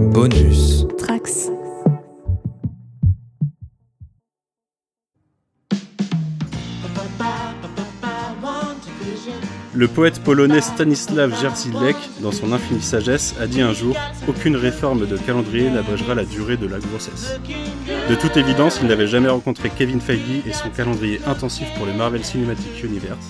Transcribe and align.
Bonus. 0.00 0.86
Trax. 0.96 1.50
Le 9.74 9.88
poète 9.88 10.20
polonais 10.20 10.62
Stanisław 10.62 11.38
Jerzylek, 11.38 11.96
dans 12.22 12.32
son 12.32 12.52
infinie 12.52 12.80
sagesse, 12.80 13.34
a 13.38 13.46
dit 13.46 13.60
un 13.60 13.74
jour 13.74 13.94
Aucune 14.26 14.56
réforme 14.56 15.06
de 15.06 15.18
calendrier 15.18 15.68
n'abrégera 15.68 16.14
la 16.14 16.24
durée 16.24 16.56
de 16.56 16.66
la 16.66 16.78
grossesse. 16.78 17.38
De 18.08 18.14
toute 18.14 18.38
évidence, 18.38 18.78
il 18.80 18.88
n'avait 18.88 19.06
jamais 19.06 19.28
rencontré 19.28 19.68
Kevin 19.68 20.00
Feige 20.00 20.42
et 20.46 20.52
son 20.54 20.70
calendrier 20.70 21.20
intensif 21.26 21.68
pour 21.76 21.84
le 21.84 21.92
Marvel 21.92 22.24
Cinematic 22.24 22.82
Universe. 22.82 23.26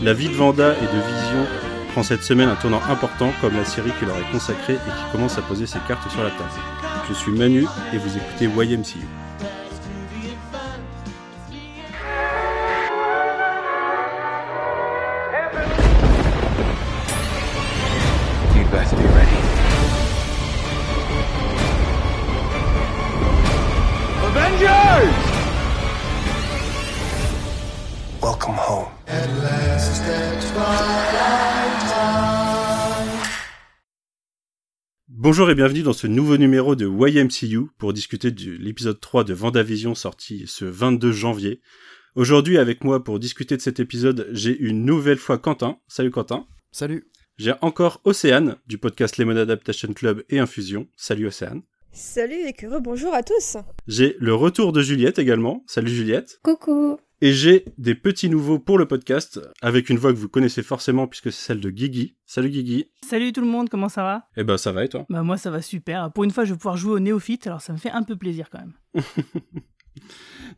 La 0.00 0.14
vie 0.14 0.28
de 0.28 0.34
Vanda 0.34 0.74
et 0.74 0.86
de 0.86 1.00
Vision 1.00 1.73
prend 1.94 2.02
cette 2.02 2.24
semaine 2.24 2.48
un 2.48 2.56
tournant 2.56 2.82
important 2.88 3.32
comme 3.40 3.54
la 3.54 3.64
série 3.64 3.92
qui 4.00 4.04
leur 4.04 4.18
est 4.18 4.28
consacrée 4.32 4.72
et 4.72 4.76
qui 4.76 5.12
commence 5.12 5.38
à 5.38 5.42
poser 5.42 5.64
ses 5.64 5.78
cartes 5.86 6.10
sur 6.10 6.24
la 6.24 6.30
table. 6.30 6.50
Je 7.08 7.14
suis 7.14 7.30
Manu 7.30 7.66
et 7.92 7.98
vous 7.98 8.16
écoutez 8.16 8.46
YMCU. 8.46 9.06
Bonjour 35.34 35.50
et 35.50 35.56
bienvenue 35.56 35.82
dans 35.82 35.92
ce 35.92 36.06
nouveau 36.06 36.36
numéro 36.36 36.76
de 36.76 36.86
YMCU 36.86 37.66
pour 37.76 37.92
discuter 37.92 38.30
de 38.30 38.52
l'épisode 38.52 39.00
3 39.00 39.24
de 39.24 39.34
Vendavision 39.34 39.96
sorti 39.96 40.44
ce 40.46 40.64
22 40.64 41.10
janvier. 41.10 41.60
Aujourd'hui 42.14 42.56
avec 42.56 42.84
moi 42.84 43.02
pour 43.02 43.18
discuter 43.18 43.56
de 43.56 43.60
cet 43.60 43.80
épisode, 43.80 44.28
j'ai 44.30 44.56
une 44.56 44.84
nouvelle 44.84 45.18
fois 45.18 45.38
Quentin. 45.38 45.78
Salut 45.88 46.12
Quentin. 46.12 46.46
Salut. 46.70 47.10
J'ai 47.36 47.52
encore 47.62 48.00
Océane 48.04 48.58
du 48.68 48.78
podcast 48.78 49.18
Lemon 49.18 49.36
Adaptation 49.36 49.92
Club 49.92 50.22
et 50.30 50.38
Infusion. 50.38 50.86
Salut 50.96 51.26
Océane. 51.26 51.62
Salut 51.90 52.46
et 52.46 52.52
que 52.52 52.78
bonjour 52.78 53.12
à 53.12 53.24
tous. 53.24 53.56
J'ai 53.88 54.14
le 54.20 54.36
retour 54.36 54.70
de 54.70 54.82
Juliette 54.82 55.18
également. 55.18 55.64
Salut 55.66 55.90
Juliette. 55.90 56.38
Coucou. 56.44 57.00
Et 57.20 57.32
j'ai 57.32 57.64
des 57.78 57.94
petits 57.94 58.28
nouveaux 58.28 58.58
pour 58.58 58.76
le 58.76 58.86
podcast 58.86 59.40
avec 59.62 59.88
une 59.88 59.98
voix 59.98 60.12
que 60.12 60.18
vous 60.18 60.28
connaissez 60.28 60.62
forcément 60.62 61.06
puisque 61.06 61.30
c'est 61.32 61.46
celle 61.46 61.60
de 61.60 61.70
Guigui. 61.70 62.16
Salut 62.26 62.50
Guigui. 62.50 62.90
Salut 63.08 63.32
tout 63.32 63.40
le 63.40 63.46
monde, 63.46 63.68
comment 63.68 63.88
ça 63.88 64.02
va? 64.02 64.28
Eh 64.36 64.42
ben 64.42 64.58
ça 64.58 64.72
va 64.72 64.84
et 64.84 64.88
toi? 64.88 65.06
Bah 65.08 65.22
moi 65.22 65.36
ça 65.36 65.50
va 65.50 65.62
super. 65.62 66.10
Pour 66.12 66.24
une 66.24 66.32
fois 66.32 66.44
je 66.44 66.52
vais 66.52 66.58
pouvoir 66.58 66.76
jouer 66.76 66.92
au 66.92 66.98
néophyte, 66.98 67.46
alors 67.46 67.60
ça 67.60 67.72
me 67.72 67.78
fait 67.78 67.90
un 67.90 68.02
peu 68.02 68.16
plaisir 68.16 68.50
quand 68.50 68.58
même. 68.58 68.74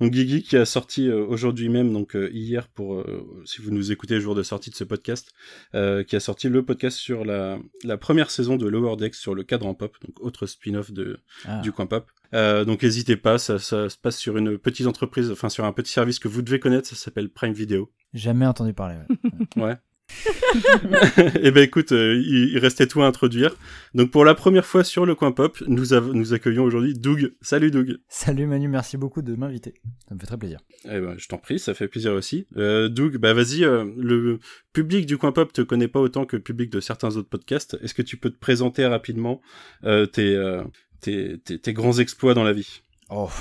Donc 0.01 0.11
Guigui 0.13 0.43
qui 0.43 0.57
a 0.57 0.65
sorti 0.65 1.09
euh, 1.09 1.25
aujourd'hui 1.27 1.69
même, 1.69 1.93
donc 1.93 2.17
euh, 2.17 2.29
hier 2.33 2.69
pour 2.69 2.97
euh, 2.97 3.43
si 3.45 3.61
vous 3.63 3.71
nous 3.71 3.93
écoutez 3.93 4.15
le 4.15 4.21
jour 4.21 4.35
de 4.35 4.43
sortie 4.43 4.71
de 4.71 4.75
ce 4.75 4.85
podcast, 4.85 5.33
euh, 5.75 6.03
qui 6.05 6.17
a 6.17 6.21
sorti 6.21 6.49
le 6.49 6.65
podcast 6.65 6.97
sur 6.99 7.25
la, 7.25 7.59
la 7.85 7.97
première 7.97 8.31
saison 8.31 8.57
de 8.57 8.67
Lower 8.67 8.97
Decks 8.97 9.15
sur 9.15 9.35
le 9.35 9.43
cadran 9.45 9.75
pop, 9.75 9.97
donc 10.05 10.21
autre 10.21 10.47
spin-off 10.47 10.91
de 10.93 11.19
Ah. 11.47 11.61
du 11.61 11.73
coin 11.73 11.87
pop. 11.87 12.07
Euh, 12.35 12.65
donc 12.65 12.83
n'hésitez 12.83 13.17
pas, 13.17 13.39
ça, 13.39 13.59
ça 13.59 13.89
se 13.89 13.97
passe 13.97 14.19
sur 14.19 14.37
une 14.37 14.59
petite 14.59 14.87
entreprise, 14.87 15.31
enfin 15.31 15.49
sur 15.49 15.65
un 15.65 15.73
petit 15.73 15.93
service 15.93 16.19
que 16.19 16.29
vous 16.29 16.43
devez 16.43 16.59
connaître, 16.59 16.89
ça 16.89 16.97
s'appelle 16.97 17.29
Prime 17.31 17.53
Video. 17.53 17.91
Jamais 18.15 18.47
entendu 18.47 18.73
parler. 18.73 18.97
ouais. 18.97 19.43
Ouais. 19.63 19.77
Eh 21.43 21.51
ben 21.51 21.63
écoute, 21.63 21.93
euh, 21.93 22.15
il, 22.17 22.53
il 22.53 22.59
restait 22.59 22.87
tout 22.87 23.03
à 23.03 23.07
introduire. 23.07 23.57
Donc 23.95 24.11
pour 24.11 24.25
la 24.25 24.35
première 24.35 24.67
fois 24.67 24.85
sur 24.85 25.07
le 25.07 25.15
coin 25.15 25.33
pop, 25.33 25.63
nous, 25.67 25.95
accueillons 26.35 26.65
aujourd'hui 26.65 26.95
Doug. 26.95 27.35
Salut 27.41 27.71
Doug. 27.71 27.99
Salut 28.09 28.47
Manu, 28.47 28.69
merci 28.69 28.97
beaucoup 28.97 29.23
de 29.23 29.35
m'inviter. 29.35 29.75
Ça 30.09 30.15
me 30.15 30.21
fait 30.21 30.27
très 30.27 30.39
plaisir. 30.39 30.59
Eh 30.85 31.01
ben, 31.01 31.15
je 31.17 31.29
t'en 31.29 31.39
prie, 31.39 31.59
ça 31.59 31.75
fait 31.75 31.89
plaisir 31.89 32.13
aussi. 32.13 32.47
Euh, 32.57 32.89
Doug, 32.89 33.19
bah 33.19 33.35
vas-y, 33.35 33.65
euh, 33.65 33.85
le 33.97 34.39
public 34.73 35.07
du 35.07 35.19
coin 35.19 35.33
pop 35.33 35.53
te 35.53 35.63
connaît 35.63 35.89
pas 35.89 36.01
autant 36.01 36.25
que 36.25 36.37
le 36.37 36.43
public 36.43 36.71
de 36.71 36.81
certains 36.81 37.17
autres 37.17 37.29
podcasts. 37.29 37.77
Est-ce 37.83 37.95
que 37.95 38.03
tu 38.03 38.17
peux 38.17 38.31
te 38.31 38.39
présenter 38.39 38.87
rapidement 38.87 39.41
tes, 39.83 40.61
tes, 41.01 41.39
tes, 41.39 41.59
tes 41.59 41.73
grands 41.73 41.99
exploits 41.99 42.35
dans 42.35 42.45
la 42.45 42.53
vie? 42.53 42.83
Oh. 43.09 43.31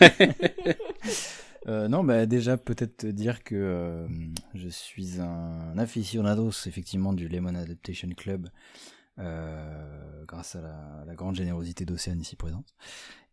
Euh, 1.68 1.88
non, 1.88 2.02
bah 2.02 2.26
déjà 2.26 2.56
peut-être 2.56 2.98
te 2.98 3.06
dire 3.06 3.44
que 3.44 3.54
euh, 3.54 4.08
je 4.54 4.68
suis 4.68 5.20
un 5.20 5.78
aficionados 5.78 6.66
effectivement 6.66 7.12
du 7.12 7.28
Lemon 7.28 7.54
Adaptation 7.54 8.08
Club 8.16 8.48
euh, 9.18 10.24
grâce 10.26 10.56
à 10.56 11.04
la, 11.06 11.14
grande 11.14 11.36
générosité 11.36 11.84
d'Océane 11.84 12.20
ici 12.20 12.36
présente. 12.36 12.74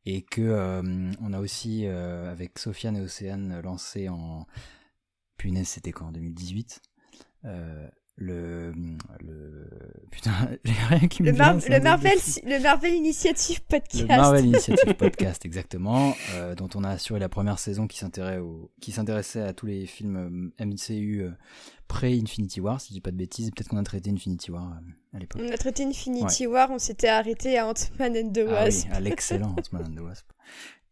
Et 0.06 0.22
que 0.22 0.81
on 1.22 1.34
a 1.34 1.40
aussi 1.40 1.85
avec 1.85 2.57
Sofiane 2.57 2.97
et 2.97 3.01
Océane 3.01 3.59
lancé 3.62 4.09
en 4.09 4.47
punaise 5.38 5.67
c'était 5.67 5.91
quand? 5.91 6.07
En 6.07 6.11
2018 6.11 6.81
euh, 7.46 7.88
le 8.22 8.74
le 9.22 9.68
putain 10.12 10.31
j'ai 10.66 10.74
rien 10.74 11.07
qui 11.07 11.24
me 11.24 11.31
Le, 11.31 11.38
Mar- 11.38 11.52
vient, 11.53 11.59
c'est 11.62 11.69
le 11.78 11.81
Marvel, 11.81 12.18
le 12.46 12.59
Marvel 12.62 12.94
Initiative 12.94 13.62
Podcast. 13.63 14.02
Le 14.02 14.07
Marvel 14.07 14.46
Initiative 14.46 14.94
Podcast, 14.97 15.46
exactement, 15.46 16.13
euh, 16.35 16.53
dont 16.53 16.68
on 16.75 16.84
a 16.84 16.90
assuré 16.90 17.19
la 17.19 17.29
première 17.29 17.59
saison 17.59 17.88
qui 17.88 17.97
s'intéressait 17.97 18.40
au- 18.40 18.72
qui 18.81 18.91
s'intéressait 18.91 19.41
à 19.41 19.53
tous 19.53 19.66
les 19.68 19.85
films 19.85 20.52
euh, 20.59 20.66
MCU 20.66 21.22
euh, 21.24 21.31
pré-Infinity 21.88 22.59
War, 22.62 22.79
si 22.81 22.90
je 22.90 22.94
dis 22.96 23.02
pas 23.02 23.12
de 23.12 23.16
bêtises, 23.18 23.50
peut-être 23.52 23.69
qu'on 23.69 23.78
a 23.78 23.84
traité 23.84 24.09
Infinity 24.12 24.52
War 24.52 24.63
euh, 24.74 25.16
à 25.16 25.19
l'époque. 25.19 25.41
On 25.44 25.52
a 25.52 25.58
traité 25.58 25.85
Infinity 25.85 26.46
War, 26.46 26.69
on 26.72 26.78
s'était 26.79 27.08
arrêté 27.08 27.58
à 27.58 27.68
Ant-Man 27.68 28.16
and 28.18 28.31
the 28.34 28.40
Ah 28.40 28.44
oui, 28.44 28.52
Wasp. 28.52 28.88
à 28.91 29.00
l'excellent 29.00 29.56
Ant-Man 29.58 29.85
and 29.91 29.96
the 29.96 30.03
Wasp. 30.06 30.25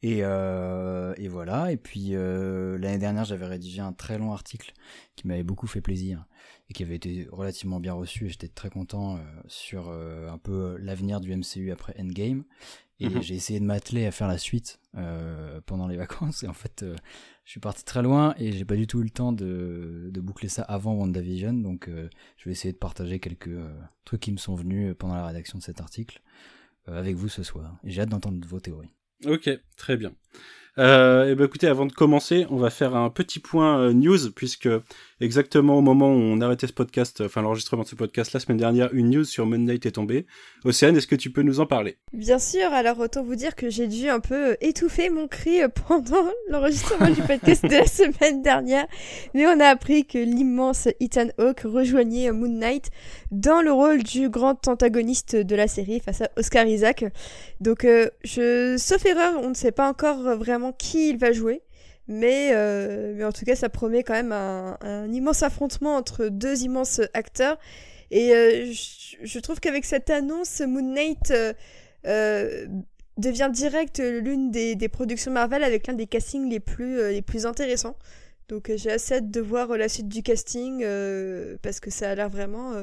Et, 0.03 0.19
euh, 0.21 1.15
et 1.17 1.27
voilà, 1.27 1.71
et 1.71 1.77
puis 1.77 2.09
euh, 2.11 2.77
l'année 2.77 2.99
dernière 2.99 3.25
j'avais 3.25 3.47
rédigé 3.47 3.81
un 3.81 3.93
très 3.93 4.19
long 4.19 4.31
article 4.31 4.73
qui 5.15 5.25
m'avait 5.27 5.43
beaucoup 5.43 5.65
fait 5.65 5.81
plaisir 5.81 6.25
et 6.69 6.73
qui 6.73 6.83
avait 6.83 6.97
été 6.97 7.27
relativement 7.31 7.79
bien 7.79 7.93
reçu 7.93 8.25
et 8.27 8.29
j'étais 8.29 8.47
très 8.47 8.69
content 8.69 9.17
euh, 9.17 9.19
sur 9.47 9.89
un 9.89 10.37
peu 10.37 10.77
l'avenir 10.77 11.19
du 11.19 11.35
MCU 11.35 11.71
après 11.71 11.95
Endgame. 11.99 12.43
Et 12.99 13.09
Mhm. 13.09 13.21
j'ai 13.21 13.35
essayé 13.35 13.59
de 13.59 13.65
m'atteler 13.65 14.07
à 14.07 14.11
faire 14.11 14.27
la 14.27 14.37
suite 14.39 14.79
pendant 15.65 15.87
les 15.87 15.97
vacances 16.05 16.43
et 16.43 16.47
en 16.47 16.53
fait 16.53 16.83
je 17.45 17.51
suis 17.51 17.59
parti 17.59 17.83
très 17.83 18.01
loin 18.01 18.33
et 18.37 18.51
j'ai 18.51 18.65
pas 18.65 18.75
du 18.75 18.87
tout 18.87 18.99
eu 19.01 19.03
le 19.03 19.09
temps 19.11 19.31
de, 19.31 20.09
de 20.11 20.21
boucler 20.21 20.49
ça 20.49 20.63
avant 20.63 20.93
WandaVision 20.95 21.53
donc 21.53 21.89
je 21.89 22.45
vais 22.45 22.51
essayer 22.51 22.71
de 22.71 22.77
partager 22.77 23.19
quelques 23.19 23.55
trucs 24.03 24.21
qui 24.21 24.31
me 24.31 24.37
sont 24.37 24.55
venus 24.55 24.95
pendant 24.97 25.13
la 25.15 25.27
rédaction 25.27 25.59
de 25.59 25.63
cet 25.63 25.79
article 25.79 26.21
avec 26.87 27.15
vous 27.15 27.29
ce 27.29 27.43
soir. 27.43 27.77
Et 27.83 27.91
j'ai 27.91 28.01
hâte 28.01 28.09
d'entendre 28.09 28.45
vos 28.47 28.59
théories. 28.59 28.93
Ok, 29.25 29.49
très 29.75 29.97
bien. 29.97 30.13
Euh, 30.77 31.31
et 31.31 31.35
ben 31.35 31.45
écoutez, 31.45 31.67
avant 31.67 31.87
de 31.87 31.91
commencer, 31.91 32.45
on 32.49 32.57
va 32.57 32.69
faire 32.69 32.95
un 32.95 33.09
petit 33.09 33.39
point 33.39 33.79
euh, 33.79 33.93
news, 33.93 34.31
puisque 34.35 34.69
exactement 35.21 35.77
au 35.77 35.81
moment 35.81 36.09
où 36.09 36.17
on 36.17 36.41
arrêtait 36.41 36.67
ce 36.67 36.73
podcast, 36.73 37.21
enfin 37.21 37.41
l'enregistrement 37.41 37.83
de 37.83 37.87
ce 37.87 37.95
podcast 37.95 38.33
la 38.33 38.39
semaine 38.39 38.57
dernière, 38.57 38.93
une 38.93 39.09
news 39.09 39.23
sur 39.23 39.45
Moon 39.45 39.57
Knight 39.57 39.85
est 39.85 39.91
tombée. 39.91 40.25
Océane, 40.63 40.95
est-ce 40.97 41.07
que 41.07 41.15
tu 41.15 41.31
peux 41.31 41.41
nous 41.41 41.59
en 41.59 41.65
parler? 41.65 41.97
Bien 42.13 42.39
sûr, 42.39 42.71
alors 42.73 42.99
autant 42.99 43.23
vous 43.23 43.35
dire 43.35 43.55
que 43.55 43.69
j'ai 43.69 43.87
dû 43.87 44.09
un 44.09 44.19
peu 44.19 44.51
euh, 44.51 44.55
étouffer 44.61 45.09
mon 45.09 45.27
cri 45.27 45.61
euh, 45.61 45.67
pendant 45.67 46.25
l'enregistrement 46.49 47.09
du 47.09 47.21
podcast 47.21 47.63
de 47.63 47.75
la 47.75 47.87
semaine 47.87 48.41
dernière. 48.41 48.87
Mais 49.33 49.47
on 49.47 49.59
a 49.59 49.65
appris 49.65 50.05
que 50.05 50.17
l'immense 50.17 50.87
Ethan 50.99 51.27
Hawke 51.37 51.61
rejoignait 51.61 52.29
euh, 52.29 52.33
Moon 52.33 52.49
Knight 52.49 52.89
dans 53.31 53.61
le 53.61 53.71
rôle 53.71 54.03
du 54.03 54.29
grand 54.29 54.67
antagoniste 54.67 55.35
de 55.35 55.55
la 55.55 55.67
série 55.67 55.99
face 55.99 56.21
à 56.21 56.29
Oscar 56.37 56.65
Isaac. 56.65 57.05
Donc, 57.59 57.85
euh, 57.85 58.09
je, 58.23 58.75
sauf 58.77 59.05
erreur, 59.05 59.39
on 59.43 59.49
ne 59.49 59.55
sait 59.55 59.71
pas 59.71 59.89
encore 59.89 60.37
vraiment 60.37 60.71
qui 60.71 61.09
il 61.09 61.17
va 61.17 61.31
jouer. 61.31 61.61
Mais, 62.07 62.51
euh, 62.53 63.13
mais 63.15 63.23
en 63.25 63.31
tout 63.31 63.43
cas, 63.45 63.55
ça 63.55 63.69
promet 63.69 64.03
quand 64.03 64.13
même 64.13 64.31
un, 64.31 65.11
immense 65.11 65.43
affrontement 65.43 65.95
entre 65.95 66.27
deux 66.27 66.63
immenses 66.63 67.01
acteurs. 67.13 67.57
Et 68.11 68.33
euh, 68.33 68.71
je, 69.23 69.39
trouve 69.39 69.59
qu'avec 69.59 69.83
cette 69.83 70.09
annonce, 70.09 70.61
Moon 70.61 70.93
Knight 70.93 71.31
euh, 71.31 71.53
euh, 72.05 72.67
devient 73.17 73.49
direct 73.51 73.99
l'une 73.99 74.51
des, 74.51 74.89
productions 74.89 75.31
Marvel 75.31 75.63
avec 75.63 75.87
l'un 75.87 75.93
des 75.93 76.05
castings 76.05 76.49
les 76.49 76.59
plus, 76.59 76.99
euh, 76.99 77.11
les 77.11 77.23
plus 77.23 77.45
intéressants. 77.45 77.97
Donc 78.47 78.69
euh, 78.69 78.77
j'ai 78.77 78.91
assez 78.91 79.15
hâte 79.15 79.31
de 79.31 79.41
voir 79.41 79.75
la 79.75 79.89
suite 79.89 80.07
du 80.07 80.21
casting 80.21 80.85
parce 81.61 81.79
que 81.79 81.89
ça 81.89 82.11
a 82.11 82.15
l'air 82.15 82.29
vraiment 82.29 82.73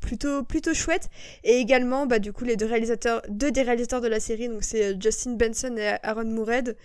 plutôt 0.00 0.44
plutôt 0.44 0.74
chouette. 0.74 1.10
Et 1.44 1.58
également, 1.58 2.06
bah 2.06 2.20
du 2.20 2.32
coup 2.32 2.44
les 2.44 2.56
deux 2.56 2.66
réalisateurs, 2.66 3.20
deux 3.28 3.50
des 3.50 3.62
réalisateurs 3.62 4.00
de 4.00 4.08
la 4.08 4.20
série, 4.20 4.48
donc 4.48 4.62
c'est 4.62 5.00
Justin 5.02 5.32
Benson 5.32 5.76
et 5.76 5.96
Aaron 6.02 6.24
Moorhead. 6.24 6.76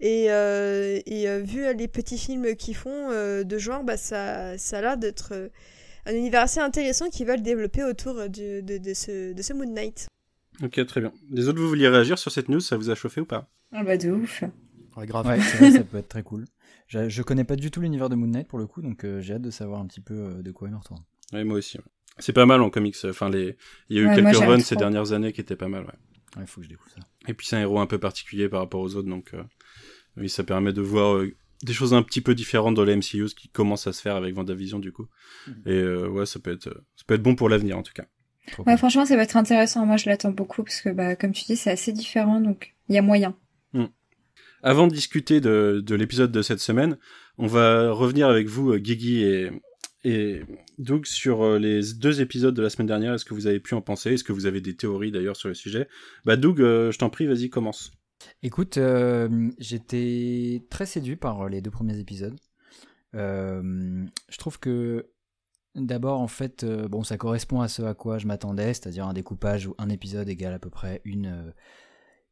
Et, 0.00 0.26
euh, 0.30 1.00
et 1.06 1.28
euh, 1.28 1.40
vu 1.40 1.64
les 1.76 1.88
petits 1.88 2.18
films 2.18 2.54
qu'ils 2.56 2.76
font 2.76 3.10
euh, 3.10 3.42
de 3.44 3.58
genre, 3.58 3.82
bah 3.82 3.96
ça, 3.96 4.56
ça 4.58 4.78
a 4.78 4.80
l'air 4.80 4.96
d'être 4.96 5.50
un 6.06 6.14
univers 6.14 6.42
assez 6.42 6.60
intéressant 6.60 7.10
qu'ils 7.10 7.26
veulent 7.26 7.42
développer 7.42 7.82
autour 7.84 8.28
du- 8.28 8.62
de, 8.62 8.78
de, 8.78 8.94
ce, 8.94 9.32
de 9.32 9.42
ce 9.42 9.52
Moon 9.52 9.66
Knight. 9.72 10.06
Ok, 10.62 10.84
très 10.86 11.00
bien. 11.00 11.12
Les 11.30 11.48
autres, 11.48 11.60
vous 11.60 11.68
vouliez 11.68 11.88
réagir 11.88 12.18
sur 12.18 12.30
cette 12.30 12.48
news 12.48 12.60
Ça 12.60 12.76
vous 12.76 12.90
a 12.90 12.94
chauffé 12.94 13.20
ou 13.20 13.26
pas? 13.26 13.48
Ah 13.72 13.84
bah 13.84 13.96
de 13.96 14.10
ouf. 14.10 14.42
Ouais, 14.96 15.06
grave. 15.06 15.26
Ouais, 15.26 15.36
vrai, 15.38 15.70
ça 15.72 15.84
peut 15.84 15.98
être 15.98 16.08
très 16.08 16.22
cool. 16.22 16.44
Je, 16.86 17.08
je 17.08 17.22
connais 17.22 17.44
pas 17.44 17.54
du 17.56 17.70
tout 17.70 17.80
l'univers 17.80 18.08
de 18.08 18.14
Moon 18.14 18.26
Knight 18.28 18.48
pour 18.48 18.58
le 18.58 18.66
coup, 18.66 18.82
donc 18.82 19.04
euh, 19.04 19.20
j'ai 19.20 19.34
hâte 19.34 19.42
de 19.42 19.50
savoir 19.50 19.80
un 19.80 19.86
petit 19.86 20.00
peu 20.00 20.14
euh, 20.14 20.42
de 20.42 20.50
quoi 20.52 20.68
il 20.68 20.74
en 20.74 20.78
retourne. 20.78 21.02
Ouais, 21.32 21.44
moi 21.44 21.58
aussi. 21.58 21.76
ouais. 21.78 21.84
C'est 22.18 22.32
pas 22.32 22.46
mal 22.46 22.62
en 22.62 22.70
comics. 22.70 22.96
Enfin, 23.04 23.28
les... 23.28 23.56
il 23.88 23.96
y 23.96 24.00
a 24.00 24.02
eu 24.02 24.08
Ouais, 24.08 24.14
quelques 24.16 24.36
runs 24.36 24.58
ces 24.60 24.74
dernières 24.74 25.12
années 25.12 25.32
qui 25.32 25.40
étaient 25.40 25.54
pas 25.56 25.68
mal. 25.68 25.84
Ouais. 25.84 25.92
Il 26.40 26.46
faut 26.46 26.60
que 26.60 26.64
je 26.64 26.70
découvre 26.70 26.90
ça. 26.90 27.00
Et 27.28 27.34
puis 27.34 27.46
c'est 27.46 27.56
un 27.56 27.60
héros 27.60 27.78
un 27.78 27.86
peu 27.86 27.98
particulier 27.98 28.48
par 28.48 28.60
rapport 28.60 28.80
aux 28.80 28.94
autres, 28.96 29.08
donc 29.08 29.34
euh, 29.34 29.42
oui, 30.20 30.28
ça 30.28 30.44
permet 30.44 30.72
de 30.72 30.80
voir 30.82 31.16
euh, 31.16 31.32
des 31.62 31.72
choses 31.72 31.94
un 31.94 32.02
petit 32.02 32.20
peu 32.20 32.34
différentes 32.34 32.74
dans 32.74 32.84
les 32.84 32.96
MCU, 32.96 33.28
ce 33.28 33.34
qui 33.34 33.48
commence 33.48 33.86
à 33.86 33.92
se 33.92 34.00
faire 34.02 34.16
avec 34.16 34.36
WandaVision 34.36 34.78
du 34.78 34.92
coup. 34.92 35.06
Mhm. 35.46 35.62
Et 35.66 35.72
euh, 35.72 36.08
ouais, 36.08 36.26
ça 36.26 36.38
peut 36.40 36.52
être, 36.52 36.64
ça 36.96 37.04
peut 37.06 37.14
être 37.14 37.22
bon 37.22 37.34
pour 37.34 37.48
l'avenir 37.48 37.76
en 37.78 37.82
tout 37.82 37.92
cas. 37.94 38.06
Trop 38.52 38.62
Ouais, 38.62 38.72
cool. 38.72 38.78
franchement, 38.78 39.04
ça 39.06 39.16
va 39.16 39.22
être 39.22 39.36
intéressant. 39.36 39.84
Moi, 39.84 39.96
je 39.98 40.08
l'attends 40.08 40.30
beaucoup 40.30 40.62
parce 40.62 40.80
que, 40.80 40.88
bah, 40.90 41.16
comme 41.16 41.32
tu 41.32 41.44
dis, 41.44 41.56
c'est 41.56 41.70
assez 41.70 41.92
différent, 41.92 42.40
donc 42.40 42.74
il 42.88 42.94
y 42.94 42.98
a 42.98 43.02
moyen. 43.02 43.36
Avant 44.60 44.88
de 44.88 44.92
discuter 44.92 45.40
de, 45.40 45.80
de 45.86 45.94
l'épisode 45.94 46.32
de 46.32 46.42
cette 46.42 46.58
semaine, 46.58 46.98
on 47.36 47.46
va 47.46 47.92
revenir 47.92 48.26
avec 48.28 48.48
vous, 48.48 48.72
euh, 48.72 48.78
Guigui 48.78 49.22
et, 49.22 49.50
et 50.02 50.40
Doug, 50.78 51.06
sur 51.06 51.42
euh, 51.44 51.58
les 51.60 51.80
deux 51.94 52.20
épisodes 52.20 52.54
de 52.56 52.62
la 52.62 52.68
semaine 52.68 52.88
dernière. 52.88 53.14
Est-ce 53.14 53.24
que 53.24 53.34
vous 53.34 53.46
avez 53.46 53.60
pu 53.60 53.74
en 53.74 53.82
penser? 53.82 54.14
Est-ce 54.14 54.24
que 54.24 54.32
vous 54.32 54.46
avez 54.46 54.60
des 54.60 54.74
théories 54.74 55.12
d'ailleurs 55.12 55.36
sur 55.36 55.46
le 55.48 55.54
sujet? 55.54 55.86
Bah 56.24 56.36
Doug, 56.36 56.60
euh, 56.60 56.90
je 56.90 56.98
t'en 56.98 57.08
prie, 57.08 57.26
vas-y, 57.26 57.50
commence. 57.50 57.92
Écoute, 58.42 58.78
euh, 58.78 59.50
j'étais 59.58 60.64
très 60.70 60.86
séduit 60.86 61.16
par 61.16 61.48
les 61.48 61.60
deux 61.60 61.70
premiers 61.70 61.98
épisodes. 61.98 62.36
Euh, 63.14 64.04
je 64.28 64.38
trouve 64.38 64.58
que 64.58 65.10
d'abord, 65.74 66.20
en 66.20 66.28
fait, 66.28 66.64
euh, 66.64 66.88
bon, 66.88 67.02
ça 67.04 67.16
correspond 67.16 67.60
à 67.60 67.68
ce 67.68 67.82
à 67.82 67.94
quoi 67.94 68.18
je 68.18 68.26
m'attendais, 68.26 68.74
c'est-à-dire 68.74 69.06
un 69.06 69.12
découpage 69.12 69.66
où 69.66 69.74
un 69.78 69.88
épisode 69.88 70.28
égale 70.28 70.52
à 70.54 70.58
peu 70.58 70.70
près 70.70 71.00
une, 71.04 71.26
euh, 71.26 71.50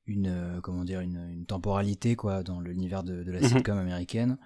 une 0.06 0.26
euh, 0.28 0.60
comment 0.60 0.84
dire, 0.84 1.00
une, 1.00 1.16
une 1.30 1.46
temporalité 1.46 2.14
quoi 2.16 2.42
dans 2.42 2.60
l'univers 2.60 3.02
de, 3.02 3.22
de 3.22 3.30
la 3.32 3.40
Mhm. 3.40 3.46
sitcom 3.48 3.78
américaine. 3.78 4.38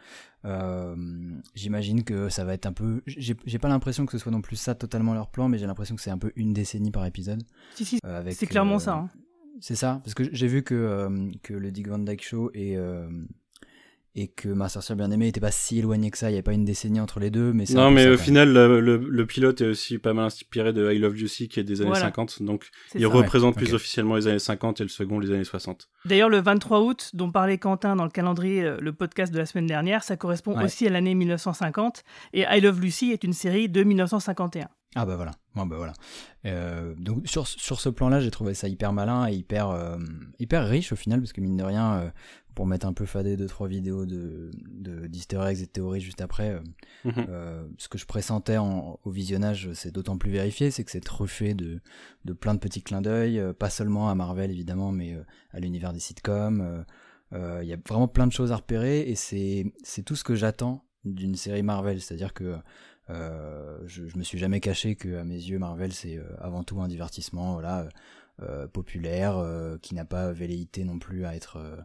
Euh, 0.44 0.94
J'imagine 1.54 2.04
que 2.04 2.28
ça 2.28 2.44
va 2.44 2.54
être 2.54 2.66
un 2.66 2.72
peu. 2.72 3.02
J'ai 3.06 3.58
pas 3.58 3.68
l'impression 3.68 4.06
que 4.06 4.12
ce 4.12 4.18
soit 4.18 4.32
non 4.32 4.40
plus 4.42 4.56
ça 4.56 4.74
totalement 4.74 5.14
leur 5.14 5.30
plan, 5.30 5.48
mais 5.48 5.58
j'ai 5.58 5.66
l'impression 5.66 5.96
que 5.96 6.02
c'est 6.02 6.10
un 6.10 6.18
peu 6.18 6.32
une 6.36 6.52
décennie 6.52 6.90
par 6.90 7.04
épisode. 7.06 7.42
Si, 7.74 7.84
si, 7.84 7.98
euh, 8.06 8.22
c'est 8.30 8.46
clairement 8.46 8.76
euh, 8.76 8.78
ça. 8.78 8.94
hein. 8.94 9.10
C'est 9.60 9.76
ça, 9.76 10.00
parce 10.04 10.14
que 10.14 10.24
j'ai 10.32 10.46
vu 10.46 10.62
que, 10.62 10.74
euh, 10.74 11.28
que 11.42 11.54
le 11.54 11.70
Dick 11.70 11.88
Van 11.88 11.98
Dyke 11.98 12.22
Show 12.24 12.50
et, 12.54 12.76
euh, 12.76 13.08
et 14.16 14.26
que 14.26 14.48
Ma 14.48 14.68
sorcière 14.68 14.96
bien-aimée 14.96 15.26
n'étaient 15.26 15.38
pas 15.40 15.52
si 15.52 15.78
éloignés 15.78 16.10
que 16.10 16.18
ça, 16.18 16.28
il 16.28 16.32
n'y 16.32 16.36
avait 16.36 16.42
pas 16.42 16.52
une 16.52 16.64
décennie 16.64 16.98
entre 16.98 17.20
les 17.20 17.30
deux, 17.30 17.52
mais 17.52 17.62
Non, 17.72 17.92
mais 17.92 18.04
ça, 18.04 18.10
au 18.10 18.16
final, 18.16 18.52
le, 18.52 18.80
le- 18.80 18.96
le 18.96 19.26
pilote 19.26 19.60
est 19.60 19.66
aussi 19.68 19.98
pas 19.98 20.12
mal 20.12 20.24
inspiré 20.24 20.72
de 20.72 20.90
I 20.92 20.98
Love 20.98 21.14
Lucy 21.14 21.48
qui 21.48 21.60
est 21.60 21.64
des 21.64 21.80
années 21.80 21.90
Voilà. 21.90 22.06
50, 22.06 22.42
donc 22.42 22.70
il 22.96 23.02
ça. 23.02 23.06
représente 23.08 23.54
Ouais, 23.54 23.62
plus 23.62 23.72
officiellement 23.74 24.16
les 24.16 24.26
années 24.26 24.40
50 24.40 24.80
et 24.80 24.82
le 24.82 24.88
second 24.88 25.20
les 25.20 25.30
années 25.30 25.44
60. 25.44 25.88
D'ailleurs, 26.06 26.28
le 26.28 26.40
23 26.40 26.80
août, 26.80 27.10
dont 27.14 27.30
parlait 27.30 27.58
Quentin 27.58 27.94
dans 27.94 28.04
le 28.04 28.10
calendrier, 28.10 28.64
euh, 28.64 28.78
le 28.80 28.92
podcast 28.92 29.32
de 29.32 29.38
la 29.38 29.46
semaine 29.46 29.66
dernière, 29.66 30.02
ça 30.02 30.16
correspond 30.16 30.56
Ouais. 30.56 30.64
aussi 30.64 30.88
à 30.88 30.90
l'année 30.90 31.14
1950. 31.14 32.02
Et 32.32 32.44
I 32.50 32.60
Love 32.60 32.80
Lucy 32.80 33.12
est 33.12 33.22
une 33.22 33.32
série 33.32 33.68
de 33.68 33.84
1951. 33.84 34.68
Ah 34.96 35.06
bah 35.06 35.14
voilà, 35.14 35.30
Bon, 35.54 35.66
bah 35.66 35.76
voilà. 35.76 35.92
Euh, 36.46 36.94
donc 36.96 37.26
sur, 37.28 37.46
sur 37.46 37.80
ce 37.80 37.88
plan-là, 37.88 38.20
j'ai 38.20 38.30
trouvé 38.32 38.54
ça 38.54 38.66
hyper 38.68 38.92
malin 38.92 39.28
et 39.28 39.34
hyper, 39.34 39.68
euh, 39.70 39.98
hyper 40.40 40.66
riche 40.66 40.90
au 40.92 40.96
final, 40.96 41.20
parce 41.20 41.32
que 41.32 41.40
mine 41.40 41.56
de 41.56 41.62
rien, 41.62 41.94
euh, 42.00 42.10
pour 42.56 42.66
mettre 42.66 42.86
un 42.86 42.92
peu 42.92 43.06
fadé 43.06 43.36
deux 43.36 43.46
trois 43.46 43.68
vidéos 43.68 44.04
de 44.04 44.50
de- 44.68 45.06
d'easter 45.06 45.40
eggs 45.46 45.58
et 45.62 45.66
de 45.66 45.70
théories 45.70 46.00
juste 46.00 46.20
après, 46.20 46.50
euh, 46.50 46.60
Mhm. 47.04 47.26
euh, 47.28 47.68
ce 47.78 47.88
que 47.88 47.98
je 47.98 48.04
pressentais 48.06 48.56
en- 48.56 48.98
au 49.04 49.10
visionnage, 49.10 49.72
c'est 49.74 49.92
d'autant 49.92 50.18
plus 50.18 50.32
vérifié, 50.32 50.72
c'est 50.72 50.82
que 50.82 50.90
c'est 50.90 51.00
truffé 51.00 51.54
de, 51.54 51.80
de 52.24 52.32
plein 52.32 52.54
de 52.54 52.58
petits 52.58 52.82
clins 52.82 53.00
d'œil, 53.00 53.38
euh, 53.38 53.52
pas 53.52 53.70
seulement 53.70 54.10
à 54.10 54.16
Marvel 54.16 54.50
évidemment, 54.50 54.90
mais 54.90 55.14
euh, 55.14 55.22
à 55.52 55.60
l'univers 55.60 55.92
des 55.92 56.00
sitcoms. 56.00 56.84
Il 57.32 57.66
y 57.68 57.72
a 57.72 57.76
vraiment 57.88 58.08
plein 58.08 58.26
de 58.26 58.32
choses 58.32 58.50
à 58.50 58.56
repérer 58.56 59.02
et 59.08 59.14
c'est 59.14 59.72
c'est 59.84 60.02
tout 60.02 60.16
ce 60.16 60.24
que 60.24 60.34
j'attends 60.34 60.84
d'une 61.04 61.36
série 61.36 61.62
Marvel, 61.62 62.00
c'est-à-dire 62.00 62.34
que 62.34 62.56
je, 63.86 64.06
je 64.06 64.16
me 64.16 64.22
suis 64.22 64.38
jamais 64.38 64.60
caché 64.60 64.94
que 64.94 65.16
à 65.16 65.24
mes 65.24 65.34
yeux 65.34 65.58
Marvel 65.58 65.92
c'est 65.92 66.16
euh, 66.16 66.24
avant 66.40 66.62
tout 66.62 66.80
un 66.80 66.88
divertissement, 66.88 67.54
voilà, 67.54 67.88
euh, 68.42 68.66
populaire, 68.66 69.36
euh, 69.38 69.78
qui 69.78 69.94
n'a 69.94 70.04
pas 70.04 70.32
velléité 70.32 70.84
non 70.84 70.98
plus 70.98 71.24
à 71.24 71.34
être 71.34 71.56
euh, 71.56 71.76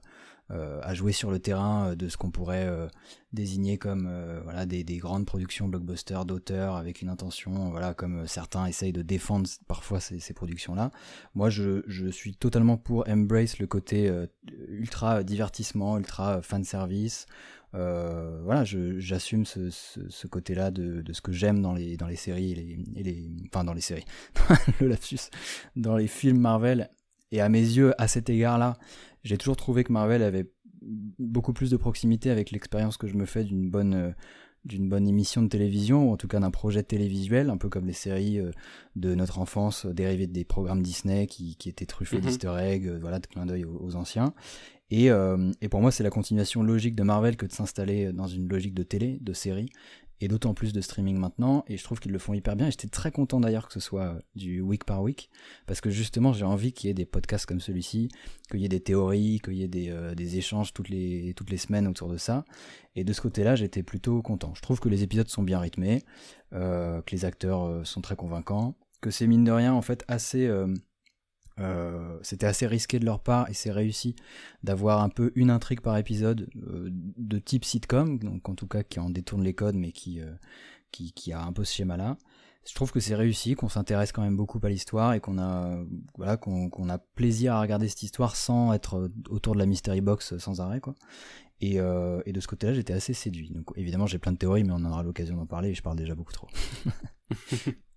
euh, 0.52 0.80
à 0.84 0.94
jouer 0.94 1.12
sur 1.12 1.32
le 1.32 1.40
terrain 1.40 1.90
euh, 1.90 1.96
de 1.96 2.08
ce 2.08 2.18
qu'on 2.18 2.30
pourrait 2.30 2.68
euh, 2.68 2.88
désigner 3.34 3.80
comme 3.80 4.08
euh, 4.08 4.42
voilà 4.44 4.68
des, 4.68 4.84
des 4.84 4.98
grandes 4.98 5.26
productions 5.26 5.68
blockbusters 5.68 6.24
d'auteurs 6.24 6.76
avec 6.76 7.02
une 7.02 7.10
intention 7.10 7.72
voilà 7.72 7.96
comme 7.96 8.20
euh, 8.20 8.28
certains 8.28 8.68
essayent 8.68 8.94
de 8.94 9.02
défendre 9.02 9.50
parfois 9.68 10.00
ces, 10.00 10.34
productions 10.36 10.76
là 10.76 10.92
moi 11.34 11.50
je, 11.50 11.82
je 11.88 12.08
suis 12.08 12.36
totalement 12.36 12.78
pour 12.78 13.10
embrace 13.10 13.58
le 13.58 13.66
côté 13.66 14.08
euh, 14.08 14.28
ultra 14.68 15.24
divertissement 15.24 15.98
ultra 15.98 16.44
fan 16.44 16.64
service 16.64 17.26
euh, 17.76 18.40
voilà 18.44 18.64
j'assume 18.64 19.46
ce, 19.46 19.70
ce, 19.70 20.00
ce 20.10 20.28
côté 20.28 20.56
là 20.56 20.72
de, 20.72 21.02
de 21.02 21.14
ce 21.14 21.22
que 21.22 21.32
j'aime 21.32 21.62
dans 21.62 21.74
les 21.74 21.98
dans 21.98 22.08
les 22.08 22.16
séries 22.16 22.52
et 22.52 22.56
les, 22.56 22.78
et 22.96 23.04
les 23.04 23.30
enfin 23.48 23.64
dans 23.64 23.74
les 23.74 23.82
séries 23.82 24.06
le 24.80 24.88
lapsus 24.88 25.30
dans 25.76 25.96
les 25.98 26.08
films 26.08 26.40
Marvel 26.40 26.90
et 27.32 27.42
à 27.42 27.50
mes 27.50 27.60
yeux 27.60 27.94
à 28.02 28.08
cet 28.08 28.30
égard 28.30 28.58
là 28.58 28.78
j'ai 29.24 29.38
toujours 29.38 29.58
trouvé 29.58 29.84
que 29.84 29.92
Marvel 29.92 30.24
avait 30.24 30.50
beaucoup 30.82 31.54
plus 31.54 31.72
de 31.72 31.78
proximité 31.78 32.30
avec 32.30 32.52
l'expérience 32.52 32.98
que 32.98 33.08
je 33.08 33.16
me 33.16 33.26
fais 33.26 33.44
d'une 33.44 33.70
bonne 33.70 33.94
euh, 33.94 34.12
d'une 34.64 34.90
bonne 34.90 35.08
émission 35.08 35.44
de 35.44 35.48
télévision 35.48 36.10
ou 36.10 36.14
en 36.14 36.18
tout 36.18 36.28
cas 36.28 36.40
d'un 36.40 36.50
projet 36.50 36.82
télévisuel 36.82 37.52
un 37.52 37.58
peu 37.58 37.70
comme 37.70 37.86
les 37.86 37.94
séries 37.94 38.40
euh, 38.40 38.50
de 38.96 39.14
notre 39.14 39.38
enfance 39.40 39.86
dérivées 39.86 40.26
des 40.26 40.44
programmes 40.44 40.82
Disney 40.82 41.28
qui, 41.28 41.56
qui 41.56 41.70
étaient 41.70 41.86
truffés 41.86 42.18
Mhm. 42.18 42.22
d'easter 42.24 42.54
eggs 42.60 42.90
voilà 43.00 43.20
de 43.20 43.28
clins 43.28 43.46
d'œil 43.46 43.64
aux, 43.66 43.78
aux 43.80 43.96
anciens 43.96 44.34
et, 44.90 45.10
euh, 45.12 45.52
et 45.62 45.70
pour 45.70 45.82
moi 45.82 45.92
c'est 45.92 46.04
la 46.04 46.10
continuation 46.10 46.64
logique 46.64 46.96
de 46.96 47.04
Marvel 47.04 47.38
que 47.38 47.46
de 47.46 47.52
s'installer 47.52 48.14
dans 48.14 48.28
une 48.28 48.48
logique 48.48 48.74
de 48.74 48.84
télé 48.84 49.18
de 49.22 49.34
série 49.34 49.70
et 50.22 50.28
d'autant 50.28 50.54
plus 50.54 50.72
de 50.74 50.82
streaming 50.82 51.18
maintenant 51.18 51.66
et 51.68 51.78
je 51.78 51.84
trouve 51.84 52.00
qu'ils 52.00 52.12
le 52.12 52.20
font 52.20 52.34
hyper 52.34 52.56
bien 52.56 52.68
et 52.68 52.72
j'étais 52.72 52.88
très 52.88 53.12
content 53.12 53.40
d'ailleurs 53.40 53.68
que 53.68 53.74
ce 53.74 53.80
soit 53.80 54.16
euh, 54.16 54.20
du 54.36 54.62
week 54.62 54.86
par 54.86 55.02
week 55.02 55.30
parce 55.66 55.82
que 55.82 55.90
justement 55.90 56.34
j'ai 56.34 56.46
envie 56.46 56.72
qu'il 56.72 56.88
y 56.88 56.92
ait 56.92 56.96
des 56.96 57.06
podcasts 57.06 57.46
comme 57.46 57.60
celui-ci 57.60 58.10
qu'il 58.50 58.62
y 58.62 58.66
ait 58.66 58.70
des 58.70 58.80
théories, 58.80 59.40
qu'il 59.44 59.54
y 59.54 59.64
ait 59.64 59.68
des, 59.68 59.90
euh, 59.90 60.14
échanges 60.16 60.74
toutes 60.74 60.90
les, 60.90 61.34
semaines 61.58 61.88
autour 61.88 62.10
de 62.10 62.18
ça. 62.18 62.46
Et 62.96 63.04
de 63.04 63.14
ce 63.14 63.22
côté-là, 63.22 63.56
j'étais 63.56 63.84
plutôt 63.84 64.22
content. 64.22 64.54
Je 64.56 64.62
trouve 64.62 64.80
que 64.80 64.90
les 64.90 65.04
épisodes 65.04 65.28
sont 65.28 65.44
bien 65.44 65.60
rythmés, 65.60 66.04
euh, 66.54 67.02
que 67.02 67.12
les 67.12 67.26
acteurs 67.26 67.64
euh, 67.64 67.84
sont 67.84 68.02
très 68.02 68.16
convaincants, 68.16 68.76
que 69.02 69.12
c'est 69.12 69.28
mine 69.28 69.44
de 69.44 69.52
rien 69.52 69.74
en 69.74 69.82
fait 69.82 70.04
assez... 70.08 70.50
euh, 71.60 72.20
c'était 72.22 72.46
assez 72.46 72.68
risqué 72.68 73.00
de 73.00 73.06
leur 73.06 73.22
part 73.22 73.50
et 73.50 73.54
c'est 73.54 73.72
réussi 73.72 74.16
d'avoir 74.64 75.02
un 75.02 75.10
peu 75.10 75.32
une 75.36 75.50
intrigue 75.50 75.80
par 75.80 75.98
épisode 75.98 76.50
euh, 76.58 76.90
de 76.92 77.40
type 77.40 77.64
sitcom, 77.64 78.20
donc 78.20 78.50
en 78.50 78.56
tout 78.56 78.68
cas 78.68 78.84
qui 78.84 79.00
en 79.00 79.10
détourne 79.10 79.44
les 79.44 79.54
codes 79.54 79.76
mais 79.76 79.94
qui, 79.94 80.20
euh, 80.20 80.34
qui, 80.92 81.14
qui 81.14 81.32
a 81.32 81.42
un 81.42 81.54
peu 81.54 81.64
ce 81.64 81.74
schéma-là 81.74 82.18
je 82.68 82.74
trouve 82.74 82.92
que 82.92 83.00
c'est 83.00 83.14
réussi, 83.14 83.54
qu'on 83.54 83.70
s'intéresse 83.70 84.12
quand 84.12 84.24
même 84.24 84.36
beaucoup 84.36 84.60
à 84.64 84.70
l'histoire 84.70 85.14
et 85.14 85.20
qu'on 85.20 85.38
a, 85.38 85.78
voilà, 86.18 86.34
a 86.34 86.98
plaisir 87.14 87.54
à 87.54 87.62
regarder 87.62 87.88
cette 87.88 88.02
histoire 88.02 88.36
sans 88.36 88.74
être 88.74 89.12
autour 89.30 89.54
de 89.54 89.60
la 89.60 89.68
mystery 89.68 90.02
box 90.02 90.36
sans 90.40 90.62
arrêt, 90.62 90.80
quoi. 90.80 90.96
Et, 91.62 91.76
et 91.76 92.34
de 92.34 92.40
ce 92.40 92.48
côté-là, 92.48 92.74
j'étais 92.74 92.94
assez 92.94 93.14
séduit. 93.14 93.52
Donc 93.52 93.66
évidemment, 93.76 94.08
j'ai 94.08 94.18
plein 94.18 94.32
de 94.32 94.40
théories, 94.40 94.64
mais 94.64 94.74
on 94.74 94.84
aura 94.84 95.04
l'occasion 95.04 95.36
d'en 95.36 95.46
parler 95.46 95.70
et 95.70 95.74
je 95.76 95.84
parle 95.84 95.98
déjà 95.98 96.16
beaucoup 96.16 96.34
trop. 96.34 96.48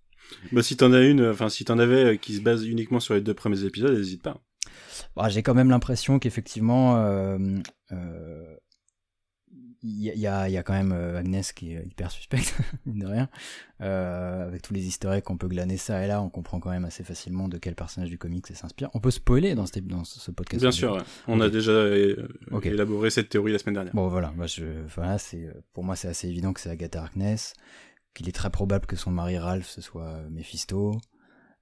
Bah, 0.51 0.61
si 0.63 0.77
t'en 0.77 0.93
as 0.93 1.01
une, 1.01 1.21
euh, 1.21 1.31
enfin, 1.31 1.49
si 1.49 1.65
t'en 1.65 1.79
avais 1.79 2.03
euh, 2.03 2.15
qui 2.15 2.35
se 2.35 2.41
base 2.41 2.65
uniquement 2.65 2.99
sur 2.99 3.13
les 3.13 3.21
deux 3.21 3.33
premiers 3.33 3.63
épisodes, 3.63 3.95
n'hésite 3.97 4.21
pas. 4.21 4.41
Bon, 5.15 5.27
j'ai 5.29 5.43
quand 5.43 5.53
même 5.55 5.69
l'impression 5.69 6.19
qu'effectivement, 6.19 6.97
euh, 6.97 7.37
euh, 7.91 8.55
il 9.81 10.01
y, 10.03 10.09
a- 10.09 10.13
il 10.13 10.19
y 10.19 10.27
a, 10.27 10.49
il 10.49 10.51
y 10.51 10.57
a 10.57 10.63
quand 10.63 10.73
même 10.73 10.91
Agnès 10.91 11.53
qui 11.53 11.73
est 11.73 11.85
hyper 11.85 12.11
suspecte, 12.11 12.53
mine 12.85 12.99
de 12.99 13.05
rien. 13.07 13.29
Euh, 13.81 14.45
avec 14.47 14.61
tous 14.61 14.73
les 14.73 14.85
eggs 14.87 15.21
qu'on 15.23 15.37
peut 15.37 15.47
glaner 15.47 15.77
ça 15.77 16.03
et 16.03 16.07
là, 16.07 16.21
on 16.21 16.29
comprend 16.29 16.59
quand 16.59 16.69
même 16.69 16.83
assez 16.83 17.03
facilement 17.05 17.47
de 17.47 17.57
quel 17.57 17.75
personnage 17.75 18.09
du 18.09 18.17
comics 18.17 18.45
ça 18.45 18.55
s'inspire. 18.55 18.89
On 18.93 18.99
peut 18.99 19.09
spoiler 19.11 19.55
dans, 19.55 19.65
ce- 19.65 19.79
dans 19.79 20.03
ce 20.03 20.31
podcast. 20.31 20.61
Bien 20.61 20.71
sûr, 20.71 20.97
on 21.27 21.39
a 21.39 21.49
déjà 21.49 21.85
élaboré 22.63 23.09
cette 23.09 23.29
théorie 23.29 23.53
la 23.53 23.59
semaine 23.59 23.75
dernière. 23.75 23.93
Bon 23.95 24.09
voilà, 24.09 24.33
moi, 24.35 24.47
je, 24.47 24.65
voilà 24.95 25.15
pour 25.71 25.83
moi 25.85 25.95
c'est 25.95 26.09
assez 26.09 26.27
évident 26.27 26.51
que 26.51 26.59
c'est 26.59 26.69
Agatha 26.69 27.01
Harkness, 27.01 27.53
qu'il 28.13 28.27
est 28.27 28.33
très 28.33 28.49
probable 28.49 28.85
que 28.85 28.95
son 28.95 29.11
mari 29.11 29.37
Ralph 29.37 29.67
ce 29.69 29.81
soit 29.81 30.07
euh, 30.07 30.29
Mephisto, 30.29 30.97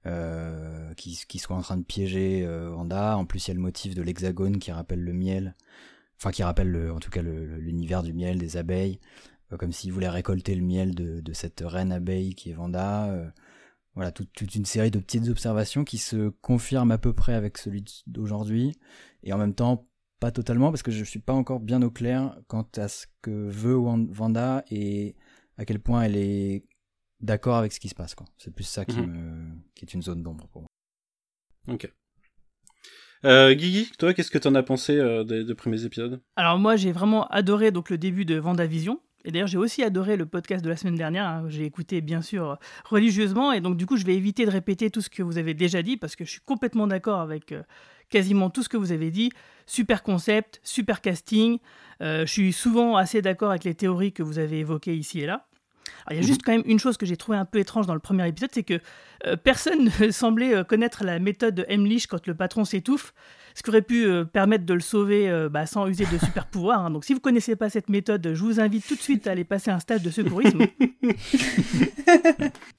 euh, 0.06 0.94
qu'il 0.94 1.40
soit 1.40 1.56
en 1.56 1.62
train 1.62 1.76
de 1.76 1.84
piéger 1.84 2.44
euh, 2.44 2.70
Wanda. 2.74 3.16
En 3.16 3.24
plus 3.26 3.46
il 3.46 3.50
y 3.50 3.52
a 3.52 3.54
le 3.54 3.60
motif 3.60 3.94
de 3.94 4.02
l'hexagone 4.02 4.58
qui 4.58 4.72
rappelle 4.72 5.02
le 5.02 5.12
miel, 5.12 5.54
enfin 6.16 6.30
qui 6.30 6.42
rappelle 6.42 6.70
le- 6.70 6.92
en 6.92 6.98
tout 7.00 7.10
cas 7.10 7.22
l'univers 7.22 8.02
du 8.02 8.12
miel, 8.12 8.38
des 8.38 8.56
abeilles, 8.56 9.00
euh, 9.52 9.56
comme 9.56 9.72
s'il 9.72 9.92
voulait 9.92 10.08
récolter 10.08 10.54
le 10.54 10.64
miel 10.64 10.94
de, 10.94 11.32
cette 11.32 11.62
reine 11.64 11.92
abeille 11.92 12.34
qui 12.34 12.50
est 12.50 12.56
Wanda. 12.56 13.10
euh, 13.10 13.28
voilà, 13.94 14.12
toute, 14.12 14.54
une 14.54 14.64
série 14.64 14.92
de 14.92 15.00
petites 15.00 15.28
observations 15.28 15.82
qui 15.82 15.98
se 15.98 16.28
confirment 16.28 16.92
à 16.92 16.98
peu 16.98 17.12
près 17.12 17.34
avec 17.34 17.58
celui 17.58 17.82
d'aujourd'hui, 18.06 18.76
et 19.24 19.32
en 19.32 19.38
même 19.38 19.54
temps 19.54 19.88
pas 20.20 20.30
totalement 20.30 20.70
parce 20.70 20.84
que 20.84 20.92
je 20.92 21.02
suis 21.02 21.18
pas 21.18 21.32
encore 21.32 21.58
bien 21.58 21.82
au 21.82 21.90
clair 21.90 22.38
quant 22.46 22.68
à 22.76 22.86
ce 22.86 23.06
que 23.22 23.48
veut 23.48 23.76
Wan- 23.76 24.08
Wanda 24.16 24.64
et 24.70 25.16
à 25.58 25.64
quel 25.64 25.78
point 25.80 26.02
elle 26.02 26.16
est 26.16 26.64
d'accord 27.20 27.56
avec 27.56 27.72
ce 27.72 27.80
qui 27.80 27.88
se 27.88 27.94
passe 27.94 28.14
quoi. 28.14 28.26
C'est 28.38 28.54
plus 28.54 28.64
ça 28.64 28.84
qui 28.84 28.96
Mhm. 28.98 29.06
me 29.06 29.54
qui 29.74 29.84
est 29.84 29.92
une 29.94 30.02
zone 30.02 30.22
d'ombre 30.22 30.46
pour 30.48 30.62
moi. 30.62 30.68
Ok. 31.74 31.92
Euh, 33.24 33.52
Guigui, 33.54 33.90
toi, 33.98 34.14
qu'est-ce 34.14 34.30
que 34.30 34.38
t'en 34.38 34.54
as 34.54 34.62
pensé 34.62 34.96
euh, 34.96 35.24
des 35.24 35.44
deux 35.44 35.54
premiers 35.56 35.84
épisodes? 35.84 36.20
Alors 36.36 36.58
moi 36.58 36.76
j'ai 36.76 36.92
vraiment 36.92 37.26
adoré 37.28 37.72
donc 37.72 37.90
le 37.90 37.98
début 37.98 38.24
de 38.24 38.36
Vendavision 38.36 39.00
Et 39.24 39.32
d'ailleurs, 39.32 39.48
j'ai 39.48 39.58
aussi 39.58 39.82
adoré 39.82 40.16
le 40.16 40.26
podcast 40.26 40.64
de 40.64 40.68
la 40.70 40.76
semaine 40.76 40.94
dernière. 40.94 41.26
hein. 41.26 41.46
J'ai 41.48 41.64
écouté, 41.64 42.00
bien 42.00 42.22
sûr, 42.22 42.56
religieusement. 42.84 43.52
Et 43.52 43.60
donc, 43.60 43.76
du 43.76 43.84
coup, 43.84 43.96
je 43.96 44.04
vais 44.06 44.14
éviter 44.14 44.46
de 44.46 44.50
répéter 44.50 44.90
tout 44.92 45.00
ce 45.02 45.10
que 45.10 45.24
vous 45.24 45.36
avez 45.38 45.54
déjà 45.54 45.82
dit 45.82 45.96
parce 45.96 46.14
que 46.14 46.24
je 46.24 46.30
suis 46.30 46.40
complètement 46.40 46.86
d'accord 46.86 47.18
avec 47.20 47.50
euh, 47.50 47.62
quasiment 48.10 48.48
tout 48.48 48.62
ce 48.62 48.68
que 48.68 48.76
vous 48.76 48.92
avez 48.92 49.10
dit. 49.10 49.30
Super 49.66 50.04
concept, 50.04 50.60
super 50.62 51.00
casting. 51.00 51.58
Euh, 52.00 52.24
je 52.26 52.32
suis 52.32 52.52
souvent 52.52 52.94
assez 52.96 53.20
d'accord 53.20 53.50
avec 53.50 53.64
les 53.64 53.74
théories 53.74 54.12
que 54.12 54.22
vous 54.22 54.38
avez 54.38 54.60
évoquées 54.60 54.94
ici 54.96 55.18
et 55.20 55.26
là. 55.26 55.47
Alors, 56.08 56.18
il 56.18 56.22
y 56.22 56.24
a 56.24 56.26
juste 56.26 56.42
quand 56.42 56.52
même 56.52 56.62
une 56.64 56.78
chose 56.78 56.96
que 56.96 57.04
j'ai 57.04 57.18
trouvé 57.18 57.36
un 57.36 57.44
peu 57.44 57.58
étrange 57.58 57.86
dans 57.86 57.92
le 57.94 58.00
premier 58.00 58.26
épisode, 58.26 58.50
c'est 58.52 58.62
que 58.62 58.80
euh, 59.26 59.36
personne 59.36 59.90
ne 60.00 60.10
semblait 60.10 60.54
euh, 60.54 60.64
connaître 60.64 61.04
la 61.04 61.18
méthode 61.18 61.54
de 61.54 61.66
Emlich 61.68 62.06
quand 62.06 62.26
le 62.26 62.34
patron 62.34 62.64
s'étouffe, 62.64 63.12
ce 63.54 63.62
qui 63.62 63.68
aurait 63.68 63.82
pu 63.82 64.06
euh, 64.06 64.24
permettre 64.24 64.64
de 64.64 64.72
le 64.72 64.80
sauver 64.80 65.28
euh, 65.28 65.50
bah, 65.50 65.66
sans 65.66 65.86
user 65.86 66.06
de 66.10 66.18
super 66.18 66.46
pouvoirs. 66.46 66.86
hein. 66.86 66.90
Donc 66.90 67.04
si 67.04 67.12
vous 67.12 67.20
connaissez 67.20 67.56
pas 67.56 67.68
cette 67.68 67.90
méthode, 67.90 68.30
je 68.32 68.42
vous 68.42 68.58
invite 68.58 68.86
tout 68.86 68.94
de 68.94 69.00
suite 69.00 69.26
à 69.26 69.32
aller 69.32 69.44
passer 69.44 69.70
un 69.70 69.80
stage 69.80 70.02
de 70.02 70.10
secourisme. 70.10 70.60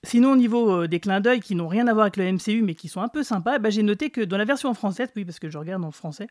Sinon, 0.03 0.31
au 0.31 0.35
niveau 0.35 0.87
des 0.87 0.99
clins 0.99 1.21
d'œil 1.21 1.39
qui 1.39 1.53
n'ont 1.53 1.67
rien 1.67 1.87
à 1.87 1.93
voir 1.93 2.05
avec 2.05 2.17
le 2.17 2.31
MCU 2.31 2.63
mais 2.63 2.73
qui 2.73 2.87
sont 2.87 3.01
un 3.01 3.09
peu 3.09 3.21
sympas, 3.21 3.59
bah, 3.59 3.69
j'ai 3.69 3.83
noté 3.83 4.09
que 4.09 4.21
dans 4.21 4.37
la 4.37 4.45
version 4.45 4.73
française, 4.73 5.09
oui 5.15 5.23
parce 5.23 5.39
que 5.39 5.49
je 5.49 5.57
regarde 5.57 5.83
en 5.83 5.91
français, 5.91 6.27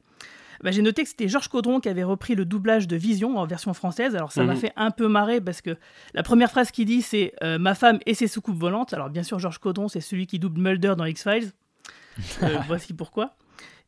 bah, 0.63 0.71
j'ai 0.71 0.83
noté 0.83 1.03
que 1.03 1.09
c'était 1.09 1.29
Georges 1.29 1.49
Caudron 1.49 1.81
qui 1.81 1.89
avait 1.89 2.05
repris 2.05 2.35
le 2.35 2.45
doublage 2.45 2.89
de 2.89 2.97
Vision 2.97 3.37
en 3.39 3.47
version 3.47 3.75
française. 3.75 4.15
Alors 4.17 4.33
ça 4.33 4.43
m'a 4.45 4.55
Mhm. 4.55 4.59
fait 4.61 4.73
un 4.77 4.91
peu 4.91 5.09
marrer 5.09 5.41
parce 5.41 5.61
que 5.61 5.77
la 6.15 6.23
première 6.23 6.51
phrase 6.51 6.71
qu'il 6.71 6.87
dit 6.87 7.03
c'est 7.03 7.33
euh, 7.43 7.59
ma 7.59 7.75
femme 7.75 7.99
et 8.07 8.15
ses 8.15 8.27
soucoupes 8.29 8.59
volantes. 8.59 8.93
Alors 8.95 9.11
bien 9.11 9.23
sûr 9.23 9.39
Georges 9.39 9.59
Caudron 9.59 9.89
c'est 9.89 10.01
celui 10.01 10.27
qui 10.27 10.39
double 10.39 10.61
Mulder 10.61 10.95
dans 10.97 11.05
X-Files. 11.05 11.53
Euh, 12.43 12.59
voici 12.67 12.95
pourquoi. 12.95 13.37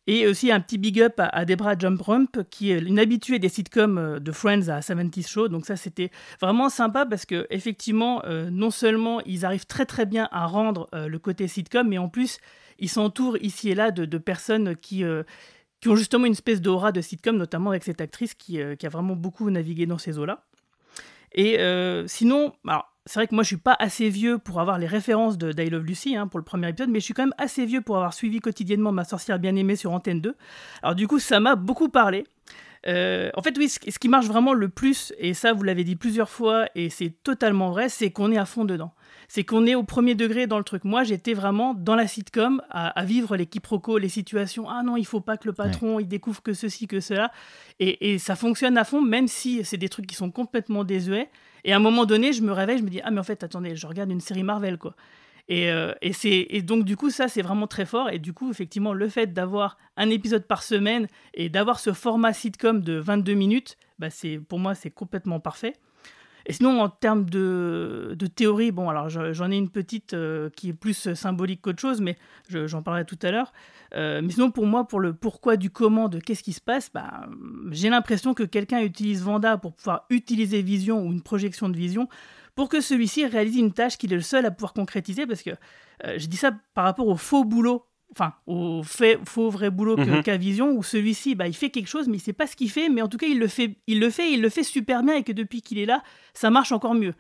Et 0.07 0.27
aussi 0.27 0.51
un 0.51 0.61
petit 0.61 0.79
big 0.79 1.01
up 1.03 1.21
à, 1.21 1.27
à 1.27 1.45
Debra 1.45 1.77
Jumprump, 1.79 2.43
qui 2.51 2.73
est 2.73 2.79
une 2.81 2.99
habituée 2.99 3.39
des 3.39 3.51
sitcoms 3.51 3.99
euh, 3.99 4.19
de 4.19 4.33
Friends 4.33 4.69
à 4.69 4.81
70 4.81 5.29
Show. 5.29 5.49
Donc 5.49 5.67
ça, 5.67 5.77
c'était 5.77 6.11
vraiment 6.41 6.69
sympa 6.71 7.05
parce 7.07 7.27
que 7.27 7.47
effectivement, 7.51 8.23
euh, 8.25 8.49
non 8.51 8.71
seulement 8.71 9.21
ils 9.23 9.45
arrivent 9.45 9.67
très 9.67 9.85
très 9.85 10.07
bien 10.07 10.29
à 10.33 10.47
rendre 10.47 10.89
euh, 10.95 11.07
le 11.07 11.19
côté 11.19 11.47
sitcom, 11.49 11.87
mais 11.87 11.99
en 11.99 12.09
plus, 12.09 12.39
ils 12.79 12.89
s'entourent 12.89 13.37
ici 13.43 13.69
et 13.71 13.75
là 13.75 13.91
de, 13.91 14.07
de 14.07 14.19
personnes 14.19 14.75
qui, 14.75 15.05
euh, 15.05 15.23
qui 15.81 15.89
ont 15.89 15.97
justement 15.97 16.27
une 16.27 16.33
espèce 16.33 16.61
d'aura 16.61 16.93
de 16.93 17.01
sitcom, 17.01 17.37
notamment 17.37 17.71
avec 17.71 17.85
cette 17.85 18.01
actrice 18.01 18.35
qui, 18.35 18.61
euh, 18.61 18.75
a 18.83 18.89
vraiment 18.89 19.17
beaucoup 19.17 19.49
navigué 19.51 19.87
dans 19.87 19.99
ces 19.99 20.19
eaux-là. 20.19 20.45
Et 21.33 21.61
euh, 21.61 22.07
sinon, 22.07 22.53
c'est 23.07 23.21
vrai 23.21 23.27
que 23.29 23.35
moi 23.35 23.45
je 23.45 23.49
suis 23.49 23.57
pas 23.57 23.77
assez 23.79 24.09
vieux 24.09 24.39
pour 24.39 24.61
avoir 24.61 24.79
les 24.79 24.87
références 24.87 25.39
de 25.39 25.53
I 25.63 25.71
Love 25.71 25.85
Lucy 25.85 26.17
hein, 26.17 26.27
pour 26.27 26.39
le 26.39 26.45
premier 26.45 26.69
épisode, 26.69 26.91
mais 26.91 26.99
je 26.99 27.05
suis 27.05 27.15
quand 27.15 27.23
même 27.23 27.35
assez 27.39 27.65
vieux 27.67 27.81
pour 27.81 27.97
avoir 27.97 28.13
suivi 28.13 28.41
quotidiennement 28.41 28.91
ma 28.91 29.05
sorcière 29.05 29.39
bien 29.39 29.55
aimée 29.55 29.77
sur 29.77 29.93
Antenne 29.93 30.21
2. 30.21 30.35
Alors 30.83 30.95
du 30.97 31.07
coup, 31.07 31.19
ça 31.19 31.39
m'a 31.39 31.55
beaucoup 31.55 31.89
parlé. 31.89 32.25
Euh, 32.87 33.31
en 33.35 33.43
fait, 33.43 33.57
oui, 33.59 33.69
ce 33.69 33.99
qui 33.99 34.09
marche 34.09 34.27
vraiment 34.27 34.55
le 34.55 34.69
plus, 34.69 35.13
et 35.19 35.35
ça 35.35 35.53
vous 35.53 35.63
l'avez 35.63 35.85
dit 35.85 35.97
plusieurs 35.97 36.31
fois, 36.31 36.67
et 36.75 36.89
c'est 36.89 37.11
totalement 37.23 37.71
vrai, 37.71 37.89
c'est 37.89 38.11
qu'on 38.11 38.33
est 38.33 38.39
à 38.39 38.47
fond 38.47 38.65
dedans. 38.65 38.93
C'est 39.33 39.45
qu'on 39.45 39.65
est 39.65 39.77
au 39.77 39.85
premier 39.85 40.17
degré 40.17 40.49
dans 40.49 40.59
le 40.59 40.65
truc. 40.65 40.83
Moi, 40.83 41.05
j'étais 41.05 41.35
vraiment 41.35 41.73
dans 41.73 41.95
la 41.95 42.09
sitcom, 42.09 42.61
à, 42.69 42.89
à 42.89 43.05
vivre 43.05 43.37
les 43.37 43.47
quiproquos, 43.47 43.97
les 43.97 44.09
situations. 44.09 44.69
Ah 44.69 44.83
non, 44.83 44.97
il 44.97 45.07
faut 45.07 45.21
pas 45.21 45.37
que 45.37 45.47
le 45.47 45.55
patron, 45.55 46.01
il 46.01 46.09
découvre 46.09 46.43
que 46.43 46.53
ceci, 46.53 46.89
que 46.89 46.99
cela. 46.99 47.31
Et, 47.79 48.13
et 48.13 48.19
ça 48.19 48.35
fonctionne 48.35 48.77
à 48.77 48.83
fond, 48.83 49.01
même 49.01 49.29
si 49.29 49.65
c'est 49.65 49.77
des 49.77 49.89
trucs 49.89 50.09
qui 50.09 50.17
sont 50.17 50.33
complètement 50.33 50.83
désuets. 50.83 51.31
Et 51.63 51.73
à 51.73 51.77
un 51.77 51.79
moment 51.79 52.07
donné, 52.07 52.33
je 52.33 52.43
me 52.43 52.51
réveille, 52.51 52.79
je 52.79 52.83
me 52.83 52.91
dis, 52.91 53.01
ah 53.05 53.13
mais 53.13 53.21
en 53.21 53.23
fait, 53.23 53.45
attendez, 53.45 53.77
je 53.77 53.87
regarde 53.87 54.11
une 54.11 54.19
série 54.19 54.43
Marvel, 54.43 54.79
quoi. 54.79 54.97
Et, 55.47 55.71
euh, 55.71 55.95
et, 56.03 56.13
c'est, 56.13 56.49
et 56.51 56.61
donc, 56.63 56.85
du 56.85 56.97
coup, 56.97 57.11
ça, 57.11 57.29
c'est 57.29 57.43
vraiment 57.43 57.69
très 57.69 57.87
fort. 57.87 58.11
Et 58.11 58.19
du 58.19 58.33
coup, 58.33 58.51
effectivement, 58.51 58.93
le 58.93 59.09
fait 59.09 59.33
d'avoir 59.33 59.79
un 59.97 60.11
épisode 60.11 60.49
par 60.49 60.65
semaine 60.65 61.07
et 61.35 61.49
d'avoir 61.49 61.79
ce 61.79 61.93
format 61.93 62.33
sitcom 62.33 62.81
de 62.81 62.95
22 62.95 63.35
minutes, 63.35 63.77
bah, 64.01 64.11
c'est, 64.11 64.39
pour 64.39 64.59
moi, 64.59 64.75
c'est 64.75 64.91
complètement 64.91 65.39
parfait. 65.39 65.75
Et 66.51 66.53
sinon, 66.53 66.81
en 66.81 66.89
termes 66.89 67.31
de, 67.31 68.17
théorie, 68.35 68.73
bon, 68.73 68.89
alors 68.89 69.09
je- 69.09 69.33
j'en 69.33 69.53
ai 69.53 69.57
une 69.57 69.71
petite 69.71 70.15
euh, 70.15 70.51
qui 70.51 70.71
est 70.71 70.73
plus 70.73 71.15
symbolique 71.15 71.61
qu'autre 71.63 71.81
chose, 71.81 72.01
mais 72.01 72.17
je- 72.49 72.67
j'en 72.67 72.83
parlerai 72.83 73.05
tout 73.05 73.19
à 73.23 73.31
l'heure. 73.31 73.53
Euh, 73.95 74.21
mais 74.21 74.31
sinon, 74.33 74.51
pour 74.51 74.67
moi, 74.67 74.89
pour 74.89 74.99
le 74.99 75.15
pourquoi 75.15 75.57
du 75.57 75.71
comment, 75.71 76.09
de 76.09 76.19
qu'est-ce 76.19 76.43
qui 76.43 76.53
se 76.53 76.61
passe, 76.61 76.91
bah, 76.93 77.29
j'ai 77.71 77.89
l'impression 77.89 78.35
que 78.35 78.43
quelqu'un 78.43 78.81
utilise 78.83 79.23
Vanda 79.23 79.59
pour 79.59 79.75
pouvoir 79.75 80.07
utiliser 80.11 80.61
Vision 80.61 81.07
ou 81.07 81.13
une 81.13 81.23
projection 81.23 81.69
de 81.69 81.77
Vision 81.77 82.09
pour 82.57 82.69
que 82.69 82.81
celui-ci 82.81 83.27
réalise 83.27 83.57
une 83.57 83.73
tâche 83.73 83.97
qu'il 83.97 84.13
est 84.13 84.17
le 84.17 84.23
seul 84.23 84.45
à 84.45 84.51
pouvoir 84.51 84.73
concrétiser, 84.73 85.27
parce 85.27 85.43
que 85.43 85.51
euh, 86.05 86.19
je 86.19 86.27
dis 86.27 86.37
ça 86.37 86.51
par 86.75 86.83
rapport 86.85 87.07
au 87.07 87.17
faux 87.17 87.45
boulot, 87.45 87.87
enfin 88.13 88.35
au 88.47 88.83
fait, 88.83 89.19
faux 89.25 89.51
vrai 89.51 89.71
boulot 89.71 89.97
Mhm. 89.97 90.23
qu'a 90.23 90.37
Vision, 90.37 90.73
où 90.77 90.83
celui-ci, 90.83 91.35
bah, 91.35 91.47
il 91.49 91.55
fait 91.55 91.71
quelque 91.71 91.89
chose, 91.89 92.09
mais 92.09 92.17
il 92.17 92.21
sait 92.21 92.33
pas 92.33 92.47
ce 92.47 92.57
qu'il 92.57 92.71
fait, 92.71 92.89
mais 92.89 93.03
en 93.03 93.09
tout 93.09 93.19
cas, 93.19 93.27
il 93.27 93.39
le 93.39 93.47
fait, 93.49 93.77
il 93.87 94.01
le 94.01 94.11
fait, 94.11 94.31
il 94.33 94.43
le 94.43 94.49
fait 94.49 94.63
super 94.65 95.03
bien, 95.03 95.15
et 95.17 95.23
que 95.23 95.33
depuis 95.33 95.63
qu'il 95.63 95.79
est 95.79 95.87
là, 95.87 96.03
ça 96.35 96.51
marche 96.51 96.73
encore 96.73 96.95
mieux. 96.95 97.15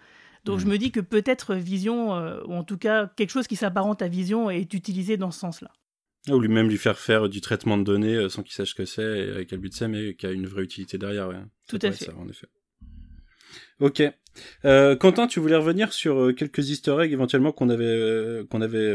Donc 0.47 0.59
je 0.59 0.67
me 0.67 0.79
dis 0.79 0.91
que 0.91 1.01
peut-être 1.01 1.55
Vision, 1.55 2.15
euh, 2.17 2.41
ou 2.47 2.55
en 2.55 2.65
tout 2.65 2.79
cas 2.79 3.11
quelque 3.17 3.31
chose 3.31 3.47
qui 3.47 3.57
s'apparente 3.57 4.01
à 4.03 4.09
Vision, 4.09 4.49
est 4.51 4.73
utilisé 4.73 5.17
dans 5.19 5.31
ce 5.31 5.39
sens-là. 5.41 5.71
Ou 6.29 6.39
lui-même 6.41 6.69
lui 6.69 6.79
faire 6.79 6.99
faire 6.99 7.29
du 7.29 7.41
traitement 7.41 7.77
de 7.79 7.83
données 7.85 8.15
euh, 8.17 8.29
sans 8.29 8.43
qu'il 8.43 8.53
sache 8.53 8.71
ce 8.71 8.75
que 8.75 8.85
c'est 8.87 9.03
et 9.03 9.31
avec 9.31 9.49
quel 9.49 9.59
but 9.59 9.73
c'est, 9.75 9.89
mais 9.89 10.15
qui 10.15 10.27
a 10.27 10.33
une 10.33 10.47
vraie 10.47 10.63
utilité 10.63 10.97
derrière. 10.99 11.29
ouais. 11.29 11.37
Tout 11.69 11.79
à 11.83 11.93
fait. 11.93 12.07
Ça, 12.07 12.13
en 12.19 12.29
effet. 12.29 12.47
Ok. 13.81 14.03
Euh, 14.65 14.97
Quentin, 14.97 15.27
tu 15.27 15.41
voulais 15.41 15.57
revenir 15.57 15.93
sur 15.93 16.35
quelques 16.37 16.71
easter 16.71 16.97
eggs 17.01 17.13
éventuellement 17.13 17.53
qu'on 17.53 17.69
avait, 17.71 17.85
euh, 17.85 18.45
qu'on 18.51 18.61
avait 18.61 18.95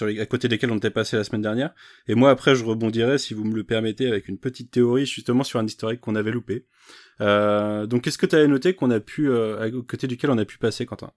à 0.00 0.26
côté 0.26 0.48
desquels 0.48 0.70
on 0.70 0.76
était 0.76 0.90
passé 0.90 1.16
la 1.16 1.24
semaine 1.24 1.42
dernière. 1.42 1.74
Et 2.06 2.14
moi, 2.14 2.30
après, 2.30 2.54
je 2.54 2.64
rebondirai, 2.64 3.18
si 3.18 3.34
vous 3.34 3.44
me 3.44 3.54
le 3.54 3.64
permettez, 3.64 4.06
avec 4.06 4.28
une 4.28 4.38
petite 4.38 4.70
théorie 4.70 5.06
justement 5.06 5.44
sur 5.44 5.58
un 5.58 5.66
egg 5.66 5.98
qu'on 6.00 6.14
avait 6.14 6.30
loupé. 6.30 6.66
Euh, 7.20 7.86
donc, 7.86 8.02
qu'est-ce 8.02 8.18
que 8.18 8.26
tu 8.26 8.36
avais 8.36 8.48
noté 8.48 8.74
qu'on 8.74 8.90
a 8.90 9.00
pu, 9.00 9.28
euh, 9.28 9.60
à 9.60 9.70
côté 9.70 10.06
duquel 10.06 10.30
on 10.30 10.38
a 10.38 10.44
pu 10.44 10.58
passer, 10.58 10.86
Quentin? 10.86 11.10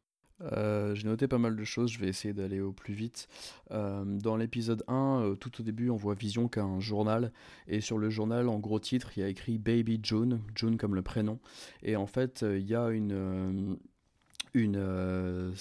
Euh, 0.53 0.95
J'ai 0.95 1.07
noté 1.07 1.27
pas 1.27 1.37
mal 1.37 1.55
de 1.55 1.63
choses, 1.63 1.91
je 1.91 1.99
vais 1.99 2.07
essayer 2.07 2.33
d'aller 2.33 2.61
au 2.61 2.71
plus 2.71 2.93
vite. 2.93 3.27
Dans 3.69 4.35
l'épisode 4.35 4.83
1, 4.87 5.21
euh, 5.21 5.35
tout 5.35 5.61
au 5.61 5.63
début, 5.63 5.89
on 5.89 5.95
voit 5.95 6.15
Vision 6.15 6.47
qui 6.47 6.59
a 6.59 6.63
un 6.63 6.79
journal, 6.79 7.31
et 7.67 7.79
sur 7.79 7.97
le 7.97 8.09
journal, 8.09 8.49
en 8.49 8.57
gros 8.57 8.79
titre, 8.79 9.11
il 9.15 9.21
y 9.21 9.23
a 9.23 9.27
écrit 9.27 9.59
Baby 9.59 9.99
June, 10.01 10.41
June 10.55 10.77
comme 10.77 10.95
le 10.95 11.03
prénom, 11.03 11.39
et 11.83 11.95
en 11.95 12.07
fait, 12.07 12.43
il 12.43 12.67
y 12.67 12.73
a 12.75 12.89
une, 12.89 13.77
une, 14.55 15.53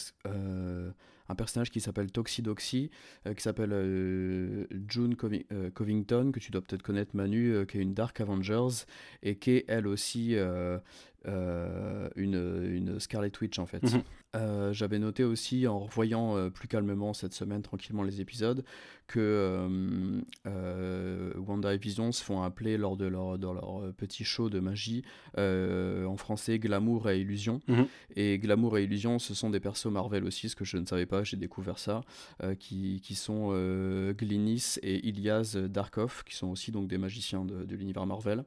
un 1.30 1.34
personnage 1.36 1.70
qui 1.70 1.80
s'appelle 1.80 2.10
Toxidoxy, 2.10 2.90
euh, 3.26 3.34
qui 3.34 3.42
s'appelle 3.42 3.72
euh, 3.72 4.66
June 4.88 5.16
euh, 5.52 5.70
Covington, 5.70 6.32
que 6.32 6.40
tu 6.40 6.50
dois 6.50 6.60
peut-être 6.60 6.82
connaître 6.82 7.14
Manu, 7.14 7.54
euh, 7.54 7.64
qui 7.64 7.78
est 7.78 7.82
une 7.82 7.94
Dark 7.94 8.20
Avengers, 8.20 8.84
et 9.22 9.36
qui 9.36 9.52
est 9.52 9.64
elle 9.68 9.86
aussi 9.86 10.36
euh, 11.26 12.08
une, 12.16 12.34
une 12.64 12.98
Scarlet 12.98 13.32
Witch 13.40 13.58
en 13.58 13.66
fait. 13.66 13.82
Mhm. 13.82 14.02
Euh, 14.36 14.72
J'avais 14.72 14.98
noté 14.98 15.24
aussi 15.24 15.66
en 15.66 15.80
revoyant 15.80 16.36
euh, 16.36 16.50
plus 16.50 16.68
calmement 16.68 17.12
cette 17.12 17.34
semaine 17.34 17.62
tranquillement 17.62 18.04
les 18.04 18.20
épisodes 18.20 18.64
que 19.06 19.68
Wanda 21.36 21.74
et 21.74 21.78
Vision 21.78 22.12
se 22.12 22.22
font 22.22 22.42
appeler 22.42 22.78
lors 22.78 22.96
de 22.96 23.06
leur, 23.06 23.38
dans 23.38 23.52
leur 23.52 23.92
petit 23.94 24.22
show 24.22 24.48
de 24.48 24.60
magie 24.60 25.02
en 25.36 26.16
français 26.16 26.60
Glamour 26.60 27.10
et 27.10 27.20
Illusion. 27.20 27.60
Mhm. 27.66 27.86
Et 28.14 28.38
Glamour 28.38 28.78
et 28.78 28.84
Illusion, 28.84 29.18
ce 29.18 29.34
sont 29.34 29.50
des 29.50 29.58
persos 29.58 29.86
Marvel 29.86 30.24
aussi, 30.24 30.48
ce 30.48 30.54
que 30.54 30.64
je 30.64 30.76
ne 30.76 30.86
savais 30.86 31.06
pas, 31.06 31.24
j'ai 31.24 31.36
découvert 31.36 31.80
ça, 31.80 32.02
qui, 32.60 33.00
qui 33.02 33.16
sont 33.16 33.50
Glynis 34.16 34.76
et 34.84 35.04
Ilias 35.08 35.56
Darkov, 35.68 36.22
qui 36.24 36.36
sont 36.36 36.46
aussi 36.46 36.70
donc 36.70 36.86
des 36.86 36.98
magiciens 36.98 37.44
de, 37.44 37.64
de 37.64 37.74
l'univers 37.74 38.06
Marvel. 38.06 38.44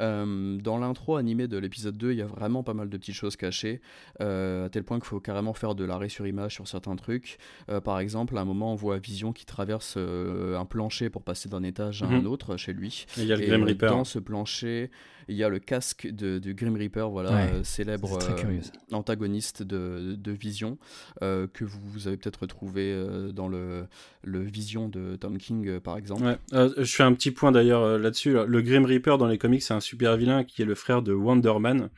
Euh, 0.00 0.56
dans 0.58 0.78
l'intro 0.78 1.16
animé 1.16 1.48
de 1.48 1.58
l'épisode 1.58 1.96
2, 1.96 2.12
il 2.12 2.18
y 2.18 2.22
a 2.22 2.26
vraiment 2.26 2.62
pas 2.62 2.74
mal 2.74 2.88
de 2.88 2.96
petites 2.96 3.14
choses 3.14 3.36
cachées, 3.36 3.80
euh, 4.20 4.66
à 4.66 4.68
tel 4.68 4.84
point 4.84 4.98
qu'il 4.98 5.06
faut 5.06 5.20
carrément 5.20 5.52
faire 5.54 5.74
de 5.74 5.84
l'arrêt 5.84 6.08
sur 6.08 6.26
image 6.26 6.54
sur 6.54 6.68
certains 6.68 6.96
trucs. 6.96 7.38
Euh, 7.68 7.80
par 7.80 7.98
exemple, 8.00 8.36
à 8.38 8.40
un 8.40 8.44
moment, 8.44 8.72
on 8.72 8.76
voit 8.76 8.98
Vision 8.98 9.32
qui 9.32 9.44
traverse 9.46 9.96
un 9.96 10.64
plancher 10.64 11.10
pour 11.10 11.22
passer 11.22 11.48
d'un 11.48 11.62
étage 11.62 12.02
à 12.02 12.06
un 12.06 12.20
Mhm. 12.20 12.26
autre 12.26 12.56
chez 12.56 12.72
lui. 12.72 13.06
Et 13.16 13.22
Il 13.22 13.26
y 13.26 13.32
a 13.32 13.36
le 13.36 13.46
Grim 13.46 13.64
Reaper. 13.64 13.88
dans 13.90 14.04
ce 14.04 14.18
plancher, 14.18 14.90
il 15.28 15.36
y 15.36 15.44
a 15.44 15.48
le 15.48 15.58
casque 15.58 16.06
de, 16.06 16.38
du 16.38 16.54
Grim 16.54 16.76
Reaper, 16.76 17.10
voilà, 17.10 17.30
Ouais, 17.30 17.50
euh, 17.54 17.64
célèbre 17.64 18.18
euh, 18.22 18.60
antagoniste 18.92 19.62
de, 19.62 20.14
de 20.16 20.32
Vision, 20.32 20.78
euh, 21.22 21.46
que 21.52 21.64
vous, 21.64 21.80
vous 21.92 22.08
avez 22.08 22.16
peut-être 22.16 22.40
retrouvé 22.42 22.92
euh, 22.92 23.30
dans 23.32 23.48
le, 23.48 23.86
le 24.24 24.40
Vision 24.42 24.88
de 24.88 25.16
Tom 25.16 25.38
King, 25.38 25.68
euh, 25.68 25.80
par 25.80 25.96
exemple. 25.96 26.22
Ouais. 26.24 26.38
Euh, 26.54 26.72
je 26.78 26.94
fais 26.94 27.02
un 27.02 27.12
petit 27.12 27.30
point 27.30 27.52
d'ailleurs 27.52 27.82
euh, 27.82 27.98
là-dessus. 27.98 28.36
Le 28.46 28.62
Grim 28.62 28.84
Reaper 28.84 29.18
dans 29.18 29.26
les 29.26 29.38
comics, 29.38 29.62
c'est 29.62 29.74
un 29.74 29.80
super 29.80 30.16
vilain 30.16 30.44
qui 30.44 30.62
est 30.62 30.66
le 30.66 30.74
frère 30.74 31.02
de 31.02 31.12
Wonder 31.12 31.54
Man. 31.60 31.90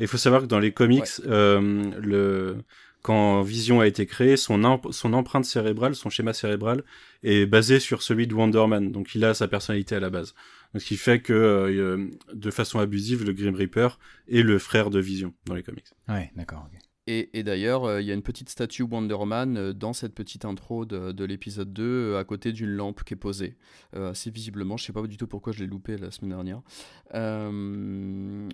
Et 0.00 0.04
il 0.04 0.08
faut 0.08 0.16
savoir 0.18 0.42
que 0.42 0.46
dans 0.46 0.58
les 0.58 0.72
comics, 0.72 1.04
euh, 1.26 1.90
le 2.00 2.56
quand 3.02 3.42
Vision 3.42 3.80
a 3.80 3.86
été 3.86 4.06
créé, 4.06 4.38
son, 4.38 4.64
em- 4.64 4.80
son 4.90 5.12
empreinte 5.12 5.44
cérébrale, 5.44 5.94
son 5.94 6.08
schéma 6.08 6.32
cérébral 6.32 6.82
est 7.22 7.44
basé 7.44 7.78
sur 7.78 8.00
celui 8.02 8.26
de 8.26 8.34
Wonder 8.34 8.66
Man. 8.66 8.92
Donc 8.92 9.14
il 9.14 9.24
a 9.26 9.34
sa 9.34 9.46
personnalité 9.46 9.94
à 9.94 10.00
la 10.00 10.08
base. 10.08 10.34
Ce 10.76 10.84
qui 10.84 10.96
fait 10.96 11.20
que 11.20 11.32
euh, 11.32 12.08
de 12.32 12.50
façon 12.50 12.78
abusive, 12.78 13.24
le 13.24 13.32
Grim 13.32 13.54
Reaper 13.54 13.98
est 14.28 14.42
le 14.42 14.58
frère 14.58 14.90
de 14.90 14.98
Vision 14.98 15.32
dans 15.46 15.54
les 15.54 15.62
comics. 15.62 15.86
Ouais, 16.08 16.30
d'accord. 16.36 16.68
Et, 17.06 17.42
d'ailleurs, 17.42 17.84
euh, 17.84 18.00
il 18.00 18.06
y 18.06 18.10
a 18.10 18.14
une 18.14 18.22
petite 18.22 18.48
statue 18.48 18.82
Wonder 18.82 19.18
Man 19.26 19.58
euh, 19.58 19.72
dans 19.74 19.92
cette 19.92 20.14
petite 20.14 20.46
intro 20.46 20.86
de, 20.86 21.24
l'épisode 21.24 21.70
2, 21.70 21.82
euh, 21.82 22.18
à 22.18 22.24
côté 22.24 22.50
d'une 22.50 22.70
lampe 22.70 23.04
qui 23.04 23.12
est 23.12 23.18
posée. 23.18 23.56
assez 23.92 24.30
visiblement, 24.30 24.78
je 24.78 24.86
sais 24.86 24.92
pas 24.92 25.02
du 25.02 25.18
tout 25.18 25.26
pourquoi 25.26 25.52
je 25.52 25.60
l'ai 25.60 25.66
loupé 25.66 25.98
la 25.98 26.10
semaine 26.10 26.30
dernière. 26.30 26.62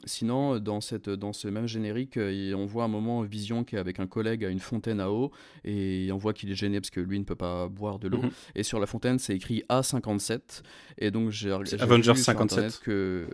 sinon, 0.05 0.59
dans, 0.59 0.81
cette, 0.81 1.09
dans 1.09 1.33
ce 1.33 1.47
même 1.47 1.69
générique, 1.69 2.19
on 2.19 2.67
voit 2.67 2.85
un 2.85 2.89
moment 2.89 3.23
Vision 3.23 3.63
qui 3.63 3.77
est 3.77 3.79
avec 3.79 4.01
un 4.01 4.09
collègue 4.09 4.45
à 4.45 4.49
une 4.49 4.59
fontaine 4.59 4.99
à 4.99 5.13
eau, 5.13 5.31
et 5.65 6.11
on 6.13 6.17
voit 6.17 6.33
qu'il 6.33 6.51
est 6.51 6.57
gêné 6.57 6.81
parce 6.81 6.91
que 6.91 7.01
lui 7.01 7.21
ne 7.21 7.25
peut 7.25 7.37
pas 7.37 7.69
boire 7.69 8.01
de 8.01 8.09
l'eau. 8.09 8.23
Mhm. 8.23 8.31
Et 8.57 8.65
sur 8.65 8.81
la 8.81 8.87
fontaine, 8.87 9.21
c'est 9.21 9.35
écrit 9.35 9.63
A57. 9.69 10.63
Et 10.99 11.13
donc, 11.13 11.31
j'ai 11.31 11.53
Avengers 11.53 12.17
57. 12.17 12.81
que 12.81 13.29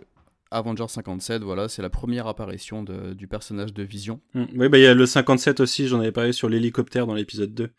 Avengers 0.51 0.87
57, 0.87 1.43
voilà, 1.43 1.67
c'est 1.67 1.81
la 1.81 1.89
première 1.89 2.27
apparition 2.27 2.83
de, 2.83 3.13
du 3.13 3.27
personnage 3.27 3.73
de 3.73 3.83
Vision. 3.83 4.21
Mm. 4.33 4.45
Oui, 4.55 4.69
bah 4.69 4.77
il 4.77 4.83
y 4.83 4.87
a 4.87 4.93
le 4.93 5.05
57 5.05 5.59
aussi, 5.59 5.87
j'en 5.87 5.99
avais 5.99 6.11
parlé 6.11 6.31
sur 6.31 6.49
l'hélicoptère 6.49 7.07
dans 7.07 7.13
l'épisode 7.13 7.53
2. 7.53 7.69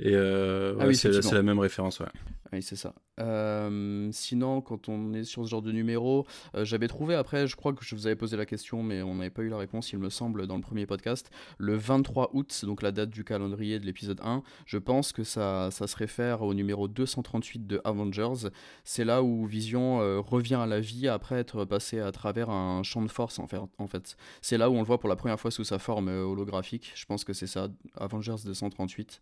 Et 0.00 0.12
euh, 0.14 0.76
ah 0.78 0.92
c'est 0.94 1.32
la 1.32 1.42
même 1.42 1.58
référence, 1.58 2.00
ouais. 2.00 2.06
Oui, 2.52 2.62
c'est 2.62 2.76
ça. 2.76 2.94
Euh, 3.20 4.08
sinon, 4.12 4.62
quand 4.62 4.88
on 4.88 5.12
est 5.12 5.24
sur 5.24 5.44
ce 5.44 5.50
genre 5.50 5.60
de 5.60 5.72
numéro, 5.72 6.26
euh, 6.54 6.64
j'avais 6.64 6.88
trouvé 6.88 7.14
après, 7.14 7.46
je 7.46 7.56
crois 7.56 7.74
que 7.74 7.84
je 7.84 7.94
vous 7.94 8.06
avais 8.06 8.16
posé 8.16 8.36
la 8.36 8.46
question, 8.46 8.82
mais 8.82 9.02
on 9.02 9.16
n'avait 9.16 9.30
pas 9.30 9.42
eu 9.42 9.48
la 9.48 9.58
réponse, 9.58 9.92
il 9.92 9.98
me 9.98 10.08
semble, 10.08 10.46
dans 10.46 10.56
le 10.56 10.62
premier 10.62 10.86
podcast. 10.86 11.30
Le 11.58 11.76
23 11.76 12.30
août, 12.32 12.64
donc 12.64 12.80
la 12.80 12.90
date 12.90 13.10
du 13.10 13.24
calendrier 13.24 13.78
de 13.78 13.84
l'épisode 13.84 14.20
1, 14.22 14.42
je 14.64 14.78
pense 14.78 15.12
que 15.12 15.24
ça, 15.24 15.70
ça 15.70 15.86
se 15.86 15.96
réfère 15.96 16.42
au 16.42 16.54
numéro 16.54 16.88
238 16.88 17.66
de 17.66 17.80
Avengers. 17.84 18.48
C'est 18.84 19.04
là 19.04 19.22
où 19.22 19.44
Vision 19.44 20.00
euh, 20.00 20.20
revient 20.20 20.54
à 20.54 20.66
la 20.66 20.80
vie 20.80 21.08
après 21.08 21.36
être 21.36 21.66
passé 21.66 22.00
à 22.00 22.12
travers 22.12 22.48
un 22.48 22.82
champ 22.82 23.02
de 23.02 23.10
force, 23.10 23.38
en 23.38 23.46
fait. 23.46 23.58
En 23.78 23.88
fait. 23.88 24.16
C'est 24.40 24.56
là 24.56 24.70
où 24.70 24.74
on 24.74 24.80
le 24.80 24.86
voit 24.86 24.98
pour 24.98 25.10
la 25.10 25.16
première 25.16 25.38
fois 25.38 25.50
sous 25.50 25.64
sa 25.64 25.78
forme 25.78 26.08
holographique. 26.08 26.92
Je 26.94 27.04
pense 27.04 27.24
que 27.24 27.34
c'est 27.34 27.46
ça, 27.46 27.68
Avengers 27.96 28.36
238. 28.44 29.20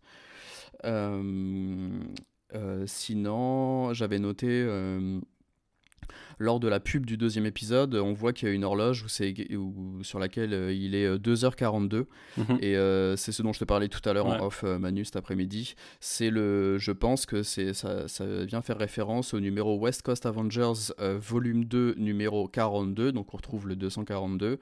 Euh, 2.55 2.85
sinon, 2.87 3.93
j'avais 3.93 4.19
noté 4.19 4.47
euh, 4.49 5.19
lors 6.39 6.59
de 6.59 6.67
la 6.67 6.79
pub 6.79 7.05
du 7.05 7.17
deuxième 7.17 7.45
épisode, 7.45 7.95
on 7.95 8.13
voit 8.13 8.33
qu'il 8.33 8.47
y 8.47 8.51
a 8.51 8.53
une 8.53 8.63
horloge 8.63 9.05
où 9.55 10.03
sur 10.03 10.19
laquelle 10.19 10.53
euh, 10.53 10.73
il 10.73 10.95
est 10.95 11.17
2h42. 11.17 11.95
Euh, 11.95 12.05
mhm. 12.37 12.57
Et 12.61 12.75
euh, 12.75 13.15
c'est 13.15 13.31
ce 13.31 13.41
dont 13.41 13.53
je 13.53 13.59
te 13.59 13.65
parlais 13.65 13.87
tout 13.87 14.07
à 14.07 14.13
l'heure 14.13 14.27
en 14.27 14.45
off, 14.45 14.63
Manu, 14.63 15.05
cet 15.05 15.15
après-midi. 15.15 15.75
C'est 15.99 16.29
le, 16.29 16.77
je 16.77 16.91
pense 16.91 17.25
que 17.25 17.43
c'est, 17.43 17.73
ça, 17.73 18.07
ça, 18.07 18.25
vient 18.45 18.61
faire 18.61 18.77
référence 18.77 19.33
au 19.33 19.39
numéro 19.39 19.77
West 19.77 20.03
Coast 20.03 20.25
Avengers, 20.25 20.93
volume 20.99 21.65
2, 21.65 21.95
numéro 21.97 22.47
42. 22.47 23.11
Donc 23.11 23.33
on 23.33 23.37
retrouve 23.37 23.67
le 23.67 23.75
242. 23.75 24.59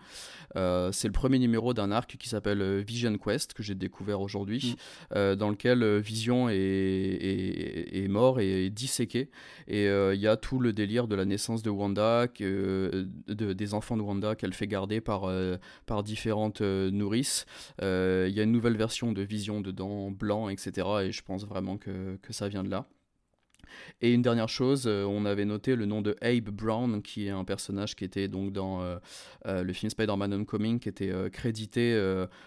c'est 0.55 1.07
le 1.07 1.11
premier 1.11 1.39
numéro 1.39 1.73
d'un 1.73 1.91
arc 1.91 2.15
qui 2.17 2.29
s'appelle 2.29 2.81
Vision 2.81 3.17
Quest, 3.17 3.53
que 3.53 3.63
j'ai 3.63 3.75
découvert 3.75 4.21
aujourd'hui, 4.21 4.75
mhm. 5.13 5.35
dans 5.35 5.49
lequel 5.49 5.99
Vision 5.99 6.49
est, 6.49 6.55
est, 6.55 8.03
est, 8.03 8.07
mort 8.07 8.39
et 8.39 8.65
est 8.65 8.69
disséqué. 8.69 9.29
Et 9.67 9.85
il 9.85 10.19
y 10.19 10.27
a 10.27 10.37
tout 10.37 10.59
le 10.59 10.71
délire 10.71 11.07
de 11.07 11.15
la 11.15 11.25
naissance 11.25 11.63
de 11.65 11.69
Wanda, 11.69 12.27
que, 12.27 13.07
de, 13.27 13.53
des 13.53 13.73
enfants 13.73 13.97
de 13.97 14.01
Wanda 14.01 14.35
qu'elle 14.35 14.53
fait 14.53 14.67
garder 14.67 15.01
par, 15.01 15.25
euh, 15.25 15.57
par 15.85 16.03
différentes 16.03 16.61
euh, 16.61 16.91
nourrices. 16.91 17.45
Euh, 17.81 18.27
il 18.29 18.35
y 18.35 18.39
a 18.39 18.43
une 18.43 18.51
nouvelle 18.51 18.77
version 18.77 19.11
de 19.11 19.21
Vision 19.21 19.61
dedans, 19.61 20.11
blanc, 20.11 20.49
etc. 20.49 20.87
Et 21.03 21.11
je 21.11 21.23
pense 21.23 21.45
vraiment 21.45 21.77
que, 21.77 22.17
que 22.21 22.33
ça 22.33 22.47
vient 22.47 22.63
de 22.63 22.69
là. 22.69 22.87
Et 23.99 24.13
une 24.13 24.21
dernière 24.21 24.47
chose, 24.47 24.87
on 24.87 25.25
avait 25.25 25.43
noté 25.43 25.75
le 25.75 25.85
nom 25.85 26.01
de 26.01 26.15
Abe 26.21 26.49
Brown, 26.49 27.01
qui 27.01 27.25
est 27.25 27.31
un 27.31 27.43
personnage 27.43 27.95
qui 27.95 28.05
était 28.05 28.27
donc 28.27 28.53
dans 28.53 28.81
le 29.43 29.73
film 29.73 29.89
Spider-Man 29.89 30.33
Homecoming, 30.33 30.79
qui 30.79 30.87
était 30.87 31.11
crédité 31.31 31.99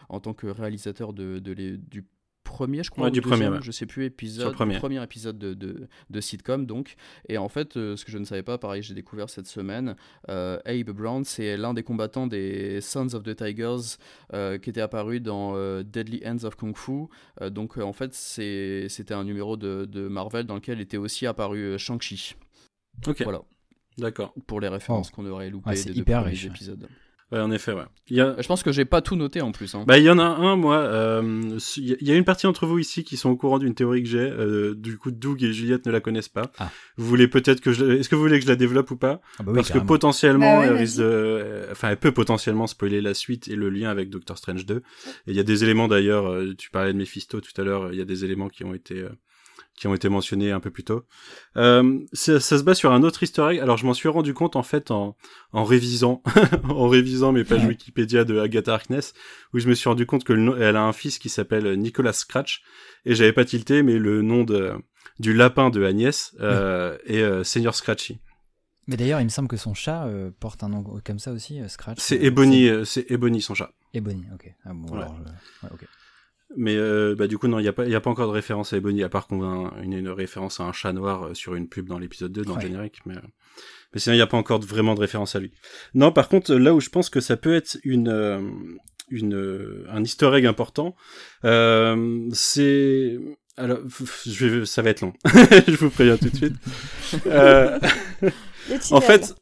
en 0.09 0.21
tant 0.21 0.33
que 0.33 0.47
réalisateur 0.47 1.13
de, 1.13 1.39
de 1.41 1.53
les, 1.53 1.77
du 1.77 2.07
premier, 2.49 2.83
je 2.83 2.91
crois, 2.91 3.11
du 3.11 3.21
premier, 3.21 3.51
je 3.63 3.71
sais 3.71 3.87
plus, 3.87 4.05
épisode, 4.07 4.55
premier. 4.55 4.79
premier 4.79 5.03
épisode 5.03 5.39
de, 5.39 5.55
de, 5.55 5.89
de, 6.09 6.21
sitcom, 6.21 6.67
donc. 6.67 6.97
Et 7.29 7.39
en 7.39 7.49
fait, 7.49 7.77
euh, 7.77 7.95
ce 7.97 8.05
que 8.05 8.11
je 8.11 8.19
ne 8.19 8.25
savais 8.25 8.43
pas, 8.43 8.59
pareil, 8.59 8.83
j'ai 8.83 8.95
découvert 8.95 9.29
cette 9.29 9.47
semaine, 9.47 9.95
euh, 10.29 10.59
Abe 10.65 10.91
Brown, 10.91 11.25
c'est 11.25 11.57
l'un 11.57 11.75
des 11.75 11.83
combattants 11.83 12.27
des 12.27 12.81
Sons 12.81 13.15
of 13.15 13.23
the 13.23 13.37
Tigers 13.37 13.99
euh, 14.33 14.59
qui 14.59 14.71
était 14.71 14.81
apparu 14.81 15.21
dans 15.21 15.55
Deadly 15.83 16.23
Ends 16.27 16.45
of 16.45 16.57
Kung 16.57 16.77
Fu. 16.77 17.07
donc, 17.51 17.77
en 17.77 17.93
fait, 17.93 18.15
c'était 18.15 19.15
un 19.15 19.25
numéro 19.25 19.57
de, 19.57 19.85
de, 19.85 20.09
Marvel 20.09 20.47
dans 20.47 20.55
lequel 20.55 20.81
était 20.81 20.97
aussi 20.97 21.27
apparu 21.27 21.79
Shang-Chi. 21.79 22.35
Ok. 23.07 23.23
Voilà. 23.23 23.43
D'accord. 23.99 24.33
Pour 24.47 24.61
les 24.61 24.69
références 24.69 25.11
oh. 25.13 25.17
qu'on 25.17 25.27
aurait 25.27 25.51
loupées 25.51 25.83
des 25.85 25.93
deux 25.93 26.05
premiers 26.05 26.45
épisodes. 26.47 26.89
Ouais, 27.31 27.41
en 27.41 27.51
effet, 27.51 27.73
ouais. 27.73 27.85
Il 28.09 28.17
y 28.17 28.23
a... 28.23 28.37
Je 28.41 28.47
pense 28.47 28.63
que 28.63 28.73
j'ai 28.73 28.87
pas 28.87 29.03
tout 29.03 29.15
noté 29.15 29.43
en 29.43 29.53
plus. 29.53 29.75
Hein. 29.75 29.85
Bah, 29.87 29.99
il 29.99 30.05
y 30.05 30.11
en 30.11 30.19
a 30.19 30.25
un, 30.25 30.57
moi. 30.57 30.79
Euh, 30.79 31.59
il 31.77 31.97
y 32.01 32.11
a 32.11 32.15
une 32.15 32.25
partie 32.25 32.47
d'entre 32.47 32.67
vous 32.67 32.79
ici 32.79 33.05
qui 33.05 33.19
sont 33.19 33.29
au 33.29 33.37
courant 33.37 33.59
d'une 33.59 33.75
théorie 33.75 34.03
que 34.03 34.09
j'ai. 34.09 34.19
Euh, 34.19 34.75
du 34.75 34.97
coup, 34.97 35.11
Doug 35.11 35.43
et 35.43 35.53
Juliette 35.53 35.85
ne 35.85 35.93
la 35.93 36.01
connaissent 36.01 36.31
pas. 36.31 36.51
Ah. 36.59 36.71
Vous 36.97 37.07
voulez 37.07 37.29
peut-être 37.29 37.61
que 37.61 37.73
je. 37.73 37.85
Est-ce 37.85 38.09
que 38.09 38.15
vous 38.15 38.23
voulez 38.23 38.39
que 38.39 38.45
je 38.45 38.51
la 38.51 38.57
développe 38.57 38.91
ou 38.91 38.97
pas? 38.97 39.21
Ah 39.39 39.43
bah 39.43 39.53
oui, 39.53 39.57
Parce 39.57 39.71
que 39.71 39.79
potentiellement, 39.79 40.61
bah 40.61 40.67
elle 40.67 40.77
risque 40.77 40.99
de. 40.99 41.67
Enfin, 41.71 41.91
elle 41.91 41.99
peut 41.99 42.13
potentiellement 42.13 42.67
spoiler 42.67 43.03
la 43.03 43.13
suite 43.13 43.49
et 43.49 43.57
le 43.57 43.69
lien 43.69 43.91
avec 43.91 44.09
Doctor 44.09 44.39
Strange 44.39 44.65
2. 44.65 44.77
Et 44.77 44.83
il 45.27 45.35
y 45.35 45.41
a 45.41 45.45
des 45.45 45.65
éléments 45.65 45.89
d'ailleurs. 45.89 46.31
Euh, 46.31 46.55
tu 46.57 46.71
parlais 46.71 46.95
de 46.95 46.99
Mephisto 46.99 47.43
tout 47.43 47.61
à 47.61 47.65
l'heure. 47.65 47.93
Il 47.93 47.99
y 47.99 48.03
a 48.03 48.07
des 48.07 48.25
éléments 48.25 48.49
qui 48.49 48.65
ont 48.65 48.73
été 48.73 49.01
euh, 49.01 49.11
qui 49.79 49.87
ont 49.87 49.95
été 49.95 50.09
mentionnés 50.09 50.51
un 50.51 50.61
peu 50.61 50.71
plus 50.71 50.85
tôt. 50.85 51.05
Euh, 51.57 52.01
ça, 52.13 52.41
se 52.41 52.63
base 52.63 52.79
sur 52.79 52.93
un 52.93 53.03
autre 53.03 53.23
easter 53.23 53.47
egg. 53.51 53.61
Alors 53.61 53.77
je 53.77 53.87
m'en 53.87 53.95
suis 53.95 54.09
rendu 54.09 54.35
compte 54.35 54.57
en 54.57 54.63
fait 54.63 54.91
en, 54.91 55.17
en 55.53 55.65
révisant, 55.65 56.23
en 56.69 56.89
révisant 56.89 57.33
mes 57.33 57.45
pages 57.45 57.65
Wikipédia 57.65 58.25
de 58.25 58.39
Agatha 58.39 58.75
Harkness, 58.75 59.15
où 59.55 59.59
je 59.59 59.69
me 59.69 59.75
suis 59.75 59.89
rendu 59.89 60.07
compte 60.07 60.25
que 60.25 60.33
elle 60.61 60.77
a 60.77 60.83
un 60.83 60.93
fils 60.93 61.19
qui 61.19 61.29
s'appelle 61.29 61.73
Nicolas 61.79 62.13
Scratch, 62.13 62.63
et 63.05 63.15
j'avais 63.15 63.33
pas 63.33 63.45
tilté, 63.45 63.83
mais 63.83 63.99
le 63.99 64.23
nom 64.23 64.45
de 64.45 64.75
du 65.19 65.33
lapin 65.33 65.71
de 65.71 65.85
Agnès 65.85 66.35
euh, 66.41 66.97
est 67.07 67.23
euh, 67.23 67.45
Senior 67.45 67.75
Scratchy. 67.75 68.21
Mais 68.87 68.97
d'ailleurs, 68.97 69.21
il 69.21 69.25
me 69.25 69.31
semble 69.31 69.49
que 69.49 69.57
son 69.57 69.75
chat 69.75 70.07
euh, 70.07 70.31
porte 70.41 70.63
un 70.63 70.71
nom 70.71 70.83
comme 71.05 71.19
ça 71.19 71.33
aussi, 71.33 71.61
Scratch. 71.69 71.99
C'est 72.01 72.23
Ebony, 72.23 72.71
c'est 72.85 73.11
Ebony 73.11 73.43
son 73.43 73.55
chat. 73.55 73.73
Ebony, 73.93 74.25
ok. 74.35 74.55
Ah 74.65 74.73
bon, 74.73 74.95
alors 74.95 75.13
ouais, 75.63 75.71
ok. 75.73 75.87
Mais 76.57 76.77
euh, 76.77 77.15
bah, 77.15 77.27
du 77.27 77.37
coup, 77.37 77.47
non, 77.47 77.59
il 77.59 77.63
n'y 77.63 77.69
a, 77.69 77.73
pas, 77.73 77.87
y 77.87 77.95
a 77.95 78.01
pas 78.01 78.11
encore 78.11 78.29
de 78.29 78.33
référence 78.33 78.73
à 78.73 78.79
Ebony, 78.79 79.03
à 79.03 79.09
part 79.09 79.27
qu'on 79.27 79.43
a 79.43 79.75
une, 79.83 79.93
une, 79.93 80.09
référence 80.09 80.61
à 80.61 80.65
un 80.65 80.73
chat 80.73 80.93
noir 80.93 81.25
euh, 81.25 81.35
sur 81.35 81.55
une 81.55 81.69
pub 81.69 81.89
dans 81.89 81.99
l'épisode 81.99 82.33
2, 82.33 82.43
dans 82.43 82.55
le 82.55 82.61
générique. 82.61 83.01
Mais, 83.05 83.17
euh, 83.17 83.21
mais 83.93 84.01
sinon, 84.01 84.15
il 84.15 84.19
n'y 84.19 84.23
a 84.23 84.27
pas 84.27 84.39
encore 84.39 84.61
vraiment 84.61 84.95
de 84.95 85.01
référence 85.01 85.37
à 85.37 85.41
lui. 85.41 85.53
Non, 85.95 86.11
par 86.11 86.29
contre, 86.29 86.55
là 86.55 86.75
où 86.75 86.81
je 86.81 86.89
pense 86.89 87.11
que 87.11 87.21
ça 87.21 87.37
peut 87.37 87.55
être 87.55 87.79
une, 87.85 88.55
une, 89.11 89.85
un 89.91 90.03
easter 90.03 90.31
egg 90.35 90.47
important, 90.47 90.97
c'est... 91.43 93.19
Alors, 93.57 93.81
je 94.25 94.47
vais, 94.47 94.67
ça 94.67 94.83
va 94.83 94.91
être 94.91 95.01
long. 95.01 95.13
je 95.25 95.75
vous 95.75 95.91
préviens 95.91 96.17
tout 96.17 96.31
de 96.31 96.37
suite. 96.37 96.55
en 98.93 99.01
fait, 99.01 99.35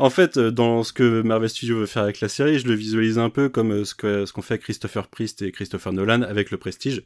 en 0.00 0.10
fait, 0.10 0.36
euh, 0.36 0.50
dans 0.50 0.82
ce 0.82 0.92
que 0.92 1.22
Marvel 1.22 1.48
Studios 1.48 1.78
veut 1.78 1.86
faire 1.86 2.02
avec 2.02 2.20
la 2.20 2.28
série, 2.28 2.58
je 2.58 2.66
le 2.66 2.74
visualise 2.74 3.18
un 3.18 3.30
peu 3.30 3.48
comme 3.48 3.72
euh, 3.72 3.84
ce 3.84 3.94
qu'ont 3.94 4.26
ce 4.26 4.32
qu'on 4.32 4.42
fait 4.42 4.58
Christopher 4.58 5.06
Priest 5.08 5.42
et 5.42 5.52
Christopher 5.52 5.92
Nolan 5.92 6.22
avec 6.22 6.50
le 6.50 6.56
Prestige. 6.56 7.04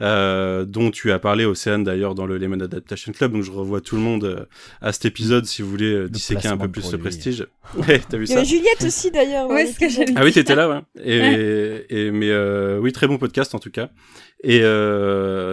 Euh, 0.00 0.64
dont 0.64 0.92
tu 0.92 1.10
as 1.10 1.18
parlé, 1.18 1.44
Océane, 1.44 1.82
d'ailleurs, 1.82 2.14
dans 2.14 2.26
le 2.26 2.38
Lemon 2.38 2.60
Adaptation 2.60 3.10
Club. 3.12 3.32
Donc, 3.32 3.42
je 3.42 3.50
revois 3.50 3.80
tout 3.80 3.96
le 3.96 4.02
monde 4.02 4.24
euh, 4.24 4.44
à 4.80 4.92
cet 4.92 5.06
épisode 5.06 5.44
si 5.44 5.60
vous 5.60 5.70
voulez 5.70 5.92
euh, 5.92 6.08
disséquer 6.08 6.48
un 6.48 6.56
peu 6.56 6.68
plus 6.68 6.92
le 6.92 6.98
prestige. 6.98 7.46
t'as 8.08 8.16
vu 8.16 8.26
ça 8.26 8.44
Juliette 8.44 8.84
aussi, 8.84 9.10
d'ailleurs. 9.10 9.48
Ouais, 9.48 9.66
que 9.66 10.16
Ah 10.16 10.22
oui, 10.22 10.32
t'étais 10.32 10.54
là, 10.54 10.68
ouais. 10.68 10.80
Et, 11.02 11.86
et, 12.06 12.10
mais 12.12 12.32
oui, 12.78 12.92
très 12.92 13.08
bon 13.08 13.18
podcast, 13.18 13.54
en 13.54 13.58
tout 13.58 13.70
cas. 13.70 13.90
Et 14.44 14.60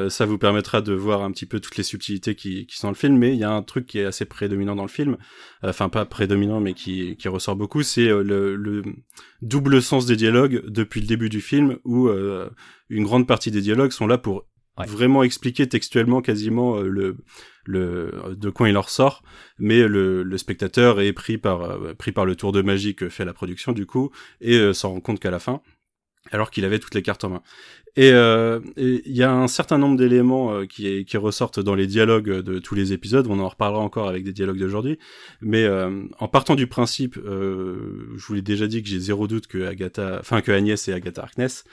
ça 0.09 0.25
vous 0.25 0.37
permettra 0.37 0.81
de 0.81 0.93
voir 0.93 1.23
un 1.23 1.31
petit 1.31 1.45
peu 1.45 1.59
toutes 1.59 1.77
les 1.77 1.83
subtilités 1.83 2.35
qui, 2.35 2.67
qui 2.67 2.77
sont 2.77 2.87
dans 2.87 2.91
le 2.91 2.97
film. 2.97 3.17
Mais 3.17 3.33
il 3.33 3.39
y 3.39 3.43
a 3.43 3.51
un 3.51 3.63
truc 3.63 3.87
qui 3.87 3.99
est 3.99 4.05
assez 4.05 4.25
prédominant 4.25 4.75
dans 4.75 4.83
le 4.83 4.89
film. 4.89 5.17
Enfin, 5.63 5.89
pas 5.89 6.05
prédominant, 6.05 6.59
mais 6.59 6.73
qui, 6.73 7.17
qui 7.17 7.27
ressort 7.27 7.55
beaucoup. 7.55 7.81
C'est 7.81 8.07
le, 8.07 8.55
le 8.55 8.83
double 9.41 9.81
sens 9.81 10.05
des 10.05 10.15
dialogues 10.15 10.63
depuis 10.67 11.01
le 11.01 11.07
début 11.07 11.29
du 11.29 11.41
film 11.41 11.77
où 11.83 12.09
une 12.89 13.03
grande 13.03 13.27
partie 13.27 13.51
des 13.51 13.61
dialogues 13.61 13.91
sont 13.91 14.07
là 14.07 14.17
pour 14.17 14.45
vraiment 14.83 15.23
expliquer 15.23 15.67
textuellement 15.67 16.21
quasiment 16.21 16.77
euh, 16.77 16.87
le, 16.87 17.17
le 17.65 18.35
de 18.35 18.49
quoi 18.49 18.67
il 18.67 18.73
leur 18.73 18.89
sort, 18.89 19.23
mais 19.57 19.87
le, 19.87 20.23
le 20.23 20.37
spectateur 20.37 20.99
est 20.99 21.13
pris 21.13 21.37
par 21.37 21.61
euh, 21.61 21.93
pris 21.93 22.11
par 22.11 22.25
le 22.25 22.35
tour 22.35 22.51
de 22.51 22.61
magie 22.61 22.95
que 22.95 23.09
fait 23.09 23.25
la 23.25 23.33
production 23.33 23.71
du 23.71 23.85
coup 23.85 24.11
et 24.41 24.55
euh, 24.55 24.73
s'en 24.73 24.91
rend 24.91 24.99
compte 24.99 25.19
qu'à 25.19 25.31
la 25.31 25.39
fin 25.39 25.61
alors 26.31 26.49
qu'il 26.49 26.65
avait 26.65 26.79
toutes 26.79 26.95
les 26.95 27.03
cartes 27.03 27.23
en 27.23 27.29
main. 27.29 27.43
Et 27.97 28.09
il 28.77 29.01
y 29.15 29.23
a 29.23 29.31
un 29.33 29.47
certain 29.47 29.77
nombre 29.77 29.97
d'éléments 29.97 30.65
qui, 30.65 31.05
qui 31.05 31.17
ressortent 31.17 31.59
dans 31.59 31.75
les 31.75 31.87
dialogues 31.87 32.29
de 32.41 32.59
tous 32.59 32.75
les 32.75 32.91
épisodes. 32.93 33.25
On 33.29 33.39
en 33.39 33.47
reparlera 33.47 33.81
encore 33.81 34.09
avec 34.09 34.23
des 34.23 34.33
dialogues 34.33 34.59
d'aujourd'hui. 34.59 34.99
Mais 35.41 35.67
en 36.19 36.27
partant 36.27 36.55
du 36.55 36.67
principe, 36.67 37.17
je 37.25 38.25
vous 38.27 38.33
l'ai 38.33 38.41
déjà 38.41 38.67
dit 38.67 38.83
que 38.83 38.89
j'ai 38.89 38.99
zéro 38.99 39.27
doute 39.27 39.47
que 39.47 39.65
Agatha, 39.65 40.17
enfin 40.19 40.41
que 40.41 40.51
Agnès 40.51 40.87
et 40.87 40.93
Agatha 40.93 41.23
Harkness. 41.23 41.63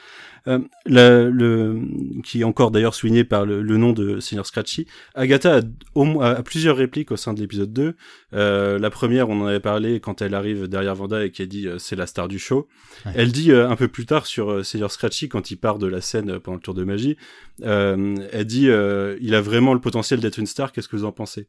Euh, 0.48 0.58
la- 0.86 1.22
le, 1.28 1.78
qui 2.24 2.40
est 2.40 2.44
encore 2.44 2.72
d'ailleurs 2.72 2.96
souligné 2.96 3.22
par 3.22 3.46
le, 3.46 3.62
le 3.62 3.76
nom 3.76 3.92
de 3.92 4.18
Senior 4.18 4.44
Scratchy. 4.44 4.86
Agatha 5.14 5.58
a, 5.58 5.60
au 5.94 6.02
moins- 6.02 6.32
a 6.34 6.42
plusieurs 6.42 6.76
répliques 6.76 7.12
au 7.12 7.16
sein 7.16 7.32
de 7.32 7.40
l'épisode 7.40 7.72
2. 7.72 7.94
Euh, 8.34 8.78
la 8.80 8.90
première, 8.90 9.28
on 9.28 9.40
en 9.40 9.46
avait 9.46 9.60
parlé 9.60 10.00
quand 10.00 10.20
elle 10.20 10.34
arrive 10.34 10.66
derrière 10.66 10.96
Vanda 10.96 11.24
et 11.24 11.30
qui 11.30 11.42
a 11.42 11.46
dit 11.46 11.68
euh, 11.68 11.78
c'est 11.78 11.94
la 11.94 12.06
star 12.08 12.26
du 12.26 12.40
show. 12.40 12.66
Ouais. 13.06 13.12
Elle 13.14 13.30
dit 13.30 13.52
euh, 13.52 13.68
un 13.70 13.76
peu 13.76 13.86
plus 13.86 14.04
tard 14.04 14.26
sur 14.26 14.50
euh, 14.50 14.62
Senior 14.64 14.90
Scratchy 14.90 15.28
quand 15.28 15.52
il 15.52 15.56
part 15.58 15.78
de 15.78 15.86
la 15.86 16.00
euh, 16.16 16.40
pendant 16.40 16.56
le 16.56 16.62
tour 16.62 16.74
de 16.74 16.84
magie, 16.84 17.16
euh, 17.62 18.14
elle 18.32 18.44
dit 18.44 18.68
euh, 18.68 19.16
il 19.20 19.34
a 19.34 19.40
vraiment 19.40 19.74
le 19.74 19.80
potentiel 19.80 20.20
d'être 20.20 20.38
une 20.38 20.46
star. 20.46 20.72
Qu'est-ce 20.72 20.88
que 20.88 20.96
vous 20.96 21.04
en 21.04 21.12
pensez? 21.12 21.48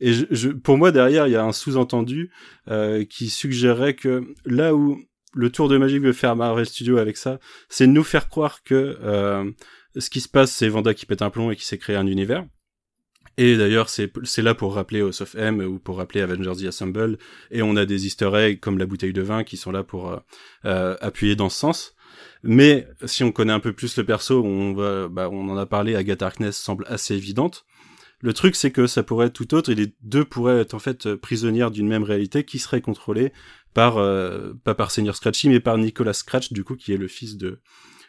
Et 0.00 0.12
je, 0.12 0.26
je- 0.30 0.50
pour 0.50 0.78
moi 0.78 0.92
derrière, 0.92 1.26
il 1.26 1.32
y 1.32 1.36
a 1.36 1.44
un 1.44 1.52
sous-entendu 1.52 2.30
qui 3.10 3.30
suggérait 3.30 3.94
que 3.94 4.24
là 4.44 4.74
où 4.74 5.00
le 5.34 5.50
tour 5.50 5.68
de 5.68 5.76
magie 5.78 5.98
veut 5.98 6.12
faire 6.12 6.36
Marvel 6.36 6.66
Studios 6.66 6.98
avec 6.98 7.16
ça, 7.16 7.38
c'est 7.68 7.86
nous 7.86 8.04
faire 8.04 8.28
croire 8.28 8.62
que 8.62 8.96
ce 9.96 10.10
qui 10.10 10.20
se 10.20 10.28
passe, 10.28 10.52
c'est 10.52 10.68
Vanda 10.68 10.94
qui 10.94 11.06
pète 11.06 11.22
un 11.22 11.30
plomb 11.30 11.50
et 11.50 11.56
qui 11.56 11.64
s'est 11.64 11.78
créé 11.78 11.96
un 11.96 12.06
univers. 12.06 12.44
Et 13.36 13.56
d'ailleurs, 13.56 13.88
c'est 13.88 14.42
là 14.42 14.54
pour 14.54 14.74
rappeler 14.74 15.00
House 15.00 15.20
of 15.20 15.34
M 15.34 15.60
ou 15.60 15.80
pour 15.80 15.96
rappeler 15.96 16.20
Avengers 16.20 16.62
The 16.62 16.66
Assemble. 16.66 17.18
Et 17.50 17.62
on 17.62 17.74
a 17.74 17.84
des 17.84 18.06
easter 18.06 18.30
eggs 18.32 18.60
comme 18.60 18.78
la 18.78 18.86
bouteille 18.86 19.12
de 19.12 19.22
vin 19.22 19.42
qui 19.42 19.56
sont 19.56 19.72
là 19.72 19.82
pour 19.82 20.22
appuyer 20.62 21.34
dans 21.34 21.48
ce 21.48 21.58
sens. 21.58 21.93
Mais 22.44 22.86
si 23.06 23.24
on 23.24 23.32
connaît 23.32 23.52
un 23.52 23.60
peu 23.60 23.72
plus 23.72 23.96
le 23.96 24.04
perso, 24.04 24.42
on, 24.44 24.74
va, 24.74 25.08
bah, 25.08 25.28
on 25.30 25.48
en 25.48 25.56
a 25.56 25.66
parlé, 25.66 25.96
Agatha 25.96 26.26
Harkness 26.26 26.56
semble 26.56 26.84
assez 26.88 27.14
évidente. 27.14 27.64
Le 28.20 28.32
truc, 28.32 28.54
c'est 28.54 28.70
que 28.70 28.86
ça 28.86 29.02
pourrait 29.02 29.26
être 29.26 29.32
tout 29.32 29.54
autre, 29.54 29.70
et 29.70 29.74
les 29.74 29.94
deux 30.02 30.24
pourraient 30.24 30.60
être 30.60 30.74
en 30.74 30.78
fait 30.78 31.14
prisonnières 31.14 31.70
d'une 31.70 31.88
même 31.88 32.04
réalité 32.04 32.44
qui 32.44 32.58
serait 32.58 32.80
contrôlée 32.80 33.32
par, 33.74 33.98
euh, 33.98 34.52
pas 34.62 34.74
par 34.74 34.90
Senior 34.90 35.16
Scratchy, 35.16 35.48
mais 35.48 35.60
par 35.60 35.76
Nicolas 35.78 36.12
Scratch, 36.12 36.52
du 36.52 36.64
coup, 36.64 36.76
qui 36.76 36.92
est 36.92 36.96
le 36.96 37.08
fils 37.08 37.36
de, 37.36 37.60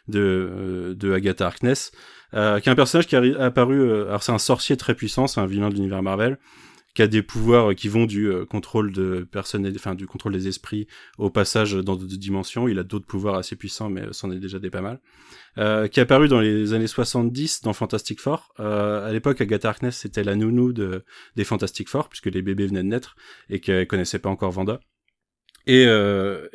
de, 0.08 0.20
euh, 0.20 0.94
de 0.94 1.12
Agatha 1.12 1.46
Harkness, 1.46 1.92
euh, 2.34 2.60
qui 2.60 2.68
est 2.68 2.72
un 2.72 2.76
personnage 2.76 3.06
qui 3.06 3.16
est 3.16 3.36
apparu, 3.36 3.80
euh, 3.80 4.08
alors 4.08 4.22
c'est 4.22 4.32
un 4.32 4.38
sorcier 4.38 4.76
très 4.76 4.94
puissant, 4.94 5.26
c'est 5.26 5.40
un 5.40 5.46
vilain 5.46 5.68
de 5.68 5.74
l'univers 5.74 6.02
Marvel, 6.02 6.38
qui 6.96 7.02
a 7.02 7.06
des 7.06 7.22
pouvoirs 7.22 7.70
euh, 7.70 7.74
qui 7.74 7.88
vont 7.88 8.06
du 8.06 8.26
euh, 8.26 8.46
contrôle 8.46 8.90
de 8.90 9.28
personnes, 9.30 9.70
enfin 9.76 9.94
du 9.94 10.06
contrôle 10.06 10.32
des 10.32 10.48
esprits 10.48 10.86
au 11.18 11.28
passage 11.28 11.74
dans 11.74 11.94
d'autres 11.94 12.16
dimensions. 12.16 12.68
Il 12.68 12.78
a 12.78 12.82
d'autres 12.82 13.06
pouvoirs 13.06 13.34
assez 13.34 13.54
puissants, 13.54 13.90
mais 13.90 14.04
c'en 14.12 14.32
est 14.32 14.38
déjà 14.38 14.58
des 14.58 14.70
pas 14.70 14.80
mal. 14.80 14.98
Euh, 15.58 15.88
qui 15.88 16.00
est 16.00 16.02
apparu 16.02 16.28
dans 16.28 16.40
les 16.40 16.72
années 16.72 16.86
70 16.86 17.60
dans 17.62 17.74
Fantastic 17.74 18.20
Four. 18.20 18.54
Euh, 18.60 19.06
à 19.06 19.12
l'époque, 19.12 19.42
Agatha 19.42 19.68
Harkness 19.68 19.98
c'était 19.98 20.24
la 20.24 20.36
nounou 20.36 20.72
de, 20.72 21.04
des 21.36 21.44
Fantastic 21.44 21.88
Four, 21.88 22.08
puisque 22.08 22.26
les 22.26 22.40
bébés 22.40 22.66
venaient 22.66 22.82
de 22.82 22.88
naître 22.88 23.14
et 23.50 23.60
qu'elle 23.60 23.86
connaissait 23.86 24.18
pas 24.18 24.30
encore 24.30 24.50
Vanda. 24.50 24.80
Et, 25.66 25.86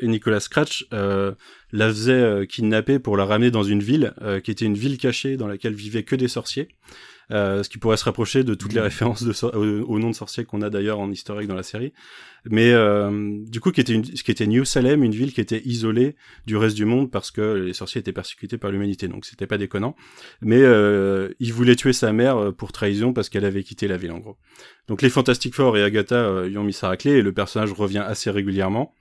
Nicolas 0.02 0.40
Scratch 0.40 0.88
euh, 0.94 1.34
la 1.72 1.90
faisait 1.90 2.48
kidnapper 2.48 2.98
pour 2.98 3.18
la 3.18 3.26
ramener 3.26 3.52
dans 3.52 3.64
une 3.64 3.84
ville 3.84 4.14
qui 4.44 4.52
était 4.52 4.66
une 4.66 4.78
ville 4.78 4.98
cachée 4.98 5.36
dans 5.36 5.48
laquelle 5.48 5.74
vivaient 5.74 6.04
que 6.04 6.16
des 6.16 6.30
sorciers. 6.30 6.70
Euh, 7.32 7.64
ce 7.64 7.70
qui 7.70 7.78
pourrait 7.78 7.96
se 7.96 8.04
rapprocher 8.04 8.44
de 8.44 8.54
toutes 8.56 8.74
les 8.74 8.82
références 8.82 9.24
de 9.24 9.32
sor- 9.32 9.56
au, 9.56 9.64
au 9.64 10.00
nom 10.00 10.10
de 10.10 10.16
sorciers 10.16 10.44
qu'on 10.44 10.62
a 10.62 10.70
d'ailleurs 10.70 11.00
en 11.00 11.10
historique 11.10 11.48
dans 11.48 11.56
la 11.56 11.64
série. 11.64 11.94
Mais 12.44 12.72
euh, 12.74 13.38
du 13.48 13.62
coup, 13.62 13.72
qui 13.72 13.80
était, 13.80 13.94
une, 13.94 14.02
qui 14.02 14.32
était 14.32 14.48
New 14.48 14.66
Salem, 14.66 15.02
une 15.04 15.14
ville 15.14 15.32
qui 15.32 15.40
était 15.40 15.62
isolée 15.64 16.16
du 16.46 16.58
reste 16.58 16.76
du 16.76 16.84
monde 16.84 17.10
parce 17.10 17.32
que 17.32 17.54
les 17.54 17.74
sorciers 17.74 18.00
étaient 18.00 18.12
persécutés 18.12 18.58
par 18.58 18.72
l'humanité, 18.72 19.08
donc 19.08 19.26
c'était 19.26 19.48
pas 19.48 19.58
déconnant. 19.58 19.96
Mais 20.42 20.62
euh, 20.62 21.30
il 21.40 21.54
voulait 21.54 21.78
tuer 21.78 21.94
sa 21.94 22.12
mère 22.12 22.38
euh, 22.38 22.52
pour 22.52 22.74
trahison 22.74 23.14
parce 23.14 23.30
qu'elle 23.30 23.46
avait 23.46 23.64
quitté 23.64 23.88
la 23.88 23.96
ville 23.96 24.12
en 24.12 24.20
gros. 24.20 24.38
Donc 24.88 25.02
les 25.02 25.10
Fantastic 25.10 25.56
Four 25.56 25.78
et 25.78 25.84
Agatha 25.84 26.16
euh, 26.16 26.50
y 26.50 26.58
ont 26.58 26.66
mis 26.66 26.74
ça 26.74 26.90
à 26.90 26.98
clé 26.98 27.12
et 27.12 27.22
le 27.22 27.32
personnage 27.32 27.72
revient 27.72 28.04
assez 28.06 28.30
régulièrement. 28.30 28.94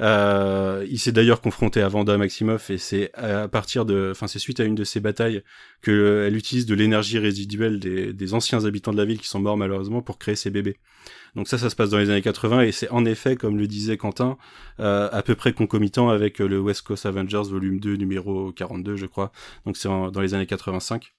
Euh, 0.00 0.86
il 0.88 0.98
s'est 0.98 1.12
d'ailleurs 1.12 1.40
confronté 1.40 1.82
à 1.82 1.88
Vanda 1.88 2.16
Maximoff 2.16 2.70
et 2.70 2.78
c'est 2.78 3.12
à 3.14 3.48
partir 3.48 3.84
de, 3.84 4.08
enfin 4.12 4.26
c'est 4.26 4.38
suite 4.38 4.58
à 4.58 4.64
une 4.64 4.74
de 4.74 4.84
ses 4.84 5.00
batailles 5.00 5.42
que 5.82 5.90
euh, 5.90 6.30
utilise 6.30 6.64
de 6.64 6.74
l'énergie 6.74 7.18
résiduelle 7.18 7.78
des, 7.78 8.34
anciens 8.34 8.64
habitants 8.64 8.92
de 8.92 8.96
la 8.96 9.04
ville 9.04 9.20
qui 9.20 9.28
sont 9.28 9.40
morts 9.40 9.56
malheureusement 9.56 10.00
pour 10.02 10.18
créer 10.18 10.36
ses 10.36 10.50
bébés. 10.50 10.76
Donc 11.36 11.48
ça, 11.48 11.58
ça 11.58 11.70
se 11.70 11.76
passe 11.76 11.90
dans 11.90 11.98
les 11.98 12.10
années 12.10 12.22
80 12.22 12.62
et 12.62 12.72
c'est 12.72 12.88
en 12.90 13.04
effet, 13.04 13.36
comme 13.36 13.58
le 13.58 13.66
disait 13.66 13.96
Quentin, 13.96 14.36
euh, 14.80 15.08
à 15.12 15.22
peu 15.22 15.34
près 15.34 15.52
concomitant 15.52 16.08
avec 16.08 16.40
euh, 16.40 16.48
le 16.48 16.58
West 16.58 16.82
Coast 16.82 17.06
Avengers 17.06 17.48
volume 17.50 17.78
2 17.78 17.96
numéro 17.96 18.52
42 18.52 18.96
je 18.96 19.06
crois. 19.06 19.32
Donc 19.66 19.76
c'est 19.76 19.88
dans 19.88 20.20
les 20.20 20.34
années 20.34 20.46
85. 20.46 21.12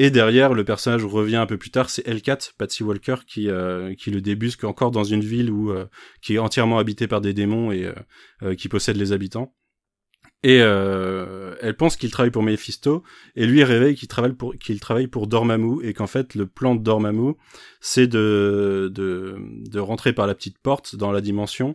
Et 0.00 0.10
derrière, 0.10 0.54
le 0.54 0.64
personnage 0.64 1.04
revient 1.04 1.36
un 1.36 1.46
peu 1.46 1.58
plus 1.58 1.70
tard, 1.70 1.90
c'est 1.90 2.06
Hellcat, 2.06 2.38
Patsy 2.56 2.84
Walker, 2.84 3.16
qui, 3.26 3.50
euh, 3.50 3.94
qui 3.94 4.12
le 4.12 4.20
débusque 4.20 4.62
encore 4.62 4.92
dans 4.92 5.02
une 5.02 5.22
ville 5.22 5.50
où, 5.50 5.72
euh, 5.72 5.86
qui 6.22 6.34
est 6.34 6.38
entièrement 6.38 6.78
habitée 6.78 7.08
par 7.08 7.20
des 7.20 7.34
démons 7.34 7.72
et 7.72 7.92
euh, 8.42 8.54
qui 8.54 8.68
possède 8.68 8.96
les 8.96 9.10
habitants. 9.10 9.54
Et 10.44 10.60
euh, 10.62 11.56
elle 11.60 11.76
pense 11.76 11.96
qu'il 11.96 12.12
travaille 12.12 12.30
pour 12.30 12.44
Mephisto, 12.44 13.02
et 13.34 13.44
lui 13.44 13.64
réveille 13.64 13.96
qu'il 13.96 14.06
travaille 14.06 14.34
pour 14.34 14.56
qu'il 14.56 14.78
travaille 14.78 15.08
pour 15.08 15.26
Dormammu, 15.26 15.84
et 15.84 15.94
qu'en 15.94 16.06
fait 16.06 16.36
le 16.36 16.46
plan 16.46 16.76
de 16.76 16.82
Dormammu, 16.82 17.34
c'est 17.80 18.06
de, 18.06 18.88
de 18.94 19.36
de 19.68 19.80
rentrer 19.80 20.12
par 20.12 20.28
la 20.28 20.36
petite 20.36 20.58
porte 20.58 20.94
dans 20.94 21.10
la 21.10 21.20
dimension 21.20 21.74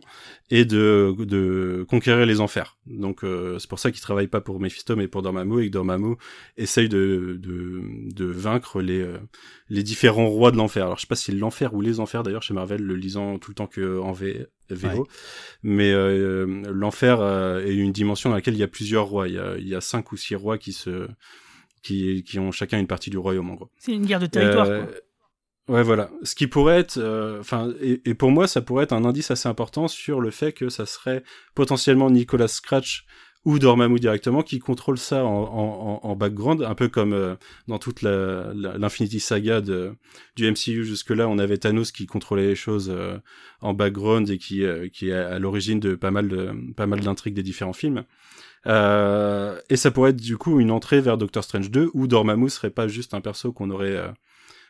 et 0.50 0.64
de 0.64 1.14
de 1.18 1.84
conquérir 1.90 2.24
les 2.24 2.40
enfers. 2.40 2.78
Donc 2.86 3.22
euh, 3.22 3.58
c'est 3.58 3.68
pour 3.68 3.78
ça 3.78 3.90
qu'il 3.90 4.00
travaille 4.00 4.28
pas 4.28 4.40
pour 4.40 4.58
Mephisto, 4.60 4.96
mais 4.96 5.08
pour 5.08 5.20
Dormammu, 5.20 5.62
et 5.62 5.66
que 5.66 5.72
Dormammu 5.72 6.16
essaye 6.56 6.88
de 6.88 7.38
de 7.38 7.82
de 8.14 8.24
vaincre 8.24 8.80
les 8.80 9.02
euh, 9.02 9.18
les 9.68 9.82
différents 9.82 10.28
rois 10.28 10.52
de 10.52 10.56
l'enfer. 10.56 10.86
Alors 10.86 10.96
je 10.96 11.02
sais 11.02 11.06
pas 11.06 11.16
si 11.16 11.32
l'enfer 11.32 11.74
ou 11.74 11.82
les 11.82 12.00
enfers 12.00 12.22
d'ailleurs 12.22 12.42
chez 12.42 12.54
Marvel, 12.54 12.80
le 12.82 12.94
lisant 12.94 13.38
tout 13.38 13.50
le 13.50 13.56
temps 13.56 13.66
que 13.66 14.00
V 14.14 14.46
Ouais. 14.70 15.02
Mais 15.62 15.92
euh, 15.92 16.62
l'enfer 16.72 17.20
euh, 17.20 17.64
est 17.64 17.74
une 17.74 17.92
dimension 17.92 18.30
dans 18.30 18.36
laquelle 18.36 18.54
il 18.54 18.60
y 18.60 18.64
a 18.64 18.68
plusieurs 18.68 19.06
rois. 19.06 19.28
Il 19.28 19.34
y 19.34 19.38
a, 19.38 19.56
il 19.58 19.68
y 19.68 19.74
a 19.74 19.80
cinq 19.80 20.12
ou 20.12 20.16
six 20.16 20.34
rois 20.34 20.58
qui 20.58 20.72
se 20.72 21.08
qui, 21.82 22.24
qui 22.24 22.38
ont 22.38 22.50
chacun 22.50 22.78
une 22.78 22.86
partie 22.86 23.10
du 23.10 23.18
royaume 23.18 23.50
en 23.50 23.54
gros. 23.54 23.70
C'est 23.78 23.92
une 23.92 24.06
guerre 24.06 24.20
de 24.20 24.26
territoire. 24.26 24.66
Euh, 24.66 24.84
quoi. 24.84 25.76
Ouais, 25.76 25.82
voilà. 25.82 26.10
Ce 26.22 26.34
qui 26.34 26.46
pourrait 26.46 26.78
être, 26.78 26.98
euh, 26.98 27.40
enfin, 27.40 27.72
et, 27.80 28.02
et 28.04 28.14
pour 28.14 28.30
moi, 28.30 28.46
ça 28.46 28.60
pourrait 28.60 28.84
être 28.84 28.92
un 28.92 29.04
indice 29.04 29.30
assez 29.30 29.48
important 29.48 29.88
sur 29.88 30.20
le 30.20 30.30
fait 30.30 30.52
que 30.52 30.68
ça 30.68 30.86
serait 30.86 31.22
potentiellement 31.54 32.10
Nicolas 32.10 32.48
Scratch 32.48 33.06
ou 33.44 33.58
Dormammu 33.58 33.98
directement 34.00 34.42
qui 34.42 34.58
contrôle 34.58 34.98
ça 34.98 35.24
en, 35.24 35.28
en, 35.28 36.00
en- 36.02 36.16
background, 36.16 36.62
un 36.62 36.74
peu 36.74 36.88
comme 36.88 37.12
euh, 37.12 37.34
dans 37.68 37.78
toute 37.78 38.02
l'Infinity 38.02 39.20
Saga 39.20 39.60
de, 39.60 39.94
du 40.36 40.50
MCU 40.50 40.84
jusque-là, 40.84 41.28
on 41.28 41.38
avait 41.38 41.58
Thanos 41.58 41.92
qui 41.92 42.06
contrôlait 42.06 42.46
les 42.46 42.54
choses 42.54 42.90
euh, 42.90 43.18
en 43.60 43.74
background 43.74 44.30
et 44.30 44.38
qui, 44.38 44.64
euh, 44.64 44.88
qui 44.88 45.10
est 45.10 45.12
à 45.12 45.38
l'origine 45.38 45.80
de 45.80 45.94
pas 45.94 46.10
mal 46.10 46.28
de 46.28 46.50
d'intrigues 47.04 47.34
des 47.34 47.42
différents 47.42 47.72
films. 47.72 48.04
Euh, 48.66 49.60
et 49.68 49.76
ça 49.76 49.90
pourrait 49.90 50.10
être 50.10 50.20
du 50.20 50.38
coup 50.38 50.58
une 50.60 50.70
entrée 50.70 51.00
vers 51.00 51.18
Doctor 51.18 51.44
Strange 51.44 51.70
2 51.70 51.90
où 51.92 52.06
Dormammu 52.06 52.48
serait 52.48 52.70
pas 52.70 52.88
juste 52.88 53.12
un 53.12 53.20
perso 53.20 53.52
qu'on 53.52 53.70
aurait 53.70 53.96
euh, 53.96 54.08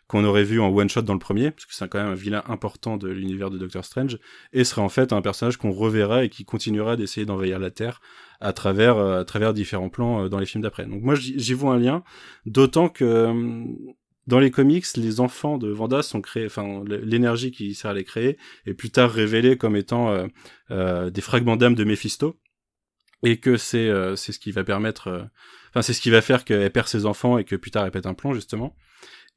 qu'on 0.07 0.25
aurait 0.25 0.45
vu 0.45 0.61
en 0.61 0.69
one 0.69 0.89
shot 0.89 1.03
dans 1.03 1.15
le 1.15 1.19
premier, 1.19 1.51
parce 1.51 1.65
que 1.65 1.75
c'est 1.75 1.89
quand 1.89 1.99
même 1.99 2.13
un 2.13 2.15
vilain 2.15 2.43
important 2.47 2.97
de 2.97 3.09
l'univers 3.09 3.51
de 3.51 3.59
Doctor 3.59 3.85
Strange, 3.85 4.19
et 4.53 4.65
serait 4.65 4.83
en 4.83 4.89
fait 4.89 5.13
un 5.13 5.23
personnage 5.23 5.57
qu'on 5.57 5.71
reverra 5.71 6.25
et 6.25 6.29
qui 6.29 6.45
continuera 6.45 6.97
d'essayer 6.97 7.25
d'envahir 7.25 7.59
la 7.59 7.71
Terre 7.71 8.01
à 8.41 8.53
travers 8.53 8.99
euh, 8.99 9.21
à 9.21 9.25
travers 9.25 9.55
différents 9.55 9.89
plans 9.89 10.25
euh, 10.25 10.29
dans 10.29 10.39
les 10.39 10.47
films 10.47 10.63
d'après. 10.63 10.85
Donc 10.87 11.03
moi 11.03 11.15
j'y 11.15 11.55
vois 11.55 11.75
un 11.75 11.79
lien, 11.79 12.05
d'autant 12.45 12.89
que 12.89 13.05
euh, 13.05 13.65
dans 14.27 14.39
les 14.39 14.51
comics, 14.51 14.87
les 14.97 15.21
enfants 15.21 15.59
de 15.59 15.69
Vanda 15.69 16.03
sont 16.03 16.21
créés, 16.21 16.47
enfin 16.47 16.83
l'énergie 16.87 17.51
qui 17.51 17.75
sert 17.75 17.91
à 17.91 17.95
les 17.95 18.05
créer 18.05 18.39
est 18.67 18.75
plus 18.75 18.91
tard 18.91 19.11
révélée 19.11 19.59
comme 19.59 19.77
étant 19.77 20.27
des 20.71 21.21
fragments 21.21 21.57
d'âme 21.57 21.75
de 21.75 21.85
Mephisto, 21.85 22.41
et 23.23 23.37
que 23.39 23.59
c'est 23.59 23.91
c'est 24.17 24.33
ce 24.33 24.39
qui 24.39 24.51
va 24.51 24.65
permettre, 24.65 25.29
enfin 25.69 25.83
c'est 25.83 25.93
ce 25.93 26.01
qui 26.01 26.09
va 26.09 26.23
faire 26.23 26.47
qu'elle 26.47 26.73
perd 26.73 26.89
ses 26.89 27.05
enfants 27.05 27.37
et 27.37 27.45
que 27.45 27.55
plus 27.55 27.71
tard 27.71 27.85
elle 27.85 27.91
pète 27.91 28.07
un 28.07 28.15
plomb 28.15 28.33
justement. 28.33 28.75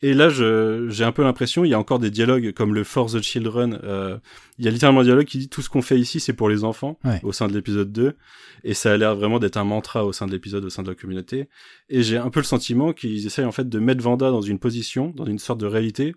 Et 0.04 0.14
là, 0.14 0.30
je- 0.30 0.88
j'ai 0.90 1.04
un 1.04 1.12
peu 1.12 1.24
l'impression, 1.24 1.66
il 1.66 1.70
y 1.70 1.74
a 1.74 1.80
encore 1.80 1.98
des 1.98 2.12
dialogues 2.12 2.52
comme 2.54 2.76
le 2.76 2.84
For 2.84 3.08
the 3.12 3.20
Children. 3.22 3.80
euh, 3.84 4.18
il 4.60 4.66
y 4.66 4.68
a 4.68 4.72
littéralement 4.72 5.02
un 5.02 5.04
dialogue 5.04 5.26
qui 5.26 5.40
dit 5.40 5.50
tout 5.50 5.62
ce 5.64 5.70
qu'on 5.70 5.82
fait 5.82 6.00
ici, 6.00 6.20
c'est 6.20 6.34
pour 6.34 6.50
les 6.50 6.64
enfants, 6.64 7.00
Ouais. 7.04 7.20
au 7.24 7.32
sein 7.32 7.48
de 7.48 7.54
l'épisode 7.54 7.92
2. 7.92 8.16
Et 8.64 8.74
ça 8.76 8.94
a 8.94 8.98
l'air 8.98 9.16
vraiment 9.16 9.40
d'être 9.40 9.58
un 9.58 9.64
mantra 9.64 10.06
au 10.06 10.14
sein 10.14 10.28
de 10.28 10.32
l'épisode, 10.32 10.64
au 10.66 10.70
sein 10.70 10.84
de 10.84 10.90
la 10.90 10.96
communauté. 10.96 11.50
Et 11.90 12.04
j'ai 12.04 12.18
un 12.18 12.30
peu 12.30 12.40
le 12.40 12.46
sentiment 12.46 12.94
qu'ils 12.94 13.26
essayent 13.26 13.46
en 13.46 13.52
fait 13.52 13.68
de 13.68 13.80
mettre 13.80 14.02
Vanda 14.04 14.30
dans 14.30 14.42
une 14.42 14.60
position, 14.60 15.14
dans 15.16 15.26
une 15.26 15.40
sorte 15.40 15.60
de 15.60 15.66
réalité, 15.66 16.14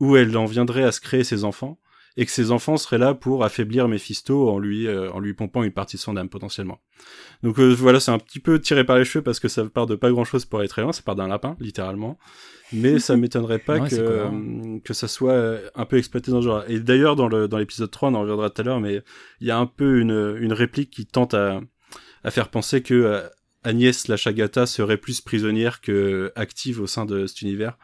où 0.00 0.16
elle 0.16 0.36
en 0.36 0.44
viendrait 0.46 0.84
à 0.84 0.92
se 0.92 1.00
créer 1.00 1.24
ses 1.24 1.44
enfants, 1.44 1.78
et 2.16 2.26
que 2.26 2.32
ses 2.32 2.50
enfants 2.50 2.76
seraient 2.76 2.98
là 2.98 3.14
pour 3.14 3.44
affaiblir 3.44 3.88
Mephisto 3.88 4.50
en 4.50 4.58
lui, 4.58 4.86
euh, 4.86 5.10
en 5.12 5.20
lui 5.20 5.34
pompant 5.34 5.62
une 5.62 5.72
partie 5.72 5.96
de 5.96 6.00
son 6.00 6.16
âme 6.16 6.28
potentiellement. 6.28 6.80
Donc 7.42 7.58
euh, 7.58 7.72
voilà, 7.72 8.00
c'est 8.00 8.10
un 8.10 8.18
petit 8.18 8.40
peu 8.40 8.60
tiré 8.60 8.84
par 8.84 8.96
les 8.96 9.04
cheveux 9.04 9.22
parce 9.22 9.40
que 9.40 9.48
ça 9.48 9.64
part 9.64 9.86
de 9.86 9.94
pas 9.94 10.10
grand 10.10 10.24
chose 10.24 10.44
pour 10.44 10.64
très 10.66 10.82
loin, 10.82 10.92
ça 10.92 11.02
part 11.02 11.16
d'un 11.16 11.28
lapin, 11.28 11.56
littéralement. 11.60 12.18
Mais 12.72 12.98
ça 12.98 13.16
m'étonnerait 13.18 13.58
pas 13.58 13.78
Ouais, 13.78 13.88
que, 13.88 13.96
euh, 13.98 14.78
que 14.84 14.94
ça 14.94 15.08
soit 15.08 15.32
euh, 15.32 15.68
un 15.74 15.84
peu 15.86 15.96
exploité 15.96 16.30
dans 16.30 16.40
ce 16.40 16.46
genre. 16.46 16.64
Et 16.68 16.78
d'ailleurs, 16.78 17.16
dans 17.16 17.28
le 17.28 17.48
dans 17.48 17.58
l'épisode 17.58 17.90
3, 17.90 18.10
on 18.10 18.14
en 18.14 18.20
reviendra 18.20 18.50
tout 18.50 18.60
à 18.60 18.64
l'heure, 18.64 18.80
mais 18.80 19.02
il 19.40 19.46
y 19.46 19.50
a 19.50 19.58
un 19.58 19.66
peu 19.66 20.00
une, 20.00 20.36
une 20.40 20.52
réplique 20.52 20.90
qui 20.90 21.06
tente 21.06 21.34
à, 21.34 21.60
à 22.24 22.30
faire 22.30 22.48
penser 22.48 22.82
que 22.82 23.22
Agnès 23.64 24.08
la 24.08 24.16
Agatha 24.24 24.66
serait 24.66 24.96
plus 24.96 25.20
prisonnière 25.20 25.80
que 25.80 26.32
active 26.36 26.80
au 26.80 26.86
sein 26.86 27.04
de 27.06 27.26
cet 27.26 27.42
univers. 27.42 27.78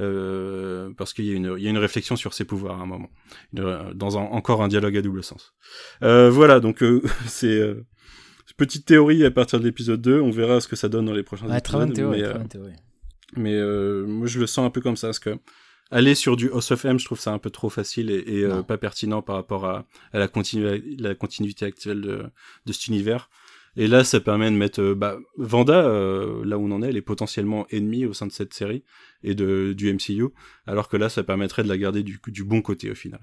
Euh, 0.00 0.90
parce 0.96 1.12
qu'il 1.12 1.24
y, 1.24 1.30
a 1.32 1.34
une- 1.34 1.54
il 1.58 1.64
y 1.64 1.66
a 1.66 1.70
une 1.70 1.78
réflexion 1.78 2.14
sur 2.16 2.32
ses 2.34 2.44
pouvoirs 2.44 2.78
à 2.78 2.82
un 2.82 2.86
moment, 2.86 3.10
dans 3.52 4.18
un- 4.18 4.22
encore 4.22 4.62
un 4.62 4.68
dialogue 4.68 4.96
à 4.96 5.02
double 5.02 5.24
sens. 5.24 5.54
Euh, 6.02 6.30
voilà, 6.30 6.60
donc 6.60 6.82
euh, 6.82 7.02
c'est 7.26 7.74
petite 8.56 8.86
théorie 8.86 9.24
à 9.24 9.30
partir 9.30 9.60
de 9.60 9.64
l'épisode 9.64 10.00
2, 10.00 10.20
on 10.20 10.30
verra 10.30 10.60
ce 10.60 10.68
que 10.68 10.76
ça 10.76 10.88
donne 10.88 11.06
dans 11.06 11.12
les 11.14 11.22
prochains 11.22 11.46
Ouais, 11.48 11.60
très 11.60 11.78
bonne 11.78 11.90
épisodes. 11.90 12.12
théorie, 12.12 12.20
mais, 12.22 12.28
très 12.28 12.38
bonne 12.38 12.48
théorie. 12.48 12.72
mais 13.36 14.06
moi 14.06 14.26
je 14.26 14.40
le 14.40 14.46
sens 14.46 14.66
un 14.66 14.70
peu 14.70 14.80
comme 14.80 14.96
ça, 14.96 15.08
parce 15.08 15.18
que 15.20 15.36
aller 15.90 16.14
sur 16.14 16.36
du 16.36 16.50
House 16.50 16.70
of 16.72 16.84
M, 16.84 16.98
je 16.98 17.04
trouve 17.04 17.18
ça 17.20 17.32
un 17.32 17.38
peu 17.38 17.50
trop 17.50 17.68
facile 17.70 18.10
et, 18.10 18.46
pas 18.66 18.76
pertinent 18.78 19.22
par 19.22 19.36
rapport 19.36 19.64
à, 19.64 19.86
à 20.12 20.18
la, 20.18 20.28
continu 20.28 20.64
la 20.98 21.14
continuité 21.14 21.64
actuelle 21.66 22.00
de, 22.00 22.24
de 22.66 22.72
cet 22.72 22.88
univers. 22.88 23.30
Et 23.78 23.86
là, 23.86 24.02
ça 24.02 24.18
permet 24.18 24.50
de 24.50 24.56
mettre 24.56 24.82
euh, 24.82 24.94
bah, 24.96 25.18
Vanda, 25.36 25.86
euh, 25.86 26.44
là 26.44 26.58
où 26.58 26.66
on 26.66 26.72
en 26.72 26.82
est, 26.82 26.88
elle 26.88 26.96
est 26.96 27.00
potentiellement 27.00 27.64
ennemie 27.70 28.06
au 28.06 28.12
sein 28.12 28.26
de 28.26 28.32
cette 28.32 28.52
série 28.52 28.82
et 29.22 29.36
de, 29.36 29.72
du 29.72 29.94
MCU, 29.94 30.24
alors 30.66 30.88
que 30.88 30.96
là, 30.96 31.08
ça 31.08 31.22
permettrait 31.22 31.62
de 31.62 31.68
la 31.68 31.78
garder 31.78 32.02
du, 32.02 32.44
bon 32.44 32.60
côté 32.60 32.90
au 32.90 32.96
final. 32.96 33.20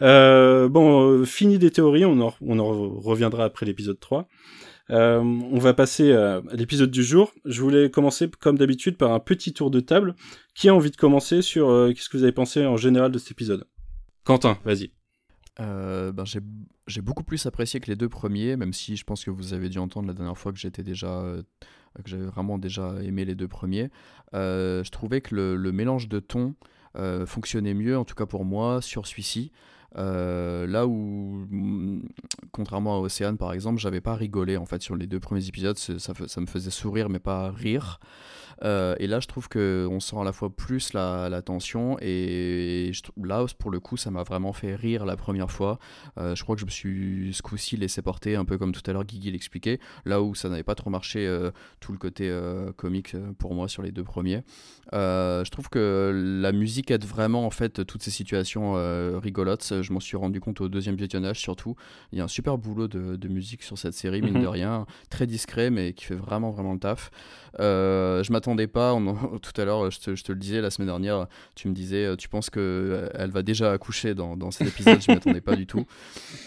Euh, 0.00 0.70
bon, 0.70 1.22
fini 1.26 1.58
des 1.58 1.70
théories, 1.70 2.06
on 2.06 2.18
en, 2.18 2.34
on 2.40 2.58
en 2.58 2.88
reviendra 2.98 3.44
après 3.44 3.66
l'épisode 3.66 4.00
3. 4.00 4.26
Euh, 4.88 5.20
on 5.20 5.58
va 5.58 5.74
passer 5.74 6.12
à 6.12 6.40
l'épisode 6.52 6.90
du 6.90 7.04
jour. 7.04 7.34
Je 7.44 7.60
voulais 7.60 7.90
commencer, 7.90 8.30
comme 8.40 8.56
d'habitude, 8.56 8.96
par 8.96 9.12
un 9.12 9.20
petit 9.20 9.52
tour 9.52 9.70
de 9.70 9.80
table. 9.80 10.16
Qui 10.54 10.70
a 10.70 10.74
envie 10.74 10.90
de 10.90 10.96
commencer 10.96 11.42
sur 11.42 11.68
qu'est-ce 11.94 12.08
que 12.08 12.16
vous 12.16 12.24
avez 12.24 12.32
pensé 12.32 12.64
en 12.64 12.78
général 12.78 13.12
de 13.12 13.18
cet 13.18 13.32
épisode? 13.32 13.66
Quentin, 14.24 14.58
vas-y. 14.64 14.92
Euh, 15.58 16.12
ben, 16.12 16.24
j'ai 16.86 17.00
beaucoup 17.00 17.24
plus 17.24 17.44
apprécié 17.46 17.80
que 17.80 17.90
les 17.90 17.96
deux 17.96 18.08
premiers, 18.08 18.56
même 18.56 18.72
si 18.72 18.96
je 18.96 19.04
pense 19.04 19.24
que 19.24 19.30
vous 19.30 19.52
avez 19.52 19.68
dû 19.68 19.78
entendre 19.78 20.08
la 20.08 20.14
dernière 20.14 20.38
fois 20.38 20.52
que 20.52 20.58
j'étais 20.58 20.82
déjà 20.82 21.08
euh, 21.08 21.42
que 22.04 22.08
j'avais 22.08 22.26
vraiment 22.26 22.58
déjà 22.58 22.94
aimé 23.02 23.24
les 23.24 23.34
deux 23.34 23.48
premiers. 23.48 23.90
Euh, 24.34 24.84
je 24.84 24.90
trouvais 24.90 25.20
que 25.20 25.34
le, 25.34 25.72
mélange 25.72 26.08
de 26.08 26.20
tons 26.20 26.54
fonctionnait 27.26 27.74
mieux, 27.74 27.96
en 27.98 28.04
tout 28.04 28.14
cas 28.14 28.26
pour 28.26 28.44
moi, 28.44 28.80
sur 28.80 29.06
celui-ci. 29.06 29.52
Là 29.96 30.86
où, 30.86 31.46
mm, 31.50 32.02
contrairement 32.52 32.96
à 32.96 33.00
Océane 33.00 33.36
par 33.36 33.52
exemple, 33.52 33.80
j'avais 33.80 34.00
pas 34.00 34.14
rigolé 34.14 34.56
en 34.56 34.66
fait 34.66 34.82
sur 34.82 34.96
les 34.96 35.06
deux 35.06 35.20
premiers 35.20 35.46
épisodes, 35.46 35.78
ça 35.78 36.40
me 36.40 36.46
faisait 36.46 36.70
sourire 36.70 37.08
mais 37.08 37.18
pas 37.18 37.50
rire. 37.50 38.00
Euh, 38.62 38.94
et 38.98 39.06
là, 39.06 39.20
je 39.20 39.26
trouve 39.26 39.48
que 39.48 39.86
on 39.90 40.00
sent 40.00 40.16
à 40.20 40.24
la 40.24 40.32
fois 40.32 40.50
plus 40.50 40.92
la, 40.92 41.28
la 41.28 41.40
tension 41.42 41.96
et 42.00 42.90
je 42.92 43.02
là, 43.24 43.44
pour 43.58 43.70
le 43.70 43.80
coup, 43.80 43.96
ça 43.96 44.10
m'a 44.10 44.22
vraiment 44.22 44.52
fait 44.52 44.74
rire 44.74 45.06
la 45.06 45.16
première 45.16 45.50
fois. 45.50 45.78
Euh, 46.18 46.34
je 46.34 46.42
crois 46.42 46.56
que 46.56 46.60
je 46.60 46.66
me 46.66 46.70
suis 46.70 47.32
ce 47.32 47.42
coup-ci 47.42 47.76
laissé 47.76 48.02
porter, 48.02 48.36
un 48.36 48.44
peu 48.44 48.58
comme 48.58 48.72
tout 48.72 48.82
à 48.86 48.92
l'heure 48.92 49.04
Guigui 49.04 49.30
l'expliquait, 49.30 49.80
là 50.04 50.20
où 50.22 50.34
ça 50.34 50.48
n'avait 50.48 50.62
pas 50.62 50.74
trop 50.74 50.90
marché 50.90 51.26
euh, 51.26 51.50
tout 51.80 51.92
le 51.92 51.98
côté 51.98 52.30
comique 52.76 53.16
pour 53.38 53.54
moi 53.54 53.68
sur 53.68 53.82
les 53.82 53.92
deux 53.92 54.04
premiers. 54.04 54.42
Je 54.92 55.48
trouve 55.50 55.68
que 55.68 56.38
la 56.42 56.52
musique 56.52 56.90
aide 56.90 57.04
vraiment 57.04 57.46
en 57.46 57.50
fait 57.50 57.84
toutes 57.86 58.02
ces 58.02 58.10
situations 58.10 58.74
rigolotes. 59.18 59.80
Je 59.82 59.92
m'en 59.92 60.00
suis 60.00 60.16
rendu 60.16 60.40
compte 60.40 60.60
au 60.60 60.68
deuxième 60.68 60.96
visionnage 60.96 61.38
surtout. 61.38 61.76
Il 62.12 62.18
y 62.18 62.20
a 62.20 62.24
un 62.24 62.28
super 62.28 62.58
boulot 62.58 62.88
de, 62.88 63.16
de 63.16 63.28
musique 63.28 63.62
sur 63.62 63.78
cette 63.78 63.94
série, 63.94 64.20
mine 64.22 64.34
Mhm. 64.34 64.42
de 64.42 64.46
rien, 64.46 64.86
très 65.08 65.26
discret 65.26 65.70
mais 65.70 65.92
qui 65.92 66.04
fait 66.04 66.14
vraiment 66.14 66.50
vraiment 66.50 66.72
le 66.72 66.78
taf. 66.78 67.10
Je 67.58 68.32
pas, 68.66 68.94
on 68.94 69.38
tout 69.42 69.60
à 69.60 69.64
l'heure 69.64 69.90
je 69.90 69.98
te, 70.00 70.14
je 70.14 70.22
te 70.24 70.32
le 70.32 70.38
disais 70.38 70.60
la 70.60 70.70
semaine 70.70 70.88
dernière, 70.88 71.26
tu 71.54 71.68
me 71.68 71.74
disais 71.74 72.04
euh, 72.04 72.16
tu 72.16 72.28
penses 72.28 72.50
que 72.50 72.60
euh, 72.60 73.08
elle 73.14 73.30
va 73.30 73.42
déjà 73.42 73.72
accoucher 73.72 74.14
dans, 74.14 74.36
dans 74.36 74.50
cet 74.50 74.68
épisode, 74.68 75.00
je 75.00 75.10
m'y 75.10 75.16
attendais 75.16 75.40
pas 75.40 75.56
du 75.56 75.66
tout. 75.66 75.86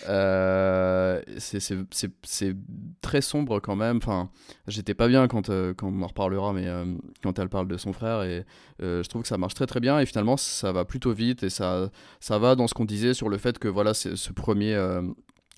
Euh, 0.10 1.22
c'est- 1.38 2.56
très 3.02 3.22
sombre 3.22 3.60
quand 3.60 3.76
même, 3.76 3.98
enfin 3.98 4.30
j'étais 4.68 4.94
pas 4.94 5.08
bien 5.08 5.28
quand, 5.28 5.50
euh, 5.50 5.74
quand 5.74 5.88
on 5.88 6.02
en 6.02 6.08
reparlera, 6.08 6.54
mais 6.54 6.68
euh, 6.68 6.86
quand 7.22 7.38
elle 7.40 7.50
parle 7.50 7.68
de 7.68 7.78
son 7.78 7.94
frère 7.94 8.24
et 8.24 8.46
je 8.80 9.08
trouve 9.08 9.22
que 9.22 9.28
ça 9.28 9.38
marche 9.38 9.54
très 9.54 9.66
très 9.66 9.80
bien. 9.80 10.00
Et 10.00 10.06
finalement 10.06 10.38
ça 10.38 10.72
va 10.72 10.86
plutôt 10.86 11.14
vite 11.14 11.44
et 11.44 11.50
ça, 11.50 11.90
ça 12.20 12.38
va 12.38 12.56
dans 12.56 12.68
ce 12.68 12.74
qu'on 12.74 12.86
disait 12.86 13.14
sur 13.14 13.30
le 13.30 13.38
fait 13.38 13.60
que 13.60 13.68
voilà 13.68 13.94
ce 13.94 14.32
premier... 14.34 14.76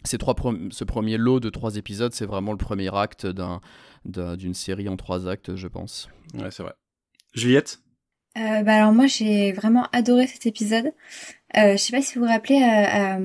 euh, 0.06 0.10
ces 0.10 0.18
trois 0.18 0.34
prom- 0.36 0.72
ce 0.72 0.84
premier 0.84 1.18
lot 1.18 1.40
de 1.40 1.50
trois 1.50 1.76
épisodes, 1.76 2.14
c'est 2.14 2.26
vraiment 2.26 2.52
le 2.52 2.58
premier 2.58 2.94
acte 2.96 3.26
d'un, 3.26 3.62
d'un- 4.06 4.36
d'une 4.38 4.54
série 4.54 4.88
en 4.90 4.96
trois 4.98 5.28
actes, 5.28 5.56
je 5.56 5.68
pense. 5.68 6.10
Ouais, 6.34 6.52
c'est 6.52 6.64
vrai. 6.64 6.74
Juliette? 7.34 7.80
Euh, 8.38 8.64
bah 8.64 8.76
alors 8.76 8.92
moi 8.92 9.08
j'ai 9.08 9.54
vraiment 9.54 9.88
adoré 9.94 10.28
cet 10.28 10.46
épisode. 10.46 10.88
Euh, 11.58 11.72
je 11.74 11.78
sais 11.78 11.96
pas 11.96 12.02
si 12.02 12.16
vous 12.16 12.26
vous 12.26 12.32
rappelez 12.32 12.62
à, 12.62 13.16
à, 13.16 13.20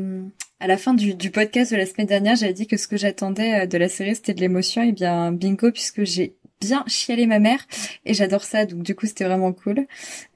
à 0.60 0.66
la 0.68 0.76
fin 0.76 0.94
du, 0.94 1.14
du 1.14 1.32
podcast 1.32 1.72
de 1.72 1.76
la 1.76 1.84
semaine 1.86 2.06
dernière, 2.06 2.36
j'avais 2.36 2.52
dit 2.52 2.68
que 2.68 2.76
ce 2.76 2.86
que 2.86 2.96
j'attendais 2.96 3.62
euh, 3.62 3.66
de 3.66 3.76
la 3.76 3.88
série 3.88 4.14
c'était 4.14 4.34
de 4.34 4.40
l'émotion. 4.40 4.82
Et 4.82 4.92
bien 4.92 5.32
bingo 5.32 5.72
puisque 5.72 6.04
j'ai 6.04 6.36
bien 6.60 6.84
chialé 6.86 7.26
ma 7.26 7.40
mère 7.40 7.66
et 8.04 8.14
j'adore 8.14 8.44
ça 8.44 8.66
donc 8.66 8.82
du 8.84 8.94
coup 8.94 9.06
c'était 9.06 9.24
vraiment 9.24 9.52
cool. 9.52 9.86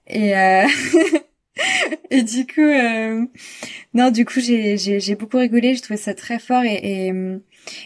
Et 0.08 0.36
euh... 0.36 0.66
et 2.10 2.22
du 2.22 2.46
coup 2.46 2.60
euh... 2.60 3.24
non 3.94 4.10
du 4.10 4.24
coup 4.24 4.40
j'ai 4.40 5.16
beaucoup 5.18 5.38
rigolé, 5.38 5.74
j'ai 5.74 5.80
trouvé 5.80 5.96
ça 5.96 6.14
très 6.14 6.38
fort 6.38 6.64
et, 6.64 6.80
et 7.08 7.12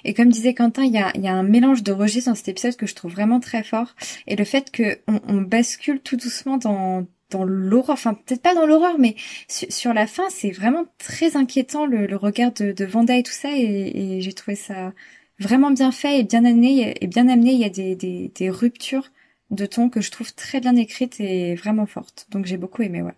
et 0.04 0.14
comme 0.14 0.28
disait 0.28 0.54
Quentin, 0.54 0.84
il 0.84 0.92
y 0.92 0.98
a, 0.98 1.12
y 1.16 1.28
a 1.28 1.32
un 1.32 1.42
mélange 1.42 1.82
de 1.82 1.92
registres 1.92 2.30
dans 2.30 2.34
cet 2.34 2.48
épisode 2.48 2.76
que 2.76 2.86
je 2.86 2.94
trouve 2.94 3.12
vraiment 3.12 3.40
très 3.40 3.62
fort. 3.62 3.94
Et 4.26 4.36
le 4.36 4.44
fait 4.44 4.70
que 4.70 4.98
on, 5.06 5.40
bascule 5.42 6.00
tout 6.00 6.16
doucement 6.16 6.56
dans, 6.56 7.06
dans 7.30 7.44
l'horreur, 7.44 7.94
enfin 7.94 8.14
peut-être 8.14 8.42
pas 8.42 8.54
dans 8.54 8.66
l'horreur, 8.66 8.98
mais 8.98 9.14
su- 9.48 9.70
sur 9.70 9.94
la 9.94 10.06
fin, 10.06 10.24
c'est 10.30 10.50
vraiment 10.50 10.86
très 10.98 11.36
inquiétant 11.36 11.86
le, 11.86 12.06
le 12.06 12.16
regard 12.16 12.52
de, 12.52 12.72
de 12.72 12.84
Vanda 12.84 13.16
et 13.16 13.22
tout 13.22 13.32
ça. 13.32 13.50
Et, 13.56 14.16
et 14.16 14.20
j'ai 14.20 14.32
trouvé 14.32 14.56
ça 14.56 14.92
vraiment 15.38 15.70
bien 15.70 15.92
fait 15.92 16.18
et 16.20 16.24
bien 16.24 16.44
amené. 16.44 16.94
Et 17.02 17.06
bien 17.06 17.28
amené, 17.28 17.52
il 17.52 17.60
y 17.60 17.64
a 17.64 17.70
des, 17.70 17.94
des, 17.94 18.32
des 18.34 18.50
ruptures 18.50 19.10
de 19.50 19.64
ton 19.66 19.88
que 19.90 20.00
je 20.00 20.10
trouve 20.10 20.34
très 20.34 20.60
bien 20.60 20.76
écrites 20.76 21.20
et 21.20 21.54
vraiment 21.54 21.86
fortes. 21.86 22.26
Donc 22.30 22.46
j'ai 22.46 22.56
beaucoup 22.56 22.82
aimé, 22.82 23.02
ouais. 23.02 23.14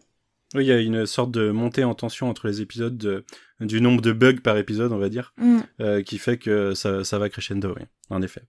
Oui, 0.55 0.65
il 0.65 0.69
y 0.69 0.73
a 0.73 0.81
une 0.81 1.07
sorte 1.07 1.31
de 1.31 1.51
montée 1.51 1.85
en 1.85 1.95
tension 1.95 2.29
entre 2.29 2.49
les 2.49 2.61
épisodes, 2.61 2.97
de- 2.99 3.25
du 3.61 3.81
nombre 3.81 4.03
de 4.03 4.13
bugs 4.13 4.41
par 4.43 4.57
épisode, 4.59 4.91
on 4.93 4.99
va 4.99 5.09
dire, 5.09 5.33
Mm. 5.39 5.59
euh, 5.81 6.03
qui 6.03 6.19
fait 6.19 6.39
que 6.39 6.75
ça, 6.75 7.05
ça 7.05 7.19
va 7.19 7.29
crescendo, 7.29 7.73
oui, 7.77 7.85
en 8.09 8.21
effet. 8.23 8.43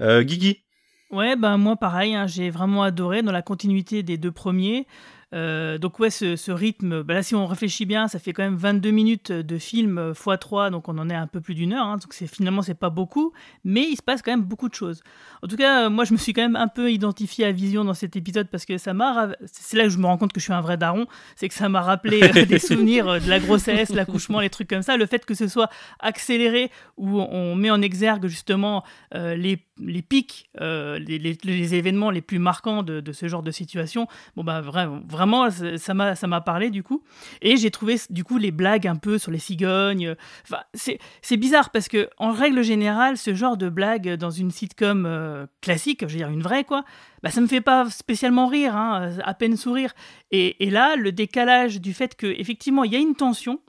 Euh, 0.00 0.22
Guigui? 0.22 0.64
Ouais, 1.10 1.36
ben 1.36 1.56
moi 1.56 1.76
pareil, 1.76 2.14
hein, 2.14 2.26
j'ai 2.26 2.50
vraiment 2.50 2.82
adoré 2.84 3.22
dans 3.22 3.32
la 3.32 3.42
continuité 3.42 4.02
des 4.02 4.16
deux 4.16 4.30
premiers. 4.32 4.86
Euh, 5.32 5.78
donc 5.78 6.00
ouais, 6.00 6.10
ce, 6.10 6.34
ce 6.34 6.50
rythme, 6.50 7.02
bah 7.02 7.14
là 7.14 7.22
si 7.22 7.34
on 7.36 7.46
réfléchit 7.46 7.86
bien, 7.86 8.08
ça 8.08 8.18
fait 8.18 8.32
quand 8.32 8.42
même 8.42 8.56
22 8.56 8.90
minutes 8.90 9.30
de 9.30 9.58
film 9.58 10.12
x 10.12 10.28
3, 10.40 10.70
donc 10.70 10.88
on 10.88 10.98
en 10.98 11.08
est 11.08 11.14
à 11.14 11.20
un 11.20 11.26
peu 11.28 11.40
plus 11.40 11.54
d'une 11.54 11.72
heure, 11.72 11.86
hein, 11.86 11.98
donc 11.98 12.12
c'est 12.12 12.26
finalement 12.26 12.62
c'est 12.62 12.74
pas 12.74 12.90
beaucoup, 12.90 13.32
mais 13.64 13.82
il 13.88 13.94
se 13.96 14.02
passe 14.02 14.22
quand 14.22 14.32
même 14.32 14.42
beaucoup 14.42 14.68
de 14.68 14.74
choses. 14.74 15.02
En 15.42 15.46
tout 15.46 15.56
cas, 15.56 15.88
moi 15.88 16.04
je 16.04 16.12
me 16.14 16.18
suis 16.18 16.32
quand 16.32 16.42
même 16.42 16.56
un 16.56 16.66
peu 16.68 16.90
identifié 16.90 17.44
à 17.46 17.52
Vision 17.52 17.84
dans 17.84 17.94
cet 17.94 18.16
épisode 18.16 18.48
parce 18.48 18.64
que 18.64 18.76
ça 18.76 18.92
m'a, 18.92 19.28
c'est 19.46 19.76
là 19.76 19.84
que 19.84 19.90
je 19.90 19.98
me 19.98 20.06
rends 20.06 20.18
compte 20.18 20.32
que 20.32 20.40
je 20.40 20.44
suis 20.44 20.52
un 20.52 20.60
vrai 20.60 20.76
daron, 20.76 21.06
c'est 21.36 21.48
que 21.48 21.54
ça 21.54 21.68
m'a 21.68 21.80
rappelé 21.80 22.22
euh, 22.24 22.44
des 22.46 22.58
souvenirs 22.58 23.08
euh, 23.08 23.20
de 23.20 23.28
la 23.28 23.38
grossesse, 23.38 23.90
l'accouchement, 23.90 24.40
les 24.40 24.50
trucs 24.50 24.68
comme 24.68 24.82
ça, 24.82 24.96
le 24.96 25.06
fait 25.06 25.24
que 25.24 25.34
ce 25.34 25.46
soit 25.46 25.70
accéléré 26.00 26.70
où 26.96 27.20
on 27.20 27.54
met 27.54 27.70
en 27.70 27.80
exergue 27.82 28.26
justement 28.26 28.82
euh, 29.14 29.34
les, 29.36 29.64
les 29.78 30.02
pics, 30.02 30.50
euh, 30.60 30.98
les, 30.98 31.18
les- 31.18 31.38
les 31.44 31.74
événements 31.74 32.10
les 32.10 32.20
plus 32.20 32.38
marquants 32.38 32.82
de, 32.82 33.00
de 33.00 33.12
ce 33.12 33.28
genre 33.28 33.42
de 33.42 33.50
situation. 33.50 34.08
Bon 34.36 34.44
bah 34.44 34.60
vraiment, 34.60 35.00
vraiment 35.20 35.48
ça 35.50 35.94
m'a 35.94 36.14
ça 36.16 36.26
m'a 36.26 36.40
parlé 36.40 36.70
du 36.70 36.82
coup. 36.82 37.02
Et 37.42 37.56
j'ai 37.56 37.70
trouvé 37.70 37.96
du 38.10 38.24
coup 38.24 38.38
les 38.38 38.50
blagues 38.50 38.86
un 38.86 38.96
peu 38.96 39.18
sur 39.18 39.30
les 39.30 39.38
cigognes. 39.38 40.14
Enfin 40.44 40.62
c'est 40.72 41.36
bizarre 41.36 41.70
parce 41.70 41.88
que 41.88 42.08
en 42.18 42.32
règle 42.32 42.62
générale 42.62 43.16
ce 43.16 43.34
genre 43.34 43.56
de 43.56 43.68
blague 43.68 44.14
dans 44.16 44.30
une 44.30 44.50
sitcom 44.50 45.04
euh, 45.06 45.46
classique, 45.60 46.00
je 46.02 46.06
veux 46.12 46.16
dire 46.18 46.28
une 46.30 46.42
vraie 46.42 46.64
quoi, 46.64 46.84
bah 47.22 47.30
ça 47.30 47.40
me 47.40 47.46
fait 47.46 47.60
pas 47.60 47.88
spécialement 47.90 48.46
rire, 48.46 48.74
hein, 48.76 49.10
à 49.24 49.34
peine 49.34 49.56
sourire. 49.56 49.92
Et, 50.30 50.66
et 50.66 50.70
là 50.70 50.96
le 50.96 51.12
décalage 51.12 51.80
du 51.80 51.92
fait 51.94 52.16
que 52.16 52.26
effectivement 52.26 52.84
il 52.84 52.92
y 52.92 52.96
a 52.96 52.98
une 52.98 53.14
tension. 53.14 53.60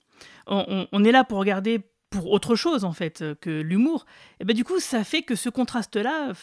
On, 0.47 0.65
on- 0.67 0.87
on 0.91 1.03
est 1.03 1.11
là 1.11 1.23
pour 1.23 1.37
regarder 1.37 1.81
pour 2.09 2.31
autre 2.31 2.55
chose 2.55 2.83
en 2.83 2.91
fait 2.93 3.23
que 3.39 3.49
l'humour, 3.61 4.05
et 4.39 4.43
ben 4.45 4.55
du 4.55 4.63
coup 4.63 4.79
ça 4.79 5.03
fait 5.03 5.21
que 5.21 5.35
ce 5.35 5.49
contraste-là, 5.49 6.33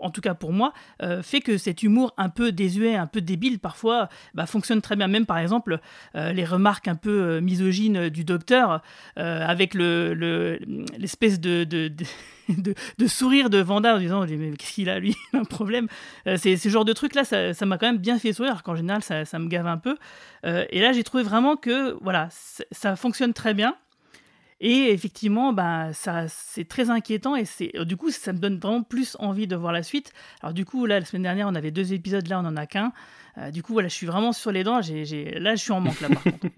en 0.00 0.10
tout 0.10 0.20
cas 0.20 0.34
pour 0.34 0.52
moi, 0.52 0.72
euh, 1.02 1.22
fait 1.22 1.40
que 1.40 1.58
cet 1.58 1.82
humour 1.82 2.14
un 2.16 2.28
peu 2.28 2.52
désuet, 2.52 2.94
un 2.94 3.06
peu 3.06 3.20
débile 3.20 3.58
parfois, 3.58 4.08
bah, 4.34 4.46
fonctionne 4.46 4.80
très 4.82 4.96
bien. 4.96 5.08
Même 5.08 5.26
par 5.26 5.38
exemple 5.38 5.80
euh, 6.14 6.32
les 6.32 6.44
remarques 6.44 6.88
un 6.88 6.94
peu 6.94 7.10
euh, 7.10 7.40
misogynes 7.40 8.08
du 8.08 8.24
docteur 8.24 8.82
avec 9.16 9.74
le 9.74 10.14
le- 10.14 10.58
l'espèce 10.98 11.40
de, 11.40 11.90
sourire 13.06 13.50
de 13.50 13.58
Vanda 13.58 13.96
en 13.96 13.98
disant 13.98 14.24
mais 14.26 14.52
qu'est-ce 14.56 14.72
qu'il 14.74 14.88
a 14.90 14.98
lui 14.98 15.16
un 15.32 15.44
problème? 15.44 15.88
C'est 16.36 16.56
ce 16.56 16.68
genre 16.68 16.84
de 16.84 16.92
truc 16.92 17.14
là, 17.14 17.24
ça 17.24 17.66
m'a 17.66 17.78
quand 17.78 17.86
même 17.86 17.98
bien 17.98 18.18
fait 18.18 18.32
sourire. 18.32 18.52
Alors 18.52 18.62
qu'en 18.62 18.76
général 18.76 19.02
ça, 19.02 19.24
ça 19.24 19.38
me 19.38 19.48
gave 19.48 19.66
un 19.66 19.78
peu. 19.78 19.96
Et 20.44 20.80
là 20.80 20.92
j'ai 20.92 21.04
trouvé 21.04 21.22
vraiment 21.22 21.56
que 21.56 21.96
voilà 22.02 22.28
ça 22.70 22.96
fonctionne 22.96 23.32
très 23.32 23.54
bien. 23.54 23.76
Et 24.60 24.90
effectivement, 24.92 25.52
bah, 25.52 25.92
ça, 25.92 26.26
c'est 26.28 26.66
très 26.66 26.90
inquiétant 26.90 27.36
et 27.36 27.44
c'est, 27.44 27.72
du 27.84 27.96
coup, 27.96 28.10
ça 28.10 28.32
me 28.32 28.38
donne 28.38 28.58
vraiment 28.58 28.82
plus 28.82 29.16
envie 29.18 29.46
de 29.46 29.56
voir 29.56 29.72
la 29.72 29.82
suite. 29.82 30.12
Alors 30.42 30.54
du 30.54 30.64
coup, 30.64 30.86
là, 30.86 31.00
la 31.00 31.04
semaine 31.06 31.22
dernière, 31.22 31.48
on 31.48 31.54
avait 31.54 31.70
deux 31.70 31.92
épisodes, 31.92 32.26
là, 32.28 32.40
on 32.40 32.46
en 32.46 32.56
a 32.56 32.66
qu'un. 32.66 32.92
Euh, 33.38 33.50
du 33.50 33.62
coup, 33.62 33.72
voilà, 33.72 33.88
je 33.88 33.94
suis 33.94 34.06
vraiment 34.06 34.32
sur 34.32 34.52
les 34.52 34.64
dents. 34.64 34.80
J'ai, 34.80 35.04
j'ai- 35.04 35.38
Là, 35.38 35.56
je 35.56 35.62
suis 35.62 35.72
en 35.72 35.80
manque, 35.80 36.00
là, 36.00 36.08
par 36.08 36.22
contre. 36.22 36.46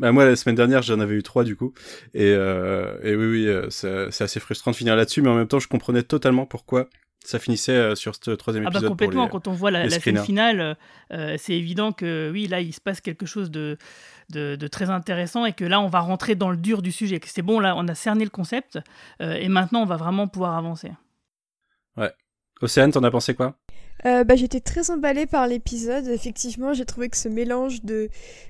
Bah 0.00 0.10
moi 0.10 0.24
la 0.24 0.34
semaine 0.34 0.56
dernière 0.56 0.82
j'en 0.82 0.98
avais 0.98 1.14
eu 1.14 1.22
trois 1.22 1.44
du 1.44 1.54
coup 1.54 1.72
et, 2.12 2.32
euh, 2.32 2.98
et 3.04 3.14
oui 3.14 3.26
oui 3.26 3.46
euh, 3.46 3.70
c'est 3.70 4.10
c'est 4.10 4.24
assez 4.24 4.40
frustrant 4.40 4.72
de 4.72 4.76
finir 4.76 4.96
là-dessus 4.96 5.22
mais 5.22 5.28
en 5.28 5.36
même 5.36 5.46
temps 5.46 5.60
je 5.60 5.68
comprenais 5.68 6.02
totalement 6.02 6.44
pourquoi 6.44 6.88
ça 7.24 7.38
finissait 7.38 7.72
euh, 7.72 7.94
sur 7.94 8.14
ce 8.14 8.30
troisième 8.30 8.64
ah 8.66 8.70
bah 8.70 8.78
épisode. 8.78 8.90
complètement, 8.90 9.28
pour 9.28 9.38
les... 9.38 9.44
quand 9.44 9.50
on 9.50 9.54
voit 9.54 9.70
la, 9.70 9.88
scène 9.90 10.22
finale, 10.24 10.76
euh, 11.12 11.36
c'est 11.38 11.52
évident 11.52 11.92
que 11.92 12.30
oui, 12.32 12.46
là, 12.46 12.60
il 12.60 12.72
se 12.72 12.80
passe 12.80 13.00
quelque 13.00 13.26
chose 13.26 13.50
de, 13.50 13.76
de, 14.30 14.56
de 14.56 14.66
très 14.68 14.90
intéressant 14.90 15.44
et 15.44 15.52
que 15.52 15.64
là, 15.64 15.80
on 15.80 15.88
va 15.88 16.00
rentrer 16.00 16.34
dans 16.34 16.50
le 16.50 16.56
dur 16.56 16.82
du 16.82 16.92
sujet. 16.92 17.20
Que 17.20 17.28
c'est 17.28 17.42
bon, 17.42 17.60
là, 17.60 17.74
on 17.76 17.86
a 17.88 17.94
cerné 17.94 18.24
le 18.24 18.30
concept 18.30 18.78
euh, 19.20 19.34
et 19.34 19.48
maintenant, 19.48 19.82
on 19.82 19.86
va 19.86 19.96
vraiment 19.96 20.28
pouvoir 20.28 20.56
avancer. 20.56 20.90
Océane, 22.62 22.92
t'en 22.92 23.02
as 23.04 23.10
pensé 23.10 23.34
quoi? 23.34 23.54
Euh, 24.06 24.24
bah, 24.24 24.34
j'étais 24.36 24.60
très 24.60 24.90
emballée 24.90 25.26
par 25.26 25.46
l'épisode. 25.46 26.06
Effectivement, 26.08 26.72
j'ai 26.72 26.84
trouvé 26.84 27.08
que 27.08 27.16
ce 27.16 27.28
mélange 27.28 27.82
de, 27.84 28.08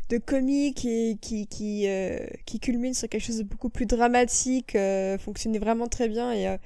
de 0.08 0.18
comique 0.18 0.84
et 0.84 1.16
qui, 1.20 1.46
qui, 1.46 1.88
euh, 1.88 2.18
qui 2.46 2.60
culmine 2.60 2.94
sur 2.94 3.08
quelque 3.08 3.24
chose 3.24 3.38
de 3.38 3.44
beaucoup 3.44 3.68
plus 3.68 3.86
dramatique 3.86 4.76
euh, 4.76 5.18
fonctionnait 5.18 5.58
vraiment 5.58 5.88
très 5.88 6.08
bien. 6.08 6.32
Et 6.32 6.48
euh, 6.48 6.56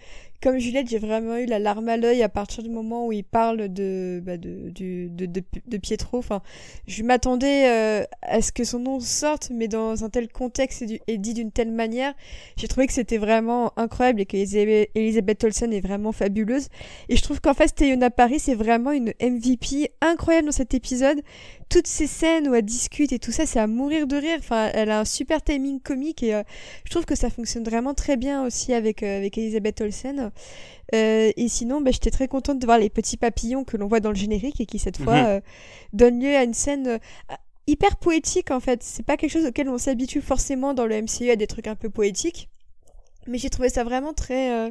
comme 0.45 0.59
Juliette, 0.59 0.91
j'ai 0.91 0.99
vraiment 0.99 1.39
eu 1.39 1.47
la 1.47 1.59
larme 1.59 1.89
à 1.89 1.97
l'œil 1.97 2.23
à 2.23 2.29
partir 2.29 2.63
du 2.63 2.69
moment 2.69 3.07
où 3.07 3.13
il 3.13 3.25
parle 3.25 3.71
de, 3.71 4.23
bah, 4.23 4.37
de, 4.37 4.71
de, 4.75 5.09
de, 5.09 5.43
de 5.67 5.77
Pietro. 5.79 6.19
Enfin, 6.19 6.43
je 6.87 7.03
m'attendais 7.03 7.67
euh, 7.67 8.05
à 8.21 8.43
ce 8.43 8.53
que 8.53 8.63
son 8.63 8.79
nom 8.79 9.01
sorte, 9.01 9.49
mais 9.51 9.69
dans 9.69 10.05
un 10.05 10.11
tel 10.11 10.29
contexte 10.29 10.85
et, 11.07 11.17
dit 11.17 11.33
d'une 11.33 11.51
telle 11.51 11.73
manière, 11.73 12.13
j'ai 12.59 12.69
trouvé 12.69 12.87
que 12.87 12.93
c'était 12.93 13.17
vraiment 13.17 13.73
incroyable 13.79 14.21
et 14.21 14.27
qu'Elisabeth 14.27 14.91
Elisabeth 14.95 15.45
Olsen 15.45 15.73
est 15.73 15.81
vraiment 15.81 16.13
fabuleuse. 16.13 16.69
Et 17.09 17.17
je 17.17 17.23
trouve 17.23 17.41
qu'en 17.41 17.55
fait, 17.55 17.75
Teyona 17.75 18.11
Paris, 18.11 18.39
c'est 18.39 18.55
vraiment 18.55 18.93
une 18.93 19.15
MVP 19.23 19.93
incroyable 20.03 20.45
dans 20.45 20.53
cet 20.53 20.75
épisode. 20.75 21.23
Toutes 21.69 21.87
ces 21.87 22.07
scènes 22.07 22.49
où 22.49 22.55
elle 22.55 22.65
discute 22.65 23.13
et 23.13 23.19
tout 23.19 23.33
ça, 23.33 23.47
c'est 23.47 23.59
à 23.59 23.67
mourir 23.67 24.07
de 24.07 24.17
rire. 24.17 24.37
Enfin, 24.39 24.71
elle 24.75 24.91
a 24.91 25.01
un 25.01 25.05
super 25.05 25.43
timing 25.43 25.81
comique 25.81 26.23
et 26.23 26.35
euh, 26.35 26.43
je 26.85 26.91
trouve 26.91 27.05
que 27.05 27.15
ça 27.17 27.31
fonctionne 27.31 27.65
vraiment 27.65 27.95
très 27.95 28.17
bien 28.17 28.45
aussi 28.47 28.73
avec, 28.73 29.03
euh, 29.03 29.19
avec 29.19 29.37
Elisabeth 29.39 29.81
Olsen. 29.81 30.31
Euh, 30.95 31.33
et 31.37 31.49
sinon, 31.49 31.81
bah, 31.81 31.91
j'étais 31.91 32.11
très 32.11 32.29
contente 32.29 32.59
de 32.59 32.67
voir 32.67 32.79
les 32.79 32.91
petits 32.91 33.17
papillons 33.17 33.65
que 33.65 33.77
l'on 33.77 33.89
voit 33.89 34.01
dans 34.01 34.11
le 34.11 34.17
générique 34.17 34.61
et 34.61 34.67
qui, 34.67 34.79
cette 34.79 34.99
fois, 34.99 35.23
Mhm. 35.35 35.41
donnent 35.95 36.21
lieu 36.21 36.37
à 36.37 36.45
une 36.45 36.55
scène 36.55 37.01
hyper 37.67 37.97
poétique 37.97 38.51
en 38.51 38.61
fait. 38.61 38.83
C'est 38.83 39.03
pas 39.05 39.17
quelque 39.17 39.33
chose 39.33 39.47
auquel 39.47 39.69
on 39.69 39.79
s'habitue 39.79 40.21
forcément 40.21 40.75
dans 40.75 40.87
le 40.87 40.97
MCU 40.97 41.31
à 41.31 41.37
des 41.37 41.47
trucs 41.47 41.67
un 41.67 41.75
peu 41.77 41.89
poétiques. 41.91 42.49
Mais 43.27 43.39
j'ai 43.39 43.49
trouvé 43.49 43.71
ça 43.71 43.85
vraiment 43.85 44.13
très, 44.13 44.71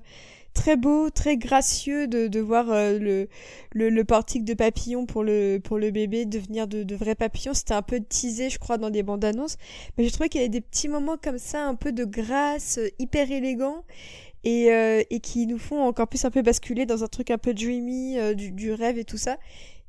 très 0.54 0.76
beau, 0.78 1.10
très 1.10 1.38
gracieux 1.38 2.08
de, 2.08 2.28
de 2.28 2.40
voir 2.40 2.72
euh, 2.72 2.98
le, 3.00 3.28
le, 3.74 3.90
le 3.90 4.04
portique 4.04 4.46
de 4.46 4.54
papillon 4.54 5.06
pour 5.06 5.24
le, 5.24 5.60
pour 5.64 5.78
le 5.78 5.92
bébé 5.92 6.26
devenir 6.26 6.68
de, 6.68 6.84
de 6.84 6.96
vrais 6.96 7.16
papillons. 7.16 7.54
C'était 7.54 7.74
un 7.74 7.82
peu 7.82 8.00
teasé, 8.00 8.50
je 8.50 8.60
crois, 8.60 8.78
dans 8.78 8.90
des 8.90 9.04
bandes 9.04 9.26
annonces. 9.26 9.58
Mais 9.98 10.04
j'ai 10.04 10.12
trouvé 10.12 10.30
qu'il 10.30 10.42
y 10.42 10.44
avait 10.44 10.50
des 10.50 10.62
petits 10.62 10.88
moments 10.88 11.18
comme 11.18 11.38
ça, 11.40 11.66
un 11.66 11.76
peu 11.76 11.92
de 11.92 12.06
grâce, 12.06 12.78
euh, 12.78 12.90
hyper 13.00 13.32
élégants. 13.32 13.84
Et, 14.46 14.74
euh, 14.74 15.02
et 15.10 15.22
qui 15.22 15.48
nous 15.48 15.58
font 15.58 15.82
encore 15.82 16.10
plus 16.10 16.26
un 16.26 16.30
peu 16.30 16.42
basculer 16.42 16.86
dans 16.86 17.02
un 17.06 17.08
truc 17.08 17.32
un 17.32 17.38
peu 17.38 17.54
dreamy, 17.54 18.20
euh, 18.20 18.34
du, 18.34 18.52
du 18.52 18.74
rêve 18.74 18.98
et 18.98 19.06
tout 19.06 19.18
ça. 19.18 19.38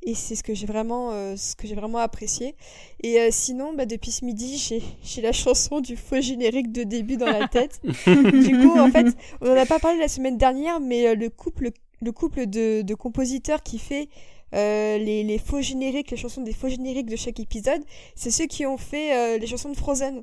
Et 0.07 0.15
c'est 0.15 0.35
ce 0.35 0.43
que 0.43 0.55
j'ai 0.55 0.67
vraiment, 0.67 1.13
euh, 1.13 1.35
ce 1.37 1.57
que 1.57 1.67
j'ai 1.67 1.75
vraiment 1.75 1.99
apprécié. 1.99 2.55
Et 3.03 3.21
euh, 3.21 3.29
sinon, 3.31 3.73
bah, 3.75 3.87
depuis 3.87 4.11
ce 4.11 4.25
midi, 4.25 4.59
j'ai, 4.59 4.83
j'ai 5.03 5.23
la 5.23 5.33
chanson 5.33 5.81
du 5.81 5.97
faux 5.97 6.21
générique 6.21 6.73
de 6.73 6.83
début 6.83 7.17
dans 7.17 7.27
la 7.31 7.49
tête. 7.49 7.81
du 7.83 8.59
coup, 8.59 8.79
en 8.79 8.91
fait, 8.91 9.07
on 9.41 9.51
en 9.51 9.57
a 9.57 9.67
pas 9.67 9.79
parlé 9.79 9.99
la 9.99 10.09
semaine 10.09 10.37
dernière, 10.37 10.81
mais 10.81 11.09
euh, 11.09 11.15
le 11.15 11.31
couple, 11.31 11.71
le 12.03 12.13
couple 12.13 12.47
de, 12.47 12.83
de 12.83 12.95
compositeurs 12.95 13.63
qui 13.63 13.79
fait 13.79 14.09
les, 14.53 15.25
les 15.25 15.39
faux 15.39 15.61
génériques, 15.61 16.13
les 16.13 16.17
chansons 16.17 16.43
des 16.43 16.53
faux 16.53 16.69
génériques 16.69 17.11
de 17.11 17.17
chaque 17.17 17.41
épisode, 17.41 17.83
c'est 18.15 18.31
ceux 18.31 18.47
qui 18.47 18.65
ont 18.67 18.77
fait 18.77 19.37
les 19.37 19.47
chansons 19.49 19.71
de 19.71 19.77
Frozen. 19.77 20.23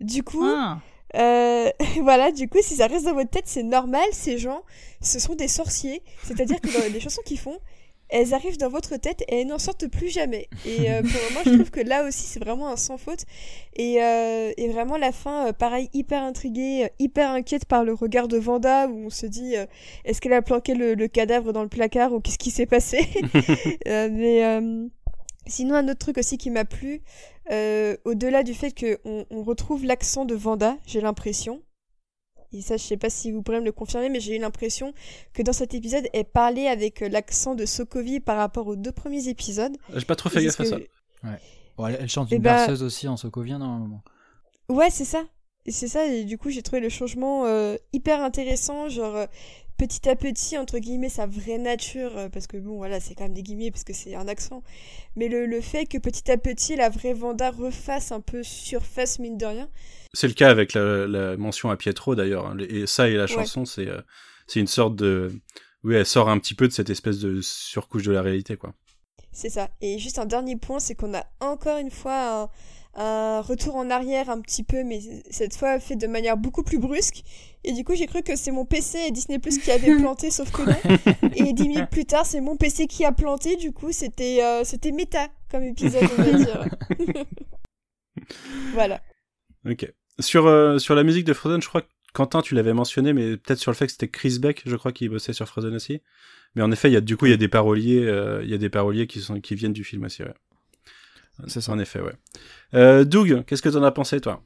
Du 0.00 0.24
coup, 0.24 0.42
Ah, 0.44 0.80
euh, 1.16 1.70
voilà, 2.02 2.32
du 2.32 2.48
coup, 2.48 2.58
si 2.60 2.76
ça 2.76 2.86
reste 2.86 3.04
dans 3.04 3.14
votre 3.14 3.30
tête, 3.30 3.46
c'est 3.46 3.62
normal, 3.62 4.04
ces 4.12 4.38
gens, 4.38 4.62
ce 5.00 5.18
sont 5.18 5.34
des 5.34 5.48
sorciers. 5.48 6.02
C'est-à-dire 6.24 6.60
que 6.60 6.68
dans 6.68 6.92
les 6.92 7.00
chansons 7.00 7.22
qu'ils 7.24 7.38
font, 7.38 7.58
elles 8.08 8.34
arrivent 8.34 8.58
dans 8.58 8.68
votre 8.70 8.96
tête 8.96 9.22
et 9.28 9.40
elles 9.40 9.46
n'en 9.46 9.58
sortent 9.58 9.86
plus 9.88 10.08
jamais. 10.08 10.48
Et 10.64 10.90
euh, 10.90 11.02
pour 11.02 11.10
le 11.10 11.28
moment, 11.28 11.40
je 11.44 11.54
trouve 11.54 11.70
que 11.70 11.80
là 11.80 12.06
aussi, 12.06 12.22
c'est 12.22 12.40
vraiment 12.42 12.68
un 12.68 12.76
sans 12.76 12.96
faute. 12.96 13.24
Et, 13.76 14.02
euh, 14.02 14.52
et 14.56 14.68
vraiment, 14.68 14.96
la 14.96 15.12
fin, 15.12 15.48
euh, 15.48 15.52
pareil, 15.52 15.90
hyper 15.92 16.22
intriguée, 16.22 16.84
euh, 16.84 16.88
hyper 16.98 17.30
inquiète 17.30 17.66
par 17.66 17.84
le 17.84 17.92
regard 17.92 18.28
de 18.28 18.38
Vanda, 18.38 18.88
où 18.88 19.06
on 19.06 19.10
se 19.10 19.26
dit, 19.26 19.56
euh, 19.56 19.66
est-ce 20.04 20.20
qu'elle 20.20 20.32
a 20.32 20.42
planqué 20.42 20.74
le, 20.74 20.94
le 20.94 21.08
cadavre 21.08 21.52
dans 21.52 21.62
le 21.62 21.68
placard 21.68 22.12
ou 22.12 22.20
qu'est-ce 22.20 22.38
qui 22.38 22.50
s'est 22.50 22.66
passé? 22.66 22.98
Euh, 23.86 24.08
Mais 24.10 24.44
euh, 24.44 24.86
sinon, 25.46 25.74
un 25.74 25.84
autre 25.88 25.98
truc 25.98 26.18
aussi 26.18 26.38
qui 26.38 26.50
m'a 26.50 26.64
plu, 26.64 27.02
euh, 27.50 27.96
au-delà 28.04 28.42
du 28.42 28.54
fait 28.54 28.72
qu'on 28.72 29.24
on 29.30 29.42
retrouve 29.42 29.84
l'accent 29.84 30.24
de 30.24 30.34
Vanda, 30.34 30.76
j'ai 30.86 31.00
l'impression. 31.00 31.62
Et 32.52 32.62
ça, 32.62 32.76
je 32.78 32.82
sais 32.82 32.96
pas 32.96 33.10
si 33.10 33.30
vous 33.30 33.42
pourrez 33.42 33.60
me 33.60 33.64
le 33.66 33.72
confirmer, 33.72 34.08
mais 34.08 34.20
j'ai 34.20 34.36
eu 34.36 34.38
l'impression 34.40 34.94
que 35.34 35.42
dans 35.42 35.52
cet 35.52 35.74
épisode, 35.74 36.06
elle 36.14 36.24
parlait 36.24 36.68
avec 36.68 37.02
euh, 37.02 37.08
l'accent 37.08 37.54
de 37.54 37.66
Sokovie 37.66 38.20
par 38.20 38.38
rapport 38.38 38.66
aux 38.66 38.76
deux 38.76 38.92
premiers 38.92 39.28
épisodes. 39.28 39.76
J'ai 39.94 40.04
pas 40.06 40.16
trop 40.16 40.28
fait 40.30 40.42
gaffe 40.44 40.58
à 40.60 40.64
ça. 40.64 40.78
que- 40.78 40.86
Bon, 41.76 41.86
elle, 41.86 41.98
elle 42.00 42.08
chante 42.08 42.28
Eh 42.30 42.36
une 42.36 42.42
bah- 42.42 42.54
berceuse 42.56 42.82
aussi 42.82 43.06
en 43.06 43.16
sokovien 43.16 43.58
moment. 43.58 44.02
Ouais, 44.68 44.90
c'est 44.90 45.04
ça. 45.04 45.24
Et 45.66 45.70
c'est 45.72 45.88
ça, 45.88 46.06
et 46.06 46.24
du 46.24 46.38
coup, 46.38 46.48
j'ai 46.50 46.62
trouvé 46.62 46.80
le 46.80 46.88
changement 46.88 47.44
euh, 47.44 47.76
hyper 47.92 48.22
intéressant, 48.22 48.88
genre 48.88 49.14
euh, 49.16 49.26
petit 49.78 50.08
à 50.08 50.16
petit, 50.16 50.58
entre 50.58 50.78
guillemets, 50.78 51.08
sa 51.08 51.26
vraie 51.26 51.56
nature, 51.58 52.16
euh, 52.18 52.28
parce 52.28 52.46
que 52.46 52.56
bon, 52.58 52.76
voilà, 52.76 53.00
c'est 53.00 53.14
quand 53.14 53.24
même 53.24 53.32
des 53.34 53.42
guillemets, 53.42 53.70
parce 53.70 53.84
que 53.84 53.92
c'est 53.94 54.14
un 54.14 54.28
accent. 54.28 54.62
Mais 55.16 55.28
le, 55.28 55.46
le 55.46 55.60
fait 55.62 55.86
que 55.86 55.96
petit 55.98 56.30
à 56.30 56.36
petit, 56.36 56.76
la 56.76 56.90
vraie 56.90 57.14
Vanda 57.14 57.50
refasse 57.50 58.12
un 58.12 58.20
peu 58.20 58.42
surface, 58.42 59.18
mine 59.18 59.38
de 59.38 59.46
rien, 59.46 59.70
C'est 60.12 60.28
le 60.28 60.34
cas 60.34 60.50
avec 60.50 60.74
la, 60.74 61.06
la 61.06 61.36
mention 61.36 61.70
à 61.70 61.76
Pietro 61.76 62.14
d'ailleurs. 62.14 62.46
hein. 62.46 62.56
Et 62.68 62.86
ça 62.86 63.08
et 63.08 63.14
la 63.14 63.26
chanson, 63.26 63.64
c'est 63.64 63.88
euh, 63.88 64.00
c'est 64.46 64.60
une 64.60 64.66
sorte 64.66 64.96
de. 64.96 65.32
Oui, 65.84 65.94
elle 65.94 66.06
sort 66.06 66.28
un 66.28 66.38
petit 66.38 66.54
peu 66.54 66.66
de 66.66 66.72
cette 66.72 66.90
espèce 66.90 67.18
de 67.20 67.40
surcouche 67.40 68.02
de 68.02 68.12
la 68.12 68.20
réalité, 68.20 68.56
quoi. 68.56 68.74
c'est 69.30 69.48
ça. 69.50 69.70
Et 69.80 69.98
juste 69.98 70.18
un 70.18 70.26
dernier 70.26 70.56
point, 70.56 70.80
c'est 70.80 70.94
qu'on 70.96 71.14
a 71.14 71.24
encore 71.40 71.78
une 71.78 71.90
fois 71.92 72.42
un, 72.42 72.48
un 72.94 73.40
retour 73.40 73.76
en 73.76 73.90
arrière 73.90 74.30
un 74.30 74.40
petit 74.40 74.64
peu, 74.64 74.82
mais 74.84 75.00
cette 75.30 75.56
fois 75.56 75.78
fait 75.78 75.96
de 75.96 76.06
manière 76.06 76.36
beaucoup 76.36 76.62
plus 76.62 76.78
brusque. 76.78 77.22
Et 77.64 77.72
du 77.72 77.84
coup, 77.84 77.94
j'ai 77.94 78.06
cru 78.06 78.22
que 78.22 78.36
c'est 78.36 78.50
mon 78.50 78.64
PC 78.64 78.98
et 79.08 79.10
Disney 79.10 79.38
Plus 79.38 79.58
qui 79.58 79.70
avaient 79.70 79.96
planté, 79.98 80.30
sauf 80.30 80.50
que 80.50 80.62
non. 80.62 81.30
Et 81.34 81.52
dix 81.52 81.68
minutes 81.68 81.90
plus 81.90 82.04
tard, 82.04 82.24
c'est 82.26 82.40
mon 82.40 82.56
PC 82.56 82.86
qui 82.86 83.04
a 83.04 83.12
planté. 83.12 83.56
Du 83.56 83.72
coup, 83.72 83.92
c'était 83.92 84.42
euh, 84.42 84.64
c'était 84.64 84.92
méta 84.92 85.28
comme 85.50 85.62
épisode, 85.62 86.08
on 86.18 86.22
va 86.22 86.32
dire. 86.32 86.64
voilà. 88.72 89.00
Ok. 89.68 89.92
Sur, 90.20 90.46
euh, 90.46 90.78
sur 90.78 90.94
la 90.94 91.04
musique 91.04 91.24
de 91.24 91.32
Frozen, 91.32 91.62
je 91.62 91.68
crois 91.68 91.82
que 91.82 91.88
Quentin, 92.12 92.42
tu 92.42 92.54
l'avais 92.54 92.72
mentionné, 92.72 93.12
mais 93.12 93.36
peut-être 93.36 93.58
sur 93.58 93.70
le 93.70 93.76
fait 93.76 93.86
que 93.86 93.92
c'était 93.92 94.08
Chris 94.08 94.38
Beck, 94.40 94.62
je 94.66 94.76
crois, 94.76 94.92
qui 94.92 95.08
bossait 95.08 95.32
sur 95.32 95.46
Frozen 95.46 95.74
aussi. 95.74 96.00
Mais 96.54 96.62
en 96.62 96.72
effet, 96.72 96.88
il 96.88 96.94
y 96.94 96.96
a, 96.96 97.00
du 97.00 97.16
coup, 97.16 97.26
il 97.26 97.30
y 97.30 97.34
a 97.34 97.38
des 97.38 97.48
paroliers, 97.48 98.04
euh, 98.04 98.42
il 98.42 98.50
y 98.50 98.54
a 98.54 98.58
des 98.58 98.70
paroliers 98.70 99.06
qui, 99.06 99.20
sont, 99.20 99.40
qui 99.40 99.54
viennent 99.54 99.72
du 99.72 99.84
film 99.84 100.04
aussi, 100.04 100.22
ouais. 100.22 100.34
C'est 101.46 101.60
ça. 101.60 101.72
En 101.72 101.78
effet, 101.78 102.00
ouais. 102.00 102.14
Euh, 102.74 103.04
Doug, 103.04 103.44
qu'est-ce 103.44 103.62
que 103.62 103.68
t'en 103.68 103.82
as 103.82 103.92
pensé, 103.92 104.20
toi? 104.20 104.42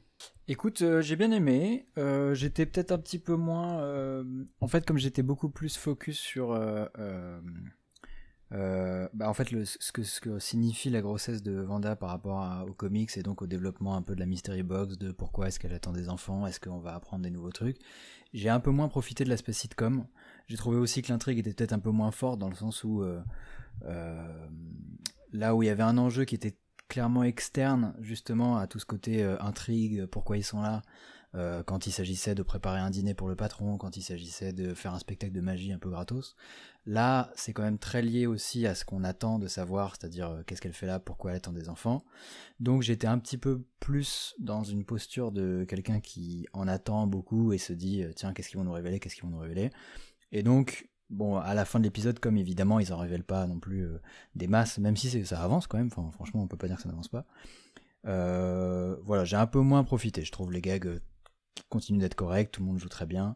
Écoute, 0.47 0.81
euh, 0.81 1.01
j'ai 1.01 1.15
bien 1.15 1.31
aimé. 1.31 1.87
Euh, 1.97 2.33
j'étais 2.35 2.65
peut-être 2.65 2.91
un 2.91 2.97
petit 2.99 3.19
peu 3.19 3.35
moins. 3.35 3.79
euh, 3.81 4.23
En 4.61 4.67
fait, 4.67 4.85
comme 4.85 4.97
j'étais 4.97 5.23
beaucoup 5.23 5.49
plus 5.49 5.77
focus 5.77 6.17
sur. 6.19 6.51
euh, 6.51 6.85
euh, 6.99 7.39
euh, 8.51 9.07
bah, 9.13 9.27
en 9.27 9.33
fait, 9.33 9.49
le, 9.51 9.65
ce, 9.65 9.91
que, 9.91 10.03
ce 10.03 10.21
que 10.21 10.37
signifie 10.37 10.91
la 10.91 11.01
grossesse 11.01 11.41
de 11.41 11.59
Vanda 11.61 11.95
par 11.95 12.09
rapport 12.09 12.39
à- 12.41 12.65
aux 12.65 12.73
comics 12.73 13.09
et 13.17 13.23
donc 13.23 13.41
au 13.41 13.47
développement 13.47 13.95
un 13.95 14.03
peu 14.03 14.13
de 14.13 14.19
la 14.19 14.27
mystery 14.27 14.61
box, 14.61 14.97
de 14.99 15.11
pourquoi 15.11 15.47
est-ce 15.47 15.59
qu'elle 15.59 15.73
attend 15.73 15.91
des 15.91 16.07
enfants, 16.07 16.45
est-ce 16.45 16.59
qu'on 16.59 16.79
va 16.79 16.93
apprendre 16.93 17.23
des 17.23 17.31
nouveaux 17.31 17.51
trucs. 17.51 17.77
J'ai 18.33 18.49
un 18.49 18.59
peu 18.59 18.69
moins 18.69 18.89
profité 18.89 19.23
de 19.23 19.29
l'aspect 19.29 19.53
sitcom. 19.53 20.05
J'ai 20.47 20.57
trouvé 20.57 20.77
aussi 20.77 21.01
que 21.01 21.11
l'intrigue 21.11 21.39
était 21.39 21.53
peut-être 21.53 21.73
un 21.73 21.79
peu 21.79 21.89
moins 21.89 22.11
forte 22.11 22.37
dans 22.37 22.49
le 22.49 22.55
sens 22.55 22.83
où 22.83 23.01
euh, 23.01 23.21
euh, 23.85 24.47
là 25.31 25.55
où 25.55 25.63
il 25.63 25.67
y 25.67 25.69
avait 25.69 25.83
un 25.83 25.97
enjeu 25.97 26.25
qui 26.25 26.35
était 26.35 26.55
clairement 26.87 27.23
externe 27.23 27.95
justement 27.99 28.57
à 28.57 28.67
tout 28.67 28.79
ce 28.79 28.85
côté 28.85 29.23
euh, 29.23 29.41
intrigue, 29.41 30.05
pourquoi 30.05 30.37
ils 30.37 30.43
sont 30.43 30.61
là, 30.61 30.81
euh, 31.35 31.63
quand 31.63 31.87
il 31.87 31.91
s'agissait 31.91 32.35
de 32.35 32.43
préparer 32.43 32.79
un 32.79 32.91
dîner 32.91 33.13
pour 33.13 33.27
le 33.27 33.35
patron, 33.35 33.77
quand 33.77 33.97
il 33.97 34.03
s'agissait 34.03 34.53
de 34.53 34.73
faire 34.73 34.93
un 34.93 34.99
spectacle 34.99 35.33
de 35.33 35.41
magie 35.41 35.73
un 35.73 35.79
peu 35.79 35.89
gratos. 35.89 36.35
Là, 36.85 37.31
c'est 37.35 37.53
quand 37.53 37.63
même 37.63 37.79
très 37.79 38.01
lié 38.01 38.27
aussi 38.27 38.67
à 38.67 38.75
ce 38.75 38.85
qu'on 38.85 39.03
attend 39.03 39.39
de 39.39 39.47
savoir, 39.47 39.95
c'est-à-dire 39.95 40.29
euh, 40.29 40.43
qu'est-ce 40.43 40.61
qu'elle 40.61 40.73
fait 40.73 40.85
là, 40.85 40.99
pourquoi 40.99 41.31
elle 41.31 41.37
attend 41.37 41.53
des 41.53 41.69
enfants. 41.69 42.03
Donc 42.59 42.83
j'étais 42.83 43.07
un 43.07 43.17
petit 43.17 43.37
peu 43.37 43.63
plus 43.79 44.35
dans 44.39 44.63
une 44.63 44.85
posture 44.85 45.31
de 45.31 45.65
quelqu'un 45.67 45.99
qui 45.99 46.45
en 46.53 46.67
attend 46.67 47.07
beaucoup 47.07 47.53
et 47.53 47.57
se 47.57 47.73
dit 47.73 48.03
tiens 48.15 48.33
qu'est-ce 48.33 48.49
qu'ils 48.49 48.59
vont 48.59 48.65
nous 48.65 48.71
révéler, 48.73 48.99
qu'est-ce 48.99 49.15
qu'ils 49.15 49.23
vont 49.23 49.31
nous 49.31 49.39
révéler. 49.39 49.71
Et 50.31 50.43
donc 50.43 50.89
bon 51.09 51.37
à 51.37 51.53
la 51.53 51.65
fin 51.65 51.79
de 51.79 51.83
l'épisode 51.85 52.19
comme 52.19 52.37
évidemment 52.37 52.79
ils 52.79 52.91
en 52.93 52.97
révèlent 52.97 53.23
pas 53.23 53.45
non 53.47 53.59
plus 53.59 53.85
euh, 53.85 53.99
des 54.35 54.47
masses, 54.47 54.77
même 54.79 54.95
si 54.97 55.09
c'est- 55.09 55.25
ça 55.25 55.41
avance 55.43 55.67
quand 55.67 55.77
même. 55.77 55.89
Enfin 55.95 56.09
franchement 56.11 56.41
on 56.43 56.47
peut 56.47 56.57
pas 56.57 56.67
dire 56.67 56.77
que 56.77 56.83
ça 56.83 56.89
n'avance 56.89 57.07
pas. 57.09 57.25
Euh, 58.05 58.95
voilà 59.03 59.23
j'ai 59.25 59.35
un 59.37 59.47
peu 59.47 59.59
moins 59.59 59.83
profité. 59.83 60.23
Je 60.23 60.31
trouve 60.31 60.51
les 60.51 60.61
gags 60.61 60.87
euh, 60.87 60.99
continuent 61.69 61.99
d'être 61.99 62.15
corrects, 62.15 62.51
tout 62.51 62.61
le 62.61 62.67
monde 62.67 62.79
joue 62.79 62.89
très 62.89 63.05
bien. 63.05 63.35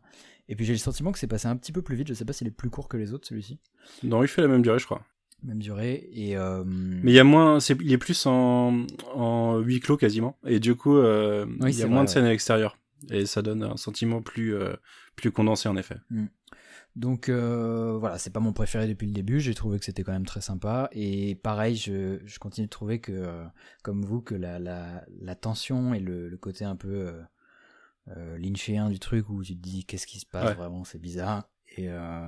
Et 0.50 0.56
puis 0.56 0.66
j'ai 0.66 0.74
le 0.74 0.80
sentiment 0.80 1.12
que 1.12 1.20
c'est 1.20 1.28
passé 1.28 1.48
un 1.48 1.56
petit 1.58 1.72
peu 1.72 1.82
plus 1.82 1.96
vite. 1.96 2.08
Je 2.08 2.14
sais 2.14 2.26
pas 2.26 2.34
s'il 2.34 2.48
est 2.48 2.52
plus 2.52 2.70
court 2.70 2.88
que 2.88 2.98
les 2.98 3.14
autres 3.14 3.28
celui-ci. 3.28 3.60
Non, 4.04 4.24
il 4.24 4.28
fait 4.28 4.42
la 4.42 4.48
même 4.48 4.62
durée, 4.62 4.80
je 4.80 4.86
crois. 4.86 5.04
Même 5.44 5.60
durée 5.60 6.10
et 6.14 6.36
euh, 6.36 6.64
Mais 6.66 7.12
il 7.12 7.16
y 7.16 7.20
a 7.20 7.24
moins, 7.24 7.60
c'est, 7.60 7.78
il 7.82 7.92
est 7.92 7.98
plus 8.00 8.26
en, 8.26 8.86
en 9.14 9.58
huis 9.60 9.80
clos 9.80 9.98
quasiment. 9.98 10.38
Et 10.46 10.60
du 10.60 10.74
coup, 10.76 10.98
Oui, 10.98 11.04
il 11.72 11.78
y 11.78 11.84
a 11.84 11.88
moins 11.88 11.98
vrai, 11.98 12.06
de 12.06 12.10
scènes 12.10 12.26
à 12.26 12.30
l'extérieur. 12.30 12.78
Et 13.12 13.28
ça 13.28 13.44
donne 13.44 13.62
un 13.62 13.78
sentiment 13.78 14.24
plus, 14.24 14.56
plus 15.16 15.32
condensé, 15.32 15.70
en 15.70 15.78
effet. 15.78 15.98
Donc 16.98 17.30
euh, 17.30 17.96
voilà, 18.00 18.18
c'est 18.18 18.32
pas 18.32 18.40
mon 18.40 18.54
préféré 18.54 18.88
depuis 18.88 19.06
le 19.06 19.14
début. 19.14 19.40
J'ai 19.40 19.54
trouvé 19.54 19.78
que 19.78 19.86
c'était 19.86 20.02
quand 20.04 20.12
même 20.14 20.26
très 20.26 20.42
sympa. 20.42 20.90
Et 20.94 21.36
pareil, 21.36 21.76
je, 21.76 22.20
je 22.26 22.40
continue 22.40 22.66
de 22.66 22.72
trouver 22.72 23.00
que, 23.00 23.12
euh, 23.12 23.46
comme 23.84 24.04
vous, 24.04 24.20
que 24.20 24.34
la, 24.34 24.58
la, 24.58 25.06
la 25.22 25.36
tension 25.36 25.94
et 25.94 26.00
le, 26.00 26.28
le 26.28 26.38
côté 26.38 26.66
un 26.66 26.76
peu 26.76 26.90
euh, 27.08 27.22
euh, 28.18 28.38
lynchéen 28.40 28.90
du 28.90 28.98
truc 28.98 29.30
où 29.30 29.44
tu 29.44 29.56
te 29.56 29.62
dis 29.62 29.86
qu'est-ce 29.86 30.08
qui 30.08 30.20
se 30.20 30.26
passe 30.26 30.46
Ouais. 30.46 30.56
vraiment, 30.56 30.84
c'est 30.86 30.98
bizarre. 30.98 31.48
Et, 31.78 31.88
euh, 31.90 32.28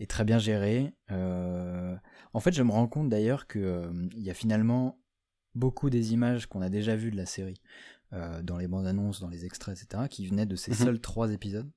et 0.00 0.06
très 0.06 0.24
bien 0.24 0.38
géré. 0.38 0.92
Euh, 1.10 1.96
en 2.34 2.40
fait, 2.40 2.52
je 2.52 2.62
me 2.62 2.72
rends 2.72 2.88
compte 2.88 3.08
d'ailleurs 3.08 3.46
que 3.46 3.58
euh, 3.58 3.90
il 4.14 4.22
y 4.22 4.30
a 4.30 4.34
finalement 4.34 5.00
beaucoup 5.54 5.88
des 5.88 6.12
images 6.12 6.44
qu'on 6.46 6.60
a 6.60 6.68
déjà 6.68 6.94
vues 6.94 7.10
de 7.10 7.16
la 7.16 7.24
série 7.26 7.62
euh, 8.12 8.42
dans 8.42 8.58
les 8.58 8.68
bandes 8.68 8.86
annonces, 8.86 9.20
dans 9.20 9.28
les 9.30 9.46
extraits, 9.46 9.82
etc., 9.82 10.08
qui 10.10 10.26
venaient 10.26 10.44
de 10.46 10.56
ces 10.56 10.72
Mhm. 10.72 10.76
seuls 10.76 11.00
trois 11.00 11.32
épisodes. 11.32 11.70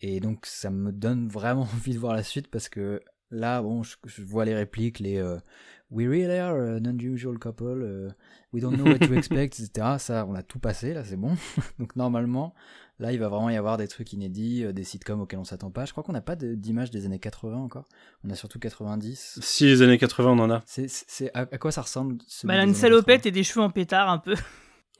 Et 0.00 0.20
donc 0.20 0.46
ça 0.46 0.70
me 0.70 0.92
donne 0.92 1.28
vraiment 1.28 1.62
envie 1.62 1.94
de 1.94 1.98
voir 1.98 2.14
la 2.14 2.22
suite 2.22 2.48
parce 2.48 2.68
que 2.68 3.00
là, 3.30 3.62
bon, 3.62 3.82
je, 3.82 3.96
je 4.04 4.22
vois 4.22 4.44
les 4.44 4.54
répliques, 4.54 4.98
les 5.00 5.16
euh, 5.18 5.38
We 5.90 6.08
really 6.08 6.38
are 6.38 6.56
an 6.56 6.84
unusual 6.84 7.38
couple, 7.38 7.82
euh, 7.82 8.10
we 8.52 8.60
don't 8.60 8.74
know 8.74 8.84
what 8.86 8.98
to 9.06 9.12
expect, 9.14 9.60
etc. 9.60 9.96
Ça, 9.98 10.26
on 10.28 10.34
a 10.34 10.42
tout 10.42 10.58
passé, 10.58 10.92
là, 10.94 11.04
c'est 11.04 11.16
bon. 11.16 11.36
donc 11.78 11.94
normalement, 11.94 12.52
là, 12.98 13.12
il 13.12 13.20
va 13.20 13.28
vraiment 13.28 13.50
y 13.50 13.56
avoir 13.56 13.76
des 13.76 13.86
trucs 13.86 14.12
inédits, 14.12 14.64
euh, 14.64 14.72
des 14.72 14.82
sitcoms 14.82 15.20
auxquels 15.20 15.38
on 15.38 15.44
s'attend 15.44 15.70
pas. 15.70 15.84
Je 15.84 15.92
crois 15.92 16.02
qu'on 16.02 16.12
n'a 16.12 16.20
pas 16.20 16.34
de- 16.36 16.54
d'image 16.54 16.90
des 16.90 17.04
années 17.06 17.20
80 17.20 17.58
encore. 17.58 17.84
On 18.24 18.30
a 18.30 18.34
surtout 18.34 18.58
90. 18.58 19.38
Si 19.40 19.66
les 19.66 19.82
années 19.82 19.98
80, 19.98 20.30
on 20.32 20.38
en 20.40 20.50
a. 20.50 20.62
C'est, 20.66 21.30
à, 21.34 21.40
à 21.40 21.58
quoi 21.58 21.70
ça 21.70 21.82
ressemble 21.82 22.16
celui 22.26 22.48
Bah, 22.48 22.54
elle 22.54 22.60
a 22.60 22.64
des 22.64 22.70
une 22.70 22.74
salopette 22.74 23.22
80? 23.22 23.28
et 23.28 23.32
des 23.32 23.44
cheveux 23.44 23.62
en 23.64 23.70
pétard 23.70 24.08
un 24.10 24.18
peu. 24.18 24.34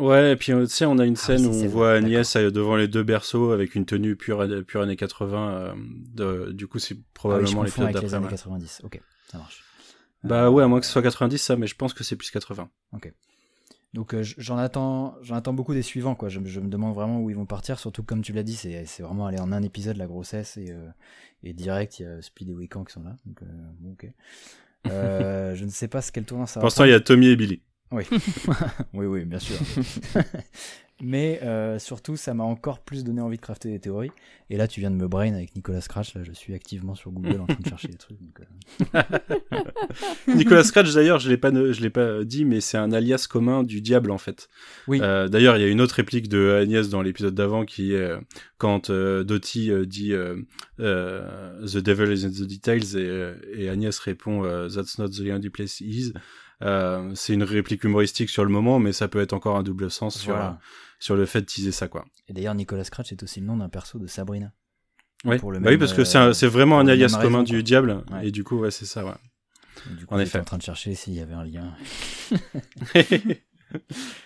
Ouais, 0.01 0.33
et 0.33 0.37
puis 0.37 0.53
euh, 0.53 0.67
tu 0.67 0.73
sais, 0.73 0.87
on 0.87 0.99
a 0.99 1.05
une 1.07 1.15
Ah 1.15 1.21
scène 1.21 1.47
oui, 1.47 1.63
où 1.63 1.65
on 1.65 1.69
voit 1.69 1.93
Agnès 1.93 2.35
euh, 2.37 2.51
devant 2.51 2.75
les 2.77 2.89
deux 2.89 3.05
berceaux 3.05 3.53
avec 3.53 3.75
une 3.77 3.87
tenue 3.87 4.17
pure, 4.17 4.45
pure 4.67 4.83
années 4.83 4.97
80. 4.97 5.51
euh, 5.55 5.75
de- 5.77 6.53
du 6.53 6.67
coup, 6.67 6.79
c'est 6.81 6.95
Ah 6.95 6.99
oui, 6.99 7.05
probablement 7.15 7.63
l'épisode 7.63 7.85
avec 7.85 7.95
les 7.97 8.01
d'après. 8.03 8.17
années 8.17 8.25
ouais. 8.27 8.31
90. 8.31 8.81
Ok, 8.85 9.01
ça 9.31 9.39
marche. 9.39 9.63
Bah 10.25 10.51
ouais, 10.51 10.63
à 10.65 10.67
moins 10.69 10.81
que 10.81 10.87
ce 10.87 10.93
soit 10.93 11.03
90, 11.03 11.39
ça, 11.39 11.55
mais 11.57 11.67
je 11.67 11.77
pense 11.77 11.93
que 11.95 12.03
c'est 12.03 12.17
plus 12.17 12.31
80. 12.31 12.69
Donc 13.93 14.13
euh, 14.13 14.25
j- 14.25 14.35
j'en 14.39 14.57
attends, 14.59 15.15
j'en 15.23 15.37
attends 15.37 15.53
beaucoup 15.53 15.73
des 15.75 15.83
suivants 15.83 16.17
quoi. 16.17 16.29
Je, 16.29 16.41
me- 16.41 16.49
je 16.49 16.59
me 16.59 16.69
demande 16.69 16.95
vraiment 16.97 17.21
où 17.21 17.31
ils 17.31 17.37
vont 17.37 17.47
partir. 17.47 17.79
Surtout 17.79 18.03
comme 18.03 18.23
tu 18.23 18.33
l'as 18.33 18.43
dit, 18.43 18.57
c'est 18.57 19.03
vraiment 19.03 19.27
aller 19.27 19.39
en 19.39 19.53
un 19.53 19.63
épisode 19.63 19.97
la 19.97 20.09
grossesse 20.09 20.57
et 20.57 20.73
euh, 20.73 20.89
et 21.45 21.53
direct 21.53 22.01
il 22.01 22.03
y 22.03 22.07
a 22.07 22.21
Speed 22.21 22.49
et 22.49 22.55
Wiccan 22.55 22.83
qui 22.85 22.93
sont 22.93 23.05
là. 23.05 23.17
Donc 23.25 23.41
euh, 23.43 23.47
bon, 23.79 23.93
ok. 23.93 24.07
Euh, 24.89 25.55
je 25.55 25.65
ne 25.65 25.71
sais 25.71 25.87
pas 25.87 26.03
ce 26.03 26.11
quel 26.11 26.25
tournant 26.25 26.47
ça 26.47 26.55
va. 26.59 26.63
Pour 26.63 26.67
l'instant, 26.67 26.85
il 26.87 26.91
y 26.91 26.95
a 26.95 26.99
Tommy 27.01 27.29
et 27.29 27.37
Billy. 27.37 27.63
Oui, 27.95 28.05
oui, 28.93 29.07
oui, 29.07 29.25
bien 29.25 29.39
sûr. 29.39 29.57
Mais 31.03 31.41
euh, 31.43 31.79
surtout, 31.81 32.17
ça 32.17 32.35
m'a 32.35 32.45
encore 32.45 32.79
plus 32.79 33.03
donné 33.03 33.21
envie 33.21 33.37
de 33.37 33.43
crafter 33.43 33.69
des 33.71 33.81
théories. 33.81 34.13
Et 34.49 34.57
là, 34.57 34.69
tu 34.69 34.79
viens 34.79 34.93
de 34.93 34.97
me 34.97 35.09
brain 35.09 35.35
avec 35.35 35.55
Nicolas 35.57 35.81
Scratch. 35.81 36.15
Là, 36.15 36.23
je 36.23 36.31
suis 36.33 36.55
activement 36.55 36.95
sur 36.95 37.11
Google 37.11 37.41
en 37.41 37.47
train 37.47 37.59
de 37.61 37.69
chercher 37.69 37.89
des 37.89 37.97
trucs. 37.97 38.17
donc, 38.21 38.41
euh, 38.95 39.03
Nicolas 40.35 40.63
Scratch, 40.63 40.95
d'ailleurs, 40.95 41.19
je 41.19 41.29
l'ai 41.29 41.37
pas, 41.37 41.51
ne- 41.51 41.73
je 41.73 41.81
l'ai 41.83 41.91
pas 41.91 42.23
dit, 42.25 42.45
mais 42.45 42.61
c'est 42.61 42.79
un 42.79 42.93
alias 42.93 43.27
commun 43.29 43.65
du 43.65 43.81
diable 43.81 44.13
en 44.13 44.19
fait. 44.19 44.49
Oui. 44.87 45.01
Euh, 45.03 45.29
d'ailleurs, 45.29 45.57
il 45.57 45.63
y 45.63 45.65
a 45.65 45.69
une 45.69 45.81
autre 45.81 45.97
réplique 45.97 46.29
de 46.29 46.59
Agnès 46.63 46.89
dans 46.89 47.03
l'épisode 47.03 47.35
d'avant 47.35 47.65
qui 47.65 47.93
est 47.93 48.13
quand 48.59 48.89
euh, 48.91 49.25
euh, 49.29 49.85
dit 49.87 50.13
euh, 50.13 50.37
euh, 50.79 51.67
The 51.67 51.79
devil 51.79 52.13
is 52.17 52.25
in 52.25 52.31
the 52.31 52.47
details 52.47 52.97
et, 52.97 53.33
et 53.65 53.69
Agnès 53.69 53.99
répond 53.99 54.45
euh, 54.45 54.69
That's 54.69 54.99
not 54.99 55.09
the 55.09 55.31
only 55.33 55.51
place 55.51 55.81
he 55.81 55.87
is. 55.89 56.13
Euh, 56.63 57.13
c'est 57.15 57.35
une 57.35 57.43
réplique 57.43 57.85
humoristique 57.85 58.31
sur 58.31 58.45
le 58.45 58.51
moment, 58.51 58.79
mais 58.79 58.93
ça 58.93 59.09
peut 59.09 59.21
être 59.21 59.33
encore 59.33 59.57
un 59.57 59.63
double 59.63 59.91
sens 59.91 60.19
sur, 60.19 60.33
Voilà. 60.35 60.51
euh, 60.51 60.65
sur 61.01 61.17
le 61.17 61.27
fait 61.27 61.41
de 61.41 61.47
teaser 61.47 61.73
ça, 61.73 61.89
quoi. 61.89 62.05
Et 62.29 62.33
d'ailleurs, 62.33 62.55
Nicolas 62.55 62.85
Scratch 62.85 63.13
est 63.13 63.23
aussi 63.23 63.41
le 63.41 63.47
nom 63.47 63.57
d'un 63.57 63.69
perso 63.69 63.99
de 63.99 64.07
Sabrina. 64.07 64.53
Ouais. 65.25 65.39
Pour 65.39 65.53
le 65.53 65.59
Bah 65.59 65.71
oui, 65.71 65.79
parce 65.79 65.93
que 65.93 66.03
euh, 66.17 66.33
c'est 66.33 66.47
vraiment 66.47 66.79
un 66.79 66.87
alias 66.87 67.17
commun 67.21 67.41
raison, 67.41 67.43
du 67.43 67.63
diable, 67.63 68.05
Ouais. 68.13 68.29
et 68.29 68.31
du 68.31 68.45
coup, 68.45 68.59
ouais, 68.59 68.71
c'est 68.71 68.85
ça, 68.87 69.05
ouais. 69.05 69.13
Et 69.91 69.95
Du 69.97 70.07
coup, 70.07 70.15
En 70.15 70.19
effet. 70.19 70.39
en 70.39 70.45
train 70.45 70.59
de 70.59 70.63
chercher 70.63 70.95
s'il 70.95 71.15
y 71.15 71.21
avait 71.21 71.35
un 71.35 71.45
lien. 71.45 71.75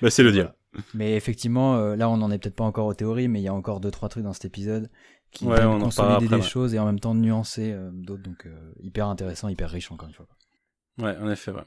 bah, 0.03 0.11
c'est 0.11 0.23
le 0.23 0.33
diable. 0.33 0.55
Mais 0.95 1.15
effectivement, 1.17 1.95
là, 1.95 2.09
on 2.11 2.17
n'en 2.19 2.31
est 2.31 2.39
peut-être 2.39 2.55
pas 2.57 2.65
encore 2.65 2.87
aux 2.87 2.95
théories, 2.95 3.29
mais 3.29 3.41
il 3.41 3.45
y 3.45 3.49
a 3.49 3.55
encore 3.55 3.81
deux 3.81 3.91
trois 3.91 4.09
trucs 4.09 4.25
dans 4.25 4.33
cet 4.33 4.45
épisode 4.45 4.91
qui 5.31 5.45
Ouais, 5.45 5.63
on 5.65 5.79
consolider 5.79 6.29
des 6.29 6.35
ouais. 6.37 6.43
choses 6.43 6.75
et 6.75 6.79
en 6.79 6.87
même 6.87 7.01
temps 7.01 7.15
nuancer 7.15 7.73
euh, 7.73 7.91
d'autres. 7.93 8.23
Donc, 8.23 8.47
euh, 8.47 8.73
hyper 8.81 9.09
intéressant, 9.09 9.49
hyper 9.49 9.71
riche 9.71 9.91
encore 9.93 10.09
une 10.09 10.15
fois. 10.15 10.27
Ouais, 10.99 11.17
en 11.19 11.31
effet, 11.31 11.51
ouais. 11.53 11.63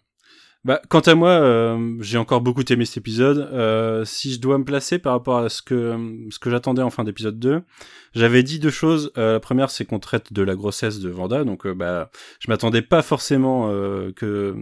Bah, 0.63 0.79
quant 0.89 0.99
à 0.99 1.15
moi, 1.15 1.29
euh, 1.29 1.95
j'ai 2.01 2.19
encore 2.19 2.41
beaucoup 2.41 2.63
aimé 2.69 2.85
cet 2.85 2.97
épisode. 2.97 3.49
Euh, 3.51 4.05
si 4.05 4.31
je 4.31 4.39
dois 4.39 4.59
me 4.59 4.63
placer 4.63 4.99
par 4.99 5.13
rapport 5.13 5.39
à 5.39 5.49
ce 5.49 5.63
que 5.63 5.97
ce 6.29 6.37
que 6.37 6.51
j'attendais 6.51 6.83
en 6.83 6.91
fin 6.91 7.03
d'épisode 7.03 7.39
2, 7.39 7.63
j'avais 8.13 8.43
dit 8.43 8.59
deux 8.59 8.69
choses. 8.69 9.11
Euh, 9.17 9.33
la 9.33 9.39
première, 9.39 9.71
c'est 9.71 9.85
qu'on 9.85 9.97
traite 9.97 10.33
de 10.33 10.43
la 10.43 10.53
grossesse 10.53 10.99
de 10.99 11.09
Vanda, 11.09 11.43
donc 11.45 11.65
euh, 11.65 11.73
bah, 11.73 12.11
je 12.39 12.51
m'attendais 12.51 12.83
pas 12.83 13.01
forcément 13.01 13.69
euh, 13.71 14.11
que 14.11 14.55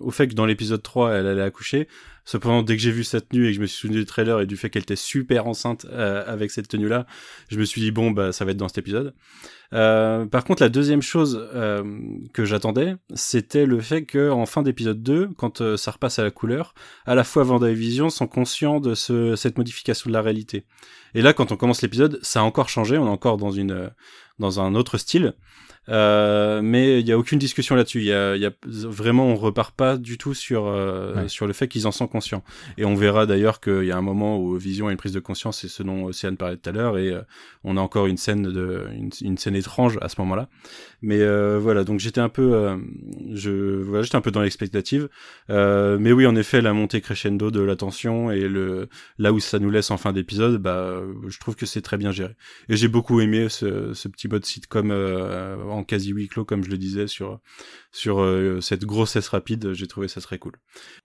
au 0.00 0.10
fait 0.10 0.26
que 0.26 0.34
dans 0.34 0.46
l'épisode 0.46 0.82
3, 0.82 1.12
elle 1.12 1.26
allait 1.28 1.42
accoucher. 1.42 1.86
Cependant, 2.26 2.62
dès 2.62 2.76
que 2.76 2.82
j'ai 2.82 2.90
vu 2.90 3.04
cette 3.04 3.28
tenue 3.28 3.46
et 3.46 3.50
que 3.50 3.56
je 3.56 3.60
me 3.60 3.66
suis 3.66 3.78
souvenu 3.78 4.00
du 4.00 4.04
trailer 4.04 4.40
et 4.40 4.46
du 4.46 4.56
fait 4.56 4.68
qu'elle 4.68 4.82
était 4.82 4.96
super 4.96 5.46
enceinte 5.46 5.86
euh, 5.90 6.24
avec 6.26 6.50
cette 6.50 6.68
tenue-là, 6.68 7.06
je 7.48 7.58
me 7.58 7.64
suis 7.64 7.80
dit 7.80 7.92
bon 7.92 8.10
bah 8.10 8.32
ça 8.32 8.44
va 8.44 8.50
être 8.50 8.56
dans 8.56 8.68
cet 8.68 8.78
épisode. 8.78 9.14
Euh, 9.72 10.26
par 10.26 10.44
contre, 10.44 10.62
la 10.62 10.68
deuxième 10.68 11.02
chose 11.02 11.48
euh, 11.54 11.82
que 12.32 12.44
j'attendais, 12.44 12.96
c'était 13.14 13.64
le 13.64 13.80
fait 13.80 14.04
que 14.04 14.30
en 14.30 14.44
fin 14.44 14.62
d'épisode 14.62 15.02
2, 15.02 15.30
quand 15.36 15.60
euh, 15.60 15.76
ça 15.76 15.92
repasse 15.92 16.18
à 16.18 16.24
la 16.24 16.30
couleur, 16.30 16.74
à 17.04 17.14
la 17.14 17.24
fois 17.24 17.44
Vanda 17.44 17.70
et 17.70 17.74
Vision 17.74 18.10
sont 18.10 18.26
conscients 18.26 18.80
de 18.80 18.94
ce, 18.94 19.36
cette 19.36 19.56
modification 19.56 20.10
de 20.10 20.12
la 20.12 20.22
réalité. 20.22 20.64
Et 21.14 21.22
là, 21.22 21.32
quand 21.32 21.52
on 21.52 21.56
commence 21.56 21.82
l'épisode, 21.82 22.18
ça 22.22 22.40
a 22.40 22.42
encore 22.42 22.68
changé, 22.68 22.98
on 22.98 23.06
est 23.06 23.10
encore 23.10 23.36
dans 23.36 23.50
une 23.50 23.72
euh, 23.72 23.88
dans 24.38 24.60
un 24.60 24.74
autre 24.74 24.98
style. 24.98 25.34
Euh, 25.88 26.60
mais 26.62 27.00
il 27.00 27.06
y 27.06 27.12
a 27.12 27.18
aucune 27.18 27.38
discussion 27.38 27.74
là-dessus. 27.76 28.00
Il 28.00 28.06
y 28.06 28.12
a, 28.12 28.36
y 28.36 28.46
a 28.46 28.52
vraiment, 28.64 29.26
on 29.26 29.36
repart 29.36 29.74
pas 29.74 29.96
du 29.96 30.18
tout 30.18 30.34
sur 30.34 30.66
euh, 30.66 31.14
Ouais. 31.14 31.28
sur 31.28 31.46
le 31.46 31.52
fait 31.52 31.68
qu'ils 31.68 31.86
en 31.86 31.92
sont 31.92 32.06
conscients. 32.06 32.42
Et 32.78 32.84
on 32.84 32.94
verra 32.94 33.26
d'ailleurs 33.26 33.60
qu'il 33.60 33.84
y 33.84 33.92
a 33.92 33.96
un 33.96 34.02
moment 34.02 34.38
où 34.38 34.56
Vision 34.56 34.88
a 34.88 34.90
une 34.90 34.96
prise 34.96 35.12
de 35.12 35.20
conscience, 35.20 35.64
et 35.64 35.68
ce 35.68 35.82
dont 35.82 36.04
Océane 36.04 36.36
parlait 36.36 36.56
tout 36.56 36.68
à 36.68 36.72
l'heure, 36.72 36.98
et 36.98 37.10
euh, 37.12 37.20
on 37.64 37.76
a 37.76 37.80
encore 37.80 38.06
une 38.06 38.16
scène 38.16 38.42
de 38.42 38.84
une, 38.96 39.10
une 39.22 39.38
scène 39.38 39.54
étrange 39.56 39.98
à 40.00 40.08
ce 40.08 40.20
moment-là. 40.20 40.48
Mais 41.02 41.20
euh, 41.20 41.58
voilà, 41.60 41.84
donc 41.84 42.00
j'étais 42.00 42.20
un 42.20 42.28
peu, 42.28 42.54
euh, 42.54 42.76
je 43.34 43.50
voilà, 43.82 44.02
j'étais 44.02 44.16
un 44.16 44.20
peu 44.20 44.30
dans 44.30 44.42
l'expectative. 44.42 45.08
Euh, 45.50 45.98
mais 46.00 46.12
oui, 46.12 46.26
en 46.26 46.34
effet, 46.36 46.60
la 46.62 46.72
montée 46.72 47.00
crescendo 47.00 47.50
de 47.50 47.60
la 47.60 47.76
tension 47.76 48.30
et 48.30 48.48
le 48.48 48.88
là 49.18 49.32
où 49.32 49.38
ça 49.40 49.58
nous 49.58 49.70
laisse 49.70 49.90
en 49.90 49.96
fin 49.98 50.12
d'épisode, 50.12 50.60
bah, 50.60 51.00
je 51.28 51.38
trouve 51.38 51.54
que 51.54 51.66
c'est 51.66 51.82
très 51.82 51.96
bien 51.96 52.12
géré. 52.12 52.34
Et 52.68 52.76
j'ai 52.76 52.88
beaucoup 52.88 53.20
aimé 53.20 53.48
ce, 53.48 53.92
ce 53.94 54.08
petit 54.08 54.28
mode 54.28 54.44
sitcom 54.44 54.90
euh, 54.90 55.56
en 55.76 55.84
quasi 55.84 56.10
huis 56.10 56.28
clos, 56.28 56.44
comme 56.44 56.64
je 56.64 56.70
le 56.70 56.78
disais, 56.78 57.06
sur 57.06 57.38
sur 57.92 58.20
euh, 58.20 58.60
cette 58.60 58.84
grossesse 58.84 59.28
rapide. 59.28 59.72
J'ai 59.72 59.86
trouvé 59.86 60.08
ça 60.08 60.20
très 60.20 60.38
cool. 60.38 60.52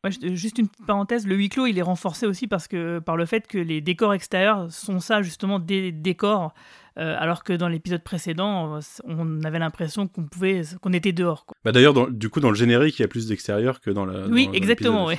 Ouais, 0.03 0.11
juste 0.35 0.57
une 0.57 0.67
parenthèse, 0.87 1.27
le 1.27 1.35
huis 1.35 1.49
clos, 1.49 1.67
il 1.67 1.77
est 1.77 1.81
renforcé 1.83 2.25
aussi 2.25 2.47
parce 2.47 2.67
que, 2.67 2.99
par 2.99 3.17
le 3.17 3.25
fait 3.25 3.47
que 3.47 3.57
les 3.57 3.81
décors 3.81 4.13
extérieurs 4.13 4.71
sont 4.71 4.99
ça, 4.99 5.21
justement, 5.21 5.59
des 5.59 5.91
décors, 5.91 6.53
euh, 6.97 7.15
alors 7.17 7.43
que 7.43 7.53
dans 7.53 7.69
l'épisode 7.69 8.03
précédent, 8.03 8.75
euh, 8.75 8.79
on 9.05 9.43
avait 9.43 9.59
l'impression 9.59 10.07
qu'on 10.07 10.23
pouvait, 10.25 10.61
qu'on 10.81 10.91
était 10.93 11.13
dehors. 11.13 11.45
Quoi. 11.45 11.55
Bah 11.63 11.71
d'ailleurs, 11.71 11.93
dans- 11.93 12.09
du 12.09 12.29
coup, 12.29 12.39
dans 12.41 12.49
le 12.49 12.55
générique, 12.55 12.99
il 12.99 13.03
y 13.03 13.05
a 13.05 13.07
plus 13.07 13.27
d'extérieur 13.27 13.79
que 13.79 13.89
dans 13.91 14.05
la. 14.05 14.27
Oui, 14.27 14.47
dans- 14.47 14.53
exactement, 14.53 15.05
ouais. 15.05 15.17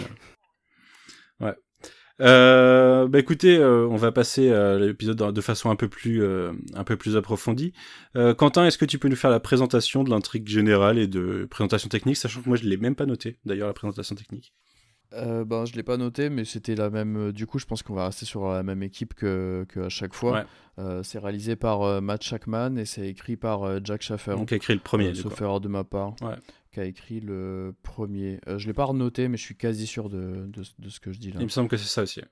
Euh, 2.20 3.08
bah 3.08 3.18
écoutez, 3.18 3.56
euh, 3.56 3.86
on 3.88 3.96
va 3.96 4.12
passer 4.12 4.50
à 4.52 4.78
l'épisode 4.78 5.16
de 5.16 5.30
de 5.30 5.40
façon 5.40 5.70
un 5.70 5.76
peu 5.76 5.88
plus, 5.88 6.22
euh, 6.22 6.52
un 6.74 6.84
peu 6.84 6.96
plus 6.96 7.16
approfondie. 7.16 7.72
Euh, 8.16 8.34
Quentin, 8.34 8.66
est-ce 8.66 8.78
que 8.78 8.84
tu 8.84 8.98
peux 8.98 9.08
nous 9.08 9.16
faire 9.16 9.30
la 9.30 9.40
présentation 9.40 10.04
de 10.04 10.10
l'intrigue 10.10 10.46
générale 10.48 10.98
et 10.98 11.06
de 11.06 11.46
présentation 11.50 11.88
technique, 11.88 12.16
sachant 12.16 12.42
que 12.42 12.48
moi 12.48 12.56
je 12.56 12.64
l'ai 12.64 12.76
même 12.76 12.94
pas 12.94 13.06
noté, 13.06 13.38
d'ailleurs 13.44 13.68
la 13.68 13.74
présentation 13.74 14.14
technique? 14.14 14.52
Euh, 15.14 15.44
ben, 15.44 15.64
je 15.64 15.74
l'ai 15.74 15.82
pas 15.82 15.96
noté, 15.96 16.30
mais 16.30 16.44
c'était 16.44 16.74
la 16.74 16.90
même. 16.90 17.16
euh, 17.16 17.32
Du 17.32 17.46
coup, 17.46 17.58
je 17.58 17.66
pense 17.66 17.82
qu'on 17.82 17.94
va 17.94 18.06
rester 18.06 18.24
sur 18.26 18.48
la 18.48 18.62
même 18.62 18.82
équipe 18.82 19.14
que, 19.14 19.64
que 19.68 19.80
à 19.80 19.88
chaque 19.88 20.14
fois. 20.14 20.32
Ouais. 20.32 20.44
Euh, 20.78 21.02
c'est 21.02 21.18
réalisé 21.18 21.54
par 21.56 21.82
euh, 21.82 22.00
Matt 22.00 22.22
Shackman 22.22 22.76
et 22.76 22.84
c'est 22.86 23.06
écrit 23.08 23.36
par 23.36 23.84
Jack 23.84 24.00
Schaffer. 24.02 24.32
Donc 24.36 24.52
écrit 24.52 24.72
le 24.74 24.80
premier. 24.80 25.14
Sauf 25.14 25.40
erreur 25.40 25.60
de 25.60 25.68
ma 25.68 25.84
part, 25.84 26.14
Ouais. 26.22 26.36
qui 26.72 26.80
a 26.80 26.84
écrit 26.84 27.20
le 27.20 27.74
premier. 27.82 28.40
Je 28.56 28.66
l'ai 28.66 28.72
pas 28.72 28.84
renoté, 28.84 29.28
mais 29.28 29.36
je 29.36 29.42
suis 29.42 29.56
quasi 29.56 29.86
sûr 29.86 30.08
de, 30.08 30.46
de, 30.46 30.62
de 30.78 30.88
ce 30.88 30.98
que 31.00 31.12
je 31.12 31.18
dis 31.18 31.30
là. 31.30 31.36
Il 31.40 31.44
me 31.44 31.48
semble 31.50 31.68
que 31.68 31.76
c'est 31.76 31.88
ça 31.88 32.02
aussi. 32.02 32.22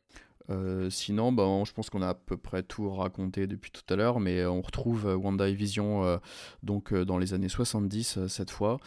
Euh, 0.51 0.91
sinon, 0.91 1.32
ben, 1.32 1.64
je 1.64 1.72
pense 1.72 1.91
qu'on 1.91 2.03
a 2.03 2.09
à 2.09 2.14
peu 2.14 2.36
près 2.36 2.62
tout 2.62 2.91
raconté 2.91 3.47
depuis 3.47 3.70
tout 3.70 3.82
à 3.93 3.97
l'heure, 3.97 4.20
mais 4.20 4.41
euh, 4.41 4.51
on 4.51 4.62
retrouve 4.62 5.05
WandaVision 5.07 6.05
euh, 6.05 6.18
donc, 6.62 6.93
euh, 6.93 7.05
dans 7.05 7.18
les 7.18 7.34
années 7.34 7.49
70 7.49 8.16
euh, 8.16 8.28
cette 8.28 8.51
fois, 8.51 8.78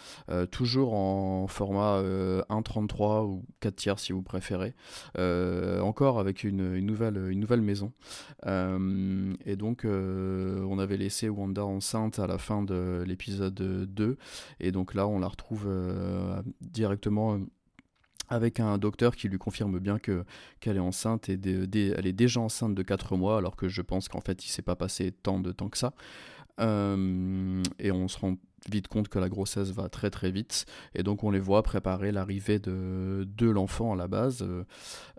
toujours 0.51 0.93
en 0.93 1.47
format 1.47 1.97
euh, 1.97 2.41
1.33 2.49 3.25
ou 3.25 3.45
4 3.59 3.75
tiers 3.75 3.99
si 3.99 4.11
vous 4.13 4.21
préférez, 4.21 4.73
encore 5.15 6.19
avec 6.19 6.43
une, 6.43 6.79
nouvelle, 6.79 7.17
une 7.29 7.39
nouvelle 7.39 7.61
maison. 7.61 7.91
Et 8.45 9.55
donc, 9.55 9.85
on 9.85 10.79
avait 10.79 10.97
laissé 10.97 11.29
Wanda 11.29 11.65
enceinte 11.65 12.19
à 12.19 12.27
la 12.27 12.37
fin 12.37 12.63
de 12.63 13.03
l'épisode 13.05 13.53
2, 13.53 14.17
et 14.59 14.71
donc 14.71 14.93
là, 14.93 15.07
on 15.07 15.19
la 15.19 15.27
retrouve 15.27 15.67
directement. 16.61 17.39
Euh, 18.31 18.35
avec 18.35 18.59
un 18.59 18.77
docteur 18.77 19.15
qui 19.15 19.29
lui 19.29 19.37
confirme 19.37 19.79
bien 19.79 19.99
que 19.99 20.25
qu'elle 20.59 20.77
est 20.77 20.79
enceinte 20.79 21.29
et 21.29 21.39
elle 21.43 22.07
est 22.07 22.13
déjà 22.13 22.39
enceinte 22.39 22.75
de 22.75 22.83
4 22.83 23.15
mois 23.17 23.37
alors 23.37 23.55
que 23.55 23.67
je 23.67 23.81
pense 23.81 24.07
qu'en 24.07 24.21
fait 24.21 24.45
il 24.45 24.49
s'est 24.49 24.61
pas 24.61 24.75
passé 24.75 25.11
tant 25.11 25.39
de 25.39 25.51
temps 25.51 25.69
que 25.69 25.77
ça. 25.77 25.93
et 26.59 27.91
on 27.91 28.07
se 28.07 28.17
rend 28.17 28.37
vite 28.69 28.87
compte 28.87 29.07
que 29.07 29.19
la 29.19 29.29
grossesse 29.29 29.71
va 29.71 29.89
très 29.89 30.09
très 30.09 30.31
vite. 30.31 30.65
Et 30.95 31.03
donc 31.03 31.23
on 31.23 31.31
les 31.31 31.39
voit 31.39 31.63
préparer 31.63 32.11
l'arrivée 32.11 32.59
de, 32.59 33.27
de 33.27 33.49
l'enfant 33.49 33.93
à 33.93 33.95
la 33.95 34.07
base. 34.07 34.41
Euh, 34.41 34.63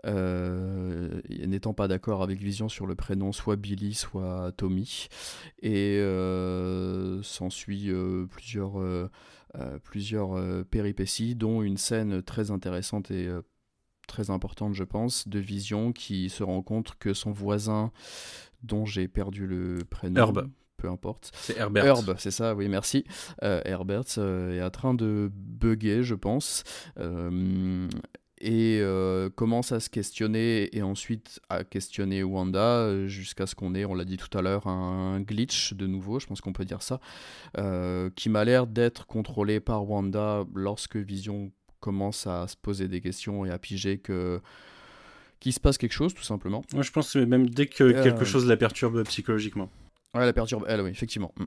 euh, 0.05 1.21
n'étant 1.29 1.73
pas 1.73 1.87
d'accord 1.87 2.23
avec 2.23 2.39
Vision 2.39 2.69
sur 2.69 2.85
le 2.85 2.95
prénom 2.95 3.31
soit 3.31 3.55
Billy 3.55 3.93
soit 3.93 4.51
Tommy. 4.57 5.07
Et 5.61 5.97
euh, 5.99 7.21
s'ensuit 7.23 7.91
plusieurs, 8.29 8.73
plusieurs 9.83 10.65
péripéties 10.65 11.35
dont 11.35 11.61
une 11.61 11.77
scène 11.77 12.21
très 12.21 12.51
intéressante 12.51 13.11
et 13.11 13.29
très 14.07 14.29
importante 14.29 14.73
je 14.73 14.83
pense 14.83 15.27
de 15.27 15.39
Vision 15.39 15.91
qui 15.91 16.29
se 16.29 16.43
rend 16.43 16.61
compte 16.61 16.95
que 16.99 17.13
son 17.13 17.31
voisin 17.31 17.91
dont 18.63 18.85
j'ai 18.85 19.07
perdu 19.07 19.47
le 19.47 19.79
prénom 19.89 20.21
Herb 20.21 20.49
peu 20.77 20.89
importe. 20.89 21.31
C'est 21.35 21.57
Herbert. 21.57 21.85
Herb, 21.85 22.15
c'est 22.17 22.31
ça, 22.31 22.55
oui, 22.55 22.67
merci. 22.67 23.05
Euh, 23.43 23.61
Herbert 23.65 24.03
euh, 24.17 24.57
est 24.57 24.63
en 24.63 24.69
train 24.69 24.93
de 24.93 25.31
bugger, 25.33 26.03
je 26.03 26.15
pense. 26.15 26.63
Euh, 26.99 27.87
et 28.41 28.81
commence 29.35 29.71
à 29.71 29.79
se 29.79 29.89
questionner 29.89 30.75
et 30.75 30.81
ensuite 30.81 31.39
à 31.49 31.63
questionner 31.63 32.23
Wanda 32.23 33.07
jusqu'à 33.07 33.45
ce 33.45 33.55
qu'on 33.55 33.73
ait, 33.75 33.85
on 33.85 33.95
l'a 33.95 34.05
dit 34.05 34.17
tout 34.17 34.37
à 34.37 34.41
l'heure, 34.41 34.67
un 34.67 35.21
glitch 35.21 35.73
de 35.73 35.87
nouveau, 35.87 36.19
je 36.19 36.27
pense 36.27 36.41
qu'on 36.41 36.53
peut 36.53 36.65
dire 36.65 36.81
ça, 36.81 36.99
qui 38.15 38.29
m'a 38.29 38.43
l'air 38.43 38.67
d'être 38.67 39.07
contrôlé 39.07 39.59
par 39.59 39.89
Wanda 39.89 40.43
lorsque 40.53 40.97
Vision 40.97 41.51
commence 41.79 42.27
à 42.27 42.47
se 42.47 42.55
poser 42.57 42.87
des 42.87 42.99
questions 43.01 43.45
et 43.45 43.51
à 43.51 43.59
piger 43.59 43.99
que 43.99 44.41
qu'il 45.39 45.53
se 45.53 45.59
passe 45.59 45.77
quelque 45.77 45.93
chose 45.93 46.13
tout 46.13 46.23
simplement. 46.23 46.63
Moi 46.73 46.81
je 46.81 46.91
pense 46.91 47.13
que 47.13 47.19
même 47.19 47.49
dès 47.49 47.67
que 47.67 48.03
quelque 48.03 48.25
chose 48.25 48.47
la 48.47 48.57
perturbe 48.57 49.03
psychologiquement. 49.03 49.69
Ouais, 50.15 50.25
la 50.25 50.33
perturbe, 50.33 50.65
elle, 50.67 50.81
oui, 50.81 50.89
effectivement. 50.89 51.33
Mm. 51.37 51.43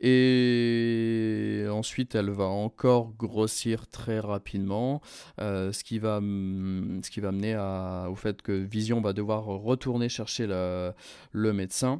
Et 0.00 1.66
ensuite, 1.70 2.14
elle 2.14 2.30
va 2.30 2.44
encore 2.44 3.12
grossir 3.18 3.86
très 3.88 4.20
rapidement, 4.20 5.02
euh, 5.40 5.72
ce, 5.72 5.84
qui 5.84 5.98
va, 5.98 6.18
ce 6.18 7.20
mener 7.20 7.56
au 8.08 8.14
fait 8.14 8.40
que 8.40 8.52
Vision 8.52 9.00
va 9.00 9.12
devoir 9.12 9.44
retourner 9.44 10.08
chercher 10.08 10.46
le 10.46 11.52
médecin 11.52 11.98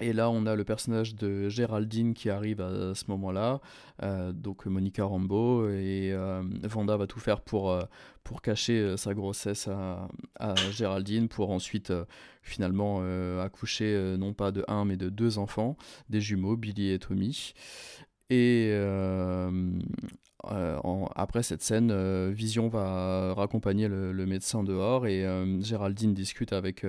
et 0.00 0.12
là, 0.12 0.30
on 0.30 0.46
a 0.46 0.54
le 0.56 0.64
personnage 0.64 1.14
de 1.14 1.48
Géraldine 1.48 2.14
qui 2.14 2.30
arrive 2.30 2.60
à 2.60 2.94
ce 2.94 3.04
moment-là, 3.08 3.60
euh, 4.02 4.32
donc 4.32 4.66
Monica 4.66 5.04
Rambeau, 5.04 5.68
et 5.68 6.10
euh, 6.12 6.42
Vanda 6.62 6.96
va 6.96 7.06
tout 7.06 7.20
faire 7.20 7.40
pour, 7.40 7.70
euh, 7.70 7.82
pour 8.24 8.40
cacher 8.40 8.96
sa 8.96 9.12
grossesse 9.14 9.68
à, 9.68 10.54
Géraldine, 10.70 11.28
pour 11.28 11.50
ensuite 11.50 11.92
finalement 12.42 13.02
accoucher 13.40 14.16
non 14.18 14.32
pas 14.32 14.50
de 14.52 14.64
un, 14.68 14.84
mais 14.84 14.96
de 14.96 15.08
deux 15.08 15.38
enfants, 15.38 15.76
des 16.08 16.20
jumeaux, 16.20 16.56
Billy 16.56 16.90
et 16.90 16.98
Tommy. 16.98 17.52
Et 18.30 18.72
après 20.44 21.42
cette 21.42 21.62
scène, 21.62 22.30
Vision 22.30 22.68
va 22.68 23.34
raccompagner 23.34 23.88
le, 23.88 24.26
médecin 24.26 24.62
dehors, 24.62 25.06
et 25.06 25.26
Géraldine 25.60 26.14
discute 26.14 26.52
avec 26.52 26.84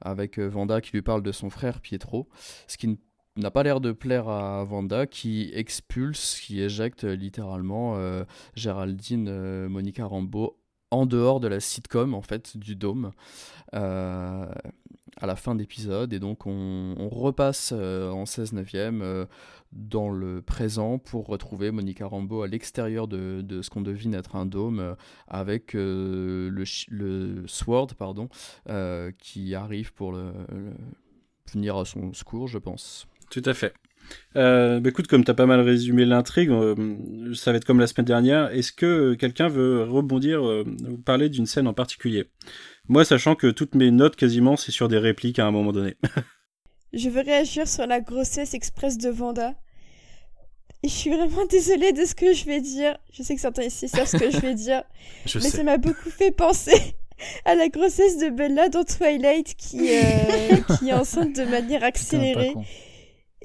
avec 0.00 0.38
euh, 0.38 0.46
Vanda 0.46 0.80
qui 0.80 0.92
lui 0.92 1.02
parle 1.02 1.22
de 1.22 1.32
son 1.32 1.50
frère 1.50 1.80
Pietro, 1.80 2.28
ce 2.66 2.76
qui 2.76 2.98
n'a 3.36 3.50
pas 3.50 3.62
l'air 3.62 3.80
de 3.80 3.92
plaire 3.92 4.28
à 4.28 4.64
Vanda 4.64 5.06
qui 5.06 5.50
expulse, 5.54 6.40
qui 6.40 6.60
éjecte 6.60 7.04
euh, 7.04 7.14
littéralement 7.14 7.96
euh, 7.96 8.24
Géraldine 8.54 9.66
Monica 9.68 10.06
Rambeau 10.06 10.58
en 10.90 11.04
dehors 11.04 11.40
de 11.40 11.48
la 11.48 11.60
sitcom 11.60 12.14
en 12.14 12.22
fait 12.22 12.56
du 12.56 12.76
dôme 12.76 13.12
à 15.16 15.26
la 15.26 15.36
fin 15.36 15.54
d'épisode 15.54 16.12
et 16.12 16.18
donc 16.18 16.46
on, 16.46 17.08
repasse 17.10 17.72
en 17.72 18.26
16 18.26 18.52
neuvième 18.52 19.26
dans 19.72 20.10
le 20.10 20.42
présent 20.42 20.98
pour 20.98 21.26
retrouver 21.26 21.70
Monica 21.70 22.06
Rambeau 22.06 22.42
à 22.42 22.48
l'extérieur 22.48 23.08
de, 23.08 23.62
ce 23.62 23.70
qu'on 23.70 23.80
devine 23.80 24.14
être 24.14 24.36
un 24.36 24.46
dôme 24.46 24.80
euh, 24.80 24.94
avec 25.28 25.74
euh, 25.74 26.48
le, 26.50 26.64
le, 26.88 27.46
Sword 27.46 27.88
pardon, 27.98 28.28
euh, 28.68 29.10
qui 29.18 29.54
arrive 29.54 29.92
pour 29.92 30.16
venir 31.52 31.76
à 31.76 31.84
son 31.84 32.12
secours, 32.12 32.48
je 32.48 32.58
pense. 32.58 33.06
Tout 33.30 33.42
à 33.44 33.54
fait. 33.54 33.74
bah 34.34 34.80
écoute, 34.84 35.08
comme 35.08 35.24
tu 35.24 35.30
as 35.30 35.34
pas 35.34 35.46
mal 35.46 35.60
résumé 35.60 36.04
l'intrigue, 36.04 36.50
ça 37.34 37.52
va 37.52 37.56
être 37.56 37.64
comme 37.64 37.80
la 37.80 37.86
semaine 37.86 38.06
dernière. 38.06 38.50
Est-ce 38.50 38.72
que 38.72 39.14
quelqu'un 39.14 39.48
veut 39.48 39.84
rebondir 39.84 40.42
ou 40.42 40.96
parler 40.98 41.28
d'une 41.28 41.46
scène 41.46 41.66
en 41.66 41.74
particulier? 41.74 42.26
Moi, 42.88 43.04
sachant 43.04 43.34
que 43.34 43.48
toutes 43.48 43.74
mes 43.74 43.90
notes 43.90 44.16
quasiment, 44.16 44.56
c'est 44.56 44.72
sur 44.72 44.88
des 44.88 44.98
répliques 44.98 45.38
à 45.38 45.46
un 45.46 45.50
moment 45.50 45.72
donné. 45.72 45.96
Je 46.92 47.10
veux 47.10 47.20
réagir 47.20 47.66
sur 47.66 47.86
la 47.86 48.00
grossesse 48.00 48.54
express 48.54 48.96
de 48.96 49.10
Vanda. 49.10 49.54
Et 50.82 50.88
je 50.88 50.94
suis 50.94 51.10
vraiment 51.10 51.44
désolée 51.46 51.92
de 51.92 52.04
ce 52.04 52.14
que 52.14 52.32
je 52.32 52.44
vais 52.44 52.60
dire. 52.60 52.96
Je 53.12 53.22
sais 53.22 53.34
que 53.34 53.40
certains 53.40 53.64
ici 53.64 53.88
savent 53.88 54.06
ce 54.06 54.16
que 54.16 54.30
je 54.30 54.38
vais 54.38 54.54
dire. 54.54 54.84
mais 55.34 55.40
ça 55.40 55.62
m'a 55.64 55.78
beaucoup 55.78 56.10
fait 56.10 56.30
penser 56.30 56.94
à 57.44 57.54
la 57.54 57.68
grossesse 57.68 58.18
de 58.18 58.28
Bella 58.28 58.68
dans 58.68 58.84
Twilight 58.84 59.56
qui, 59.56 59.90
euh, 59.90 60.56
qui 60.78 60.90
est 60.90 60.92
enceinte 60.92 61.34
de 61.34 61.44
manière 61.44 61.82
accélérée. 61.82 62.54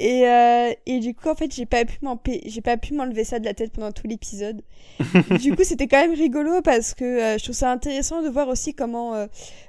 Et, 0.03 0.27
euh, 0.27 0.73
et 0.87 0.99
du 0.99 1.13
coup, 1.13 1.29
en 1.29 1.35
fait, 1.35 1.53
j'ai 1.53 1.67
pas 1.67 1.85
pu 1.85 1.99
j'ai 2.47 2.61
pas 2.61 2.75
pu 2.75 2.95
m'enlever 2.95 3.23
ça 3.23 3.37
de 3.37 3.45
la 3.45 3.53
tête 3.53 3.71
pendant 3.71 3.91
tout 3.91 4.07
l'épisode. 4.07 4.63
du 5.39 5.55
coup, 5.55 5.63
c'était 5.63 5.87
quand 5.87 6.01
même 6.01 6.15
rigolo 6.15 6.63
parce 6.63 6.95
que 6.95 7.05
euh, 7.05 7.37
je 7.37 7.43
trouve 7.43 7.55
ça 7.55 7.71
intéressant 7.71 8.23
de 8.23 8.29
voir 8.29 8.47
aussi 8.47 8.73
comment 8.73 9.13
euh, 9.13 9.27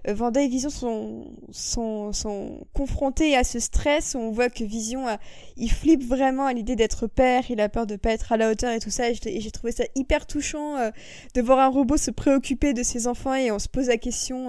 Vanda 0.09 0.41
et 0.41 0.49
Vision 0.49 0.71
sont, 0.71 1.27
sont, 1.51 2.15
sont 2.15 2.67
confrontés 2.73 3.37
à 3.37 3.45
ce 3.45 3.59
stress. 3.59 4.15
On 4.15 4.31
voit 4.31 4.49
que 4.49 4.65
Vision, 4.65 5.05
il 5.63 5.71
flippe 5.71 6.05
vraiment 6.05 6.47
à 6.47 6.53
l'idée 6.53 6.77
d'être 6.77 7.07
père, 7.07 7.45
il 7.49 7.61
a 7.61 7.69
peur 7.69 7.87
de 7.87 7.97
pas 7.97 8.11
être 8.11 8.33
à 8.33 8.37
la 8.37 8.51
hauteur 8.51 8.73
et 8.73 8.81
tout 8.81 8.91
ça. 8.91 9.09
Et 9.09 9.41
j'ai 9.41 9.51
trouvé 9.51 9.73
ça 9.73 9.85
hyper 9.95 10.27
touchant 10.27 10.77
de 11.35 11.41
voir 11.41 11.59
un 11.61 11.69
robot 11.69 11.97
se 11.97 12.11
préoccuper 12.11 12.75
de 12.75 12.83
ses 12.83 13.07
enfants 13.07 13.35
et 13.35 13.51
on 13.51 13.59
se 13.59 13.69
pose 13.69 13.89
la 13.89 13.97
question, 13.97 14.49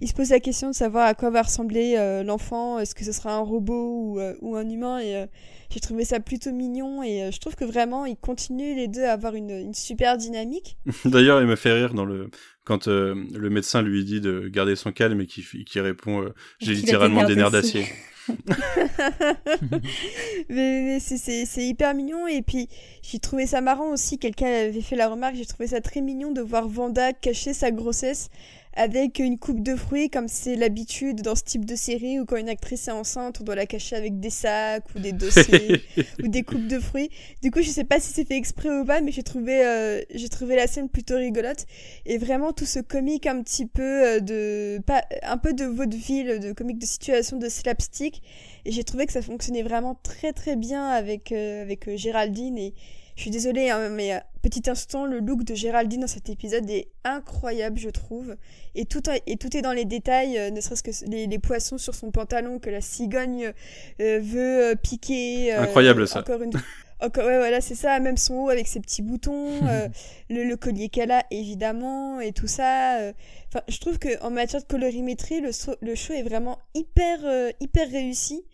il 0.00 0.08
se 0.08 0.14
pose 0.14 0.30
la 0.30 0.40
question 0.40 0.70
de 0.70 0.74
savoir 0.74 1.06
à 1.06 1.14
quoi 1.14 1.30
va 1.30 1.42
ressembler 1.42 2.22
l'enfant, 2.24 2.78
est-ce 2.78 2.94
que 2.94 3.04
ce 3.04 3.12
sera 3.12 3.34
un 3.34 3.40
robot 3.40 4.16
ou, 4.16 4.20
ou 4.40 4.56
un 4.56 4.68
humain 4.68 4.98
et 4.98 5.16
euh, 5.16 5.26
j'ai 5.70 5.80
trouvé 5.80 6.04
ça 6.04 6.20
plutôt 6.20 6.52
mignon 6.52 7.02
et 7.02 7.22
euh, 7.22 7.30
je 7.30 7.38
trouve 7.38 7.54
que 7.54 7.64
vraiment 7.64 8.04
ils 8.04 8.16
continuent 8.16 8.76
les 8.76 8.88
deux 8.88 9.04
à 9.04 9.12
avoir 9.12 9.34
une, 9.34 9.72
super 9.74 10.16
dynamique. 10.16 10.76
D'ailleurs, 11.04 11.40
il 11.40 11.46
me 11.46 11.56
fait 11.56 11.72
rire 11.72 11.94
dans 11.94 12.04
le 12.04 12.30
quand 12.64 12.86
euh, 12.86 13.14
le 13.34 13.50
médecin 13.50 13.82
lui 13.82 14.04
dit 14.04 14.20
de 14.20 14.48
garder 14.48 14.76
son 14.76 14.92
calme 14.92 15.20
et 15.20 15.26
qui, 15.26 15.42
qui 15.64 15.80
répond 15.80 16.24
j'ai 16.60 16.74
littéralement 16.74 17.24
des 17.24 17.36
nerfs 17.36 17.50
d'acier. 17.50 17.86
mais, 20.48 20.98
c'est 21.00 21.66
hyper 21.66 21.94
mignon 21.94 22.26
et 22.26 22.42
puis 22.42 22.68
j'ai 23.02 23.18
trouvé 23.18 23.46
ça 23.46 23.60
marrant 23.60 23.90
aussi 23.90 24.18
quelqu'un 24.18 24.46
avait 24.46 24.80
fait 24.80 24.96
la 24.96 25.08
remarque 25.08 25.34
j'ai 25.34 25.46
trouvé 25.46 25.66
ça 25.66 25.80
très 25.80 26.00
mignon 26.00 26.32
de 26.32 26.40
voir 26.40 26.68
Vanda 26.68 27.12
cacher 27.12 27.52
sa 27.52 27.70
grossesse 27.70 28.28
avec 28.74 29.18
une 29.18 29.38
coupe 29.38 29.62
de 29.62 29.76
fruits 29.76 30.08
comme 30.08 30.28
c'est 30.28 30.56
l'habitude 30.56 31.20
dans 31.22 31.34
ce 31.34 31.42
type 31.42 31.64
de 31.64 31.76
série 31.76 32.18
où 32.20 32.24
quand 32.24 32.36
une 32.36 32.48
actrice 32.48 32.88
est 32.88 32.92
enceinte 32.92 33.40
on 33.40 33.44
doit 33.44 33.54
la 33.54 33.66
cacher 33.66 33.96
avec 33.96 34.18
des 34.18 34.30
sacs 34.30 34.84
ou 34.94 34.98
des 34.98 35.12
dossiers 35.12 35.82
ou 36.22 36.28
des 36.28 36.42
coupes 36.42 36.66
de 36.66 36.78
fruits. 36.78 37.10
Du 37.42 37.50
coup 37.50 37.60
je 37.62 37.68
sais 37.68 37.84
pas 37.84 38.00
si 38.00 38.12
c'est 38.12 38.24
fait 38.24 38.36
exprès 38.36 38.70
ou 38.70 38.84
pas 38.84 39.00
mais 39.00 39.12
j'ai 39.12 39.22
trouvé 39.22 39.64
euh, 39.64 40.00
j'ai 40.14 40.28
trouvé 40.28 40.56
la 40.56 40.66
scène 40.66 40.88
plutôt 40.88 41.16
rigolote. 41.16 41.66
Et 42.06 42.18
vraiment 42.18 42.52
tout 42.52 42.66
ce 42.66 42.78
comique 42.78 43.26
un 43.26 43.42
petit 43.42 43.66
peu 43.66 43.82
euh, 43.82 44.20
de 44.20 44.80
pas 44.86 45.04
un 45.22 45.36
peu 45.36 45.52
de 45.52 45.64
vaudeville 45.64 46.40
de 46.40 46.52
comique 46.52 46.78
de 46.78 46.86
situation 46.86 47.36
de 47.36 47.48
slapstick. 47.48 48.22
Et 48.64 48.72
j'ai 48.72 48.84
trouvé 48.84 49.06
que 49.06 49.12
ça 49.12 49.22
fonctionnait 49.22 49.62
vraiment 49.62 49.98
très 50.02 50.32
très 50.32 50.56
bien 50.56 50.86
avec 50.88 51.32
euh, 51.32 51.62
avec 51.62 51.94
Géraldine 51.96 52.56
et 52.56 52.74
je 53.16 53.22
suis 53.22 53.30
désolée, 53.30 53.70
hein, 53.70 53.90
mais 53.90 54.14
euh, 54.14 54.18
petit 54.40 54.70
instant, 54.70 55.04
le 55.04 55.20
look 55.20 55.44
de 55.44 55.54
Géraldine 55.54 56.02
dans 56.02 56.06
cet 56.06 56.30
épisode 56.30 56.68
est 56.70 56.88
incroyable, 57.04 57.78
je 57.78 57.90
trouve. 57.90 58.36
Et 58.74 58.86
tout, 58.86 59.02
et 59.26 59.36
tout 59.36 59.54
est 59.56 59.62
dans 59.62 59.72
les 59.72 59.84
détails, 59.84 60.38
euh, 60.38 60.50
ne 60.50 60.60
serait-ce 60.60 60.82
que 60.82 61.10
les, 61.10 61.38
poissons 61.38 61.78
sur 61.78 61.94
son 61.94 62.10
pantalon 62.10 62.58
que 62.58 62.70
la 62.70 62.80
cigogne 62.80 63.52
euh, 64.00 64.20
veut 64.22 64.74
piquer. 64.82 65.52
incroyable 65.52 66.08
ça. 66.08 66.20
Encore 66.20 66.42
une 66.42 66.52
Encore, 67.00 67.26
ouais, 67.26 67.36
voilà, 67.36 67.60
c'est 67.60 67.74
ça, 67.74 67.98
même 67.98 68.16
son 68.16 68.34
haut 68.34 68.48
avec 68.48 68.68
ses 68.68 68.78
petits 68.78 69.02
boutons, 69.02 69.60
le, 70.30 70.54
collier 70.54 70.88
qu'elle 70.88 71.10
a, 71.10 71.24
évidemment, 71.32 72.20
et 72.20 72.32
tout 72.32 72.46
ça. 72.46 73.10
Enfin, 73.48 73.64
je 73.68 73.78
trouve 73.78 73.98
que 73.98 74.22
en 74.22 74.30
matière 74.30 74.62
de 74.62 74.66
colorimétrie, 74.68 75.40
le, 75.40 75.50
le 75.80 75.94
show 75.96 76.12
est 76.12 76.22
vraiment 76.22 76.60
hyper, 76.74 77.18
hyper 77.60 77.90
réussi. 77.90 78.44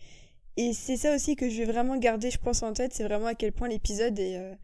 Et 0.59 0.73
c'est 0.73 0.97
ça 0.97 1.15
aussi 1.15 1.37
que 1.37 1.49
je 1.49 1.59
vais 1.59 1.73
vraiment 1.73 1.97
garder, 1.97 2.33
je 2.33 2.39
pense, 2.39 2.65
en 2.65 2.73
tête, 2.73 2.93
c'est 2.93 3.05
vraiment 3.05 3.27
à 3.27 3.37
quel 3.37 3.53
point 3.53 3.69
l'épisode 3.69 4.19
est 4.19 4.39
euh, 4.39 4.55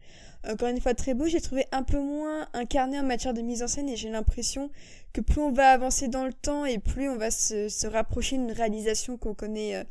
encore 0.51 0.67
une 0.67 0.81
fois 0.81 0.93
très 0.93 1.13
beau. 1.13 1.25
J'ai 1.25 1.39
trouvé 1.39 1.65
un 1.71 1.83
peu 1.83 2.01
moins 2.01 2.49
incarné 2.53 2.99
en 2.99 3.03
matière 3.03 3.33
de 3.33 3.41
mise 3.41 3.63
en 3.63 3.69
scène 3.69 3.87
et 3.87 3.95
j'ai 3.95 4.09
l'impression 4.09 4.69
que 5.13 5.21
plus 5.21 5.39
on 5.39 5.53
va 5.53 5.69
avancer 5.69 6.09
dans 6.09 6.25
le 6.25 6.33
temps 6.33 6.65
et 6.65 6.79
plus 6.79 7.07
on 7.07 7.15
va 7.15 7.31
se, 7.31 7.69
se 7.69 7.87
rapprocher 7.87 8.35
d'une 8.35 8.51
réalisation 8.51 9.15
qu'on 9.15 9.33
connaît 9.33 9.77
euh, 9.77 9.83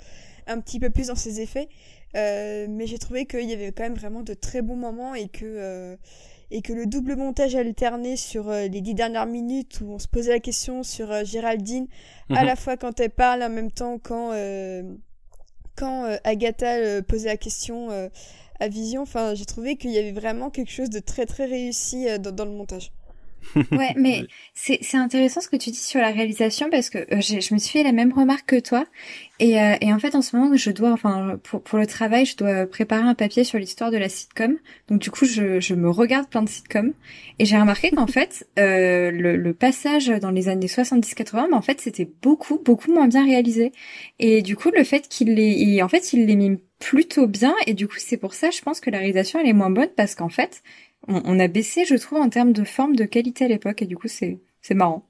un 0.47 0.61
petit 0.61 0.79
peu 0.79 0.91
plus 0.91 1.07
dans 1.07 1.15
ses 1.15 1.41
effets. 1.41 1.71
Euh, 2.17 2.67
mais 2.69 2.87
j'ai 2.87 2.99
trouvé 2.99 3.25
qu'il 3.25 3.49
y 3.49 3.55
avait 3.55 3.73
quand 3.73 3.85
même 3.85 3.95
vraiment 3.95 4.23
de 4.23 4.35
très 4.35 4.61
bons 4.61 4.77
moments 4.77 5.15
et 5.15 5.29
que 5.29 5.97
et 6.51 6.61
que 6.61 6.75
le 6.75 6.85
double 6.85 7.17
montage 7.17 7.57
alterné 7.57 8.19
sur 8.19 8.51
les 8.51 8.83
dix 8.83 8.95
dernières 8.95 9.27
minutes 9.27 9.81
où 9.81 9.91
on 9.91 9.99
se 9.99 10.07
posait 10.07 10.33
la 10.33 10.39
question 10.39 10.83
sur 10.83 11.25
Géraldine, 11.25 11.87
à 12.29 12.43
mhm. 12.43 12.47
la 12.47 12.57
fois 12.57 12.77
quand 12.77 13.01
elle 13.01 13.11
parle, 13.11 13.43
en 13.43 13.49
même 13.49 13.73
temps 13.73 13.99
quand 13.99 14.33
quand 15.77 16.05
euh, 16.05 16.17
Agatha 16.25 16.77
euh, 16.77 17.03
posait 17.03 17.29
la 17.29 17.37
question 17.37 17.91
euh, 17.91 18.09
à 18.61 18.69
Vision, 18.69 19.05
j'ai 19.35 19.45
trouvé 19.45 19.77
qu'il 19.77 19.91
y 19.91 19.99
avait 19.99 20.13
vraiment 20.13 20.51
quelque 20.51 20.71
chose 20.71 20.91
de 20.91 21.01
très 21.01 21.27
très 21.27 21.45
réussi 21.47 22.07
dans 22.19 22.45
le 22.45 22.53
montage. 22.53 22.93
Ouais, 23.73 23.95
mais 23.97 24.25
c'est 24.55 24.79
c'est 24.83 24.97
intéressant 24.97 25.41
ce 25.41 25.49
que 25.49 25.57
tu 25.57 25.71
dis 25.71 25.77
sur 25.79 26.01
la 26.01 26.11
réalisation 26.11 26.69
parce 26.71 26.91
que 26.91 26.99
euh, 26.99 27.21
je 27.21 27.55
me 27.55 27.59
suis 27.59 27.79
fait 27.79 27.83
la 27.83 27.93
même 27.93 28.13
remarque 28.13 28.47
que 28.47 28.61
toi. 28.61 28.85
Et, 29.41 29.61
euh, 29.61 29.75
et 29.81 29.93
en 29.93 29.99
fait 29.99 30.15
en 30.15 30.23
ce 30.23 30.37
moment 30.37 30.55
je 30.57 30.71
dois 30.71 30.93
enfin 30.93 31.39
pour 31.43 31.61
pour 31.63 31.79
le 31.79 31.87
travail 31.87 32.25
je 32.25 32.37
dois 32.37 32.67
préparer 32.67 33.03
un 33.03 33.15
papier 33.15 33.43
sur 33.43 33.59
l'histoire 33.59 33.91
de 33.91 33.97
la 33.97 34.09
sitcom. 34.09 34.57
Donc 34.89 35.01
du 35.01 35.11
coup 35.11 35.25
je 35.25 35.61
je 35.61 35.75
me 35.75 35.91
regarde 35.91 36.29
plein 36.29 36.43
de 36.43 36.49
sitcoms. 36.49 36.93
Et 37.39 37.45
j'ai 37.45 37.59
remarqué 37.59 37.91
qu'en 37.91 38.07
fait 38.09 38.47
euh, 38.59 39.11
le 39.11 39.37
le 39.37 39.55
passage 39.55 40.09
dans 40.09 40.31
les 40.31 40.49
années 40.49 40.67
70-80 40.67 41.47
mais 41.51 41.57
en 41.57 41.63
fait 41.63 41.81
c'était 41.81 42.09
beaucoup 42.23 42.61
beaucoup 42.65 42.93
moins 42.93 43.09
bien 43.09 43.25
réalisé. 43.25 43.73
Et 44.19 44.43
du 44.43 44.57
coup 44.57 44.71
le 44.75 44.85
fait 44.85 45.09
qu'il 45.09 45.35
les 45.35 45.83
en 45.83 45.89
fait 45.89 46.13
il 46.13 46.27
les 46.27 46.37
mime 46.37 46.59
plutôt 46.79 47.27
bien. 47.27 47.55
Et 47.67 47.75
du 47.75 47.89
coup 47.89 47.97
c'est 47.99 48.17
pour 48.17 48.35
ça 48.35 48.51
je 48.51 48.61
pense 48.63 48.81
que 48.81 48.91
la 48.91 48.99
réalisation 48.99 49.41
elle 49.41 49.49
est 49.49 49.53
moins 49.53 49.71
bonne 49.71 49.91
parce 49.97 50.15
qu'en 50.15 50.29
fait 50.29 50.63
on, 51.09 51.23
on 51.25 51.39
a 51.41 51.49
baissé, 51.49 51.85
je 51.85 51.95
trouve, 51.97 52.19
en 52.21 52.29
termes 52.29 52.53
de 52.53 52.65
forme, 52.65 52.97
de 52.97 53.05
qualité 53.05 53.45
à 53.45 53.49
l'époque, 53.49 53.83
et 53.83 53.87
du 53.87 53.97
coup, 53.97 54.09
c'est 54.09 54.41
marrant. 54.71 55.09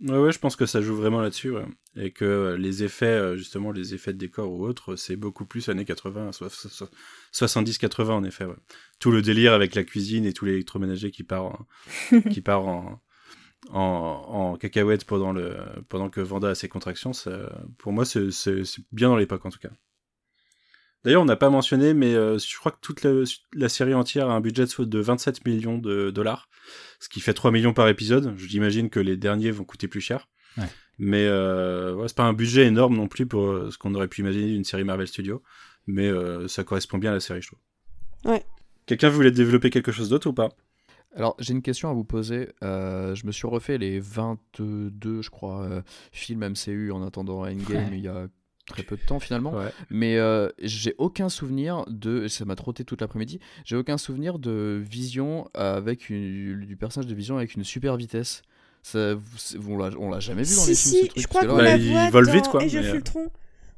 Ouais, 0.00 0.18
ouais, 0.18 0.32
je 0.32 0.38
pense 0.40 0.56
que 0.56 0.66
ça 0.66 0.80
joue 0.82 0.96
vraiment 0.96 1.20
là-dessus, 1.20 1.50
ouais. 1.50 1.64
Et 1.94 2.10
que 2.10 2.24
euh, 2.24 2.56
les 2.56 2.82
effets, 2.82 3.06
euh, 3.06 3.36
justement, 3.36 3.70
les 3.70 3.94
effets 3.94 4.12
de 4.12 4.18
décor 4.18 4.50
ou 4.50 4.64
autres, 4.66 4.96
c'est 4.96 5.14
beaucoup 5.14 5.44
plus 5.46 5.68
années 5.68 5.84
80, 5.84 6.32
so- 6.32 6.48
so- 6.48 6.68
so- 6.68 6.88
70-80 7.30 8.14
en 8.14 8.24
effet, 8.24 8.44
ouais. 8.44 8.56
Tout 8.98 9.12
le 9.12 9.22
délire 9.22 9.52
avec 9.52 9.74
la 9.76 9.84
cuisine 9.84 10.24
et 10.24 10.32
tout 10.32 10.44
l'électroménager 10.44 11.12
qui 11.12 11.22
part 11.22 11.44
en, 11.44 11.66
qui 12.30 12.42
part 12.42 12.66
en, 12.66 13.02
en, 13.70 13.80
en 13.80 14.56
cacahuète 14.58 15.04
pendant 15.06 15.32
le, 15.32 15.56
pendant 15.88 16.10
que 16.10 16.20
Vanda 16.20 16.50
a 16.50 16.54
ses 16.56 16.68
contractions, 16.68 17.12
ça, 17.12 17.62
pour 17.78 17.92
moi, 17.92 18.04
c'est 18.06 18.30
bien 18.92 19.08
dans 19.08 19.16
l'époque, 19.16 19.46
en 19.46 19.50
tout 19.50 19.60
cas. 19.60 19.70
D'ailleurs, 21.04 21.22
on 21.22 21.26
n'a 21.26 21.36
pas 21.36 21.50
mentionné, 21.50 21.94
mais 21.94 22.14
euh, 22.14 22.38
je 22.38 22.58
crois 22.58 22.70
que 22.72 22.78
toute 22.80 23.02
la, 23.02 23.10
la 23.54 23.68
série 23.68 23.94
entière 23.94 24.30
a 24.30 24.34
un 24.34 24.40
budget 24.40 24.64
de 24.66 24.84
de 24.84 24.98
27 25.00 25.44
millions 25.46 25.78
de 25.78 26.10
dollars, 26.10 26.48
ce 27.00 27.08
qui 27.08 27.20
fait 27.20 27.34
3 27.34 27.50
millions 27.50 27.72
par 27.74 27.88
épisode. 27.88 28.34
J'imagine 28.36 28.88
que 28.88 29.00
les 29.00 29.16
derniers 29.16 29.50
vont 29.50 29.64
coûter 29.64 29.88
plus 29.88 30.00
cher. 30.00 30.28
Ouais. 30.56 30.64
Mais 30.98 31.24
euh, 31.26 31.94
ouais, 31.94 32.06
c'est 32.08 32.16
pas 32.16 32.24
un 32.24 32.32
budget 32.34 32.66
énorme 32.66 32.96
non 32.96 33.08
plus 33.08 33.26
pour 33.26 33.46
euh, 33.46 33.70
ce 33.70 33.78
qu'on 33.78 33.94
aurait 33.94 34.08
pu 34.08 34.20
imaginer 34.20 34.46
d'une 34.52 34.64
série 34.64 34.84
Marvel 34.84 35.08
Studios, 35.08 35.42
mais 35.86 36.06
euh, 36.08 36.46
ça 36.46 36.62
correspond 36.62 36.98
bien 36.98 37.10
à 37.10 37.14
la 37.14 37.20
série, 37.20 37.42
je 37.42 37.48
trouve. 37.48 37.58
Ouais. 38.24 38.44
Quelqu'un 38.86 39.08
voulait 39.08 39.30
développer 39.30 39.70
quelque 39.70 39.90
chose 39.90 40.08
d'autre 40.10 40.28
ou 40.28 40.32
pas? 40.32 40.50
Alors, 41.14 41.36
j'ai 41.38 41.52
une 41.52 41.62
question 41.62 41.90
à 41.90 41.92
vous 41.92 42.04
poser. 42.04 42.50
Euh, 42.62 43.14
je 43.14 43.26
me 43.26 43.32
suis 43.32 43.46
refait 43.46 43.76
les 43.78 44.00
22, 44.00 45.22
je 45.22 45.30
crois, 45.30 45.62
euh, 45.64 45.82
films 46.10 46.48
MCU 46.48 46.90
en 46.90 47.02
attendant 47.06 47.42
Endgame 47.42 47.88
Ouais. 47.88 47.88
il 47.92 48.00
y 48.00 48.08
a 48.08 48.28
très 48.66 48.82
peu 48.82 48.96
de 48.96 49.02
temps 49.02 49.18
finalement. 49.20 49.52
Ouais. 49.52 49.70
Mais 49.90 50.16
euh, 50.16 50.48
j'ai 50.60 50.94
aucun 50.98 51.28
souvenir 51.28 51.84
de. 51.88 52.28
Ça 52.28 52.44
m'a 52.44 52.54
trotté 52.56 52.84
toute 52.84 53.00
l'après-midi. 53.00 53.40
J'ai 53.64 53.76
aucun 53.76 53.98
souvenir 53.98 54.38
de 54.38 54.82
Vision 54.88 55.48
avec 55.54 56.10
une, 56.10 56.60
du 56.64 56.76
personnage 56.76 57.08
de 57.08 57.14
Vision 57.14 57.36
avec 57.36 57.54
une 57.54 57.64
super 57.64 57.96
vitesse. 57.96 58.42
Ça, 58.82 59.14
on 59.68 59.78
l'a 59.78 59.90
on 59.98 60.10
l'a 60.10 60.18
jamais 60.20 60.42
vu 60.42 60.54
dans 60.56 60.62
si, 60.62 60.70
les 60.70 60.74
films 60.76 60.94
si, 60.94 61.00
ce 61.02 61.06
truc 61.06 61.22
je 61.22 61.28
crois 61.28 61.40
qu'on 61.42 61.48
là, 61.48 61.54
Bah, 61.56 61.62
la 61.62 61.76
il 61.76 61.90
voit 61.92 62.10
vole 62.10 62.26
dans 62.26 62.32
vite, 62.32 62.48
quoi, 62.48 62.62
Age 62.62 62.74
of 62.76 62.82
mais, 62.82 62.88
euh, 62.90 62.94
Ultron. 62.94 63.26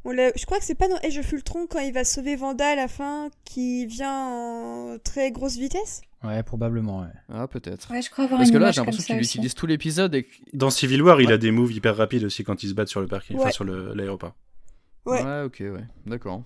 On 0.07 0.11
l'a- 0.13 0.33
je 0.37 0.45
crois 0.47 0.59
que 0.59 0.65
c'est 0.65 0.75
pas 0.75 0.89
dans 0.89 0.97
Age 1.03 1.19
of 1.19 1.33
Ultron 1.33 1.67
quand 1.67 1.79
il 1.81 1.93
va 1.93 2.05
sauver 2.05 2.37
Vanda 2.37 2.67
à 2.69 2.75
la 2.75 2.89
fin 2.89 3.29
qui 3.45 3.87
vient 3.87 4.29
en 4.29 4.99
très 5.03 5.31
grosse 5.31 5.57
vitesse. 5.57 6.03
Ouais, 6.23 6.43
probablement, 6.43 7.01
ouais. 7.01 7.09
Ah, 7.31 7.47
peut-être. 7.49 7.91
Ouais, 7.91 8.01
je 8.01 8.09
crois 8.11 8.25
avoir 8.25 8.39
Parce 8.41 8.51
que 8.51 8.57
là, 8.57 8.71
j'ai 8.71 8.81
l'impression 8.81 9.03
qu'il 9.15 9.23
utilise 9.23 9.55
tout 9.55 9.67
l'épisode 9.67 10.15
et. 10.15 10.27
Dans 10.55 10.71
Civil 10.71 11.03
War, 11.03 11.21
il 11.21 11.31
a 11.33 11.37
des 11.39 11.51
moves 11.51 11.73
hyper 11.73 11.97
rapides 11.97 12.25
aussi 12.25 12.45
quand 12.45 12.63
ils 12.63 12.69
se 12.71 12.75
battent 12.75 12.89
sur 12.89 13.01
le 13.03 13.07
parking, 13.07 13.37
enfin 13.39 13.51
sur 13.51 13.65
le- 13.65 13.93
l'aéroport. 13.95 14.35
Ouais. 15.07 15.43
ok, 15.45 15.57
ouais, 15.61 15.85
d'accord. 16.07 16.43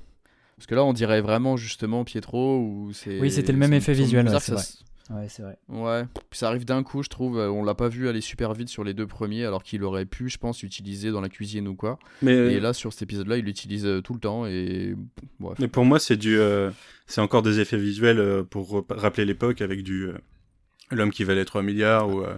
Parce 0.56 0.66
que 0.66 0.74
là, 0.74 0.84
on 0.84 0.92
dirait 0.92 1.20
vraiment 1.20 1.56
justement 1.56 2.04
Pietro 2.04 2.58
ou 2.60 2.92
c'est. 2.92 3.20
Oui, 3.20 3.30
c'était 3.30 3.52
le 3.52 3.58
même 3.58 3.72
effet 3.72 3.92
visuel, 3.92 4.24
bizarre 4.24 4.40
ouais, 4.40 4.56
c'est 4.56 4.56
ça 4.56 4.84
Ouais, 5.14 5.26
c'est 5.30 5.42
vrai. 5.42 5.56
Ouais, 5.68 6.04
puis 6.28 6.38
ça 6.38 6.48
arrive 6.48 6.66
d'un 6.66 6.82
coup, 6.82 7.02
je 7.02 7.08
trouve. 7.08 7.38
euh, 7.38 7.48
On 7.48 7.64
l'a 7.64 7.74
pas 7.74 7.88
vu 7.88 8.08
aller 8.10 8.20
super 8.20 8.52
vite 8.52 8.68
sur 8.68 8.84
les 8.84 8.92
deux 8.92 9.06
premiers, 9.06 9.46
alors 9.46 9.62
qu'il 9.62 9.82
aurait 9.84 10.04
pu, 10.04 10.28
je 10.28 10.36
pense, 10.36 10.62
l'utiliser 10.62 11.10
dans 11.12 11.22
la 11.22 11.30
cuisine 11.30 11.66
ou 11.66 11.74
quoi. 11.74 11.98
Mais, 12.20 12.34
Et 12.52 12.60
là, 12.60 12.74
sur 12.74 12.92
cet 12.92 13.02
épisode-là, 13.02 13.38
il 13.38 13.44
l'utilise 13.46 13.86
euh, 13.86 14.02
tout 14.02 14.12
le 14.12 14.20
temps 14.20 14.44
et. 14.46 14.94
Bref. 15.40 15.56
mais 15.60 15.68
pour 15.68 15.86
moi, 15.86 15.98
c'est 15.98 16.16
du, 16.18 16.38
euh, 16.38 16.70
c'est 17.06 17.22
encore 17.22 17.40
des 17.42 17.58
effets 17.60 17.78
visuels 17.78 18.18
euh, 18.18 18.42
pour 18.42 18.84
rappeler 18.90 19.24
l'époque 19.24 19.62
avec 19.62 19.82
du 19.82 20.08
euh, 20.08 20.18
l'homme 20.90 21.10
qui 21.10 21.24
valait 21.24 21.46
3 21.46 21.62
milliards 21.62 22.10
ou 22.10 22.20
euh, 22.22 22.34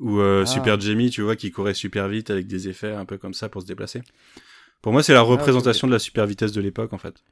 ou 0.00 0.18
euh, 0.18 0.42
Ah. 0.42 0.46
Super 0.46 0.80
Jamie, 0.80 1.10
tu 1.10 1.22
vois, 1.22 1.36
qui 1.36 1.52
courait 1.52 1.74
super 1.74 2.08
vite 2.08 2.30
avec 2.30 2.48
des 2.48 2.68
effets 2.68 2.92
un 2.92 3.04
peu 3.04 3.18
comme 3.18 3.34
ça 3.34 3.48
pour 3.48 3.62
se 3.62 3.66
déplacer. 3.68 4.02
Pour 4.82 4.92
moi, 4.92 5.02
c'est 5.02 5.12
la 5.12 5.24
ok, 5.24 5.30
représentation 5.30 5.86
de 5.86 5.92
la 5.92 5.98
super 5.98 6.26
vitesse 6.26 6.52
de 6.52 6.60
l'époque 6.60 6.92
en 6.92 6.98
fait. 6.98 7.22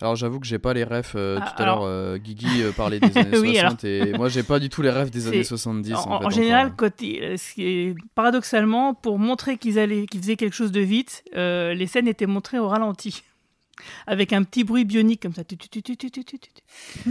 Alors, 0.00 0.16
j'avoue 0.16 0.40
que 0.40 0.46
j'ai 0.46 0.58
pas 0.58 0.74
les 0.74 0.82
refs. 0.84 1.14
euh, 1.14 1.38
Ah, 1.40 1.46
tout 1.54 1.62
à 1.62 1.64
alors- 1.64 1.80
l'heure, 1.80 1.88
euh, 1.88 2.18
Guigui 2.18 2.62
euh, 2.62 2.72
parlait 2.72 2.98
des 2.98 3.06
années 3.16 3.38
Oui, 3.38 3.54
60 3.56 3.84
et 3.84 4.12
moi, 4.14 4.28
j'ai 4.28 4.42
pas 4.42 4.58
du 4.58 4.68
tout 4.68 4.82
les 4.82 4.90
refs 4.90 5.10
des 5.10 5.28
années 5.28 5.44
70. 5.44 5.94
En, 5.94 6.10
En, 6.10 6.18
fait, 6.18 6.26
en 6.26 6.30
général, 6.30 6.66
encore. 6.68 6.76
quand 6.90 7.02
il- 7.02 7.22
euh, 7.22 7.36
est- 7.58 7.94
paradoxalement, 8.14 8.92
pour 8.94 9.18
montrer 9.18 9.56
qu'ils 9.56 9.78
allaient, 9.78 10.06
qu'ils 10.06 10.20
faisaient 10.20 10.36
quelque 10.36 10.54
chose 10.56 10.72
de 10.72 10.80
vite, 10.80 11.22
euh, 11.36 11.74
les 11.74 11.86
scènes 11.86 12.08
étaient 12.08 12.26
montrées 12.26 12.58
au 12.58 12.68
ralenti, 12.68 13.22
avec 14.06 14.32
un 14.32 14.42
petit 14.42 14.64
bruit 14.64 14.84
bionique 14.84 15.22
comme 15.22 15.32
ça. 15.34 15.44
Tu, 15.44 15.56
tu, 15.56 15.68
tu, 15.68 15.80
tu, 15.82 15.96
tu, 15.96 16.10
tu, 16.10 16.24
tu, 16.24 16.38
tu. 16.38 16.48
Ah 17.06 17.10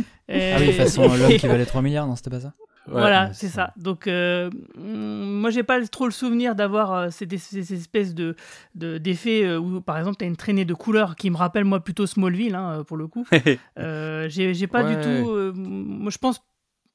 oui, 0.59 0.67
Euh, 0.69 0.71
façon 0.73 1.03
l'homme 1.15 1.37
qui 1.37 1.47
valait 1.47 1.65
3 1.65 1.81
milliards, 1.81 2.05
non, 2.07 2.15
c'était 2.17 2.31
pas 2.31 2.41
ça? 2.41 2.53
Ouais. 2.87 2.93
voilà, 2.99 3.31
c'est 3.33 3.47
ça. 3.47 3.71
Donc, 3.77 4.07
euh, 4.07 4.49
mm, 4.75 5.39
moi, 5.39 5.49
j'ai 5.51 5.63
pas 5.63 5.81
trop 5.87 6.05
le 6.05 6.11
souvenir 6.11 6.53
d'avoir 6.53 6.91
euh, 6.93 7.09
ces, 7.11 7.27
ces- 7.37 7.63
ces 7.63 7.73
espèces 7.73 8.13
de 8.13 8.35
de- 8.75 8.97
d'effets 8.97 9.45
euh, 9.45 9.57
où, 9.59 9.79
par 9.79 9.97
exemple, 9.97 10.17
tu 10.17 10.25
as 10.25 10.27
une 10.27 10.35
traînée 10.35 10.65
de 10.65 10.73
couleurs 10.73 11.15
qui 11.15 11.29
me 11.29 11.37
rappelle, 11.37 11.63
moi, 11.63 11.81
plutôt 11.81 12.05
Smallville, 12.05 12.55
hein, 12.55 12.83
pour 12.85 12.97
le 12.97 13.07
coup. 13.07 13.25
Euh, 13.79 14.27
j'ai 14.29 14.67
pas 14.67 14.83
Ouais. 14.83 14.95
du 14.95 15.01
tout. 15.01 15.29
euh, 15.31 15.53
moi, 15.55 16.11
je 16.11 16.17
pense. 16.17 16.41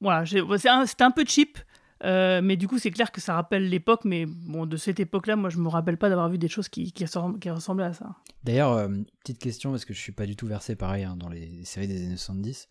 Voilà, 0.01 0.24
j'ai- 0.24 0.43
c'est 0.59 0.68
un, 0.68 0.84
c'était 0.86 1.05
un 1.05 1.11
peu 1.11 1.24
cheap. 1.26 1.59
mais 2.05 2.57
du 2.57 2.68
coup, 2.68 2.78
c'est 2.78 2.91
clair 2.93 3.11
que 3.11 3.20
ça 3.20 3.34
rappelle 3.34 3.68
l'époque, 3.68 4.03
mais 4.05 4.26
bon, 4.26 4.66
de 4.66 4.76
cette 4.76 5.01
époque-là, 5.01 5.34
moi, 5.36 5.51
je 5.51 5.59
me 5.59 5.68
rappelle 5.68 5.97
pas 5.97 6.09
d'avoir 6.11 6.28
vu 6.28 6.39
des 6.39 6.49
choses 6.49 6.68
qui, 6.68 6.93
qui, 6.93 7.05
ressemb- 7.05 7.39
qui 7.41 7.51
ressemblaient 7.51 7.86
à 7.86 7.93
ça. 7.95 8.07
D'ailleurs, 8.45 8.89
petite 9.24 9.39
question, 9.41 9.70
parce 9.72 9.84
que 9.84 9.93
je 9.95 9.99
suis 9.99 10.12
pas 10.12 10.26
du 10.26 10.36
tout 10.36 10.47
versé 10.47 10.76
pareil 10.76 11.03
hein, 11.05 11.16
dans 11.16 11.28
les 11.28 11.64
séries 11.64 11.89
des 11.89 12.05
années 12.05 12.16
70. 12.16 12.68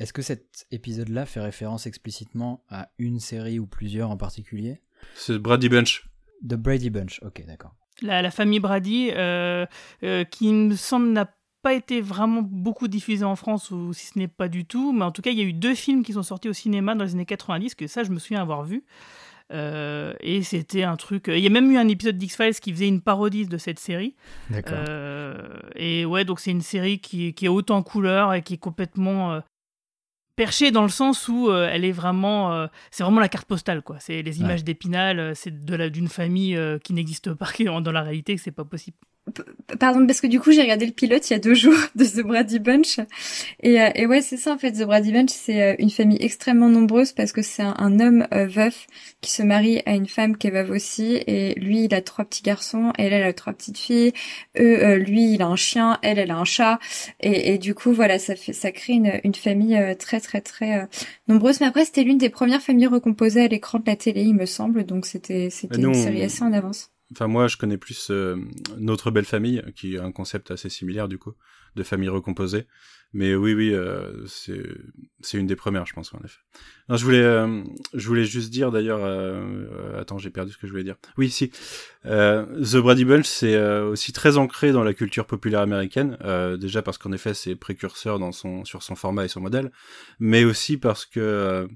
Est-ce 0.00 0.14
que 0.14 0.22
cet 0.22 0.66
épisode-là 0.70 1.26
fait 1.26 1.40
référence 1.40 1.86
explicitement 1.86 2.64
à 2.70 2.88
une 2.98 3.20
série 3.20 3.58
ou 3.58 3.66
plusieurs 3.66 4.10
en 4.10 4.16
particulier? 4.16 4.80
C'est 5.14 5.38
Brady 5.38 5.68
Bunch. 5.68 6.06
The 6.42 6.54
Brady 6.54 6.88
Bunch, 6.88 7.20
ok, 7.22 7.44
d'accord. 7.46 7.74
La, 8.00 8.22
la 8.22 8.30
famille 8.30 8.60
Brady, 8.60 9.10
euh, 9.12 9.66
euh, 10.02 10.24
qui 10.24 10.48
il 10.48 10.54
me 10.54 10.74
semble 10.74 11.08
n'a 11.08 11.30
pas 11.62 11.74
été 11.74 12.00
vraiment 12.00 12.40
beaucoup 12.40 12.88
diffusée 12.88 13.26
en 13.26 13.36
France, 13.36 13.70
ou 13.70 13.92
si 13.92 14.06
ce 14.06 14.18
n'est 14.18 14.26
pas 14.26 14.48
du 14.48 14.64
tout, 14.64 14.94
mais 14.94 15.04
en 15.04 15.12
tout 15.12 15.20
cas, 15.20 15.32
il 15.32 15.38
y 15.38 15.42
a 15.42 15.44
eu 15.44 15.52
deux 15.52 15.74
films 15.74 16.02
qui 16.02 16.14
sont 16.14 16.22
sortis 16.22 16.48
au 16.48 16.54
cinéma 16.54 16.94
dans 16.94 17.04
les 17.04 17.12
années 17.12 17.26
90, 17.26 17.74
que 17.74 17.86
ça, 17.86 18.02
je 18.02 18.10
me 18.10 18.18
souviens 18.18 18.40
avoir 18.40 18.64
vu. 18.64 18.84
Euh, 19.52 20.14
et 20.20 20.42
c'était 20.42 20.84
un 20.84 20.96
truc. 20.96 21.24
Il 21.28 21.40
y 21.40 21.46
a 21.46 21.50
même 21.50 21.70
eu 21.70 21.76
un 21.76 21.88
épisode 21.88 22.16
d'X-Files 22.16 22.60
qui 22.60 22.72
faisait 22.72 22.88
une 22.88 23.00
parodie 23.00 23.46
de 23.46 23.58
cette 23.58 23.78
série. 23.78 24.14
D'accord. 24.48 24.78
Euh, 24.88 25.58
et 25.74 26.04
ouais, 26.04 26.24
donc 26.24 26.40
c'est 26.40 26.52
une 26.52 26.60
série 26.60 27.00
qui, 27.00 27.34
qui 27.34 27.46
est 27.46 27.48
haute 27.48 27.70
en 27.70 27.82
couleurs 27.82 28.32
et 28.32 28.42
qui 28.42 28.54
est 28.54 28.58
complètement 28.58 29.32
euh, 29.32 29.40
perchée 30.40 30.70
dans 30.70 30.84
le 30.84 30.88
sens 30.88 31.28
où 31.28 31.50
euh, 31.50 31.68
elle 31.70 31.84
est 31.84 31.92
vraiment, 31.92 32.54
euh, 32.54 32.66
c'est 32.90 33.02
vraiment 33.02 33.20
la 33.20 33.28
carte 33.28 33.46
postale 33.46 33.82
quoi. 33.82 33.96
C'est 34.00 34.22
les 34.22 34.40
images 34.40 34.64
d'Épinal, 34.64 35.18
euh, 35.18 35.32
c'est 35.34 35.66
de 35.66 35.74
la 35.74 35.90
d'une 35.90 36.08
famille 36.08 36.58
qui 36.82 36.94
n'existe 36.94 37.34
pas 37.34 37.50
dans 37.82 37.92
la 37.92 38.00
réalité, 38.00 38.36
que 38.36 38.40
c'est 38.40 38.50
pas 38.50 38.64
possible. 38.64 38.96
Pardon, 39.78 40.06
parce 40.06 40.20
que 40.20 40.26
du 40.26 40.40
coup, 40.40 40.50
j'ai 40.50 40.62
regardé 40.62 40.86
le 40.86 40.92
pilote 40.92 41.28
il 41.30 41.34
y 41.34 41.36
a 41.36 41.38
deux 41.38 41.54
jours 41.54 41.78
de 41.94 42.04
The 42.04 42.20
Brady 42.22 42.58
Bunch. 42.58 42.98
Et, 43.62 43.80
euh, 43.80 43.90
et 43.94 44.06
ouais, 44.06 44.22
c'est 44.22 44.36
ça, 44.36 44.52
en 44.52 44.58
fait. 44.58 44.72
The 44.72 44.82
Brady 44.82 45.12
Bunch, 45.12 45.30
c'est 45.30 45.62
euh, 45.62 45.74
une 45.78 45.90
famille 45.90 46.18
extrêmement 46.20 46.68
nombreuse 46.68 47.12
parce 47.12 47.32
que 47.32 47.42
c'est 47.42 47.62
un, 47.62 47.74
un 47.78 48.00
homme 48.00 48.26
euh, 48.32 48.46
veuf 48.46 48.86
qui 49.20 49.30
se 49.30 49.42
marie 49.42 49.82
à 49.86 49.94
une 49.94 50.06
femme 50.06 50.36
qui 50.36 50.46
est 50.46 50.50
veuve 50.50 50.70
aussi. 50.70 51.22
Et 51.26 51.54
lui, 51.54 51.84
il 51.84 51.94
a 51.94 52.00
trois 52.00 52.24
petits 52.24 52.42
garçons, 52.42 52.92
elle, 52.98 53.12
elle 53.12 53.22
a 53.22 53.32
trois 53.32 53.52
petites 53.52 53.78
filles. 53.78 54.12
Eux, 54.58 54.82
euh, 54.82 54.96
lui, 54.96 55.34
il 55.34 55.42
a 55.42 55.46
un 55.46 55.56
chien, 55.56 55.98
elle, 56.02 56.18
elle 56.18 56.30
a 56.30 56.36
un 56.36 56.44
chat. 56.44 56.78
Et, 57.20 57.54
et 57.54 57.58
du 57.58 57.74
coup, 57.74 57.92
voilà, 57.92 58.18
ça 58.18 58.36
fait, 58.36 58.52
ça 58.52 58.72
crée 58.72 58.94
une, 58.94 59.20
une 59.24 59.34
famille 59.34 59.76
euh, 59.76 59.94
très, 59.94 60.20
très, 60.20 60.40
très 60.40 60.80
euh, 60.80 60.86
nombreuse. 61.28 61.60
Mais 61.60 61.66
après, 61.66 61.84
c'était 61.84 62.02
l'une 62.02 62.18
des 62.18 62.30
premières 62.30 62.62
familles 62.62 62.86
recomposées 62.86 63.42
à 63.42 63.48
l'écran 63.48 63.78
de 63.78 63.84
la 63.86 63.96
télé, 63.96 64.22
il 64.22 64.34
me 64.34 64.46
semble. 64.46 64.84
Donc, 64.84 65.06
c'était, 65.06 65.50
c'était 65.50 65.78
nous, 65.78 65.88
une 65.88 65.94
série 65.94 66.22
assez 66.22 66.42
en 66.42 66.52
avance. 66.52 66.90
Enfin, 67.12 67.26
moi, 67.26 67.48
je 67.48 67.56
connais 67.56 67.78
plus 67.78 68.08
euh, 68.10 68.36
Notre 68.78 69.10
Belle 69.10 69.24
Famille, 69.24 69.62
qui 69.74 69.96
est 69.96 69.98
un 69.98 70.12
concept 70.12 70.50
assez 70.50 70.68
similaire, 70.68 71.08
du 71.08 71.18
coup, 71.18 71.34
de 71.74 71.82
famille 71.82 72.08
recomposée. 72.08 72.66
Mais 73.12 73.34
oui, 73.34 73.54
oui, 73.54 73.74
euh, 73.74 74.24
c'est 74.26 75.36
une 75.36 75.48
des 75.48 75.56
premières, 75.56 75.84
je 75.84 75.92
pense, 75.92 76.14
en 76.14 76.20
effet. 76.24 76.38
Non, 76.88 76.96
je 76.96 77.04
voulais, 77.04 77.22
euh, 77.22 77.64
je 77.92 78.06
voulais 78.06 78.24
juste 78.24 78.50
dire, 78.50 78.70
d'ailleurs... 78.70 79.04
euh, 79.04 79.42
euh, 79.72 80.00
attends, 80.00 80.18
j'ai 80.18 80.30
perdu 80.30 80.52
ce 80.52 80.58
que 80.58 80.68
je 80.68 80.72
voulais 80.72 80.84
dire. 80.84 80.94
Oui, 81.18 81.28
si. 81.30 81.50
Euh, 82.06 82.46
The 82.62 82.76
Brady 82.76 83.04
Bunch, 83.04 83.26
c'est 83.26 83.60
aussi 83.80 84.12
très 84.12 84.36
ancré 84.36 84.70
dans 84.70 84.84
la 84.84 84.94
culture 84.94 85.26
populaire 85.26 85.60
américaine, 85.60 86.16
déjà 86.60 86.82
parce 86.82 86.98
qu'en 86.98 87.10
effet, 87.10 87.34
c'est 87.34 87.56
précurseur 87.56 88.20
dans 88.20 88.30
son, 88.30 88.64
sur 88.64 88.84
son 88.84 88.94
format 88.94 89.24
et 89.24 89.28
son 89.28 89.40
modèle, 89.40 89.72
mais 90.20 90.44
aussi 90.44 90.76
parce 90.76 91.04
que... 91.04 91.66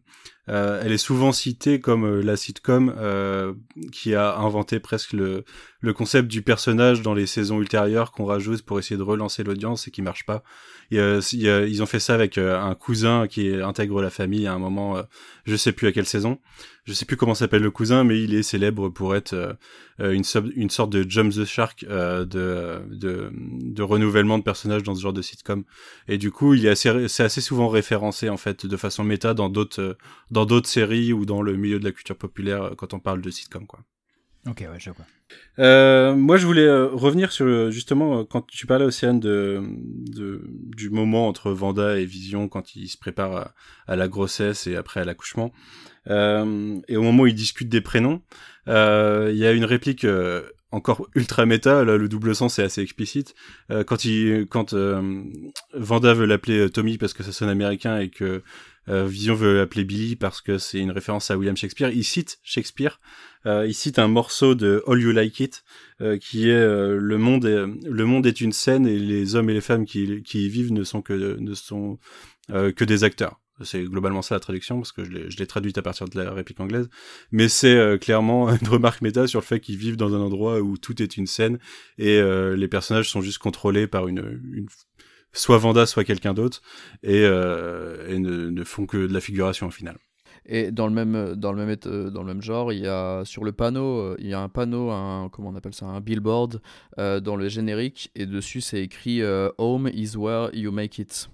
euh, 0.49 0.65
euh, 0.65 0.81
elle 0.85 0.93
est 0.93 0.99
souvent 0.99 1.33
citée 1.33 1.81
comme 1.81 2.05
euh, 2.05 2.23
la 2.23 2.37
sitcom 2.37 2.95
euh, 2.99 3.55
qui 3.93 4.15
a 4.15 4.37
inventé 4.37 4.81
presque 4.81 5.13
le, 5.13 5.45
le 5.81 5.93
concept 5.93 6.29
du 6.29 6.43
personnage 6.43 7.03
dans 7.03 7.15
les 7.15 7.27
saisons 7.27 7.61
ultérieures 7.61 8.13
qu'on 8.13 8.25
rajoute 8.25 8.63
pour 8.63 8.79
essayer 8.79 8.97
de 8.97 9.03
relancer 9.03 9.45
l'audience 9.45 9.87
et 9.89 9.91
qui 9.91 10.03
marche 10.03 10.25
pas. 10.25 10.43
Et, 10.91 10.99
euh, 10.99 11.21
ils 11.33 11.83
ont 11.83 11.87
fait 11.87 12.01
ça 12.01 12.15
avec 12.15 12.39
euh, 12.39 12.61
un 12.61 12.75
cousin 12.75 13.27
qui 13.27 13.55
intègre 13.55 14.03
la 14.03 14.11
famille 14.11 14.47
à 14.47 14.53
un 14.53 14.59
moment, 14.59 14.97
euh, 14.97 15.03
je 15.45 15.57
sais 15.57 15.73
plus 15.73 15.87
à 15.89 15.93
quelle 15.93 16.07
saison, 16.07 16.39
je 16.85 16.93
sais 16.93 17.05
plus 17.05 17.17
comment 17.17 17.35
s'appelle 17.35 17.63
le 17.63 17.71
cousin, 17.71 18.05
mais 18.05 18.23
il 18.23 18.35
est 18.35 18.43
célèbre 18.43 18.89
pour 18.89 19.17
être 19.17 19.57
une, 19.99 20.23
une 20.57 20.71
sorte 20.71 20.91
de 20.91 21.09
Jump 21.09 21.33
the 21.33 21.45
Shark 21.45 21.85
de, 21.85 22.25
de, 22.25 23.31
de 23.33 23.83
renouvellement 23.83 24.39
de 24.39 24.43
personnages 24.43 24.83
dans 24.83 24.95
ce 24.95 25.01
genre 25.01 25.13
de 25.13 25.23
sitcom. 25.23 25.65
Et 26.09 26.19
du 26.19 26.31
coup, 26.31 26.55
il 26.55 26.67
est 26.67 26.71
assez, 26.71 27.09
c'est 27.09 27.25
assez 27.25 27.41
souvent 27.41 27.69
référencé 27.69 28.29
en 28.29 28.37
fait 28.37 28.67
de 28.67 28.77
façon 28.77 29.05
méta 29.05 29.35
dans 29.35 29.49
d'autres, 29.49 29.97
dans 30.31 30.45
d'autres 30.45 30.69
séries 30.69 31.13
ou 31.13 31.25
dans 31.25 31.43
le 31.43 31.57
milieu 31.57 31.79
de 31.79 31.85
la 31.85 31.93
culture 31.93 32.17
populaire 32.17 32.73
quand 32.77 32.93
on 32.95 33.01
parle 33.01 33.23
de 33.23 33.31
sitcom 33.31 33.67
quoi. 33.67 33.81
Ok, 34.47 34.61
ouais, 34.61 34.79
je 34.79 34.91
vois. 34.91 35.07
Euh, 35.59 36.15
moi, 36.15 36.37
je 36.37 36.47
voulais 36.47 36.67
euh, 36.67 36.89
revenir 36.89 37.33
sur 37.33 37.71
justement 37.71 38.21
euh, 38.21 38.25
quand 38.25 38.47
tu 38.47 38.67
parlais, 38.67 38.85
Océane, 38.85 39.19
de, 39.19 39.63
de, 39.63 40.43
du 40.47 40.91
moment 40.91 41.29
entre 41.29 41.51
Vanda 41.51 41.99
et 41.99 42.05
Vision 42.05 42.49
quand 42.49 42.77
ils 42.77 42.89
se 42.89 42.99
préparent 42.99 43.53
à, 43.87 43.97
la 43.97 44.09
grossesse 44.09 44.67
et 44.67 44.77
après 44.77 45.01
à 45.01 45.05
l'accouchement. 45.05 45.53
Euh, 46.09 46.79
et 46.89 46.97
au 46.97 47.03
moment 47.03 47.25
où 47.25 47.27
ils 47.27 47.35
discutent 47.35 47.69
des 47.69 47.81
prénoms, 47.81 48.23
il 48.67 49.37
y 49.37 49.47
a 49.47 49.53
une 49.53 49.65
réplique 49.65 50.07
encore 50.71 51.09
ultra 51.15 51.47
méta. 51.47 51.85
Là, 51.85 51.97
le 51.97 52.09
double 52.09 52.35
sens 52.35 52.59
est 52.59 52.63
assez 52.63 52.83
explicite. 52.83 53.35
quand 53.87 54.05
Vanda 55.75 56.15
veut 56.15 56.27
l'appeler 56.27 56.71
Tommy 56.71 56.99
parce 56.99 57.13
que 57.13 57.23
ça 57.23 57.33
sonne 57.33 57.49
américain 57.49 57.99
et 57.99 58.09
que 58.09 58.43
Vision 58.87 59.35
veut 59.35 59.57
l'appeler 59.57 59.85
Billy 59.85 60.17
parce 60.17 60.41
que 60.41 60.59
c'est 60.59 60.79
une 60.79 60.91
référence 60.91 61.31
à 61.31 61.39
William 61.39 61.57
Shakespeare, 61.57 61.91
il 61.91 62.05
cite 62.05 62.39
Shakespeare. 62.43 63.01
Euh, 63.47 63.67
il 63.67 63.75
cite 63.75 63.99
un 63.99 64.09
morceau 64.09 64.55
de 64.55 64.83
All 64.87 65.01
You 65.01 65.13
Like 65.13 65.39
It, 65.41 65.65
euh, 66.01 66.17
qui 66.19 66.49
est 66.49 66.55
euh, 66.55 66.99
le 66.99 67.19
monde 67.19 67.47
est, 68.27 68.41
une 68.41 68.53
scène 68.53 68.87
et 68.87 68.99
les 68.99 69.35
hommes 69.35 69.51
et 69.51 69.55
les 69.55 69.61
femmes 69.61 69.85
qui, 69.85 70.05
y 70.05 70.49
vivent 70.49 70.73
ne 70.73 70.85
sont 70.85 71.03
que 71.03 72.85
des 72.85 73.05
acteurs. 73.05 73.41
C'est 73.63 73.85
globalement 73.85 74.23
ça 74.23 74.35
la 74.35 74.41
traduction 74.41 74.77
parce 74.77 74.93
que 74.93 75.05
je 75.05 75.37
l'ai 75.37 75.47
traduite 75.47 75.79
à 75.79 75.83
partir 75.83 76.09
de 76.09 76.21
la 76.21 76.33
réplique 76.33 76.61
anglaise, 76.61 76.89
mais 77.31 77.49
c'est 77.49 77.99
clairement 78.01 78.49
une 78.55 78.69
remarque 78.69 79.01
méta 79.01 79.27
sur 79.27 79.41
le 79.41 79.45
fait 79.45 79.61
qu'ils 79.61 79.77
vivent 79.77 79.97
dans 79.97 80.15
un 80.15 80.21
endroit 80.21 80.61
où 80.61 80.77
tout 80.77 81.01
est 81.03 81.17
une 81.17 81.27
scène 81.27 81.59
et 81.99 82.21
les 82.57 82.69
personnages 82.69 83.09
sont 83.09 83.21
juste 83.21 83.39
contrôlés 83.39 83.87
par 83.87 84.09
une, 84.09 84.67
soit 85.33 85.59
Vanda, 85.59 85.87
soit 85.87 86.05
quelqu'un 86.05 86.35
d'autre, 86.35 86.63
et, 87.05 87.23
et 87.23 88.19
ne, 88.19 88.65
font 88.65 88.87
que 88.87 89.07
de 89.07 89.13
la 89.13 89.21
figuration 89.21 89.69
au 89.69 89.71
final. 89.71 89.99
Et 90.47 90.71
dans 90.71 90.87
le 90.87 90.93
même 90.93 91.35
dans 91.37 91.53
le 91.53 91.65
même 91.65 91.77
euh, 91.87 92.11
dans 92.11 92.23
le 92.23 92.27
même 92.27 92.43
genre, 92.43 92.73
il 92.73 92.81
y 92.81 92.87
a 92.87 93.25
sur 93.25 93.45
le 93.45 93.53
panneau, 93.53 94.01
euh, 94.01 94.17
il 94.19 94.27
y 94.27 94.35
a 94.35 94.41
un 94.41 94.49
panneau, 94.49 94.91
un 94.91 95.31
comment 95.31 95.49
on 95.49 95.55
appelle 95.55 95.75
ça, 95.75 95.87
un 95.87 96.01
billboard 96.01 96.61
euh, 96.99 97.21
dans 97.21 97.37
le 97.37 97.49
générique 97.49 98.11
et 98.15 98.27
dessus 98.27 98.61
c'est 98.61 98.83
écrit 98.83 99.23
Home 99.59 99.89
is 99.93 100.17
where 100.17 100.51
you 100.55 100.71
make 100.71 100.99
it. 100.99 101.29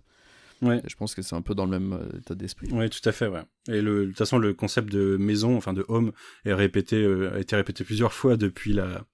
Ouais. 0.62 0.82
je 0.86 0.94
pense 0.94 1.14
que 1.14 1.22
c'est 1.22 1.34
un 1.34 1.42
peu 1.42 1.54
dans 1.54 1.64
le 1.64 1.78
même 1.78 1.98
état 2.18 2.34
d'esprit. 2.34 2.68
Oui, 2.72 2.88
tout 2.90 3.06
à 3.08 3.12
fait, 3.12 3.28
ouais. 3.28 3.42
Et 3.68 3.80
le, 3.80 4.02
de 4.02 4.06
toute 4.08 4.18
façon, 4.18 4.38
le 4.38 4.52
concept 4.54 4.92
de 4.92 5.16
maison, 5.16 5.56
enfin 5.56 5.72
de 5.72 5.84
home, 5.88 6.12
est 6.44 6.54
répété, 6.54 7.04
a 7.32 7.38
été 7.38 7.56
répété 7.56 7.84
plusieurs 7.84 8.12
fois 8.12 8.36
depuis 8.36 8.72
la, 8.72 9.04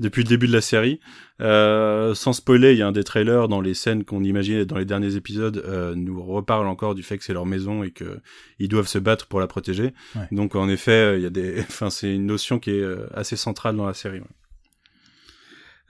depuis 0.00 0.22
le 0.22 0.28
début 0.28 0.46
de 0.46 0.52
la 0.52 0.60
série. 0.60 1.00
Euh, 1.40 2.14
sans 2.14 2.32
spoiler, 2.32 2.72
il 2.72 2.78
y 2.78 2.82
a 2.82 2.86
un 2.86 2.92
des 2.92 3.04
trailers 3.04 3.48
dans 3.48 3.60
les 3.60 3.74
scènes 3.74 4.04
qu'on 4.04 4.22
imaginait 4.22 4.66
dans 4.66 4.78
les 4.78 4.84
derniers 4.84 5.16
épisodes 5.16 5.62
euh, 5.66 5.94
nous 5.94 6.22
reparle 6.22 6.66
encore 6.66 6.94
du 6.94 7.02
fait 7.02 7.18
que 7.18 7.24
c'est 7.24 7.32
leur 7.32 7.46
maison 7.46 7.82
et 7.82 7.90
que 7.90 8.20
ils 8.58 8.68
doivent 8.68 8.88
se 8.88 8.98
battre 8.98 9.26
pour 9.26 9.40
la 9.40 9.46
protéger. 9.46 9.92
Donc 10.30 10.54
en 10.54 10.68
effet, 10.68 11.18
il 11.18 11.22
y 11.22 11.26
a 11.26 11.30
des, 11.30 11.60
enfin 11.68 11.90
c'est 11.90 12.14
une 12.14 12.26
notion 12.26 12.58
qui 12.58 12.70
est 12.70 12.82
euh, 12.82 13.06
assez 13.14 13.36
centrale 13.36 13.76
dans 13.76 13.86
la 13.86 13.94
série. 13.94 14.20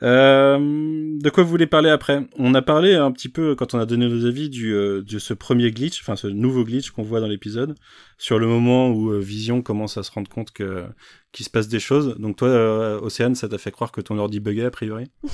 Euh, 0.04 0.58
de 0.58 1.30
quoi 1.30 1.42
vous 1.42 1.48
voulez 1.48 1.66
parler 1.66 1.88
après? 1.88 2.20
On 2.38 2.54
a 2.54 2.60
parlé 2.60 2.94
un 2.94 3.10
petit 3.10 3.30
peu 3.30 3.54
quand 3.54 3.72
on 3.74 3.78
a 3.78 3.86
donné 3.86 4.06
nos 4.06 4.26
avis 4.26 4.50
du, 4.50 4.74
euh, 4.74 5.02
de 5.02 5.18
ce 5.18 5.32
premier 5.32 5.70
glitch, 5.70 6.00
enfin 6.02 6.14
ce 6.14 6.26
nouveau 6.26 6.64
glitch 6.64 6.90
qu'on 6.90 7.02
voit 7.02 7.20
dans 7.20 7.26
l'épisode, 7.26 7.74
sur 8.18 8.38
le 8.38 8.46
moment 8.46 8.90
où 8.90 9.10
euh, 9.10 9.18
Vision 9.18 9.62
commence 9.62 9.96
à 9.96 10.02
se 10.02 10.10
rendre 10.10 10.28
compte 10.28 10.50
que 10.50 10.84
qu'il 11.32 11.46
se 11.46 11.50
passe 11.50 11.68
des 11.68 11.80
choses. 11.80 12.16
Donc 12.18 12.36
toi, 12.36 13.02
Océane, 13.02 13.34
ça 13.34 13.48
t'a 13.48 13.58
fait 13.58 13.70
croire 13.70 13.92
que 13.92 14.00
ton 14.00 14.18
ordi 14.18 14.40
buguait 14.40 14.66
a 14.66 14.70
priori? 14.70 15.10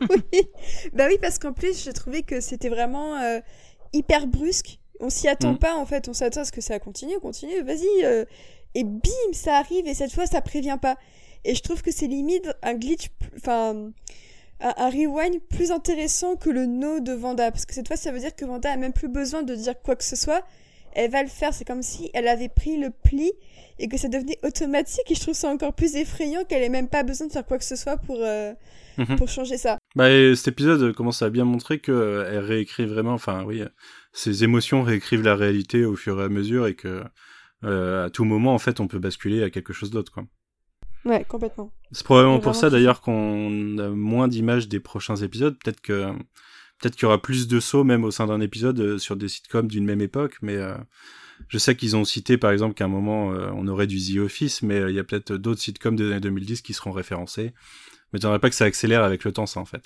Oui, 0.00 0.40
bah 0.92 1.04
oui, 1.08 1.16
parce 1.22 1.38
qu'en 1.38 1.52
plus 1.52 1.84
j'ai 1.84 1.92
trouvé 1.92 2.24
que 2.24 2.40
c'était 2.40 2.68
vraiment 2.68 3.14
hyper 3.92 4.26
brusque. 4.26 4.80
On 4.98 5.10
s'y 5.10 5.28
attend 5.28 5.52
mm. 5.52 5.58
pas 5.58 5.76
en 5.76 5.86
fait, 5.86 6.08
on 6.08 6.12
s'attend 6.12 6.40
à 6.40 6.44
ce 6.44 6.50
que 6.50 6.60
ça 6.60 6.80
continue, 6.80 7.20
continue, 7.20 7.62
vas-y. 7.62 8.26
et 8.74 8.82
bim, 8.82 9.32
ça 9.32 9.58
arrive 9.58 9.86
et 9.86 9.94
cette 9.94 10.12
fois 10.12 10.26
ça 10.26 10.40
prévient 10.40 10.78
pas. 10.82 10.96
Et 11.44 11.54
je 11.54 11.62
trouve 11.62 11.82
que 11.82 11.90
c'est 11.90 12.06
limite 12.06 12.50
un 12.62 12.74
glitch, 12.74 13.08
enfin, 13.36 13.90
un, 14.60 14.90
rewind 14.90 15.40
plus 15.48 15.70
intéressant 15.70 16.36
que 16.36 16.50
le 16.50 16.66
no 16.66 17.00
de 17.00 17.12
Vanda. 17.12 17.50
Parce 17.50 17.66
que 17.66 17.74
cette 17.74 17.88
fois, 17.88 17.96
ça 17.96 18.12
veut 18.12 18.20
dire 18.20 18.34
que 18.34 18.44
Vanda 18.44 18.70
a 18.70 18.76
même 18.76 18.92
plus 18.92 19.08
besoin 19.08 19.42
de 19.42 19.54
dire 19.54 19.74
quoi 19.82 19.96
que 19.96 20.04
ce 20.04 20.16
soit. 20.16 20.44
Elle 20.92 21.10
va 21.10 21.22
le 21.22 21.28
faire. 21.28 21.54
C'est 21.54 21.64
comme 21.64 21.82
si 21.82 22.10
elle 22.14 22.28
avait 22.28 22.48
pris 22.48 22.76
le 22.76 22.90
pli 22.90 23.32
et 23.78 23.88
que 23.88 23.96
ça 23.96 24.08
devenait 24.08 24.38
automatique. 24.42 25.10
Et 25.10 25.14
je 25.14 25.20
trouve 25.20 25.34
ça 25.34 25.48
encore 25.48 25.72
plus 25.72 25.96
effrayant 25.96 26.44
qu'elle 26.44 26.62
ait 26.62 26.68
même 26.68 26.88
pas 26.88 27.02
besoin 27.02 27.26
de 27.26 27.32
faire 27.32 27.46
quoi 27.46 27.58
que 27.58 27.64
ce 27.64 27.76
soit 27.76 27.96
pour, 27.96 28.18
euh, 28.20 28.52
mhm. 28.98 29.16
pour 29.16 29.28
changer 29.28 29.56
ça. 29.56 29.78
Bah, 29.96 30.08
cet 30.36 30.48
épisode 30.48 30.92
commence 30.94 31.22
à 31.22 31.30
bien 31.30 31.44
montrer 31.44 31.78
qu'elle 31.78 31.94
euh, 31.94 32.40
réécrit 32.40 32.86
vraiment, 32.86 33.14
enfin, 33.14 33.44
oui, 33.44 33.62
ses 34.12 34.44
émotions 34.44 34.82
réécrivent 34.82 35.22
la 35.22 35.36
réalité 35.36 35.84
au 35.84 35.96
fur 35.96 36.20
et 36.20 36.24
à 36.24 36.28
mesure 36.28 36.66
et 36.66 36.74
que, 36.74 37.02
euh, 37.64 38.06
à 38.06 38.10
tout 38.10 38.24
moment, 38.24 38.54
en 38.54 38.58
fait, 38.58 38.80
on 38.80 38.86
peut 38.86 38.98
basculer 38.98 39.42
à 39.42 39.50
quelque 39.50 39.72
chose 39.72 39.90
d'autre, 39.90 40.12
quoi. 40.12 40.24
Ouais, 41.04 41.24
complètement. 41.24 41.72
C'est 41.92 42.04
probablement 42.04 42.40
pour 42.40 42.54
ça 42.54 42.70
d'ailleurs 42.70 43.00
qu'on 43.00 43.78
a 43.78 43.88
moins 43.88 44.28
d'images 44.28 44.68
des 44.68 44.80
prochains 44.80 45.16
épisodes. 45.16 45.56
Peut-être 45.58 45.80
que 45.80 46.12
peut-être 46.80 46.94
qu'il 46.94 47.04
y 47.04 47.06
aura 47.06 47.20
plus 47.20 47.46
de 47.48 47.60
sauts 47.60 47.84
même 47.84 48.04
au 48.04 48.10
sein 48.10 48.26
d'un 48.26 48.40
épisode 48.40 48.80
euh, 48.80 48.98
sur 48.98 49.16
des 49.16 49.28
sitcoms 49.28 49.68
d'une 49.68 49.84
même 49.84 50.00
époque, 50.00 50.36
mais 50.42 50.56
euh, 50.56 50.76
je 51.48 51.58
sais 51.58 51.76
qu'ils 51.76 51.96
ont 51.96 52.04
cité 52.04 52.38
par 52.38 52.50
exemple 52.50 52.74
qu'à 52.74 52.84
un 52.84 52.88
moment 52.88 53.32
euh, 53.32 53.50
on 53.54 53.68
aurait 53.68 53.86
du 53.86 53.98
The 53.98 54.18
Office, 54.18 54.62
mais 54.62 54.80
il 54.88 54.94
y 54.94 54.98
a 54.98 55.04
peut-être 55.04 55.34
d'autres 55.34 55.60
sitcoms 55.60 55.96
des 55.96 56.10
années 56.10 56.20
2010 56.20 56.62
qui 56.62 56.72
seront 56.72 56.92
référencés. 56.92 57.52
Mais 58.12 58.18
tu 58.18 58.26
pas 58.26 58.50
que 58.50 58.56
ça 58.56 58.64
accélère 58.64 59.04
avec 59.04 59.22
le 59.22 59.30
temps, 59.30 59.46
ça 59.46 59.60
en 59.60 59.64
fait. 59.64 59.84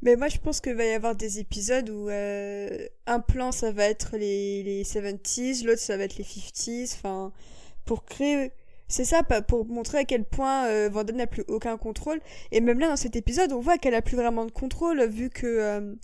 Mais 0.00 0.16
moi 0.16 0.28
je 0.28 0.38
pense 0.38 0.60
qu'il 0.60 0.74
va 0.74 0.84
y 0.84 0.92
avoir 0.92 1.14
des 1.14 1.40
épisodes 1.40 1.90
où 1.90 2.08
un 2.08 3.20
plan 3.20 3.52
ça 3.52 3.70
va 3.70 3.84
être 3.84 4.16
les, 4.16 4.62
les 4.62 4.82
70s, 4.84 5.64
l'autre 5.66 5.80
ça 5.80 5.96
va 5.96 6.04
être 6.04 6.16
les 6.16 6.24
50s, 6.24 6.94
enfin 6.94 7.32
pour 7.84 8.04
créer 8.04 8.50
c'est 8.88 9.04
ça, 9.04 9.24
pour 9.24 9.66
montrer 9.66 9.98
à 9.98 10.04
quel 10.04 10.24
point 10.24 10.66
euh, 10.66 11.02
n'a 11.12 11.26
plus 11.26 11.42
aucun 11.48 11.76
contrôle. 11.76 12.20
Et 12.52 12.60
même 12.60 12.78
là, 12.78 12.88
dans 12.88 12.96
cet 12.96 13.16
épisode, 13.16 13.52
on 13.52 13.58
voit 13.58 13.78
qu'elle 13.78 13.94
a 13.94 14.02
plus 14.02 14.16
vraiment 14.16 14.44
de 14.44 14.52
contrôle, 14.52 15.04
vu 15.06 15.28
que 15.28 15.46
euh, 15.46 15.94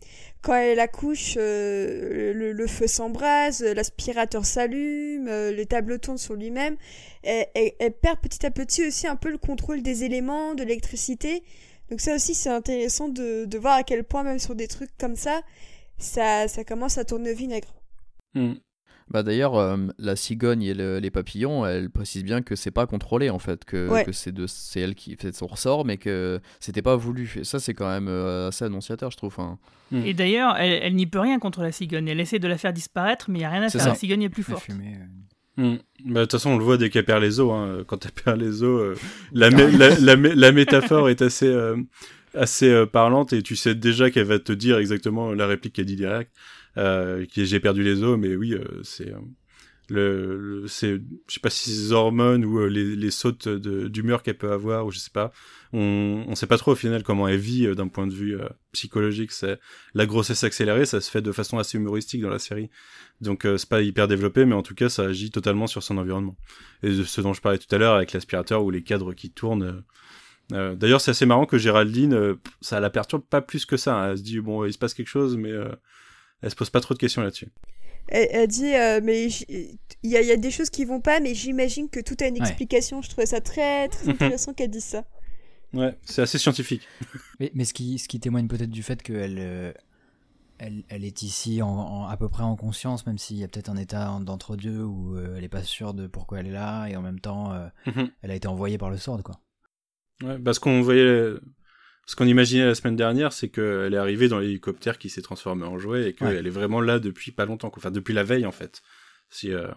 quand 0.42 0.54
elle 0.54 0.80
accouche, 0.80 1.34
euh, 1.36 2.32
le, 2.34 2.66
feu 2.66 2.88
s'embrase, 2.88 3.62
l'aspirateur 3.62 4.44
s'allume, 4.44 5.28
les 5.28 5.66
tables 5.66 6.00
tournent 6.00 6.18
sur 6.18 6.34
lui-même. 6.34 6.76
Elle, 7.22 7.92
perd 8.00 8.18
petit 8.18 8.44
à 8.44 8.50
petit 8.50 8.86
aussi 8.86 9.06
un 9.06 9.16
peu 9.16 9.30
le 9.30 9.38
contrôle 9.38 9.82
des 9.82 10.02
éléments, 10.02 10.54
de 10.54 10.64
l'électricité. 10.64 11.44
Donc 11.88 12.00
ça 12.00 12.16
aussi, 12.16 12.34
c'est 12.34 12.50
intéressant 12.50 13.08
de, 13.08 13.58
voir 13.58 13.74
à 13.74 13.82
quel 13.84 14.02
point, 14.02 14.24
même 14.24 14.40
sur 14.40 14.56
des 14.56 14.66
trucs 14.66 14.90
comme 14.98 15.14
ça, 15.14 15.42
ça, 15.98 16.48
ça 16.48 16.64
commence 16.64 16.98
à 16.98 17.04
tourner 17.04 17.32
vinaigre. 17.32 17.72
Hmm. 18.34 18.54
Bah 19.10 19.22
d'ailleurs, 19.22 19.56
euh, 19.56 19.76
la 19.98 20.16
cigogne 20.16 20.62
et 20.62 20.74
les 20.74 21.10
papillons, 21.10 21.66
elle 21.66 21.90
précise 21.90 22.24
bien 22.24 22.42
que 22.42 22.56
c'est 22.56 22.70
pas 22.70 22.86
contrôlé 22.86 23.30
en 23.30 23.38
fait, 23.38 23.64
que, 23.64 24.04
que 24.04 24.12
c'est 24.12 24.32
de 24.32 24.46
c'est 24.46 24.80
elle 24.80 24.94
qui 24.94 25.16
fait 25.16 25.34
son 25.34 25.46
ressort, 25.46 25.84
mais 25.84 25.96
que 25.96 26.40
c'était 26.60 26.82
pas 26.82 26.96
voulu. 26.96 27.34
Et 27.36 27.44
ça, 27.44 27.60
c'est 27.60 27.74
quand 27.74 27.88
même 27.88 28.08
euh, 28.08 28.48
assez 28.48 28.64
annonciateur, 28.64 29.10
je 29.10 29.16
trouve. 29.16 29.36
Hein. 29.38 29.58
Hmm. 29.90 30.04
Et 30.04 30.14
d'ailleurs, 30.14 30.56
elle, 30.56 30.94
n'y 30.94 31.06
peut 31.06 31.20
rien 31.20 31.38
contre 31.38 31.62
la 31.62 31.72
cigogne. 31.72 32.08
Elle 32.08 32.20
essaie 32.20 32.38
de 32.38 32.48
la 32.48 32.58
faire 32.58 32.72
disparaître, 32.72 33.30
mais 33.30 33.40
il 33.40 33.42
y 33.42 33.44
a 33.44 33.50
rien 33.50 33.62
à 33.62 33.68
faire. 33.68 33.86
La 33.86 33.94
cigogne 33.94 34.22
est 34.22 34.28
plus 34.28 34.42
forte. 34.42 34.66
Euh. 34.70 35.04
Hmm. 35.56 35.76
Bah, 36.06 36.20
de 36.20 36.24
toute 36.24 36.32
façon, 36.32 36.50
on 36.50 36.58
le 36.58 36.64
voit 36.64 36.78
dès 36.78 36.88
qu'elle 36.88 37.04
perd 37.04 37.22
les 37.22 37.40
os. 37.40 37.52
Hein. 37.52 37.84
Quand 37.86 38.04
elle 38.06 38.12
perd 38.12 38.40
les 38.40 38.62
os, 38.62 38.98
la, 39.32 39.50
la, 39.50 40.16
la, 40.16 40.52
métaphore 40.52 41.10
est 41.10 41.20
assez, 41.20 41.54
assez 42.34 42.86
parlante 42.86 43.32
et 43.32 43.42
tu 43.42 43.56
sais 43.56 43.74
déjà 43.74 44.10
qu'elle 44.10 44.26
va 44.26 44.38
te 44.38 44.52
dire 44.52 44.78
exactement 44.78 45.32
la 45.32 45.46
réplique 45.46 45.74
qu'elle 45.74 45.86
dit 45.86 45.96
direct 45.96 46.32
euh, 46.78 47.26
qui 47.26 47.46
j'ai 47.46 47.60
perdu 47.60 47.82
les 47.82 48.02
os, 48.02 48.18
mais 48.18 48.34
oui, 48.36 48.54
euh, 48.54 48.64
c'est 48.82 49.10
euh, 49.10 49.18
le, 49.88 50.64
c'est 50.68 51.00
je 51.28 51.34
sais 51.34 51.40
pas 51.40 51.50
si 51.50 51.70
c'est 51.70 51.92
hormones 51.92 52.44
ou 52.44 52.66
les, 52.66 52.96
les 52.96 53.10
sautes 53.10 53.48
d'humeur 53.48 54.22
qu'elle 54.22 54.38
peut 54.38 54.52
avoir 54.52 54.86
ou 54.86 54.90
je 54.90 54.98
sais 54.98 55.10
pas 55.12 55.32
on 55.72 56.24
on 56.28 56.34
sait 56.34 56.46
pas 56.46 56.56
trop 56.56 56.72
au 56.72 56.76
final 56.76 57.02
comment 57.02 57.28
elle 57.28 57.40
vit 57.40 57.66
d'un 57.74 57.88
point 57.88 58.06
de 58.06 58.14
vue 58.14 58.38
psychologique 58.70 59.32
c'est 59.32 59.58
la 59.92 60.06
grossesse 60.06 60.44
accélérée 60.44 60.86
ça 60.86 61.00
se 61.00 61.10
fait 61.10 61.20
de 61.20 61.32
façon 61.32 61.58
assez 61.58 61.76
humoristique 61.76 62.22
dans 62.22 62.30
la 62.30 62.38
série 62.38 62.70
donc 63.20 63.42
c'est 63.44 63.68
pas 63.68 63.82
hyper 63.82 64.08
développé 64.08 64.46
mais 64.46 64.54
en 64.54 64.62
tout 64.62 64.74
cas 64.74 64.88
ça 64.88 65.02
agit 65.02 65.30
totalement 65.30 65.66
sur 65.66 65.82
son 65.82 65.98
environnement 65.98 66.36
et 66.82 66.88
de 66.88 67.02
ce 67.02 67.20
dont 67.20 67.34
je 67.34 67.42
parlais 67.42 67.58
tout 67.58 67.74
à 67.74 67.76
l'heure 67.76 67.96
avec 67.96 68.12
l'aspirateur 68.12 68.64
ou 68.64 68.70
les 68.70 68.84
cadres 68.84 69.12
qui 69.12 69.30
tournent 69.30 69.82
euh, 70.52 70.74
D'ailleurs, 70.74 71.00
c'est 71.00 71.12
assez 71.12 71.24
marrant 71.24 71.46
que 71.46 71.56
Géraldine, 71.56 72.36
ça 72.60 72.80
la 72.80 72.90
perturbe 72.90 73.22
pas 73.22 73.40
plus 73.40 73.64
que 73.64 73.76
ça. 73.76 73.96
Hein. 73.96 74.10
Elle 74.10 74.18
se 74.18 74.22
dit 74.22 74.40
bon, 74.40 74.64
il 74.64 74.72
se 74.72 74.78
passe 74.78 74.92
quelque 74.92 75.08
chose, 75.08 75.36
mais 75.36 75.52
elle 76.42 76.50
se 76.50 76.56
pose 76.56 76.70
pas 76.70 76.80
trop 76.80 76.94
de 76.94 76.98
questions 76.98 77.22
là-dessus. 77.22 77.48
Elle, 78.08 78.48
dit, 78.48 78.74
euh, 78.74 79.00
mais 79.02 79.28
il 79.28 79.78
y, 80.02 80.16
a, 80.16 80.36
des 80.36 80.50
choses 80.50 80.68
qui 80.70 80.84
vont 80.84 81.00
pas, 81.00 81.20
mais 81.20 81.34
j'imagine 81.34 81.88
que 81.88 82.00
tout 82.00 82.16
a 82.20 82.26
une 82.26 82.36
explication. 82.36 83.00
Je 83.00 83.08
trouvais 83.08 83.26
ça 83.26 83.40
très, 83.40 83.88
très 83.88 84.08
intéressant 84.10 84.52
qu'elle 84.52 84.70
dise 84.70 84.84
ça. 84.84 85.04
Ouais, 85.72 85.96
c'est 86.04 86.20
assez 86.20 86.36
scientifique. 86.38 86.86
Mais, 87.40 87.50
mais 87.54 87.64
ce, 87.64 87.72
qui, 87.72 87.98
ce 87.98 88.06
qui 88.08 88.20
témoigne 88.20 88.46
peut-être 88.46 88.70
du 88.70 88.82
fait 88.82 89.02
qu'elle 89.02 89.38
euh, 89.38 89.72
elle, 90.58 90.84
elle 90.90 91.04
est 91.04 91.22
ici 91.22 91.62
en, 91.62 91.68
en- 91.68 92.06
à 92.06 92.16
peu 92.18 92.28
près 92.28 92.42
en 92.42 92.56
conscience, 92.56 93.06
même 93.06 93.16
s'il 93.18 93.38
y 93.38 93.44
a 93.44 93.48
peut-être 93.48 93.70
un 93.70 93.76
état 93.76 94.18
d'entre-deux 94.20 94.82
où 94.82 95.16
euh, 95.16 95.34
elle 95.36 95.44
est 95.44 95.48
pas 95.48 95.62
sûre 95.62 95.94
de 95.94 96.06
pourquoi 96.06 96.40
elle 96.40 96.46
est 96.48 96.52
là, 96.52 96.86
et 96.88 96.96
en 96.96 97.02
même 97.02 97.20
temps, 97.20 97.52
euh, 97.52 97.66
Mhm. 97.86 98.10
elle 98.20 98.30
a 98.30 98.34
été 98.34 98.46
envoyée 98.48 98.76
par 98.78 98.90
le 98.90 98.98
Sword, 98.98 99.22
quoi. 99.22 99.40
Ouais, 100.22 100.38
parce 100.38 100.58
qu'on 100.58 100.82
voyait, 100.82 101.32
ce 102.12 102.16
qu'on 102.16 102.26
imaginait 102.26 102.66
la 102.66 102.74
semaine 102.74 102.94
dernière, 102.94 103.32
c'est 103.32 103.48
qu'elle 103.48 103.94
est 103.94 103.96
arrivée 103.96 104.28
dans 104.28 104.38
l'hélicoptère 104.38 104.98
qui 104.98 105.08
s'est 105.08 105.22
transformé 105.22 105.64
en 105.64 105.78
jouet 105.78 106.10
et 106.10 106.12
qu'elle 106.12 106.28
Ouais. 106.28 106.46
est 106.46 106.50
vraiment 106.50 106.82
là 106.82 106.98
depuis 106.98 107.30
pas 107.32 107.46
longtemps, 107.46 107.72
enfin 107.74 107.90
depuis 107.90 108.12
la 108.12 108.22
veille 108.22 108.44
en 108.44 108.52
fait. 108.52 108.82
Si, 109.30 109.50
euh, 109.50 109.68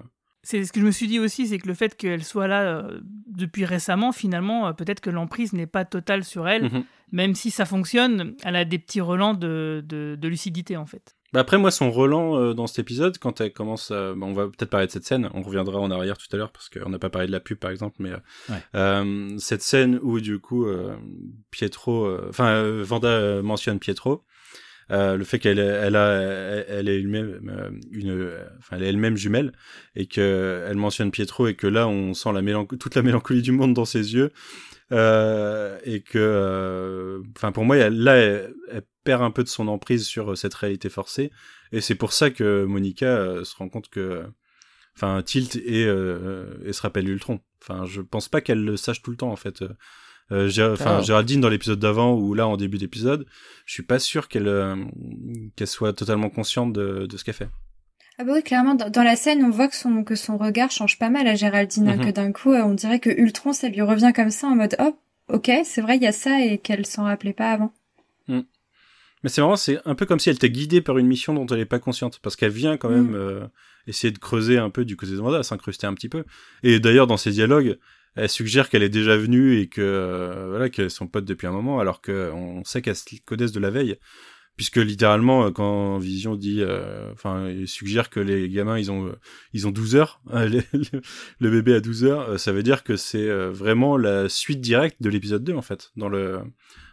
C'est 0.44 0.66
ce 0.66 0.74
que 0.74 0.82
je 0.82 0.86
me 0.86 0.92
suis 0.92 1.08
dit 1.08 1.18
aussi, 1.18 1.48
c'est 1.48 1.60
que 1.60 1.68
le 1.70 1.74
fait 1.74 1.96
qu'elle 1.96 2.26
soit 2.26 2.50
là 2.50 2.64
euh, 2.64 3.00
depuis 3.28 3.64
récemment, 3.64 4.12
finalement, 4.12 4.68
euh, 4.68 4.74
peut-être 4.74 5.00
que 5.00 5.10
l'emprise 5.10 5.54
n'est 5.54 5.66
pas 5.66 5.86
totale 5.86 6.26
sur 6.26 6.50
elle, 6.50 6.64
mhm. 6.66 6.84
même 7.14 7.36
si 7.36 7.52
ça 7.52 7.64
fonctionne, 7.66 8.36
elle 8.44 8.58
a 8.58 8.66
des 8.66 8.80
petits 8.80 9.00
relents 9.02 9.34
de, 9.34 9.82
de, 9.88 10.18
de 10.20 10.28
lucidité 10.28 10.76
en 10.76 10.86
fait. 10.86 11.16
Bah 11.36 11.42
après 11.42 11.58
moi 11.58 11.70
son 11.70 11.92
relan 11.92 12.40
euh, 12.40 12.54
dans 12.54 12.66
cet 12.66 12.80
épisode 12.80 13.18
quand 13.18 13.42
elle 13.42 13.52
commence 13.52 13.92
à... 13.92 14.14
bah, 14.14 14.26
on 14.26 14.32
va 14.32 14.46
peut-être 14.48 14.70
parler 14.70 14.88
de 14.88 14.92
cette 14.94 15.04
scène 15.04 15.30
on 15.34 15.42
reviendra 15.42 15.82
en 15.82 15.92
arrière 15.92 16.18
tout 16.18 16.28
à 16.32 16.38
l'heure 16.38 16.54
parce 16.54 16.70
qu'on 16.70 16.88
n'a 16.88 16.98
pas 16.98 17.10
parlé 17.10 17.28
de 17.28 17.34
la 17.34 17.42
pub 17.42 17.58
par 17.58 17.72
exemple 17.72 17.98
mais 18.00 18.12
euh, 18.12 18.18
Ouais. 18.50 18.56
euh, 18.76 19.38
cette 19.38 19.62
scène 19.62 20.00
où 20.02 20.22
du 20.22 20.40
coup 20.40 20.66
euh, 20.66 20.96
Pietro 21.52 22.10
enfin 22.30 22.64
Vanda 22.84 23.42
mentionne 23.42 23.80
Pietro 23.80 24.24
le 24.90 25.22
fait 25.26 25.40
qu'elle 25.40 25.60
elle 25.60 25.98
a 25.98 26.22
elle, 26.70 26.88
est 26.88 27.00
elle-même 27.00 27.82
une 27.92 28.32
enfin 28.60 28.78
elle 28.78 28.84
est 28.84 28.88
elle-même 28.88 29.18
jumelle 29.18 29.52
et 29.98 30.06
que 30.06 30.64
elle 30.70 30.78
mentionne 30.78 31.12
Pietro 31.12 31.48
et 31.48 31.56
que 31.56 31.68
là 31.68 31.86
on 31.90 32.14
sent 32.14 32.32
la 32.32 32.42
mélanc- 32.44 32.66
toute 32.66 32.96
la 32.96 33.02
mélancolie 33.02 33.42
du 33.42 33.52
monde 33.52 33.74
dans 33.74 33.84
ses 33.84 34.14
yeux 34.14 34.32
et 34.92 36.02
que 36.02 37.22
enfin 37.36 37.52
pour 37.52 37.66
moi 37.66 37.76
là 37.90 38.16
elle, 38.16 38.54
elle 38.72 38.84
perd 39.06 39.22
un 39.22 39.32
peu 39.32 39.44
de 39.44 39.48
son 39.48 39.70
emprise 39.70 40.06
sur 40.06 40.32
euh, 40.32 40.36
cette 40.36 40.54
réalité 40.56 40.90
forcée 40.90 41.32
et 41.72 41.80
c'est 41.80 41.96
pour 41.96 42.12
ça 42.12 42.30
que 42.30 42.66
Monica 42.66 43.06
euh, 43.06 43.44
se 43.46 43.56
rend 43.56 43.70
compte 43.70 43.90
que 43.90 44.24
enfin 44.98 45.22
tilt 45.24 45.56
et, 45.56 45.86
euh, 45.86 46.58
et 46.66 46.74
se 46.74 46.82
rappelle 46.82 47.08
Ultron 47.08 47.40
enfin 47.62 47.86
je 47.86 48.02
pense 48.02 48.28
pas 48.28 48.42
qu'elle 48.42 48.64
le 48.66 48.76
sache 48.78 49.02
tout 49.02 49.12
le 49.12 49.18
temps 49.18 49.32
en 49.32 49.36
fait 49.38 49.62
euh, 50.32 50.50
enfin 50.74 50.98
Ah. 50.98 51.02
Géraldine 51.02 51.40
dans 51.42 51.50
l'épisode 51.50 51.80
d'avant 51.80 52.16
ou 52.16 52.34
là 52.34 52.48
en 52.48 52.58
début 52.58 52.78
d'épisode 52.80 53.26
je 53.66 53.74
suis 53.74 53.84
pas 53.84 54.00
sûr 54.00 54.28
qu'elle 54.28 54.48
euh, 54.48 54.76
qu'elle 55.56 55.68
soit 55.68 55.94
totalement 55.94 56.30
consciente 56.30 56.74
de, 56.74 57.06
de 57.06 57.18
ce 57.18 57.24
qu'elle 57.24 57.36
fait 57.36 57.50
Ah 58.18 58.24
bah 58.24 58.32
oui, 58.34 58.44
clairement, 58.44 58.76
dans, 58.76 58.90
dans 58.90 59.04
la 59.04 59.18
scène, 59.18 59.44
on 59.44 59.50
voit 59.52 59.68
que 59.68 59.76
son, 59.76 60.04
que 60.06 60.16
son 60.16 60.38
regard 60.38 60.72
change 60.72 60.98
pas 60.98 61.10
mal 61.10 61.28
à 61.28 61.36
Géraldine, 61.36 61.90
hein, 61.90 61.98
Mhm. 61.98 62.06
que 62.06 62.12
d'un 62.12 62.32
coup, 62.32 62.54
on 62.54 62.74
dirait 62.74 63.02
que 63.02 63.10
Ultron, 63.10 63.52
ça 63.52 63.68
lui 63.68 63.82
revient 63.82 64.14
comme 64.16 64.30
ça 64.32 64.48
en 64.48 64.56
mode, 64.56 64.76
oh, 64.80 64.96
ok, 65.28 65.52
c'est 65.66 65.82
vrai, 65.82 65.98
il 65.98 66.04
y 66.04 66.08
a 66.08 66.14
ça 66.14 66.40
et 66.42 66.58
qu'elle 66.60 66.86
s'en 66.86 67.04
rappelait 67.04 67.34
pas 67.34 67.52
avant. 67.52 67.74
Mais 69.24 69.30
c'est 69.30 69.42
marrant, 69.42 69.56
c'est 69.56 69.80
un 69.86 69.96
peu 69.96 70.06
comme 70.06 70.20
si 70.20 70.30
elle 70.30 70.36
était 70.36 70.50
guidée 70.52 70.82
par 70.82 70.98
une 70.98 71.08
mission 71.08 71.34
dont 71.34 71.46
elle 71.48 71.58
n'est 71.58 71.66
pas 71.66 71.80
consciente, 71.80 72.20
parce 72.22 72.36
qu'elle 72.36 72.52
vient 72.52 72.78
quand 72.78 72.90
même 72.90 73.16
euh, 73.16 73.48
essayer 73.88 74.12
de 74.12 74.20
creuser 74.20 74.58
un 74.60 74.70
peu 74.70 74.86
du 74.86 74.96
côté 74.96 75.14
de 75.14 75.18
Wanda, 75.20 75.42
s'incruster 75.42 75.88
un 75.88 75.94
petit 75.96 76.10
peu. 76.10 76.24
Et 76.64 76.80
d'ailleurs, 76.80 77.08
dans 77.08 77.18
ses 77.18 77.32
dialogues, 77.32 77.78
elle 78.16 78.30
suggère 78.30 78.70
qu'elle 78.70 78.84
est 78.84 78.90
déjà 78.90 79.18
venue 79.18 79.58
et 79.60 79.68
que 79.68 79.82
euh, 79.82 80.48
voilà 80.50 80.70
qu'elles 80.70 80.92
sont 80.92 81.08
potes 81.08 81.26
depuis 81.26 81.48
un 81.48 81.52
moment, 81.52 81.80
alors 81.80 82.02
qu'on 82.02 82.62
sait 82.66 82.82
qu'elles 82.82 82.96
se 82.96 83.04
connaissent 83.26 83.52
de 83.52 83.60
la 83.60 83.72
veille, 83.72 83.98
puisque 84.58 84.78
littéralement, 84.78 85.48
euh, 85.48 85.52
quand 85.52 85.98
Vision 85.98 86.36
dit, 86.36 86.62
euh, 86.62 87.12
enfin, 87.12 87.50
il 87.50 87.68
suggère 87.68 88.10
que 88.12 88.20
les 88.20 88.48
gamins 88.48 88.78
ils 88.78 88.92
ont 88.92 89.08
euh, 89.08 89.16
ils 89.54 89.66
ont 89.68 89.72
12 89.72 89.96
heures, 89.96 90.22
les- 90.34 90.62
le, 90.74 91.02
le 91.40 91.50
bébé 91.52 91.74
a 91.74 91.80
12 91.80 92.06
heures, 92.06 92.40
ça 92.40 92.52
veut 92.52 92.64
dire 92.64 92.84
que 92.84 92.96
c'est 92.96 93.28
vraiment 93.50 93.98
la 93.98 94.30
suite 94.30 94.62
directe 94.62 94.98
de 95.02 95.10
l'épisode 95.10 95.44
2 95.44 95.54
en 95.56 95.62
fait, 95.64 95.92
dans 95.98 96.10
le 96.10 96.40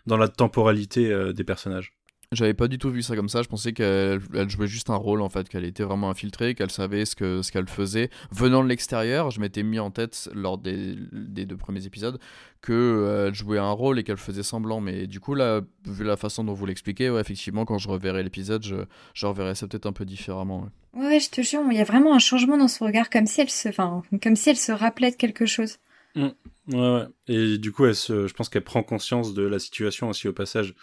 dans 0.07 0.17
la 0.17 0.27
temporalité 0.29 1.33
des 1.35 1.45
personnages. 1.45 1.93
J'avais 2.33 2.55
pas 2.55 2.67
du 2.67 2.79
tout 2.79 2.91
vu 2.91 3.03
ça 3.03 3.15
comme 3.15 3.29
ça. 3.29 3.43
Je 3.43 3.49
pensais 3.49 3.73
qu'elle 3.73 4.21
elle 4.35 4.49
jouait 4.49 4.67
juste 4.67 4.89
un 4.89 4.97
rôle 4.97 5.21
en 5.21 5.29
fait, 5.29 5.49
qu'elle 5.49 5.65
était 5.67 5.83
vraiment 5.83 6.09
infiltrée, 6.11 6.55
qu'elle 6.55 6.71
savait 6.71 7.05
ce 7.05 7.15
que 7.15 7.43
ce 7.43 7.53
qu'elle 7.53 7.69
faisait. 7.69 8.09
Venant 8.31 8.65
de 8.65 8.69
l'extérieur, 8.69 9.31
je 9.31 9.39
m'étais 9.39 9.63
mis 9.63 9.79
en 9.79 9.91
tête 9.91 10.31
lors 10.35 10.57
des, 10.57 10.97
des 11.13 11.45
deux 11.45 11.59
premiers 11.59 11.85
épisodes 11.87 12.19
que 12.63 12.73
euh, 12.73 13.29
elle 13.29 13.35
jouait 13.35 13.59
un 13.59 13.71
rôle 13.71 13.99
et 13.99 14.05
qu'elle 14.05 14.17
faisait 14.17 14.43
semblant. 14.43 14.81
Mais 14.81 15.07
du 15.07 15.21
coup 15.21 15.35
là, 15.35 15.61
vu 15.87 16.05
la 16.05 16.17
façon 16.17 16.43
dont 16.43 16.55
vous 16.55 16.65
l'expliquez, 16.65 17.11
ouais, 17.11 17.21
effectivement, 17.21 17.65
quand 17.65 17.79
je 17.79 17.89
reverrai 17.89 18.23
l'épisode, 18.23 18.63
je, 18.65 18.77
je 19.15 19.27
reverrai 19.27 19.55
ça 19.55 19.67
peut-être 19.69 19.87
un 19.87 19.93
peu 19.93 20.05
différemment. 20.07 20.69
ouais. 20.95 21.21
Je 21.21 21.29
te 21.29 21.43
jure, 21.43 21.61
il 21.71 21.77
y 21.77 21.81
a 21.81 21.85
vraiment 21.85 22.15
un 22.15 22.19
changement 22.19 22.57
dans 22.57 22.69
son 22.69 22.87
regard, 22.87 23.11
comme 23.11 23.27
si 23.27 23.43
elle 23.43 23.51
se, 23.51 23.69
enfin, 23.69 24.03
comme 24.23 24.37
si 24.37 24.49
elle 24.51 24.57
se 24.57 24.73
rappelait 24.73 25.11
de 25.11 25.17
quelque 25.17 25.45
chose. 25.45 25.77
Ouais, 26.17 26.33
ouais. 26.69 27.05
Et 27.29 27.59
du 27.59 27.73
coup, 27.73 27.85
elle 27.87 27.95
se, 27.95 28.27
je 28.27 28.35
pense 28.35 28.49
qu'elle 28.49 28.65
prend 28.65 28.83
conscience 28.83 29.35
de 29.35 29.43
la 29.43 29.59
situation 29.59 30.09
aussi 30.09 30.29
au 30.29 30.33
passage 30.33 30.75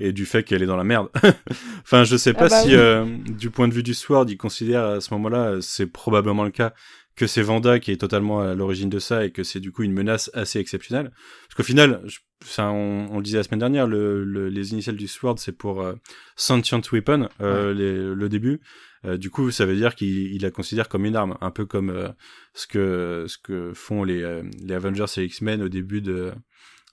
et 0.00 0.12
du 0.12 0.26
fait 0.26 0.42
qu'elle 0.44 0.62
est 0.62 0.66
dans 0.66 0.76
la 0.76 0.84
merde. 0.84 1.08
enfin, 1.82 2.04
je 2.04 2.16
sais 2.16 2.32
pas 2.32 2.46
Ah 2.46 2.48
bah 2.48 2.62
si, 2.62 2.68
oui. 2.68 2.74
euh, 2.76 3.04
du 3.26 3.50
point 3.50 3.68
de 3.68 3.74
vue 3.74 3.82
du 3.82 3.94
Sword, 3.94 4.26
il 4.28 4.36
considère 4.36 4.84
à 4.84 5.00
ce 5.00 5.12
moment-là, 5.14 5.50
euh, 5.52 5.60
c'est 5.60 5.86
probablement 5.86 6.44
le 6.44 6.50
cas, 6.50 6.72
que 7.16 7.26
c'est 7.26 7.42
Vanda 7.42 7.80
qui 7.80 7.90
est 7.90 7.96
totalement 7.96 8.40
à 8.40 8.54
l'origine 8.54 8.88
de 8.88 9.00
ça 9.00 9.24
et 9.24 9.32
que 9.32 9.42
c'est 9.42 9.58
du 9.60 9.72
coup 9.72 9.82
une 9.82 9.92
menace 9.92 10.30
assez 10.34 10.60
exceptionnelle. 10.60 11.10
Parce 11.48 11.56
qu'au 11.56 11.62
final, 11.64 12.00
je- 12.06 12.18
enfin, 12.44 12.70
on, 12.70 13.08
on 13.10 13.16
le 13.16 13.22
disait 13.24 13.38
la 13.38 13.42
semaine 13.42 13.58
dernière, 13.58 13.88
le, 13.88 14.22
le- 14.24 14.48
les 14.48 14.70
initiales 14.72 14.94
du 14.96 15.08
Sword, 15.08 15.38
c'est 15.38 15.56
pour 15.56 15.82
euh, 15.82 15.94
Sentient 16.36 16.80
Weapon, 16.92 17.28
euh, 17.40 17.74
les- 17.74 18.14
le 18.14 18.28
début. 18.28 18.60
Euh, 19.04 19.16
du 19.16 19.30
coup, 19.30 19.50
ça 19.50 19.64
veut 19.66 19.74
dire 19.76 19.94
qu'il 19.96 20.32
il 20.32 20.42
la 20.42 20.50
considère 20.52 20.88
comme 20.88 21.04
une 21.04 21.16
arme, 21.16 21.36
un 21.40 21.50
peu 21.50 21.66
comme 21.66 21.90
euh, 21.90 22.08
ce 22.54 22.66
que 22.68 23.24
ce 23.28 23.38
que 23.38 23.72
font 23.74 24.02
les 24.04 24.22
euh, 24.22 24.42
les 24.64 24.74
Avengers 24.74 25.04
et 25.18 25.24
X-Men 25.24 25.62
au 25.62 25.68
début 25.68 26.00
de 26.00 26.32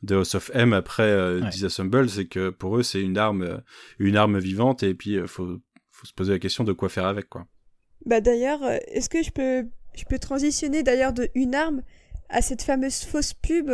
de 0.04 0.16
House 0.16 0.36
of 0.36 0.52
M 0.54 0.74
après 0.74 1.04
euh, 1.04 1.42
Ouais. 1.42 1.50
Disassemble, 1.50 2.10
c'est 2.10 2.26
que 2.26 2.50
pour 2.50 2.78
eux 2.78 2.84
c'est 2.84 3.02
une 3.02 3.18
arme 3.18 3.42
euh, 3.44 3.58
une 4.00 4.18
arme 4.18 4.38
vivante 4.40 4.84
et 4.84 4.94
puis 4.94 5.18
euh, 5.18 5.28
faut 5.28 5.58
faut 5.92 6.06
se 6.06 6.14
poser 6.14 6.34
la 6.34 6.40
question 6.40 6.64
de 6.64 6.74
quoi 6.74 6.90
faire 6.90 7.06
avec 7.06 7.30
quoi. 7.30 7.48
Bah 8.06 8.22
d'ailleurs, 8.22 8.62
euh, 8.64 8.78
est-ce 8.88 9.10
que 9.10 9.24
je 9.24 9.32
peux, 9.32 9.66
je 9.96 10.04
peux 10.04 10.20
transitionner 10.20 10.84
d'ailleurs 10.84 11.14
de 11.14 11.30
une 11.34 11.56
arme 11.56 11.82
à 12.30 12.42
cette 12.42 12.62
fameuse 12.62 13.04
fausse 13.04 13.34
pub 13.34 13.72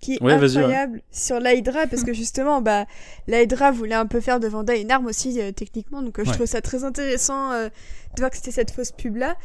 qui 0.00 0.14
est 0.14 0.22
Ouais, 0.22 0.36
vas-y, 0.36 0.56
ouais. 0.56 0.64
incroyable 0.64 1.02
sur 1.10 1.40
l'Hydra? 1.40 1.86
Parce 1.86 2.04
que 2.04 2.12
justement, 2.22 2.60
bah, 2.60 2.86
l'Hydra 3.28 3.70
voulait 3.70 3.94
un 3.94 4.06
peu 4.06 4.20
faire 4.20 4.40
de 4.40 4.48
Vanda 4.48 4.76
une 4.76 4.90
arme 4.90 5.06
aussi 5.06 5.40
euh, 5.40 5.52
techniquement, 5.52 6.02
donc 6.02 6.18
euh, 6.18 6.24
je 6.24 6.32
trouve 6.32 6.46
ça 6.46 6.60
très 6.60 6.84
intéressant 6.84 7.52
euh, 7.52 7.68
de 7.68 8.20
voir 8.20 8.30
que 8.30 8.36
c'était 8.36 8.50
cette 8.50 8.70
fausse 8.72 8.92
pub 8.92 9.16
là. 9.16 9.36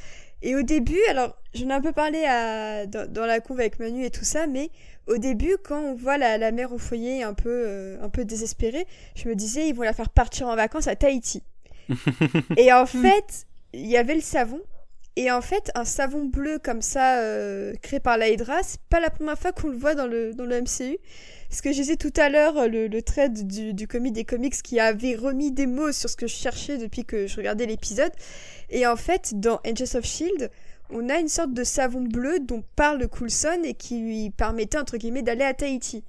Et 0.41 0.55
au 0.55 0.63
début, 0.63 0.99
alors 1.09 1.37
j'en 1.53 1.69
ai 1.69 1.73
un 1.73 1.81
peu 1.81 1.91
parlé 1.91 2.23
à, 2.25 2.85
dans, 2.85 3.11
dans 3.11 3.25
la 3.25 3.39
conve 3.39 3.59
avec 3.59 3.79
Manu 3.79 4.05
et 4.05 4.09
tout 4.09 4.23
ça, 4.23 4.47
mais 4.47 4.69
au 5.07 5.17
début, 5.17 5.57
quand 5.63 5.79
on 5.79 5.95
voit 5.95 6.17
la, 6.17 6.37
la 6.37 6.51
mère 6.51 6.73
au 6.73 6.77
foyer 6.77 7.23
un 7.23 7.33
peu, 7.33 7.49
euh, 7.49 7.97
un 8.01 8.09
peu 8.09 8.25
désespérée, 8.25 8.85
je 9.15 9.27
me 9.27 9.35
disais 9.35 9.67
ils 9.67 9.75
vont 9.75 9.83
la 9.83 9.93
faire 9.93 10.09
partir 10.09 10.47
en 10.47 10.55
vacances 10.55 10.87
à 10.87 10.95
Tahiti. 10.95 11.43
Et 12.57 12.71
en 12.71 12.85
fait, 12.85 13.45
il 13.73 13.87
y 13.87 13.97
avait 13.97 14.15
le 14.15 14.21
savon. 14.21 14.61
Et 15.17 15.29
en 15.29 15.41
fait, 15.41 15.71
un 15.75 15.83
savon 15.83 16.23
bleu 16.23 16.57
comme 16.57 16.81
ça, 16.81 17.19
euh, 17.19 17.73
créé 17.81 17.99
par 17.99 18.17
la 18.17 18.29
Hydra, 18.29 18.63
c'est 18.63 18.79
pas 18.89 19.01
la 19.01 19.09
première 19.09 19.37
fois 19.37 19.51
qu'on 19.51 19.67
le 19.67 19.75
voit 19.75 19.93
dans 19.93 20.07
le, 20.07 20.33
dans 20.33 20.45
le 20.45 20.61
MCU. 20.61 20.97
Parce 21.49 21.59
que 21.61 21.73
j'ai 21.73 21.81
disais 21.81 21.97
tout 21.97 22.13
à 22.15 22.29
l'heure 22.29 22.69
le, 22.69 22.87
le 22.87 23.01
trade 23.01 23.45
du, 23.45 23.73
du 23.73 23.85
comic 23.85 24.13
des 24.13 24.23
comics 24.23 24.53
qui 24.61 24.79
avait 24.79 25.15
remis 25.15 25.51
des 25.51 25.67
mots 25.67 25.91
sur 25.91 26.09
ce 26.09 26.15
que 26.15 26.27
je 26.27 26.35
cherchais 26.35 26.77
depuis 26.77 27.03
que 27.03 27.27
je 27.27 27.35
regardais 27.35 27.65
l'épisode. 27.65 28.13
Et 28.71 28.87
en 28.87 28.95
fait, 28.95 29.39
dans 29.39 29.59
Angels 29.65 29.95
of 29.95 30.05
Shield, 30.05 30.49
on 30.89 31.09
a 31.09 31.19
une 31.19 31.27
sorte 31.27 31.53
de 31.53 31.63
savon 31.63 32.01
bleu 32.01 32.39
dont 32.39 32.63
parle 32.75 33.07
Coulson 33.07 33.61
et 33.63 33.75
qui 33.75 33.99
lui 33.99 34.29
permettait, 34.31 34.79
entre 34.79 34.97
guillemets, 34.97 35.21
d'aller 35.21 35.45
à 35.45 35.53
Tahiti. 35.53 36.03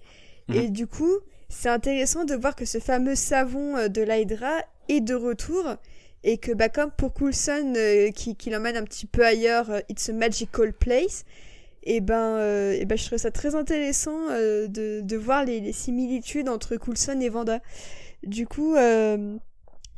Et 0.53 0.69
du 0.69 0.87
coup, 0.87 1.19
c'est 1.49 1.69
intéressant 1.69 2.25
de 2.25 2.35
voir 2.35 2.57
que 2.57 2.65
ce 2.65 2.79
fameux 2.79 3.15
savon 3.15 3.77
euh, 3.77 3.89
de 3.89 4.03
l'Hydra 4.03 4.63
est 4.89 5.01
de 5.01 5.15
retour 5.15 5.77
et 6.25 6.39
que 6.39 6.53
bah, 6.53 6.69
comme 6.69 6.91
pour 6.91 7.13
Coulson 7.13 7.75
euh, 7.77 8.11
qui, 8.11 8.37
qui 8.37 8.51
l'emmène 8.51 8.77
un 8.77 8.85
petit 8.85 9.07
peu 9.07 9.25
ailleurs, 9.25 9.71
euh, 9.71 9.81
It's 9.89 10.09
a 10.09 10.13
Magical 10.13 10.73
Place, 10.73 11.25
et 11.85 12.01
ben, 12.01 12.37
euh, 12.37 12.73
et 12.73 12.85
ben 12.85 12.97
je 12.97 13.07
trouve 13.07 13.19
ça 13.19 13.31
très 13.31 13.55
intéressant 13.55 14.29
de, 14.29 15.01
de 15.01 15.17
voir 15.17 15.45
les, 15.45 15.61
les 15.61 15.73
similitudes 15.73 16.49
entre 16.49 16.77
Coulson 16.77 17.19
et 17.21 17.29
Vanda. 17.29 17.61
Du 18.23 18.47
coup, 18.47 18.77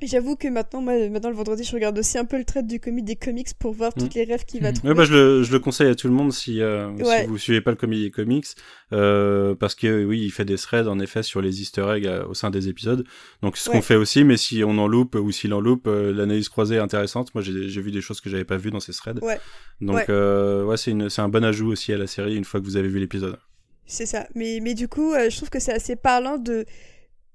j'avoue 0.03 0.36
que 0.36 0.49
maintenant, 0.49 0.82
moi, 0.82 1.09
maintenant 1.09 1.30
le 1.30 1.36
vendredi, 1.36 1.64
je 1.64 1.72
regarde 1.72 1.99
aussi 1.99 2.18
un 2.18 2.24
peu 2.24 2.36
le 2.36 2.45
trait 2.45 2.62
du 2.62 2.78
comic 2.80 3.05
des 3.05 3.16
comics 3.16 3.49
pour 3.59 3.72
voir 3.72 3.95
toutes 3.95 4.14
les 4.14 4.24
rêves 4.24 4.45
qu'il 4.45 4.61
va 4.62 4.68
Mhm. 4.70 4.74
trouver. 4.76 4.88
Ouais, 4.92 4.97
bah, 4.97 5.05
je, 5.05 5.14
le, 5.14 5.42
je 5.42 5.53
le 5.53 5.59
conseille 5.61 5.88
à 5.88 5.95
tout 5.95 6.09
le 6.09 6.14
monde 6.14 6.32
si, 6.32 6.61
euh, 6.61 6.90
Ouais. 6.90 7.22
si 7.22 7.26
vous 7.26 7.38
suivez 7.38 7.61
pas 7.61 7.70
le 7.70 7.76
comic 7.76 8.03
des 8.03 8.11
comics, 8.11 8.47
euh, 8.92 9.55
parce 9.55 9.74
que 9.74 10.05
oui, 10.05 10.20
il 10.22 10.30
fait 10.30 10.45
des 10.45 10.57
threads 10.57 10.88
en 10.88 10.99
effet 10.99 11.22
sur 11.22 11.40
les 11.40 11.61
Easter 11.62 11.86
eggs 11.97 12.07
euh, 12.07 12.26
au 12.26 12.34
sein 12.34 12.51
des 12.51 12.68
épisodes. 12.68 13.05
Donc 13.42 13.57
ce 13.57 13.70
Ouais. 13.70 13.76
qu'on 13.76 13.82
fait 13.82 13.97
aussi, 13.97 14.24
mais 14.24 14.36
si 14.36 14.62
on 14.64 14.76
en 14.78 14.86
loupe 14.88 15.14
ou 15.14 15.30
s'il 15.32 15.55
en 15.55 15.61
loupe, 15.61 15.86
euh, 15.86 16.12
l'analyse 16.12 16.49
croisée 16.49 16.76
est 16.76 16.78
intéressante. 16.80 17.34
Moi, 17.34 17.42
j'ai 17.42 17.80
vu 17.80 17.90
des 17.90 18.01
choses 18.01 18.20
que 18.20 18.28
j'avais 18.28 18.45
pas 18.45 18.57
vues 18.57 18.70
dans 18.70 18.80
ces 18.80 18.92
threads. 18.92 19.20
Ouais. 19.22 19.38
Donc 19.80 19.97
Ouais. 20.09 20.76
c'est 20.76 21.20
un 21.22 21.28
bon 21.28 21.45
ajout 21.45 21.68
aussi 21.72 21.92
à 21.92 21.97
la 21.99 22.07
série 22.07 22.36
une 22.36 22.45
fois 22.45 22.61
que 22.61 22.64
vous 22.66 22.76
avez 22.76 22.88
vu 22.88 22.99
l'épisode. 22.99 23.38
C'est 23.86 24.07
ça. 24.07 24.26
Mais, 24.34 24.61
mais 24.62 24.72
du 24.74 24.88
coup, 24.88 25.12
je 25.14 25.36
trouve 25.36 25.51
que 25.51 25.61
c'est 25.61 25.72
assez 25.72 25.95
parlant 25.97 26.38
de. 26.38 26.64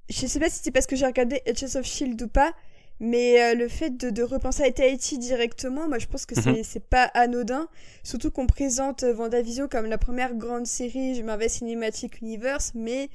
Je 0.09 0.25
sais 0.27 0.39
pas 0.39 0.49
si 0.49 0.59
c'est 0.63 0.71
parce 0.71 0.87
que 0.87 0.95
j'ai 0.95 1.05
regardé 1.05 1.41
Edges 1.45 1.75
of 1.75 1.85
Shield 1.85 2.19
ou 2.21 2.27
pas, 2.27 2.53
mais 2.99 3.41
euh, 3.41 3.55
le 3.55 3.67
fait 3.67 3.91
de, 3.95 4.09
de 4.09 4.23
repenser 4.23 4.63
à 4.63 4.71
Tahiti 4.71 5.17
directement, 5.19 5.87
moi 5.87 5.99
je 5.99 6.07
pense 6.07 6.25
que 6.25 6.35
c'est 6.35 6.49
Mhm. 6.51 6.63
c'est 6.63 6.83
pas 6.83 7.03
anodin. 7.13 7.67
Surtout 8.03 8.31
qu'on 8.31 8.47
présente 8.47 9.03
euh, 9.03 9.13
WandaVision 9.13 9.67
comme 9.67 9.85
la 9.85 9.97
première 9.97 10.33
grande 10.35 10.65
série 10.65 11.13
du 11.13 11.23
Marvel 11.23 11.49
Cinematic 11.49 12.21
Universe, 12.21 12.71
mais 12.75 13.09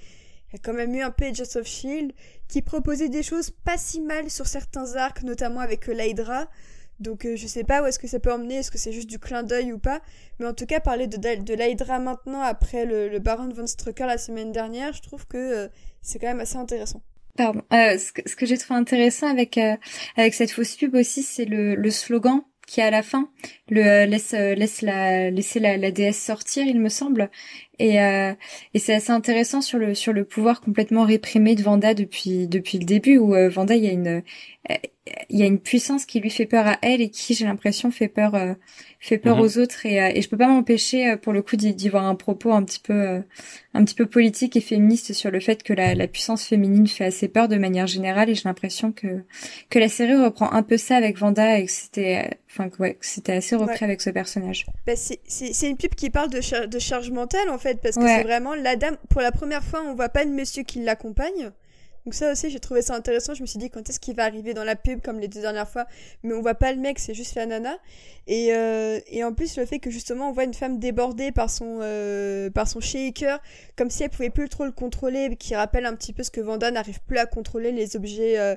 Il 0.53 0.59
y 0.59 0.61
a 0.61 0.63
quand 0.63 0.73
même 0.75 0.95
eu 0.95 1.03
un 1.03 1.11
peu 1.11 1.25
Agents 1.25 1.57
of 1.57 1.67
Shield 1.67 2.13
qui 2.47 2.63
proposait 2.63 3.09
des 3.09 3.25
choses 3.25 3.51
pas 3.51 3.77
si 3.77 4.01
mal 4.01 4.31
sur 4.31 4.47
certains 4.47 4.95
arcs, 4.95 5.25
notamment 5.25 5.59
avec 5.59 5.89
l'Hydra. 5.89 6.47
Donc 7.01 7.27
je 7.35 7.47
sais 7.49 7.65
pas 7.65 7.83
où 7.83 7.87
est-ce 7.87 7.99
que 7.99 8.07
ça 8.07 8.21
peut 8.21 8.33
emmener, 8.33 8.59
est-ce 8.59 8.71
que 8.71 8.79
c'est 8.79 8.93
juste 8.93 9.11
du 9.11 9.19
clin 9.19 9.43
d'œil 9.43 9.73
ou 9.73 9.79
pas. 9.81 10.01
Mais 10.39 10.47
en 10.47 10.55
tout 10.55 10.65
cas, 10.67 10.79
parler 10.79 11.09
de, 11.09 11.17
de 11.19 11.55
l'Hydra 11.55 11.99
maintenant 11.99 12.41
après 12.41 12.85
le, 12.87 13.19
Baron 13.19 13.49
von 13.49 13.67
Strucker 13.67 14.07
la 14.07 14.17
semaine 14.17 14.53
dernière, 14.53 14.93
je 14.93 15.03
trouve 15.03 15.27
que 15.27 15.69
c'est 16.05 16.21
quand 16.21 16.29
même 16.29 16.41
assez 16.41 16.57
intéressant. 16.57 17.03
Pardon. 17.37 17.63
Euh, 17.73 17.99
ce 17.99 18.13
que, 18.13 18.23
que 18.23 18.47
j'ai 18.47 18.57
trouvé 18.59 18.79
intéressant 18.79 19.27
avec 19.27 19.59
avec 20.17 20.35
cette 20.35 20.53
fausse 20.53 20.77
pub 20.77 20.95
aussi, 20.95 21.23
c'est 21.25 21.47
le, 21.47 21.75
le 21.75 21.91
slogan 21.91 22.43
qui 22.67 22.81
est 22.81 22.85
à 22.85 22.91
la 22.91 23.03
fin, 23.03 23.29
le 23.69 23.83
euh, 23.85 24.07
laisse 24.07 24.35
euh, 24.35 24.55
laisse 24.55 24.83
la 24.83 25.31
laisser 25.31 25.61
la, 25.61 25.77
la 25.77 25.91
déesse 25.91 26.23
sortir, 26.23 26.67
il 26.67 26.81
me 26.81 26.89
semble. 26.89 27.31
Et, 27.79 28.01
euh, 28.01 28.33
et 28.73 28.79
c'est 28.79 28.95
assez 28.95 29.11
intéressant 29.11 29.61
sur 29.61 29.79
le 29.79 29.95
sur 29.95 30.13
le 30.13 30.25
pouvoir 30.25 30.61
complètement 30.61 31.05
réprimé 31.05 31.57
de 31.57 31.63
Vanda 31.63 31.95
depuis 31.95 32.47
depuis 32.47 32.79
le 32.79 32.85
début 32.85 33.19
où 33.19 33.35
euh, 33.35 33.49
Vanda 33.49 33.75
il 33.75 33.85
y 33.85 33.89
a 33.89 33.93
une 33.93 34.23
il 35.29 35.39
y 35.39 35.43
a 35.43 35.47
une 35.47 35.59
puissance 35.59 36.07
qui 36.07 36.19
lui 36.19 36.31
fait 36.31 36.47
peur 36.47 36.67
à 36.67 36.79
elle 36.81 37.03
et 37.03 37.11
qui 37.11 37.35
j'ai 37.35 37.45
l'impression 37.45 37.91
fait 37.91 38.09
peur 38.09 38.35
euh, 38.35 38.55
fait 39.01 39.19
peur 39.19 39.37
mhm. 39.37 39.43
aux 39.43 39.59
autres 39.59 39.85
et, 39.85 40.03
euh, 40.03 40.11
et 40.15 40.23
je 40.23 40.29
peux 40.31 40.39
pas 40.39 40.49
m'empêcher 40.49 41.11
euh, 41.11 41.17
pour 41.19 41.35
le 41.35 41.43
coup 41.43 41.57
d'y 41.57 41.89
voir 41.91 42.07
un 42.07 42.15
propos 42.15 42.53
un 42.53 42.63
petit 42.63 42.81
peu 42.81 43.23
un 43.75 43.85
petit 43.85 43.95
peu 43.95 44.07
politique 44.07 44.57
et 44.57 44.63
féministe 44.63 45.13
sur 45.13 45.31
le 45.31 45.41
fait 45.41 45.63
que 45.63 45.75
la, 45.75 45.95
la 45.95 46.09
puissance 46.09 46.45
féminine 46.45 46.87
fait 46.87 47.05
assez 47.05 47.29
peur 47.29 47.49
de 47.49 47.57
manière 47.57 47.87
générale 47.87 48.31
et 48.31 48.35
j'ai 48.35 48.45
l'impression 48.47 48.93
que 48.93 49.25
que 49.69 49.79
la 49.79 49.89
série 49.89 50.17
reprend 50.17 50.51
un 50.53 50.63
peu 50.63 50.79
ça 50.79 50.97
avec 50.97 51.19
Vanda 51.19 51.59
et 51.59 51.67
que 51.67 51.73
c'était 51.73 52.39
enfin 52.51 52.71
ouais 52.79 52.97
c'était 53.03 53.33
assez 53.33 53.57
repris 53.57 53.85
avec 53.85 54.01
ce 54.01 54.09
personnage. 54.09 54.65
Bah 54.87 54.97
c'est 54.97 55.21
c'est 55.27 55.69
une 55.69 55.77
pub 55.77 55.95
qui 55.95 56.09
parle 56.09 56.31
de, 56.31 56.67
de 56.67 56.79
charge 56.79 57.11
mentale 57.11 57.51
en 57.51 57.59
fait 57.59 57.64
parce 57.83 57.97
que 57.97 58.07
c'est 58.07 58.23
vraiment 58.23 58.55
la 58.55 58.77
dame 58.77 58.97
pour 59.09 59.21
la 59.21 59.33
première 59.33 59.63
fois 59.63 59.83
on 59.87 59.95
voit 59.95 60.09
pas 60.09 60.25
de 60.25 60.31
monsieur 60.31 60.63
qui 60.63 60.83
l'accompagne 60.83 61.53
donc 62.05 62.13
ça 62.13 62.31
aussi, 62.31 62.51
j'ai 62.51 62.61
trouvé 62.61 62.83
ça 62.83 62.95
intéressant. 62.95 63.35
Je 63.35 63.41
me 63.41 63.47
suis 63.47 63.59
dit 63.59 63.71
quand 63.71 63.89
est-ce 63.89 63.99
qu'il 63.99 64.15
va 64.15 64.25
arriver 64.25 64.53
dans 64.53 64.65
la 64.65 64.77
pub 64.77 65.01
comme 65.01 65.19
les 65.19 65.29
deux 65.29 65.41
dernières 65.41 65.69
fois, 65.69 65.87
mais 66.23 66.35
on 66.35 66.43
voit 66.43 66.55
pas 66.55 66.73
le 66.73 66.79
mec, 66.79 66.99
c'est 66.99 67.15
juste 67.15 67.35
la 67.35 67.47
nana. 67.47 67.79
Et, 68.27 68.53
euh, 68.53 69.01
et 69.09 69.25
en 69.25 69.33
plus 69.33 69.57
le 69.57 69.65
fait 69.65 69.79
que 69.79 69.91
justement 69.91 70.29
on 70.29 70.33
voit 70.33 70.45
une 70.45 70.55
femme 70.55 70.79
débordée 70.79 71.33
par 71.33 71.49
son 71.49 71.79
euh, 71.81 72.51
par 72.51 72.69
son 72.69 72.81
shaker, 72.81 73.41
comme 73.77 73.89
si 73.89 74.03
elle 74.03 74.11
pouvait 74.11 74.31
plus 74.31 74.49
trop 74.51 74.65
le 74.65 74.73
contrôler, 74.73 75.35
qui 75.37 75.55
rappelle 75.55 75.87
un 75.87 75.95
petit 75.95 76.13
peu 76.13 76.23
ce 76.23 76.31
que 76.31 76.43
Vanda 76.43 76.71
n'arrive 76.71 77.01
plus 77.07 77.19
à 77.19 77.27
contrôler 77.27 77.73
les 77.73 77.97
objets 77.97 78.39
euh, 78.39 78.55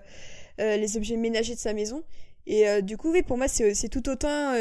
euh 0.59 0.75
les 0.75 0.97
objets 0.97 1.15
ménagers 1.15 1.55
de 1.55 1.59
sa 1.59 1.73
maison. 1.73 2.03
Et 2.49 2.81
du 2.81 2.95
coup, 2.95 3.11
oui, 3.11 3.23
pour 3.23 3.35
moi, 3.35 3.49
c'est 3.49 3.89
tout 3.89 4.07
autant 4.07 4.53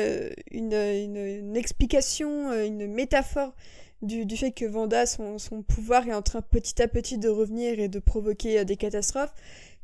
une, 0.51 0.75
une, 0.75 1.17
une, 1.17 1.57
explication, 1.57 2.53
une 2.53 2.89
métaphore 2.89 3.55
du, 4.03 4.27
du 4.27 4.37
fait 4.37 4.53
que 4.53 4.65
Vanda, 4.65 5.07
son, 5.07 5.39
son 5.39 5.63
pouvoir 5.63 6.07
est 6.07 6.15
en 6.15 6.23
train 6.23 6.43
petit 6.43 6.81
à 6.83 6.89
petit 6.89 7.19
de 7.19 7.29
revenir 7.29 7.79
et 7.79 7.89
de 7.89 7.99
provoquer 7.99 8.61
euh, 8.61 8.65
des 8.65 8.77
catastrophes, 8.77 9.33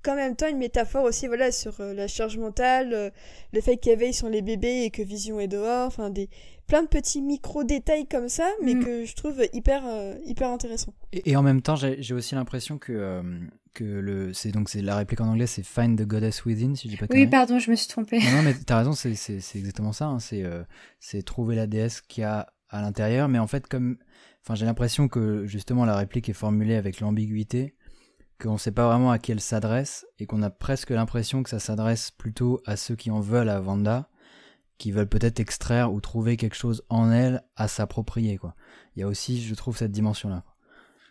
qu'en 0.02 0.16
même 0.16 0.36
temps 0.36 0.48
une 0.48 0.58
métaphore 0.58 1.04
aussi 1.04 1.26
voilà 1.26 1.52
sur 1.52 1.80
euh, 1.80 1.94
la 1.94 2.08
charge 2.08 2.36
mentale, 2.36 2.92
euh, 2.92 3.10
le 3.52 3.60
fait 3.60 3.76
qu'elle 3.76 3.98
veille 3.98 4.14
sur 4.14 4.28
les 4.28 4.42
bébés 4.42 4.82
et 4.82 4.90
que 4.90 5.02
Vision 5.02 5.40
est 5.40 5.48
dehors, 5.48 5.86
enfin 5.86 6.10
des 6.10 6.28
plein 6.66 6.82
de 6.82 6.88
petits 6.88 7.22
micro 7.22 7.64
détails 7.64 8.06
comme 8.06 8.28
ça, 8.28 8.48
mais 8.62 8.74
mm. 8.74 8.84
que 8.84 9.04
je 9.04 9.14
trouve 9.14 9.42
hyper 9.52 9.82
hyper 10.24 10.48
intéressant. 10.48 10.94
Et, 11.12 11.36
en 11.36 11.42
même 11.42 11.60
temps, 11.60 11.76
j'ai 11.76 12.14
aussi 12.14 12.34
l'impression 12.34 12.78
que 12.78 13.22
que 13.74 13.84
le 13.84 14.32
c'est 14.32 14.52
donc 14.52 14.68
c'est 14.68 14.80
la 14.80 14.96
réplique 14.96 15.20
en 15.20 15.28
anglais, 15.28 15.46
c'est 15.46 15.64
Find 15.64 15.98
the 15.98 16.06
Goddess 16.06 16.44
Within, 16.44 16.74
si 16.74 16.88
je 16.88 16.92
dis 16.92 16.96
pas. 16.96 17.06
Oui, 17.10 17.26
pardon, 17.26 17.58
je 17.58 17.70
me 17.70 17.76
suis 17.76 17.88
trompé. 17.88 18.20
Non, 18.20 18.36
non 18.36 18.42
mais 18.42 18.54
t'as 18.54 18.78
raison, 18.78 18.92
c'est 18.92 19.14
c'est 19.16 19.58
exactement 19.58 19.92
ça. 19.92 20.06
Hein, 20.06 20.18
c'est 20.18 20.44
c'est 21.00 21.22
trouver 21.22 21.56
la 21.56 21.66
déesse 21.66 22.00
qui 22.00 22.22
a 22.22 22.52
à 22.72 22.80
l'intérieur, 22.80 23.28
mais 23.28 23.38
en 23.38 23.46
fait, 23.46 23.68
comme, 23.68 23.98
enfin, 24.42 24.56
j'ai 24.56 24.66
l'impression 24.66 25.06
que 25.06 25.46
justement 25.46 25.84
la 25.84 25.96
réplique 25.96 26.28
est 26.28 26.32
formulée 26.32 26.74
avec 26.74 26.98
l'ambiguïté, 26.98 27.76
qu'on 28.40 28.54
ne 28.54 28.58
sait 28.58 28.72
pas 28.72 28.88
vraiment 28.88 29.12
à 29.12 29.18
qui 29.18 29.30
elle 29.30 29.40
s'adresse, 29.40 30.04
et 30.18 30.26
qu'on 30.26 30.42
a 30.42 30.50
presque 30.50 30.90
l'impression 30.90 31.44
que 31.44 31.50
ça 31.50 31.60
s'adresse 31.60 32.10
plutôt 32.10 32.60
à 32.66 32.76
ceux 32.76 32.96
qui 32.96 33.10
en 33.10 33.20
veulent 33.20 33.50
à 33.50 33.60
Vanda, 33.60 34.08
qui 34.78 34.90
veulent 34.90 35.08
peut-être 35.08 35.38
extraire 35.38 35.92
ou 35.92 36.00
trouver 36.00 36.36
quelque 36.36 36.56
chose 36.56 36.82
en 36.88 37.12
elle 37.12 37.44
à 37.54 37.68
s'approprier, 37.68 38.38
quoi. 38.38 38.56
Il 38.96 39.00
y 39.00 39.02
a 39.04 39.06
aussi, 39.06 39.40
je 39.40 39.54
trouve, 39.54 39.76
cette 39.76 39.92
dimension-là. 39.92 40.44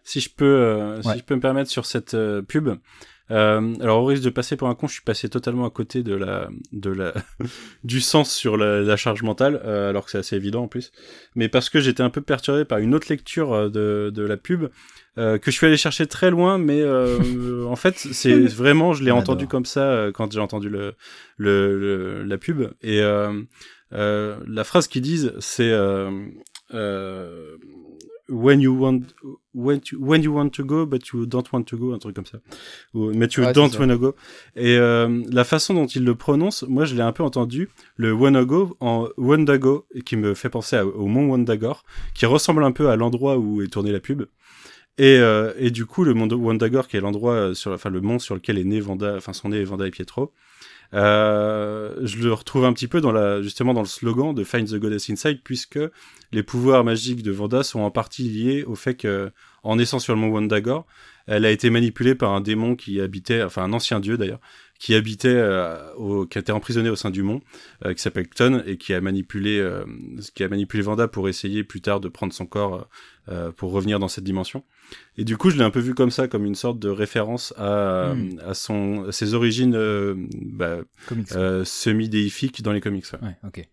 Si 0.04 0.20
je 0.20 0.30
peux, 0.30 0.45
euh, 0.45 1.02
si 1.02 1.20
je 1.20 1.24
peux 1.24 1.36
me 1.36 1.41
permettre 1.41 1.70
sur 1.70 1.86
cette 1.86 2.14
euh, 2.14 2.41
pub, 2.41 2.70
euh, 3.32 3.76
alors 3.80 4.04
au 4.04 4.06
risque 4.06 4.24
de 4.24 4.30
passer 4.30 4.58
pour 4.58 4.68
un 4.68 4.76
con, 4.76 4.88
je 4.88 4.93
suis 4.93 5.04
passé 5.04 5.30
totalement 5.30 5.66
à 5.66 5.70
côté 5.70 6.04
de 6.04 6.14
la, 6.14 6.49
de 6.74 6.89
la, 6.89 7.14
du 7.84 8.02
sens 8.02 8.34
sur 8.34 8.58
la, 8.58 8.95
charge 8.97 9.24
mentale, 9.24 9.62
euh, 9.64 9.89
alors 9.89 10.06
que 10.06 10.12
c'est 10.12 10.18
assez 10.18 10.36
évident 10.36 10.64
en 10.64 10.68
plus. 10.68 10.91
Mais 11.36 11.47
parce 11.47 11.70
que 11.70 11.80
j'étais 11.80 12.04
un 12.04 12.10
peu 12.10 12.22
perturbé 12.22 12.66
par 12.66 12.80
une 12.80 12.93
autre 12.93 13.08
lecture 13.10 13.54
euh, 13.54 13.70
de, 13.70 14.12
de 14.14 14.24
la 14.24 14.36
pub 14.36 14.70
euh, 15.18 15.38
que 15.38 15.49
je 15.49 15.56
suis 15.56 15.66
allé 15.66 15.78
chercher 15.78 16.08
très 16.08 16.30
loin, 16.30 16.58
mais 16.58 16.82
euh, 16.82 17.66
en 17.66 17.78
fait 17.78 17.97
c'est 17.97 18.34
vraiment, 18.47 18.93
je 18.93 19.04
l'ai 19.04 19.12
entendu 19.12 19.47
comme 19.47 19.66
ça 19.66 20.08
quand 20.14 20.32
j'ai 20.34 20.39
entendu 20.39 20.70
le, 20.70 20.95
le, 21.38 22.24
la 22.24 22.38
pub. 22.38 22.70
Et 22.82 23.02
la 23.91 24.64
phrase 24.66 24.88
qu'ils 24.88 25.04
disent 25.04 25.34
c'est 25.39 25.72
when 28.32 28.61
you 28.61 28.73
want 28.73 29.01
when 29.53 29.82
you, 29.91 29.99
when 29.99 30.23
you 30.23 30.34
want 30.34 30.49
to 30.49 30.63
go 30.63 30.86
but 30.86 31.11
you 31.11 31.25
don't 31.25 31.51
want 31.51 31.63
to 31.63 31.77
go 31.77 31.93
un 31.93 31.99
truc 31.99 32.15
comme 32.15 32.25
ça. 32.25 32.39
Ou 32.93 33.11
mais 33.13 33.27
tu 33.27 33.41
don't 33.53 33.69
wanna 33.77 33.97
go. 33.97 34.15
Et 34.55 34.77
euh, 34.77 35.21
la 35.29 35.43
façon 35.43 35.73
dont 35.73 35.86
il 35.86 36.03
le 36.03 36.15
prononce 36.15 36.63
moi 36.63 36.86
je 36.86 36.95
l'ai 36.95 37.01
un 37.01 37.11
peu 37.11 37.23
entendu 37.23 37.69
le 37.97 38.13
wanna 38.13 38.45
go 38.45 38.75
en 38.79 39.07
Wandago 39.17 39.86
qui 40.05 40.15
me 40.15 40.34
fait 40.34 40.49
penser 40.49 40.79
au 40.79 41.07
mont 41.07 41.27
Wandagore 41.29 41.84
qui 42.15 42.25
ressemble 42.25 42.63
un 42.63 42.71
peu 42.71 42.89
à 42.89 42.95
l'endroit 42.95 43.38
où 43.38 43.61
est 43.61 43.67
tournée 43.67 43.91
la 43.91 43.99
pub. 43.99 44.23
Et, 44.97 45.17
euh, 45.17 45.53
et 45.57 45.71
du 45.71 45.86
coup 45.86 46.03
le 46.03 46.13
mont 46.13 46.29
Wandagore 46.29 46.88
qui 46.88 46.97
est 46.97 47.01
l'endroit 47.01 47.53
sur 47.53 47.71
enfin 47.71 47.89
le 47.89 48.01
mont 48.01 48.19
sur 48.19 48.36
lequel 48.36 48.57
est 48.57 48.63
né 48.63 48.79
Vanda 48.79 49.15
enfin 49.17 49.34
son 49.34 49.49
né 49.49 49.63
Vanda 49.63 49.86
et 49.86 49.91
Pietro 49.91 50.32
euh, 50.94 51.96
je 52.04 52.18
le 52.18 52.34
retrouve 52.34 52.66
un 52.66 52.74
petit 52.74 52.88
peu 52.88 53.02
dans 53.02 53.12
la, 53.12 53.42
justement 53.42 53.74
dans 53.74 53.82
le 53.82 53.88
slogan 53.88 54.34
de 54.34 54.44
Find 54.44 54.68
the 54.68 54.76
Goddess 54.76 55.10
Inside, 55.10 55.42
puisque 55.44 55.80
les 56.32 56.44
pouvoirs 56.44 56.84
magiques 56.84 57.24
de 57.24 57.32
Vanda 57.32 57.64
sont 57.64 57.82
en 57.82 57.92
partie 57.92 58.30
liés 58.30 58.64
au 58.64 58.76
fait 58.76 58.96
que, 58.96 59.32
en 59.64 59.78
naissant 59.78 60.00
sur 60.00 60.14
le 60.14 60.20
mont 60.20 60.30
Wandagore, 60.30 60.86
elle 61.28 61.46
a 61.46 61.52
été 61.52 61.70
manipulée 61.70 62.16
par 62.16 62.32
un 62.32 62.42
démon 62.42 62.76
qui 62.76 63.00
habitait, 63.00 63.44
enfin 63.44 63.64
un 63.64 63.74
ancien 63.74 64.00
dieu 64.00 64.18
d'ailleurs, 64.18 64.42
qui 64.82 64.95
habitait, 64.95 65.27
euh, 65.27 65.93
au, 65.93 66.25
qui 66.25 66.39
a 66.39 66.41
été 66.41 66.51
emprisonné 66.51 66.89
au 66.89 66.95
sein 66.95 67.11
du 67.11 67.21
mont, 67.21 67.41
euh, 67.86 67.93
qui 67.93 68.01
s'appelle 68.01 68.27
Ton 68.27 68.63
et 68.65 68.77
qui 68.77 68.95
a 68.95 68.99
manipulé, 68.99 69.59
euh, 69.59 69.86
qui 70.34 70.43
a 70.43 70.49
manipulé 70.49 70.82
Vanda 70.82 71.07
pour 71.07 71.29
essayer 71.29 71.63
plus 71.63 71.82
tard 71.82 71.99
de 71.99 72.09
prendre 72.09 72.34
son 72.34 72.47
corps 72.47 72.89
pour 73.55 73.71
revenir 73.71 73.99
dans 73.99 74.07
cette 74.07 74.23
dimension. 74.23 74.65
Et 75.15 75.23
du 75.23 75.38
coup, 75.38 75.51
je 75.51 75.57
l'ai 75.57 75.63
un 75.63 75.69
peu 75.69 75.79
vu 75.79 75.93
comme 75.93 76.09
ça, 76.09 76.27
comme 76.27 76.45
une 76.45 76.55
sorte 76.55 76.79
de 76.79 76.89
référence 76.89 77.53
à, 77.55 78.13
hmm. 78.13 78.39
à 78.45 78.53
son, 78.55 79.05
à 79.07 79.11
ses 79.11 79.36
origines 79.36 79.77
bah, 80.41 80.79
semi-déifiques 81.63 82.63
dans 82.63 82.73
les 82.73 82.82
comics. 82.82 83.05
Ouais, 83.21 83.38
ok. 83.47 83.65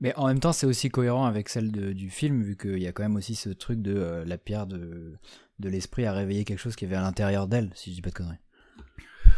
Mais 0.00 0.12
en 0.16 0.26
même 0.26 0.40
temps, 0.40 0.52
c'est 0.52 0.66
aussi 0.66 0.90
cohérent 0.90 1.24
avec 1.24 1.48
celle 1.48 1.70
de, 1.70 1.92
du 1.92 2.10
film, 2.10 2.42
vu 2.42 2.56
qu'il 2.56 2.82
y 2.82 2.88
a 2.88 2.92
quand 2.92 3.04
même 3.04 3.16
aussi 3.16 3.36
ce 3.36 3.50
truc 3.50 3.80
de 3.80 4.24
la 4.26 4.36
pierre 4.36 4.66
de, 4.66 5.14
de 5.60 5.68
l'esprit 5.68 6.04
à 6.04 6.12
réveiller 6.12 6.44
quelque 6.44 6.60
chose 6.60 6.76
qui 6.76 6.84
avait 6.84 6.96
à 6.96 7.02
l'intérieur 7.02 7.46
d'elle, 7.46 7.70
si 7.74 7.90
je 7.90 7.94
dis 7.94 8.02
pas 8.02 8.10
de 8.10 8.16
conneries. 8.16 8.40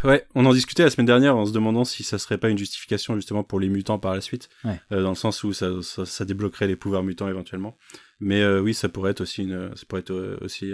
Ouais, 0.05 0.24
on 0.34 0.47
en 0.47 0.53
discutait 0.53 0.84
la 0.84 0.91
semaine 0.91 1.07
dernière 1.07 1.36
en 1.36 1.45
se 1.45 1.53
demandant 1.53 1.84
si 1.84 2.05
ça 2.05 2.18
serait 2.18 2.39
pas 2.39 2.49
une 2.49 2.59
justification 2.59 3.16
justement 3.16 3.43
pour 3.43 3.59
les 3.59 3.68
mutants 3.68 3.99
par 3.99 4.14
la 4.14 4.20
suite, 4.20 4.49
euh, 4.64 5.03
dans 5.03 5.11
le 5.11 5.14
sens 5.14 5.43
où 5.43 5.53
ça, 5.53 5.70
ça, 5.82 6.24
débloquerait 6.24 6.68
les 6.68 6.76
pouvoirs 6.76 7.03
mutants 7.03 7.28
éventuellement. 7.28 7.76
Mais 8.20 8.41
euh, 8.41 8.61
oui, 8.61 8.74
ça 8.74 8.89
pourrait 8.89 9.12
être 9.12 9.20
aussi 9.20 9.43
une, 9.43 9.74
ça 9.74 9.84
pourrait 9.89 10.01
être 10.01 10.12
euh, 10.12 10.39
aussi 10.41 10.72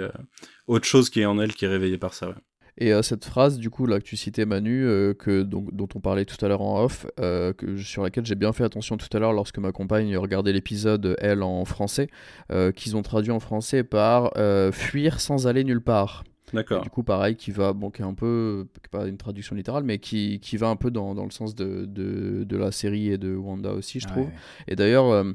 autre 0.67 0.85
chose 0.85 1.11
qui 1.11 1.21
est 1.21 1.27
en 1.27 1.39
elle 1.39 1.55
qui 1.55 1.65
est 1.65 1.69
réveillée 1.69 1.99
par 1.99 2.15
ça. 2.15 2.29
Ouais. 2.29 2.35
Et 2.77 2.93
cette 3.05 3.25
phrase, 3.25 3.59
du 3.59 3.71
coup, 3.71 3.87
là 3.87 4.01
que 4.01 4.05
tu 4.05 4.17
citais 4.17 4.47
Manu, 4.47 4.83
que, 5.17 5.43
donc, 5.43 5.73
dont 5.73 5.87
on 5.95 6.01
parlait 6.01 6.25
tout 6.25 6.45
à 6.45 6.49
l'heure 6.49 6.61
en 6.61 6.83
off, 6.83 7.07
que, 7.17 7.77
sur 7.77 8.03
laquelle 8.03 8.27
j'ai 8.27 8.35
bien 8.35 8.53
fait 8.53 8.65
attention 8.65 8.97
tout 8.97 9.07
à 9.17 9.21
l'heure 9.21 9.33
lorsque 9.33 9.59
ma 9.59 9.71
compagne 9.71 10.17
regardait 10.17 10.53
l'épisode, 10.53 11.15
elle, 11.21 11.45
en 11.45 11.65
français, 11.65 12.09
qu'ils 12.75 12.97
ont 12.97 13.03
traduit 13.03 13.31
en 13.31 13.39
français 13.39 13.85
par 13.85 14.33
fuir 14.73 15.21
sans 15.21 15.47
aller 15.47 15.62
nulle 15.62 15.83
part. 15.83 16.25
D'accord. 16.55 16.82
Du 16.82 16.90
coup, 16.90 17.02
pareil, 17.02 17.36
qui 17.36 17.50
va, 17.50 17.72
bon, 17.72 17.90
qui 17.90 18.02
est 18.02 18.05
un 18.05 18.14
peu, 18.14 18.66
pas 18.90 19.07
une 19.07 19.16
traduction 19.16 19.57
littérale, 19.57 19.84
mais 19.84 19.98
qui, 19.98 20.40
qui 20.40 20.57
va 20.57 20.68
un 20.68 20.76
peu 20.76 20.90
dans, 20.90 21.14
dans 21.14 21.24
le 21.24 21.30
sens 21.30 21.55
de, 21.55 21.84
de, 21.84 22.44
de, 22.44 22.57
la 22.57 22.72
série 22.72 23.09
et 23.09 23.18
de 23.18 23.34
Wanda 23.34 23.72
aussi, 23.72 24.00
je 24.00 24.07
trouve. 24.07 24.28
Et 24.68 24.76
d'ailleurs, 24.76 25.07
euh, 25.07 25.32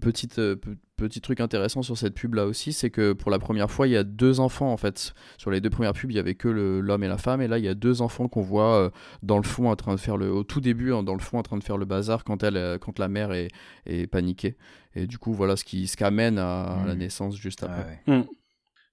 petite, 0.00 0.38
euh, 0.38 0.56
petit 0.96 1.20
truc 1.20 1.40
intéressant 1.40 1.82
sur 1.82 1.96
cette 1.96 2.14
pub 2.14 2.34
là 2.34 2.46
aussi, 2.46 2.72
c'est 2.72 2.90
que 2.90 3.12
pour 3.12 3.30
la 3.30 3.38
première 3.38 3.70
fois, 3.70 3.86
il 3.86 3.92
y 3.92 3.96
a 3.96 4.04
deux 4.04 4.40
enfants 4.40 4.72
en 4.72 4.76
fait. 4.76 5.14
Sur 5.38 5.50
les 5.50 5.60
deux 5.60 5.70
premières 5.70 5.94
pubs, 5.94 6.10
il 6.10 6.16
y 6.16 6.20
avait 6.20 6.34
que 6.34 6.48
l'homme 6.48 7.04
et 7.04 7.08
la 7.08 7.18
femme, 7.18 7.40
et 7.40 7.48
là, 7.48 7.58
il 7.58 7.64
y 7.64 7.68
a 7.68 7.74
deux 7.74 8.02
enfants 8.02 8.28
qu'on 8.28 8.42
voit 8.42 8.74
euh, 8.74 8.90
dans 9.22 9.38
le 9.38 9.44
fond 9.44 9.70
en 9.70 9.76
train 9.76 9.94
de 9.94 10.00
faire 10.00 10.16
le, 10.16 10.30
au 10.30 10.44
tout 10.44 10.60
début, 10.60 10.92
hein, 10.92 11.02
dans 11.02 11.14
le 11.14 11.20
fond 11.20 11.38
en 11.38 11.42
train 11.42 11.56
de 11.56 11.64
faire 11.64 11.78
le 11.78 11.86
bazar 11.86 12.24
quand 12.24 12.42
elle, 12.42 12.78
quand 12.80 12.98
la 12.98 13.08
mère 13.08 13.32
est, 13.32 13.48
est 13.86 14.06
paniquée. 14.06 14.56
Et 14.94 15.06
du 15.06 15.18
coup, 15.18 15.32
voilà 15.32 15.56
ce 15.56 15.64
qui, 15.64 15.86
ce 15.86 15.96
qui 15.96 16.04
amène 16.04 16.38
à, 16.38 16.82
la 16.86 16.94
mmh. 16.94 16.98
naissance 16.98 17.36
juste 17.36 17.62
après. 17.62 18.02
Mmh. 18.06 18.22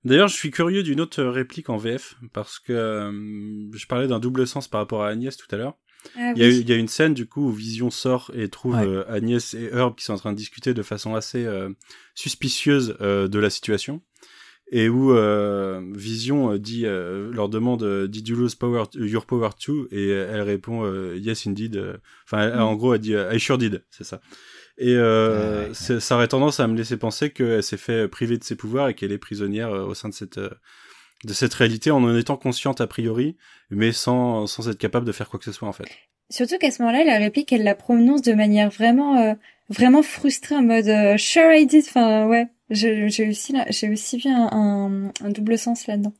D'ailleurs, 0.06 0.28
je 0.30 0.36
suis 0.36 0.52
curieux 0.52 0.82
d'une 0.84 1.02
autre 1.02 1.24
réplique 1.24 1.70
en 1.70 1.78
VF, 1.78 2.16
parce 2.34 2.60
que 2.60 2.72
euh, 2.74 3.12
je 3.74 3.86
parlais 3.88 4.08
d'un 4.08 4.20
double 4.20 4.48
sens 4.48 4.68
par 4.68 4.80
rapport 4.82 5.04
à 5.04 5.10
Agnès 5.10 5.36
tout 5.36 5.48
à 5.52 5.58
l'heure. 5.58 5.76
Ah 6.18 6.32
il, 6.34 6.42
y 6.70 6.72
a, 6.72 6.78
une 6.78 6.88
scène 6.88 7.14
du 7.14 7.26
coup 7.28 7.50
où 7.50 7.52
Vision 7.52 7.90
sort 7.90 8.32
et 8.34 8.48
trouve 8.48 8.76
euh, 8.76 9.04
Agnès 9.12 9.54
et 9.54 9.70
Herb 9.74 9.96
qui 9.96 10.06
sont 10.06 10.14
en 10.14 10.18
train 10.18 10.32
de 10.32 10.38
discuter 10.38 10.74
de 10.74 10.82
façon 10.82 11.14
assez 11.14 11.44
euh, 11.46 11.70
suspicieuse 12.16 12.96
de 13.00 13.40
la 13.40 13.50
situation. 13.50 14.02
et 14.72 14.88
où 14.88 15.12
euh, 15.12 15.82
Vision 15.96 16.54
euh, 16.54 16.58
dit 16.60 16.86
euh, 16.86 17.30
leur 17.34 17.50
demande 17.50 17.84
euh, 17.84 18.08
Did 18.08 18.28
you 18.30 18.38
lose 18.38 18.56
power 18.56 18.84
your 18.96 19.26
power 19.26 19.50
too? 19.60 19.88
Et 19.92 20.08
elle 20.10 20.42
répond 20.44 20.86
euh, 20.86 21.18
Yes 21.18 21.46
indeed. 21.48 21.76
euh. 21.76 21.98
Enfin, 22.26 22.50
Mm. 22.56 22.62
en 22.62 22.76
gros, 22.76 22.94
elle 22.94 23.02
dit 23.02 23.16
euh, 23.16 23.34
I 23.34 23.40
sure 23.40 23.58
did, 23.58 23.84
c'est 23.90 24.04
ça. 24.06 24.22
Et 24.80 24.96
euh, 24.96 25.64
Ouais, 25.64 25.68
ouais. 25.68 25.74
c'est- 25.74 26.00
ça 26.00 26.16
aurait 26.16 26.28
tendance 26.30 26.60
à 26.60 26.68
me 26.68 26.76
laisser 26.78 26.98
penser 26.98 27.30
qu'elle 27.32 27.62
s'est 27.64 27.78
fait 27.78 28.08
priver 28.08 28.38
de 28.38 28.44
ses 28.44 28.56
pouvoirs 28.56 28.88
et 28.90 28.94
qu'elle 28.94 29.12
est 29.12 29.18
prisonnière 29.18 29.70
euh, 29.72 29.84
au 29.86 29.94
sein 29.94 30.10
de 30.10 30.14
cette 30.14 30.38
euh, 30.38 30.50
de 31.26 31.34
cette 31.34 31.54
réalité 31.54 31.92
en 31.92 32.02
en 32.04 32.16
étant 32.18 32.38
consciente 32.38 32.80
a 32.80 32.88
priori, 32.88 33.36
mais 33.70 33.92
sans 33.92 34.48
sans 34.48 34.70
être 34.70 34.78
capable 34.78 35.06
de 35.06 35.12
faire 35.12 35.28
quoi 35.30 35.38
que 35.38 35.46
ce 35.46 35.52
soit 35.52 35.68
en 35.68 35.74
fait. 35.74 35.86
Surtout 36.30 36.58
qu'à 36.60 36.72
ce 36.72 36.82
moment-là, 36.82 37.04
la 37.04 37.18
réplique, 37.18 37.52
elle 37.52 37.64
la 37.64 37.76
prononce 37.76 38.22
de 38.22 38.34
manière 38.34 38.70
vraiment, 38.70 39.18
euh, 39.18 39.34
vraiment 39.70 40.04
frustrée, 40.04 40.56
en 40.56 40.62
mode 40.62 40.88
euh, 40.88 41.18
sure 41.18 41.52
I 41.52 41.66
did. 41.66 41.84
Enfin, 41.88 42.28
ouais, 42.28 42.48
j'ai 42.70 43.08
aussi, 43.28 43.54
j'ai 43.70 43.90
aussi 43.90 44.18
vu 44.20 44.30
un, 44.30 44.48
un, 44.52 45.12
un 45.26 45.30
double 45.32 45.58
sens 45.58 45.88
là-dedans. 45.88 46.14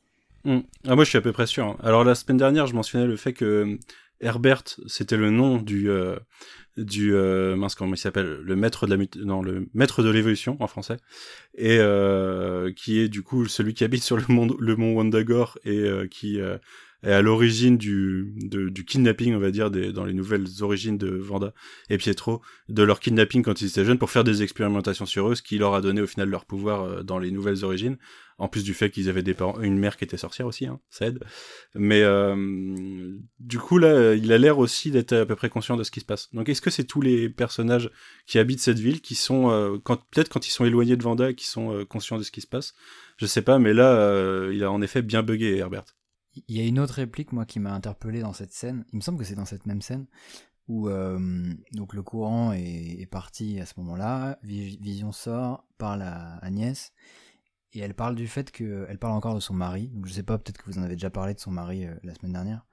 Hmm. 0.44 0.60
Ah, 0.88 0.96
moi, 0.96 1.04
je 1.04 1.10
suis 1.10 1.18
à 1.18 1.20
peu 1.20 1.32
près 1.32 1.46
sûr. 1.46 1.64
hein. 1.64 1.76
Alors, 1.82 2.02
la 2.02 2.14
semaine 2.16 2.38
dernière, 2.38 2.66
je 2.66 2.74
mentionnais 2.74 3.06
le 3.06 3.16
fait 3.16 3.32
que 3.32 3.78
Herbert, 4.20 4.64
c'était 4.86 5.16
le 5.16 5.30
nom 5.30 5.58
du, 5.58 5.90
euh, 5.90 6.16
du, 6.76 7.14
euh, 7.14 7.56
mince, 7.56 7.74
comment 7.74 7.94
il 7.94 7.98
s'appelle, 7.98 8.40
le 8.42 8.56
maître 8.56 8.86
de 8.86 8.94
la, 8.94 9.04
non, 9.24 9.42
le 9.42 9.68
maître 9.74 10.02
de 10.02 10.10
l'évolution 10.10 10.56
en 10.60 10.66
français, 10.66 10.98
et 11.56 11.78
euh, 11.78 12.72
qui 12.72 12.98
est 12.98 13.08
du 13.08 13.22
coup 13.22 13.46
celui 13.46 13.74
qui 13.74 13.84
habite 13.84 14.02
sur 14.02 14.16
le 14.16 14.24
mont, 14.28 14.48
le 14.58 14.76
mont 14.76 14.94
Wondagore 14.94 15.58
et 15.64 15.78
euh, 15.78 16.06
qui 16.06 16.40
euh, 16.40 16.58
est 17.02 17.12
à 17.12 17.22
l'origine 17.22 17.78
du, 17.78 18.34
du 18.36 18.84
kidnapping, 18.84 19.34
on 19.34 19.38
va 19.38 19.50
dire, 19.50 19.70
des, 19.70 19.90
dans 19.90 20.04
les 20.04 20.12
nouvelles 20.12 20.46
origines 20.60 20.98
de 20.98 21.08
Vanda 21.08 21.54
et 21.88 21.96
Pietro, 21.96 22.42
de 22.68 22.82
leur 22.82 23.00
kidnapping 23.00 23.42
quand 23.42 23.62
ils 23.62 23.68
étaient 23.68 23.86
jeunes 23.86 23.98
pour 23.98 24.10
faire 24.10 24.24
des 24.24 24.42
expérimentations 24.42 25.06
sur 25.06 25.30
eux, 25.30 25.34
ce 25.34 25.42
qui 25.42 25.56
leur 25.56 25.74
a 25.74 25.80
donné 25.80 26.02
au 26.02 26.06
final 26.06 26.28
leur 26.28 26.44
pouvoir 26.44 27.02
dans 27.02 27.18
les 27.18 27.30
nouvelles 27.30 27.64
origines. 27.64 27.96
En 28.40 28.48
plus 28.48 28.64
du 28.64 28.72
fait 28.74 28.90
qu'ils 28.90 29.08
avaient 29.10 29.22
des 29.22 29.36
une 29.60 29.78
mère 29.78 29.96
qui 29.98 30.04
était 30.04 30.16
sorcière 30.16 30.46
aussi, 30.46 30.66
hein, 30.66 30.80
ça 30.88 31.06
aide. 31.06 31.22
Mais 31.74 32.00
euh, 32.02 32.34
du 33.38 33.58
coup 33.58 33.76
là, 33.76 34.14
il 34.14 34.32
a 34.32 34.38
l'air 34.38 34.58
aussi 34.58 34.90
d'être 34.90 35.12
à 35.12 35.26
peu 35.26 35.36
près 35.36 35.50
conscient 35.50 35.76
de 35.76 35.84
ce 35.84 35.90
qui 35.90 36.00
se 36.00 36.06
passe. 36.06 36.32
Donc 36.32 36.48
est-ce 36.48 36.62
que 36.62 36.70
c'est 36.70 36.84
tous 36.84 37.02
les 37.02 37.28
personnages 37.28 37.90
qui 38.26 38.38
habitent 38.38 38.60
cette 38.60 38.78
ville 38.78 39.02
qui 39.02 39.14
sont, 39.14 39.50
euh, 39.50 39.76
peut-être 40.10 40.30
quand 40.30 40.46
ils 40.48 40.50
sont 40.50 40.64
éloignés 40.64 40.96
de 40.96 41.02
Vanda, 41.02 41.34
qui 41.34 41.46
sont 41.46 41.72
euh, 41.74 41.84
conscients 41.84 42.16
de 42.16 42.22
ce 42.22 42.30
qui 42.30 42.40
se 42.40 42.46
passe? 42.46 42.72
Je 43.18 43.26
sais 43.26 43.42
pas, 43.42 43.58
mais 43.58 43.74
là, 43.74 44.50
il 44.50 44.64
a 44.64 44.72
en 44.72 44.80
effet 44.80 45.02
bien 45.02 45.22
bugué 45.22 45.58
Herbert. 45.58 45.84
Il 46.48 46.56
y 46.56 46.60
a 46.60 46.64
une 46.66 46.78
autre 46.78 46.94
réplique, 46.94 47.32
moi, 47.32 47.44
qui 47.44 47.60
m'a 47.60 47.74
interpellé 47.74 48.20
dans 48.20 48.32
cette 48.32 48.54
scène. 48.54 48.86
Il 48.92 48.96
me 48.96 49.02
semble 49.02 49.18
que 49.18 49.24
c'est 49.24 49.34
dans 49.34 49.44
cette 49.44 49.66
même 49.66 49.82
scène 49.82 50.06
où 50.68 50.88
donc 51.72 51.92
le 51.92 52.02
courant 52.02 52.52
est, 52.52 52.96
est 53.00 53.10
parti 53.10 53.60
à 53.60 53.66
ce 53.66 53.74
moment-là. 53.78 54.38
Vi- 54.42 54.78
Vision 54.80 55.12
sort, 55.12 55.66
parle 55.76 56.02
à 56.02 56.38
Agnès 56.38 56.92
et 57.72 57.80
elle 57.80 57.94
parle 57.94 58.14
du 58.16 58.26
fait 58.26 58.50
que 58.50 58.86
elle 58.88 58.98
parle 58.98 59.14
encore 59.14 59.34
de 59.34 59.40
son 59.40 59.54
mari. 59.54 59.88
Donc 59.88 60.06
je 60.06 60.12
sais 60.12 60.22
pas, 60.22 60.38
peut-être 60.38 60.58
que 60.58 60.70
vous 60.70 60.78
en 60.78 60.82
avez 60.82 60.94
déjà 60.94 61.10
parlé 61.10 61.34
de 61.34 61.40
son 61.40 61.50
mari 61.50 61.86
euh, 61.86 61.94
la 62.02 62.14
semaine 62.14 62.32
dernière, 62.32 62.66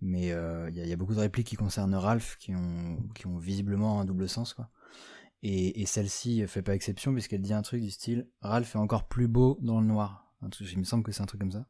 mais 0.00 0.32
euh, 0.32 0.68
il 0.70 0.76
y, 0.76 0.80
a- 0.80 0.84
il 0.84 0.88
y 0.88 0.92
a 0.92 0.96
beaucoup 0.96 1.14
de 1.14 1.20
répliques 1.20 1.46
qui 1.48 1.56
concernent 1.56 1.94
Ralph 1.94 2.36
qui 2.38 2.54
ont 2.54 2.98
qui 3.14 3.26
ont 3.26 3.38
visiblement 3.38 4.00
un 4.00 4.04
double 4.04 4.28
sens 4.28 4.54
quoi. 4.54 4.70
Et, 5.42 5.82
et 5.82 5.86
celle-ci 5.86 6.46
fait 6.46 6.62
pas 6.62 6.74
exception 6.74 7.12
puisqu'elle 7.12 7.42
dit 7.42 7.52
un 7.52 7.62
truc 7.62 7.82
du 7.82 7.90
style 7.90 8.28
Ralph 8.40 8.74
est 8.76 8.78
encore 8.78 9.06
plus 9.08 9.28
beau 9.28 9.58
dans 9.60 9.80
le 9.80 9.86
noir. 9.86 10.32
Un 10.42 10.48
truc- 10.48 10.70
il 10.72 10.78
me 10.78 10.84
semble 10.84 11.02
que 11.04 11.12
c'est 11.12 11.22
un 11.22 11.26
truc 11.26 11.40
comme 11.40 11.52
ça. 11.52 11.66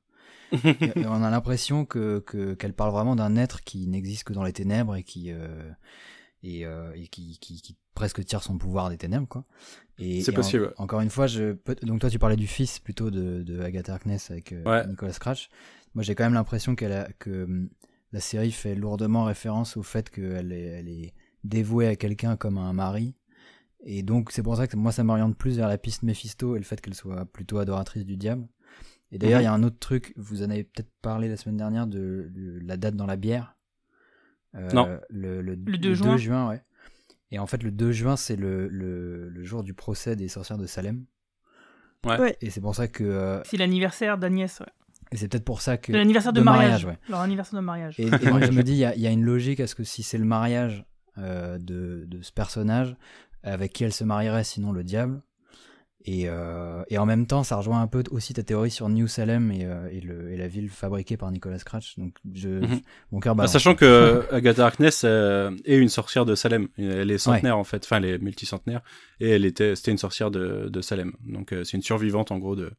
Et 0.52 1.06
on 1.06 1.22
a 1.22 1.30
l'impression 1.30 1.84
que 1.84 2.20
que- 2.20 2.54
qu'elle 2.54 2.72
parle 2.74 2.92
vraiment 2.92 3.16
d'un 3.16 3.34
être 3.36 3.62
qui 3.62 3.86
n'existe 3.88 4.24
que 4.24 4.32
dans 4.32 4.44
les 4.44 4.52
ténèbres 4.52 4.94
et 4.96 5.02
qui 5.02 5.32
euh, 5.32 5.70
et, 6.44 6.66
euh, 6.66 6.92
et 6.94 7.08
qui, 7.08 7.38
qui, 7.40 7.60
qui 7.62 7.76
presque 7.94 8.24
tire 8.24 8.42
son 8.42 8.58
pouvoir 8.58 8.90
des 8.90 8.98
ténèbres 8.98 9.26
quoi. 9.28 9.44
Et 9.98 10.20
C'est 10.22 10.32
et 10.32 10.34
possible, 10.34 10.72
encore 10.76 11.00
une 11.00 11.10
fois, 11.10 11.26
je 11.26 11.56
donc 11.82 12.00
toi 12.00 12.10
tu 12.10 12.18
parlais 12.18 12.36
du 12.36 12.46
fils 12.46 12.78
plutôt 12.80 13.10
de, 13.10 13.42
de 13.42 13.60
Agatha 13.60 13.94
Harkness 13.94 14.30
avec 14.30 14.52
euh, 14.52 14.62
Ouais. 14.64 14.86
Nicolas 14.86 15.12
Scratch. 15.12 15.48
Moi 15.94 16.02
j'ai 16.04 16.14
quand 16.14 16.24
même 16.24 16.34
l'impression 16.34 16.74
qu'elle 16.76 16.92
a 16.92 17.08
que 17.18 17.44
hum, 17.44 17.68
la 18.12 18.20
série 18.20 18.52
fait 18.52 18.74
lourdement 18.74 19.24
référence 19.24 19.76
au 19.76 19.82
fait 19.82 20.10
qu'elle 20.10 20.52
est, 20.52 20.66
elle 20.66 20.88
est 20.88 21.14
dévouée 21.44 21.88
à 21.88 21.96
quelqu'un 21.96 22.36
comme 22.36 22.58
à 22.58 22.62
un 22.62 22.72
mari. 22.72 23.14
Et 23.86 24.02
donc 24.02 24.30
c'est 24.32 24.42
pour 24.42 24.56
ça 24.56 24.66
que 24.66 24.76
moi 24.76 24.92
ça 24.92 25.04
m'oriente 25.04 25.36
plus 25.36 25.56
vers 25.56 25.68
la 25.68 25.78
piste 25.78 26.02
Mephisto 26.02 26.56
et 26.56 26.58
le 26.58 26.64
fait 26.64 26.80
qu'elle 26.80 26.94
soit 26.94 27.24
plutôt 27.26 27.58
adoratrice 27.58 28.04
du 28.04 28.16
diable. 28.16 28.46
Et 29.12 29.18
d'ailleurs, 29.18 29.40
il 29.40 29.44
Mhm. 29.44 29.46
y 29.46 29.48
a 29.48 29.52
un 29.52 29.62
autre 29.62 29.78
truc, 29.78 30.12
vous 30.16 30.42
en 30.42 30.50
avez 30.50 30.64
peut-être 30.64 30.90
parlé 31.00 31.28
la 31.28 31.36
semaine 31.36 31.56
dernière 31.58 31.86
de, 31.86 32.28
de 32.34 32.58
la 32.64 32.76
date 32.76 32.96
dans 32.96 33.06
la 33.06 33.16
bière. 33.16 33.56
Euh, 34.56 34.68
Non. 34.72 34.98
Le, 35.10 35.40
le, 35.42 35.54
Le 35.54 35.78
2 35.78 35.94
juin. 36.16 36.48
ouais. 36.48 36.62
Et 37.30 37.38
en 37.38 37.46
fait, 37.46 37.62
le 37.62 37.70
2 37.72 37.90
juin, 37.92 38.16
c'est 38.16 38.36
le, 38.36 38.68
le, 38.68 39.28
le 39.28 39.44
jour 39.44 39.62
du 39.64 39.74
procès 39.74 40.14
des 40.16 40.28
sorcières 40.28 40.58
de 40.58 40.66
Salem. 40.66 41.04
Ouais. 42.06 42.18
Ouais. 42.20 42.36
Et 42.40 42.50
c'est 42.50 42.60
pour 42.60 42.74
ça 42.74 42.86
que. 42.86 43.02
euh, 43.02 43.42
C'est 43.44 43.56
l'anniversaire 43.56 44.18
d'Agnès, 44.18 44.60
ouais. 44.60 44.66
et 45.10 45.16
c'est 45.16 45.26
peut-être 45.28 45.44
pour 45.44 45.60
ça 45.62 45.76
que. 45.78 45.90
L'anniversaire 45.92 46.32
de, 46.32 46.40
de 46.40 46.44
mariage. 46.44 46.84
mariage, 46.84 46.84
ouais. 46.84 46.98
Leur 47.08 47.20
anniversaire 47.20 47.58
de 47.58 47.64
mariage. 47.64 47.98
Et, 47.98 48.06
et 48.06 48.10
donc 48.10 48.44
je 48.44 48.50
me 48.52 48.62
dis, 48.62 48.72
il 48.72 48.78
y 48.78 48.84
a, 48.84 48.94
il 48.94 49.00
y 49.00 49.06
a 49.06 49.10
une 49.10 49.24
logique 49.24 49.58
à 49.60 49.66
ce 49.66 49.74
que 49.74 49.84
si 49.84 50.02
c'est 50.02 50.18
le 50.18 50.24
mariage 50.26 50.84
euh, 51.18 51.58
de, 51.58 52.04
de 52.06 52.22
ce 52.22 52.30
personnage, 52.30 52.94
avec 53.42 53.72
qui 53.72 53.84
elle 53.84 53.92
se 53.92 54.04
marierait 54.04 54.44
sinon 54.44 54.70
le 54.72 54.84
diable. 54.84 55.22
Et, 56.06 56.24
euh, 56.28 56.82
et 56.88 56.98
en 56.98 57.06
même 57.06 57.26
temps, 57.26 57.44
ça 57.44 57.56
rejoint 57.56 57.80
un 57.80 57.86
peu 57.86 58.02
aussi 58.10 58.34
ta 58.34 58.42
théorie 58.42 58.70
sur 58.70 58.90
New 58.90 59.06
Salem 59.06 59.50
et, 59.50 59.64
euh, 59.64 59.88
et, 59.90 60.00
le, 60.02 60.32
et 60.32 60.36
la 60.36 60.48
ville 60.48 60.68
fabriquée 60.68 61.16
par 61.16 61.30
Nicolas 61.30 61.58
Scratch. 61.58 61.98
Donc 61.98 62.14
je, 62.34 62.48
Mhm. 62.50 62.80
mon 63.10 63.20
cœur 63.20 63.32
Ah, 63.32 63.36
balance. 63.36 63.52
sachant 63.52 63.74
que 63.74 64.22
Agatha 64.30 64.66
Harkness 64.66 65.02
euh, 65.04 65.50
est 65.64 65.78
une 65.78 65.88
sorcière 65.88 66.26
de 66.26 66.34
Salem. 66.34 66.68
Elle 66.76 67.10
est 67.10 67.16
centenaire 67.16 67.56
en 67.56 67.64
fait, 67.64 67.84
enfin 67.84 67.96
elle 67.96 68.04
est 68.04 68.18
multicentenaire 68.18 68.82
et 69.18 69.30
elle 69.30 69.46
était, 69.46 69.74
c'était 69.76 69.92
une 69.92 69.98
sorcière 69.98 70.30
de, 70.30 70.68
de 70.68 70.80
Salem. 70.82 71.14
Donc 71.26 71.52
euh, 71.54 71.64
c'est 71.64 71.78
une 71.78 71.82
survivante 71.82 72.30
en 72.32 72.38
gros 72.38 72.54
de, 72.54 72.70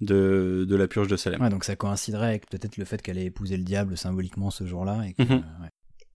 de, 0.00 0.66
de 0.68 0.76
la 0.76 0.88
purge 0.88 1.08
de 1.08 1.16
Salem. 1.16 1.40
Ouais, 1.40 1.48
donc 1.50 1.64
ça 1.64 1.74
coïnciderait 1.74 2.28
avec 2.28 2.50
peut-être 2.50 2.76
le 2.76 2.84
fait 2.84 3.00
qu'elle 3.00 3.18
ait 3.18 3.24
épousé 3.26 3.56
le 3.56 3.64
diable 3.64 3.96
symboliquement 3.96 4.50
ce 4.50 4.66
jour-là. 4.66 5.04
Et 5.08 5.14
que, 5.14 5.22
Mhm. 5.22 5.32
euh, 5.32 5.62
ouais. 5.64 5.70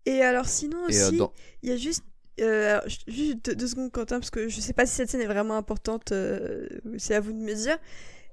Et 0.05 0.21
alors 0.21 0.45
sinon 0.45 0.77
euh, 0.83 0.89
aussi, 0.89 1.17
dans- 1.17 1.33
il 1.63 1.69
y 1.69 1.71
a 1.71 1.77
juste... 1.77 2.03
euh, 2.41 2.71
alors, 2.71 2.84
juste 3.07 3.45
deux, 3.45 3.55
deux 3.55 3.67
secondes 3.67 3.91
Quentin, 3.91 4.19
parce 4.19 4.31
que 4.31 4.47
je 4.47 4.59
sais 4.59 4.73
pas 4.73 4.86
si 4.86 4.95
cette 4.95 5.09
scène 5.09 5.21
est 5.21 5.27
vraiment 5.27 5.55
importante, 5.55 6.11
euh, 6.11 6.67
c'est 6.97 7.15
à 7.15 7.19
vous 7.19 7.31
de 7.31 7.38
me 7.38 7.53
dire. 7.53 7.77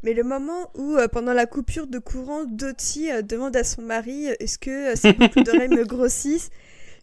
Mais 0.02 0.14
le 0.14 0.22
moment 0.22 0.70
où, 0.74 0.96
euh, 0.96 1.08
pendant 1.08 1.34
la 1.34 1.44
coupure 1.44 1.86
de 1.86 1.98
courant, 1.98 2.44
Dottie 2.44 3.10
demande 3.22 3.54
à 3.56 3.64
son 3.64 3.82
mari 3.82 4.26
est-ce 4.40 4.58
que 4.58 4.96
ses 4.96 5.12
boucles 5.12 5.42
d'oreilles 5.42 5.68
me 5.68 5.84
grossissent 5.84 6.48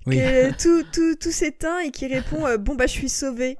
Oui. 0.07 0.17
que 0.17 0.51
tout, 0.57 0.83
tout, 0.91 1.13
tout 1.13 1.31
s'éteint 1.31 1.79
et 1.81 1.91
qui 1.91 2.07
répond 2.07 2.45
bon 2.57 2.73
bah 2.73 2.87
je 2.87 2.93
suis 2.93 3.09
sauvé. 3.09 3.59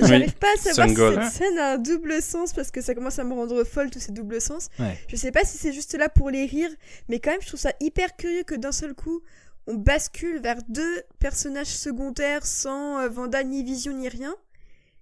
J'arrive 0.00 0.34
pas 0.34 0.48
à 0.56 0.60
savoir 0.72 0.88
si 0.88 0.96
cette 0.96 1.44
scène 1.44 1.58
a 1.58 1.74
un 1.74 1.78
double 1.78 2.20
sens 2.20 2.52
parce 2.52 2.72
que 2.72 2.80
ça 2.80 2.96
commence 2.96 3.20
à 3.20 3.24
me 3.24 3.34
rendre 3.34 3.62
folle 3.62 3.90
tous 3.90 4.00
ces 4.00 4.10
doubles 4.10 4.40
sens. 4.40 4.68
Ouais. 4.80 4.98
Je 5.06 5.14
sais 5.14 5.30
pas 5.30 5.44
si 5.44 5.58
c'est 5.58 5.72
juste 5.72 5.96
là 5.96 6.08
pour 6.08 6.30
les 6.30 6.46
rires, 6.46 6.74
mais 7.08 7.20
quand 7.20 7.30
même 7.30 7.42
je 7.42 7.46
trouve 7.46 7.60
ça 7.60 7.72
hyper 7.78 8.16
curieux 8.16 8.42
que 8.42 8.56
d'un 8.56 8.72
seul 8.72 8.94
coup 8.94 9.22
on 9.66 9.74
bascule 9.74 10.40
vers 10.40 10.58
deux 10.68 11.02
personnages 11.20 11.66
secondaires 11.68 12.44
sans 12.46 12.98
euh, 13.00 13.08
Vanda 13.08 13.42
ni 13.44 13.62
Vision 13.62 13.92
ni 13.94 14.08
rien. 14.08 14.34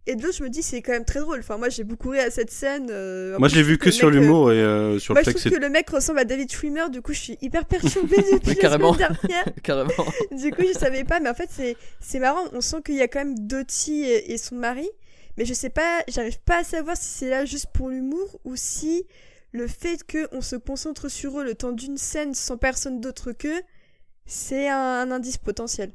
Et 0.07 0.17
de 0.17 0.23
l'autre 0.23 0.39
je 0.39 0.43
me 0.43 0.49
dis 0.49 0.63
c'est 0.63 0.81
quand 0.83 0.93
même 0.93 1.05
très 1.05 1.21
drôle. 1.21 1.41
Enfin 1.41 1.59
moi 1.59 1.69
j'ai 1.69 1.85
beaucoup 1.85 2.09
ri 2.11 2.19
à 2.19 2.31
cette 2.31 2.51
scène. 2.51 2.89
euh, 2.91 3.39
Moi 3.39 3.49
je 3.49 3.55
l'ai 3.57 3.63
vu 3.63 3.77
que 3.79 3.91
sur 3.91 4.09
euh, 4.09 4.11
l'humour 4.11 4.51
et 4.51 4.57
euh, 4.57 4.99
sur 4.99 5.15
moi, 5.15 5.21
le 5.21 5.25
je 5.27 5.31
fait 5.31 5.35
que 5.35 5.41
trouve 5.49 5.59
que 5.59 5.63
le 5.65 5.69
mec 5.71 5.89
ressemble 5.91 6.19
à 6.19 6.25
David 6.25 6.51
Schwimmer, 6.51 6.89
du 6.91 7.03
coup 7.03 7.13
je 7.13 7.21
suis 7.21 7.39
hyper 7.43 7.65
perturbée 7.67 8.17
depuis 8.33 8.49
la 8.49 8.55
Carrément. 8.55 8.95
semaine 8.95 9.17
dernière. 9.23 9.45
Carrément. 9.63 9.91
Du 10.33 10.51
coup, 10.53 10.63
je 10.67 10.77
savais 10.79 11.05
pas, 11.05 11.21
mais 11.21 11.29
en 11.29 11.35
fait, 11.35 11.49
c'est, 11.53 11.77
c'est 12.01 12.19
marrant. 12.19 12.45
On 12.53 12.61
sent 12.63 12.79
qu'il 12.85 12.95
y 12.97 13.03
a 13.03 13.09
quand 13.09 13.21
même 13.21 13.39
Dottie 13.47 14.03
et, 14.05 14.33
et 14.33 14.39
son 14.39 14.57
mari. 14.57 14.89
Mais 15.37 15.45
je 15.45 15.55
sais 15.55 15.71
pas, 15.71 16.03
j'arrive 16.09 16.41
pas 16.41 16.59
à 16.61 16.65
savoir 16.65 16.97
si 16.97 17.05
c'est 17.09 17.31
là 17.31 17.45
juste 17.45 17.67
pour 17.73 17.89
l'humour 17.89 18.41
ou 18.45 18.57
si 18.57 19.07
le 19.53 19.67
fait 19.67 19.99
qu'on 20.11 20.41
se 20.41 20.57
concentre 20.57 21.09
sur 21.11 21.41
eux 21.41 21.45
le 21.45 21.55
temps 21.55 21.73
d'une 21.73 21.97
scène 21.99 22.35
sans 22.35 22.57
personne 22.57 23.01
d'autre 23.01 23.33
qu'eux, 23.33 23.61
c'est 24.31 24.68
un, 24.68 24.76
un 24.78 25.11
indice 25.11 25.39
potentiel. 25.39 25.93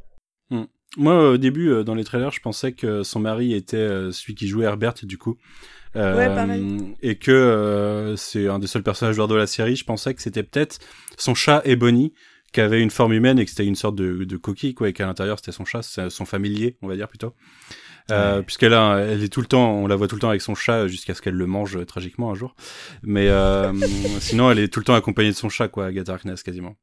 Moi 0.98 1.32
au 1.32 1.38
début 1.38 1.70
euh, 1.72 1.84
dans 1.84 1.94
les 1.96 2.06
trailers 2.06 2.32
je 2.32 2.40
pensais 2.40 2.72
que 2.72 3.04
son 3.04 3.20
mari 3.20 3.54
était 3.54 3.76
euh, 3.76 4.12
celui 4.14 4.34
qui 4.34 4.48
jouait 4.48 4.64
Herbert 4.66 4.94
du 5.04 5.18
coup. 5.18 5.36
Euh, 5.98 6.16
Ouais, 6.16 6.28
pareil. 6.28 6.96
Et 7.02 7.18
que 7.18 7.32
euh, 7.32 8.16
c'est 8.16 8.48
un 8.48 8.60
des 8.60 8.68
seuls 8.68 8.84
personnages 8.84 9.16
joueurs 9.16 9.28
de 9.28 9.36
la 9.36 9.48
série. 9.48 9.76
Je 9.76 9.84
pensais 9.84 10.14
que 10.14 10.22
c'était 10.22 10.44
peut-être 10.44 10.80
son 11.18 11.36
chat 11.36 11.62
Ebony 11.66 12.14
qui 12.54 12.62
avait 12.62 12.82
une 12.82 12.92
forme 12.92 13.12
humaine 13.12 13.40
et 13.40 13.44
que 13.46 13.50
c'était 13.50 13.66
une 13.66 13.76
sorte 13.76 13.96
de, 13.96 14.24
de 14.24 14.38
coquille 14.38 14.74
quoi 14.74 14.88
et 14.88 14.94
qu'à 14.94 15.06
l'intérieur 15.06 15.38
c'était 15.40 15.52
son 15.52 15.66
chat, 15.66 15.82
son 15.82 16.26
familier 16.26 16.78
on 16.82 16.88
va 16.88 16.96
dire 16.96 17.10
plutôt. 17.10 17.34
Euh, 18.12 18.38
Ouais. 18.38 18.44
puisqu'elle 18.44 18.74
a, 18.74 19.00
elle 19.00 19.24
est 19.24 19.30
tout 19.34 19.42
le 19.42 19.48
temps, 19.48 19.74
on 19.74 19.88
la 19.88 19.96
voit 19.96 20.08
tout 20.08 20.16
le 20.16 20.22
temps 20.22 20.30
avec 20.30 20.42
son 20.42 20.54
chat 20.56 20.88
jusqu'à 20.88 21.14
ce 21.16 21.22
qu'elle 21.24 21.34
le 21.34 21.48
mange 21.48 21.84
tragiquement 21.88 22.32
un 22.32 22.36
jour. 22.36 22.56
Mais 23.02 23.28
euh, 23.30 23.74
sinon, 24.20 24.52
elle 24.52 24.60
est 24.60 24.68
tout 24.72 24.80
le 24.80 24.86
temps 24.86 24.94
accompagnée 24.94 25.32
de 25.32 25.36
son 25.36 25.50
chat, 25.50 25.68
quoi, 25.70 25.88
Agatha 25.88 26.14
Harkness 26.14 26.44
quasiment. 26.44 26.76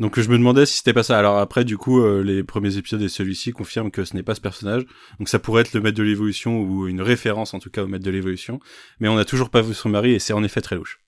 Donc 0.00 0.18
je 0.18 0.30
me 0.30 0.38
demandais 0.38 0.64
si 0.64 0.78
c'était 0.78 0.94
pas 0.94 1.02
ça. 1.02 1.18
Alors 1.18 1.36
après, 1.36 1.62
du 1.62 1.76
coup, 1.76 2.00
euh, 2.00 2.22
les 2.22 2.42
premiers 2.42 2.78
épisodes 2.78 3.02
et 3.02 3.08
celui-ci 3.10 3.52
confirment 3.52 3.90
que 3.90 4.04
ce 4.06 4.16
n'est 4.16 4.22
pas 4.22 4.34
ce 4.34 4.40
personnage. 4.40 4.86
Donc 5.18 5.28
ça 5.28 5.38
pourrait 5.38 5.60
être 5.60 5.74
le 5.74 5.82
maître 5.82 5.98
de 5.98 6.02
l'évolution 6.02 6.58
ou 6.58 6.88
une 6.88 7.02
référence 7.02 7.52
en 7.52 7.58
tout 7.58 7.68
cas 7.68 7.84
au 7.84 7.86
maître 7.86 8.04
de 8.04 8.10
l'évolution. 8.10 8.60
Mais 8.98 9.08
on 9.08 9.14
n'a 9.14 9.26
toujours 9.26 9.50
pas 9.50 9.60
vu 9.60 9.74
son 9.74 9.90
mari 9.90 10.12
et 10.12 10.18
c'est 10.18 10.32
en 10.32 10.42
effet 10.42 10.62
très 10.62 10.76
louche. 10.76 11.00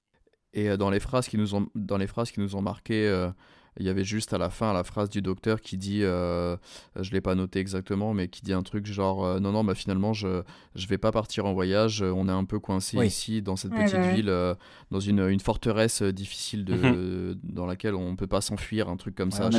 Et 0.53 0.69
euh, 0.69 0.77
dans 0.77 0.91
les 0.91 1.01
phrases 1.01 1.27
qui 1.27 1.39
nous 1.39 1.55
ont, 1.55 1.69
dans 1.75 1.97
les 1.97 2.07
phrases 2.07 2.31
qui 2.31 2.41
nous 2.41 2.55
ont 2.55 2.61
marqué, 2.61 3.09
euh, 3.09 3.31
il 3.79 3.87
y 3.87 3.89
avait 3.89 4.05
juste 4.05 4.33
à 4.35 4.39
la 4.39 4.51
fin 4.51 4.73
la 4.73 4.85
phrase 4.85 5.09
du 5.09 5.23
docteur 5.23 5.61
qui 5.61 5.79
dit, 5.79 6.01
euh, 6.03 6.57
je 7.01 7.11
l'ai 7.13 7.21
pas 7.21 7.35
noté 7.35 7.59
exactement, 7.59 8.13
mais 8.13 8.29
qui 8.29 8.43
dit 8.43 8.53
un 8.53 8.63
truc 8.63 8.87
genre 8.87 9.25
euh, 9.25 9.41
non 9.41 9.53
non 9.53 9.65
bah 9.65 9.75
finalement 9.75 10.13
je 10.13 10.43
je 10.75 10.87
vais 10.89 10.99
pas 10.99 11.11
partir 11.11 11.47
en 11.47 11.55
voyage, 11.55 12.03
on 12.03 12.29
est 12.29 12.33
un 12.33 12.45
peu 12.45 12.59
coincé 12.59 12.99
ici 12.99 13.41
dans 13.41 13.57
cette 13.57 13.73
petite 13.73 14.15
ville, 14.15 14.29
euh, 14.29 14.55
dans 14.91 15.01
une, 15.01 15.27
une 15.27 15.41
forteresse 15.41 16.03
difficile 16.03 16.65
de 16.65 16.75
mhm. 16.75 17.41
dans 17.43 17.67
laquelle 17.67 17.95
on 17.95 18.15
peut 18.17 18.27
pas 18.27 18.41
s'enfuir, 18.41 18.89
un 18.89 18.97
truc 18.97 19.15
comme 19.15 19.31
ça. 19.31 19.51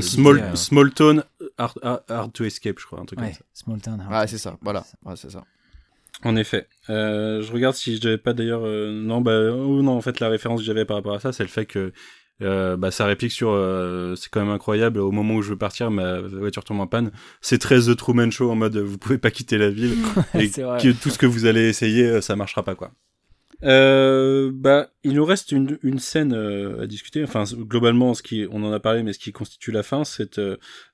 small, 0.00 0.56
small 0.56 0.92
town 0.92 1.24
hard, 1.56 2.02
hard, 2.08 2.32
to 2.32 2.44
escape, 2.44 2.78
je 2.78 2.86
crois, 2.86 3.00
un 3.00 3.04
truc 3.04 3.20
comme 3.20 3.32
ça. 3.32 3.44
Small 3.54 3.80
town. 3.80 4.04
Ah 4.10 4.26
c'est 4.26 4.38
ça, 4.38 4.58
voilà, 4.62 4.84
c'est 5.14 5.30
ça. 5.30 5.44
En 6.22 6.36
effet. 6.36 6.66
je 6.88 7.52
regarde 7.52 7.76
si 7.76 7.96
je 7.96 8.04
n'avais 8.04 8.18
pas 8.18 8.32
d'ailleurs. 8.32 8.62
non, 8.62 9.20
bah, 9.20 9.52
ou 9.52 9.82
non, 9.82 9.92
en 9.92 10.00
fait, 10.00 10.18
la 10.18 10.28
référence 10.28 10.60
que 10.60 10.66
j'avais 10.66 10.84
par 10.84 10.96
rapport 10.96 11.14
à 11.14 11.20
ça, 11.20 11.32
c'est 11.32 11.44
le 11.44 11.48
fait 11.48 11.66
que 11.66 11.92
euh, 12.42 12.76
bah, 12.76 12.90
ça 12.90 13.06
réplique 13.06 13.32
sur 13.32 13.50
euh, 13.50 14.14
c'est 14.16 14.30
quand 14.30 14.40
même 14.40 14.50
incroyable 14.50 14.98
au 14.98 15.10
moment 15.10 15.34
où 15.34 15.42
je 15.42 15.50
veux 15.50 15.58
partir 15.58 15.90
ma 15.90 16.20
voiture 16.20 16.64
tombe 16.64 16.80
en 16.80 16.86
panne. 16.86 17.10
C'est 17.40 17.58
très 17.58 17.80
The 17.80 17.96
Truman 17.96 18.30
Show 18.30 18.50
en 18.50 18.56
mode 18.56 18.76
vous 18.76 18.98
pouvez 18.98 19.18
pas 19.18 19.30
quitter 19.30 19.58
la 19.58 19.70
ville. 19.70 19.94
Et 20.34 20.48
que 20.50 20.92
tout 20.92 21.10
ce 21.10 21.18
que 21.18 21.26
vous 21.26 21.46
allez 21.46 21.68
essayer 21.68 22.06
euh, 22.06 22.20
ça 22.20 22.36
marchera 22.36 22.62
pas 22.62 22.74
quoi. 22.74 22.92
Euh, 23.62 24.50
bah 24.54 24.88
il 25.04 25.12
nous 25.12 25.24
reste 25.26 25.52
une, 25.52 25.78
une 25.82 25.98
scène 25.98 26.32
à 26.32 26.86
discuter. 26.86 27.22
Enfin 27.22 27.44
globalement 27.54 28.14
ce 28.14 28.22
qui 28.22 28.46
on 28.50 28.64
en 28.64 28.72
a 28.72 28.80
parlé 28.80 29.02
mais 29.02 29.12
ce 29.12 29.18
qui 29.18 29.32
constitue 29.32 29.70
la 29.70 29.82
fin 29.82 30.04
c'est 30.04 30.40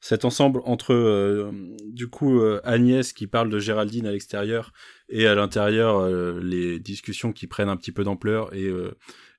cet 0.01 0.25
ensemble 0.25 0.61
entre 0.65 1.53
du 1.85 2.09
coup 2.09 2.41
Agnès 2.65 3.13
qui 3.13 3.29
parle 3.29 3.51
de 3.51 3.61
Géraldine 3.61 4.07
à 4.07 4.11
l'extérieur 4.11 4.73
et 5.09 5.29
à 5.29 5.37
l'intérieur 5.37 6.09
les 6.41 6.81
discussions 6.81 7.33
qui 7.33 7.47
prennent 7.47 7.69
un 7.69 7.77
petit 7.77 7.93
peu 7.93 8.03
d'ampleur 8.03 8.53
et 8.53 8.69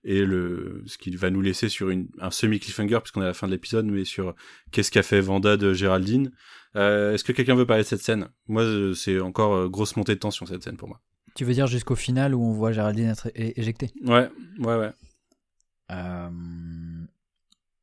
et 0.08 0.24
le 0.24 0.84
ce 0.86 0.98
qui 0.98 1.14
va 1.16 1.30
nous 1.30 1.42
laisser 1.42 1.68
sur 1.68 1.90
une, 1.90 2.08
un 2.20 2.32
semi 2.32 2.60
cliffhanger 2.60 3.00
puisqu'on 3.02 3.22
est 3.22 3.26
à 3.26 3.28
la 3.28 3.34
fin 3.34 3.46
de 3.46 3.52
l'épisode 3.52 3.86
mais 3.86 4.06
sur 4.06 4.34
qu'est-ce 4.72 4.90
qu'a 4.90 5.04
fait 5.04 5.20
Vanda 5.20 5.58
de 5.58 5.74
Géraldine. 5.74 6.32
Euh, 6.78 7.14
est-ce 7.14 7.26
que 7.26 7.34
quelqu'un 7.34 7.56
veut 7.56 7.66
parler 7.66 7.84
de 7.84 7.88
cette 7.88 8.02
scène? 8.02 8.30
Moi 8.48 8.64
euh, 8.64 8.94
c'est 8.94 9.20
encore 9.20 9.54
euh, 9.54 9.68
grosse 9.68 9.98
montée 9.98 10.16
de 10.16 10.20
tension 10.20 10.46
cette 10.46 10.64
scène 10.64 10.78
pour 10.78 10.88
moi. 10.88 11.02
Tu 11.36 11.44
veux 11.44 11.54
dire 11.54 11.68
jusqu'au 11.68 11.96
final 11.96 12.34
où 12.34 12.42
on 12.42 12.54
voit 12.54 12.72
Géraldine 12.72 13.10
être 13.10 13.30
éjectée? 13.36 13.92
Ouais 14.06 14.30
ouais 14.60 14.78
ouais. 14.78 14.92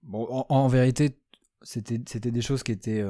Bon 0.03 0.45
en, 0.49 0.69
vérité 0.69 1.19
c'était 1.61 2.01
c'était 2.07 2.31
des 2.31 2.43
choses 2.43 2.63
qui 2.63 2.73
étaient 2.73 3.05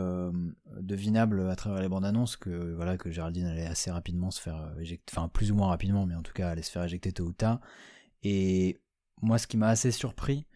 devinables 0.80 1.48
à 1.48 1.54
travers 1.54 1.80
les 1.80 1.88
bandes 1.88 2.04
annonces 2.04 2.36
que 2.36 2.74
voilà 2.74 2.96
que 2.96 3.12
Géraldine 3.12 3.46
allait 3.46 3.66
assez 3.66 3.92
rapidement 3.92 4.32
se 4.32 4.40
faire 4.40 4.72
éjecter 4.80 5.12
enfin 5.16 5.28
plus 5.28 5.52
ou 5.52 5.54
moins 5.54 5.68
rapidement 5.68 6.04
mais 6.04 6.16
en 6.16 6.22
tout 6.22 6.32
cas 6.32 6.50
allait 6.50 6.62
se 6.62 6.72
faire 6.72 6.82
éjecter 6.82 7.12
tôt 7.12 7.26
ou 7.26 7.32
tard. 7.32 7.60
Et 8.24 8.80
moi, 9.24 9.38
ce 9.38 9.46
qui 9.46 9.56
m'a 9.56 9.68
assez 9.68 9.90
surpris, 9.90 10.46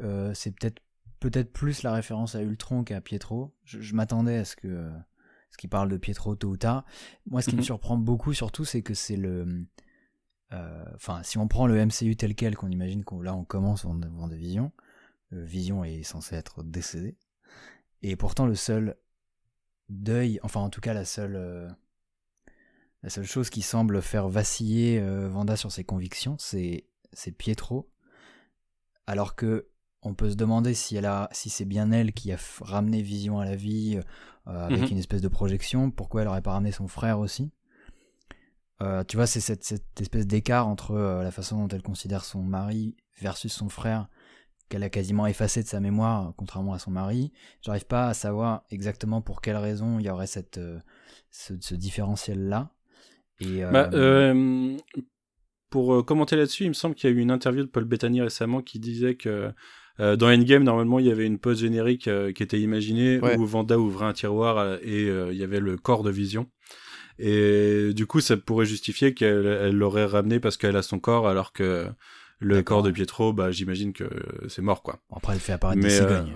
euh, 0.00 0.32
c'est 0.34 0.52
peut-être 0.52 0.82
peut-être 1.20 1.52
plus 1.52 1.82
la 1.82 1.92
référence 1.94 2.34
à 2.34 2.42
Ultron 2.42 2.84
qu'à 2.84 3.00
Pietro. 3.00 3.54
Je, 3.64 3.94
m'attendais 3.94 4.36
à 4.36 4.44
ce 4.44 4.56
que 4.56 4.90
ce 5.50 5.56
qui 5.56 5.68
parle 5.68 5.88
de 5.88 5.96
Pietro 5.96 6.34
tôt 6.34 6.50
ou 6.50 6.56
tard. 6.56 6.84
Moi, 7.26 7.40
ce 7.40 7.48
qui 7.48 7.54
me 7.54 7.60
mhm. 7.60 7.64
surprend 7.64 7.96
beaucoup, 7.96 8.34
surtout, 8.34 8.66
c'est 8.66 8.82
que 8.82 8.92
c'est 8.92 9.16
le 9.16 9.66
euh, 10.52 10.84
Enfin, 10.94 11.22
si 11.22 11.38
on 11.38 11.48
prend 11.48 11.66
le 11.66 11.82
MCU 11.82 12.16
tel 12.16 12.34
quel, 12.34 12.56
qu'on 12.56 12.70
imagine 12.70 13.04
qu'on 13.04 13.22
là 13.22 13.34
on 13.34 13.44
commence 13.44 13.86
en 13.86 13.94
de 13.94 14.36
Vision, 14.36 14.72
euh, 15.32 15.42
Vision 15.44 15.82
est 15.82 16.02
censé 16.02 16.36
être 16.36 16.62
décédé, 16.62 17.16
et 18.02 18.16
pourtant 18.16 18.46
le 18.46 18.54
seul 18.54 18.96
deuil, 19.88 20.38
enfin 20.42 20.60
en 20.60 20.68
tout 20.68 20.80
cas 20.80 20.92
la 20.92 21.04
seule 21.06 21.74
la 23.02 23.10
seule 23.10 23.24
chose 23.24 23.50
qui 23.50 23.62
semble 23.62 24.02
faire 24.02 24.28
vaciller 24.28 25.00
Vanda 25.28 25.56
sur 25.56 25.72
ses 25.72 25.84
convictions, 25.84 26.36
c'est 26.38 26.86
Pietro 27.38 27.93
alors 29.06 29.34
que 29.34 29.68
on 30.04 30.14
peut 30.14 30.30
se 30.30 30.36
demander 30.36 30.74
si 30.74 30.96
elle 30.96 31.06
a, 31.06 31.28
si 31.32 31.48
c'est 31.48 31.64
bien 31.64 31.90
elle 31.90 32.12
qui 32.12 32.30
a 32.30 32.36
ramené 32.60 33.02
Vision 33.02 33.40
à 33.40 33.44
la 33.44 33.56
vie 33.56 33.98
euh, 34.46 34.66
avec 34.66 34.82
mhm. 34.82 34.88
une 34.92 34.98
espèce 34.98 35.22
de 35.22 35.28
projection. 35.28 35.90
Pourquoi 35.90 36.22
elle 36.22 36.28
aurait 36.28 36.42
pas 36.42 36.52
ramené 36.52 36.72
son 36.72 36.88
frère 36.88 37.18
aussi? 37.18 37.50
Euh, 38.82 39.02
Tu 39.04 39.16
vois, 39.16 39.26
c'est 39.26 39.40
cette, 39.40 40.00
espèce 40.00 40.26
d'écart 40.26 40.68
entre 40.68 40.92
euh, 40.92 41.22
la 41.22 41.30
façon 41.30 41.58
dont 41.58 41.68
elle 41.74 41.82
considère 41.82 42.24
son 42.24 42.42
mari 42.42 42.94
versus 43.20 43.52
son 43.52 43.70
frère 43.70 44.08
qu'elle 44.68 44.82
a 44.82 44.90
quasiment 44.90 45.26
effacé 45.26 45.62
de 45.62 45.68
sa 45.68 45.80
mémoire, 45.80 46.34
contrairement 46.36 46.74
à 46.74 46.78
son 46.78 46.90
mari. 46.90 47.32
J'arrive 47.62 47.86
pas 47.86 48.08
à 48.08 48.14
savoir 48.14 48.64
exactement 48.70 49.22
pour 49.22 49.40
quelle 49.40 49.56
raison 49.56 49.98
il 49.98 50.06
y 50.06 50.10
aurait 50.10 50.26
cette, 50.26 50.60
ce, 51.30 51.74
différentiel 51.74 52.48
là. 52.48 52.70
Et, 53.40 53.62
bah, 53.62 53.90
pour 55.74 55.92
euh, 55.92 56.02
commenter 56.04 56.36
là-dessus, 56.36 56.62
il 56.62 56.68
me 56.68 56.74
semble 56.74 56.94
qu'il 56.94 57.10
y 57.10 57.12
a 57.12 57.16
eu 57.16 57.18
une 57.18 57.32
interview 57.32 57.64
de 57.64 57.68
Paul 57.68 57.82
Bettany 57.82 58.22
récemment 58.22 58.62
qui 58.62 58.78
disait 58.78 59.16
que 59.16 59.50
euh, 59.98 60.14
dans 60.14 60.28
Endgame, 60.28 60.62
normalement, 60.62 61.00
il 61.00 61.06
y 61.06 61.10
avait 61.10 61.26
une 61.26 61.40
pause 61.40 61.62
générique 61.62 62.06
euh, 62.06 62.30
qui 62.30 62.44
était 62.44 62.60
imaginée 62.60 63.18
où 63.36 63.44
Vanda 63.44 63.76
ouvrait 63.76 64.06
un 64.06 64.12
tiroir 64.12 64.76
et 64.84 65.08
il 65.08 65.36
y 65.36 65.42
avait 65.42 65.58
le 65.58 65.76
corps 65.76 66.04
de 66.04 66.12
Vision. 66.12 66.46
Et 67.18 67.90
du 67.92 68.06
coup, 68.06 68.20
ça 68.20 68.36
pourrait 68.36 68.66
justifier 68.66 69.14
qu'elle 69.14 69.76
l'aurait 69.76 70.04
ramené 70.04 70.38
parce 70.38 70.56
qu'elle 70.56 70.76
a 70.76 70.82
son 70.82 71.00
corps, 71.00 71.26
alors 71.26 71.52
que 71.52 71.88
le 72.38 72.62
corps 72.62 72.84
de 72.84 72.92
Pietro, 72.92 73.32
bah, 73.32 73.50
j'imagine 73.50 73.92
que 73.92 74.04
c'est 74.46 74.62
mort, 74.62 74.80
quoi. 74.80 75.00
Après, 75.12 75.32
elle 75.32 75.40
fait 75.40 75.54
apparaître 75.54 75.82
des 75.82 75.90
cigognes. 75.90 76.34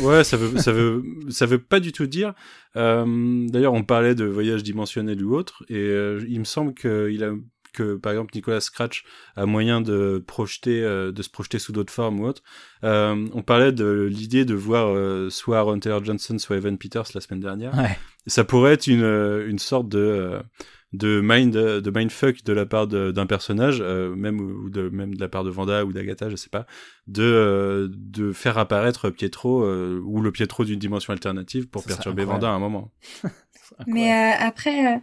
ouais, 0.00 0.24
ça 0.24 0.36
veut, 0.36 0.58
ça 0.58 0.72
veut, 0.72 1.04
ça 1.28 1.46
veut 1.46 1.62
pas 1.62 1.78
du 1.78 1.92
tout 1.92 2.08
dire. 2.08 2.34
D'ailleurs, 2.74 3.74
on 3.74 3.84
parlait 3.84 4.16
de 4.16 4.24
voyage 4.24 4.64
dimensionnel 4.64 5.22
ou 5.24 5.36
autre, 5.36 5.64
et 5.68 5.88
il 6.28 6.40
me 6.40 6.44
semble 6.44 6.74
qu'il 6.74 7.22
a 7.22 7.32
que 7.72 7.96
par 7.96 8.12
exemple 8.12 8.32
Nicolas 8.34 8.60
Scratch 8.60 9.04
a 9.36 9.46
moyen 9.46 9.80
de 9.80 10.22
projeter, 10.26 10.82
euh, 10.82 11.12
de 11.12 11.22
se 11.22 11.30
projeter 11.30 11.58
sous 11.58 11.72
d'autres 11.72 11.92
formes 11.92 12.20
ou 12.20 12.26
autre. 12.26 12.42
Euh, 12.84 13.28
on 13.32 13.42
parlait 13.42 13.72
de 13.72 14.08
l'idée 14.10 14.44
de 14.44 14.54
voir 14.54 14.88
euh, 14.88 15.30
soit 15.30 15.58
Aaron 15.58 15.78
Taylor 15.78 16.04
Johnson, 16.04 16.38
soit 16.38 16.56
Evan 16.56 16.78
Peters 16.78 17.04
la 17.14 17.20
semaine 17.20 17.40
dernière. 17.40 17.72
Ça 18.26 18.44
pourrait 18.44 18.74
être 18.74 18.86
une, 18.86 19.04
une 19.04 19.58
sorte 19.58 19.88
de 19.88 20.40
de 20.92 21.22
mind 21.24 21.54
de 21.54 21.90
mindfuck 21.90 22.44
de 22.44 22.52
la 22.52 22.66
part 22.66 22.86
d'un 22.86 23.24
personnage 23.24 23.80
même 23.80 24.38
ou 24.38 24.68
de 24.68 24.90
même 24.90 25.14
de 25.14 25.20
la 25.20 25.28
part 25.28 25.42
de 25.42 25.48
Vanda 25.48 25.86
ou 25.86 25.92
d'Agatha 25.94 26.28
je 26.28 26.36
sais 26.36 26.50
pas 26.50 26.66
de 27.06 27.90
de 27.94 28.30
faire 28.32 28.58
apparaître 28.58 29.08
Pietro 29.08 29.66
ou 29.66 30.20
le 30.20 30.30
Pietro 30.30 30.66
d'une 30.66 30.78
dimension 30.78 31.14
alternative 31.14 31.66
pour 31.66 31.82
perturber 31.82 32.26
Vanda 32.26 32.48
à 32.48 32.52
un 32.52 32.58
moment 32.58 32.92
mais 33.86 34.12
après 34.12 35.00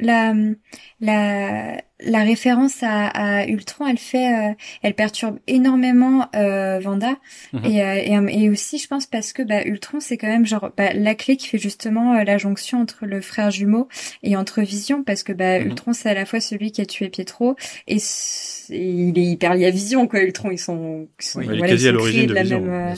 la, 0.00 0.34
la, 1.00 1.82
la 2.02 2.22
référence 2.22 2.82
à, 2.82 3.06
à, 3.08 3.46
Ultron, 3.46 3.86
elle 3.86 3.98
fait, 3.98 4.50
euh, 4.50 4.54
elle 4.82 4.94
perturbe 4.94 5.38
énormément 5.46 6.28
euh, 6.34 6.78
Vanda 6.80 7.16
mhm. 7.52 7.64
et, 7.64 7.82
euh, 7.82 8.28
et, 8.28 8.44
et, 8.44 8.50
aussi, 8.50 8.78
je 8.78 8.86
pense, 8.86 9.06
parce 9.06 9.32
que 9.32 9.42
bah, 9.42 9.64
Ultron, 9.64 10.00
c'est 10.00 10.16
quand 10.16 10.28
même 10.28 10.46
genre 10.46 10.70
bah, 10.76 10.92
la 10.94 11.14
clé 11.14 11.36
qui 11.36 11.48
fait 11.48 11.58
justement 11.58 12.14
euh, 12.14 12.24
la 12.24 12.38
jonction 12.38 12.80
entre 12.80 13.06
le 13.06 13.20
frère 13.20 13.50
jumeau 13.50 13.88
et 14.22 14.36
entre 14.36 14.62
Vision, 14.62 15.02
parce 15.02 15.22
que 15.22 15.32
bah, 15.32 15.58
mhm. 15.58 15.68
Ultron, 15.68 15.92
c'est 15.92 16.08
à 16.08 16.14
la 16.14 16.24
fois 16.24 16.40
celui 16.40 16.72
qui 16.72 16.80
a 16.80 16.86
tué 16.86 17.08
Pietro 17.08 17.56
et, 17.86 17.98
il 18.72 19.18
est 19.18 19.24
hyper 19.24 19.54
lié 19.54 19.66
à 19.66 19.70
Vision, 19.70 20.06
quoi. 20.06 20.20
Ultron, 20.20 20.52
ils 20.52 20.58
sont, 20.58 21.08
ils 21.20 21.24
sont, 21.24 21.40
voilà, 21.42 21.66
quasi 21.66 21.88
à 21.88 21.92
l'origine 21.92 22.26
de, 22.26 22.34
Vision, 22.34 22.60
même, 22.60 22.94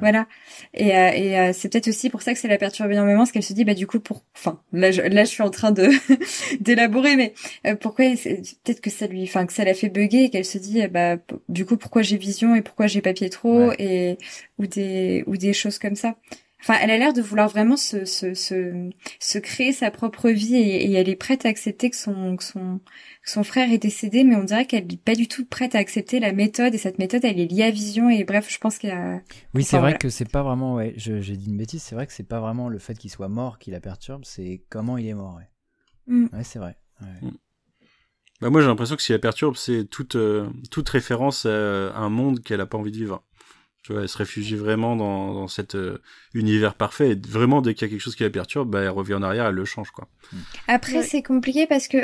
voilà. 0.00 0.26
Et, 0.74 0.88
et 0.88 1.52
c'est 1.54 1.72
peut-être 1.72 1.88
aussi 1.88 2.10
pour 2.10 2.20
ça 2.20 2.34
que 2.34 2.38
ça 2.38 2.46
la 2.46 2.58
perturbe 2.58 2.90
énormément, 2.90 3.20
parce 3.20 3.32
qu'elle 3.32 3.42
se 3.42 3.54
dit, 3.54 3.64
bah 3.64 3.72
du 3.72 3.86
coup, 3.86 4.00
pour, 4.00 4.22
enfin, 4.36 4.60
là, 4.74 4.90
je, 4.90 5.00
là, 5.00 5.24
je 5.24 5.30
suis 5.30 5.42
en 5.42 5.48
train 5.48 5.72
de 5.72 5.88
d'élaborer, 6.60 7.16
mais 7.16 7.32
pourquoi 7.80 8.04
peut-être 8.62 8.80
que 8.80 8.90
ça 8.90 9.06
lui, 9.06 9.22
enfin 9.24 9.46
que 9.46 9.52
ça 9.52 9.64
l'a 9.64 9.74
fait 9.74 9.88
bugger 9.88 10.24
et 10.24 10.30
qu'elle 10.30 10.44
se 10.44 10.58
dit, 10.58 10.86
bah 10.88 11.16
du 11.48 11.66
coup 11.66 11.76
pourquoi 11.76 12.02
j'ai 12.02 12.16
Vision 12.16 12.54
et 12.54 12.62
pourquoi 12.62 12.86
j'ai 12.86 13.00
pas 13.00 13.12
Pietro 13.12 13.72
et 13.78 14.18
ou 14.58 14.66
des 14.66 15.24
ou 15.26 15.36
des 15.36 15.52
choses 15.52 15.78
comme 15.78 15.96
ça. 15.96 16.16
Enfin, 16.66 16.78
elle 16.80 16.90
a 16.90 16.96
l'air 16.96 17.12
de 17.12 17.20
vouloir 17.20 17.46
vraiment 17.50 17.76
se, 17.76 18.06
se, 18.06 18.32
se, 18.32 18.88
se 19.20 19.38
créer 19.38 19.72
sa 19.72 19.90
propre 19.90 20.30
vie 20.30 20.56
et, 20.56 20.94
elle 20.94 21.10
est 21.10 21.14
prête 21.14 21.44
à 21.44 21.50
accepter 21.50 21.90
que 21.90 21.96
son, 21.96 22.36
que 22.36 22.42
son, 22.42 22.80
son 23.22 23.44
frère 23.44 23.70
est 23.70 23.76
décédé, 23.76 24.24
mais 24.24 24.34
on 24.34 24.44
dirait 24.44 24.64
qu'elle 24.64 24.86
n'est 24.86 24.96
pas 24.96 25.14
du 25.14 25.28
tout 25.28 25.44
prête 25.44 25.74
à 25.74 25.78
accepter 25.78 26.20
la 26.20 26.32
méthode 26.32 26.74
et 26.74 26.78
cette 26.78 26.98
méthode, 26.98 27.22
elle 27.26 27.38
est 27.38 27.44
liée 27.44 27.64
à 27.64 27.70
Vision 27.70 28.08
et 28.08 28.24
bref, 28.24 28.50
je 28.50 28.56
pense 28.56 28.78
qu'il 28.78 28.88
y 28.88 28.92
a. 28.92 29.20
Oui, 29.52 29.62
c'est 29.62 29.76
vrai 29.76 29.98
que 29.98 30.08
c'est 30.08 30.30
pas 30.30 30.42
vraiment, 30.42 30.76
ouais, 30.76 30.94
j'ai 30.96 31.36
dit 31.36 31.50
une 31.50 31.58
bêtise, 31.58 31.82
c'est 31.82 31.94
vrai 31.94 32.06
que 32.06 32.14
c'est 32.14 32.22
pas 32.22 32.40
vraiment 32.40 32.70
le 32.70 32.78
fait 32.78 32.96
qu'il 32.96 33.10
soit 33.10 33.28
mort 33.28 33.58
qui 33.58 33.70
la 33.70 33.80
perturbe, 33.80 34.24
c'est 34.24 34.62
comment 34.70 34.96
il 34.96 35.06
est 35.06 35.12
mort, 35.12 35.36
ouais. 35.36 35.50
Mm. 36.06 36.28
Ouais, 36.32 36.44
c'est 36.44 36.58
vrai. 36.58 36.76
Ouais. 37.02 37.28
Mm. 37.28 37.32
Bah 38.40 38.50
moi 38.50 38.60
j'ai 38.60 38.66
l'impression 38.66 38.96
que 38.96 39.02
si 39.02 39.12
elle 39.12 39.20
perturbe, 39.20 39.56
c'est 39.56 39.84
toute, 39.84 40.16
euh, 40.16 40.48
toute 40.70 40.88
référence 40.88 41.46
à 41.46 41.96
un 41.96 42.08
monde 42.08 42.42
qu'elle 42.42 42.60
a 42.60 42.66
pas 42.66 42.78
envie 42.78 42.92
de 42.92 42.96
vivre. 42.96 43.22
Tu 43.84 43.92
vois, 43.92 44.00
elle 44.00 44.08
se 44.08 44.16
réfugie 44.16 44.56
vraiment 44.56 44.96
dans, 44.96 45.34
dans 45.34 45.46
cet 45.46 45.74
euh, 45.74 45.98
univers 46.32 46.74
parfait. 46.74 47.10
Et 47.10 47.14
vraiment, 47.14 47.60
dès 47.60 47.74
qu'il 47.74 47.86
y 47.86 47.90
a 47.90 47.92
quelque 47.92 48.00
chose 48.00 48.16
qui 48.16 48.22
la 48.22 48.30
perturbe, 48.30 48.70
bah, 48.70 48.80
elle 48.80 48.88
revient 48.88 49.12
en 49.12 49.22
arrière, 49.22 49.44
elle 49.44 49.54
le 49.54 49.66
change, 49.66 49.90
quoi. 49.90 50.08
Après, 50.68 51.02
c'est 51.02 51.22
compliqué 51.22 51.66
parce 51.66 51.86
que 51.86 51.98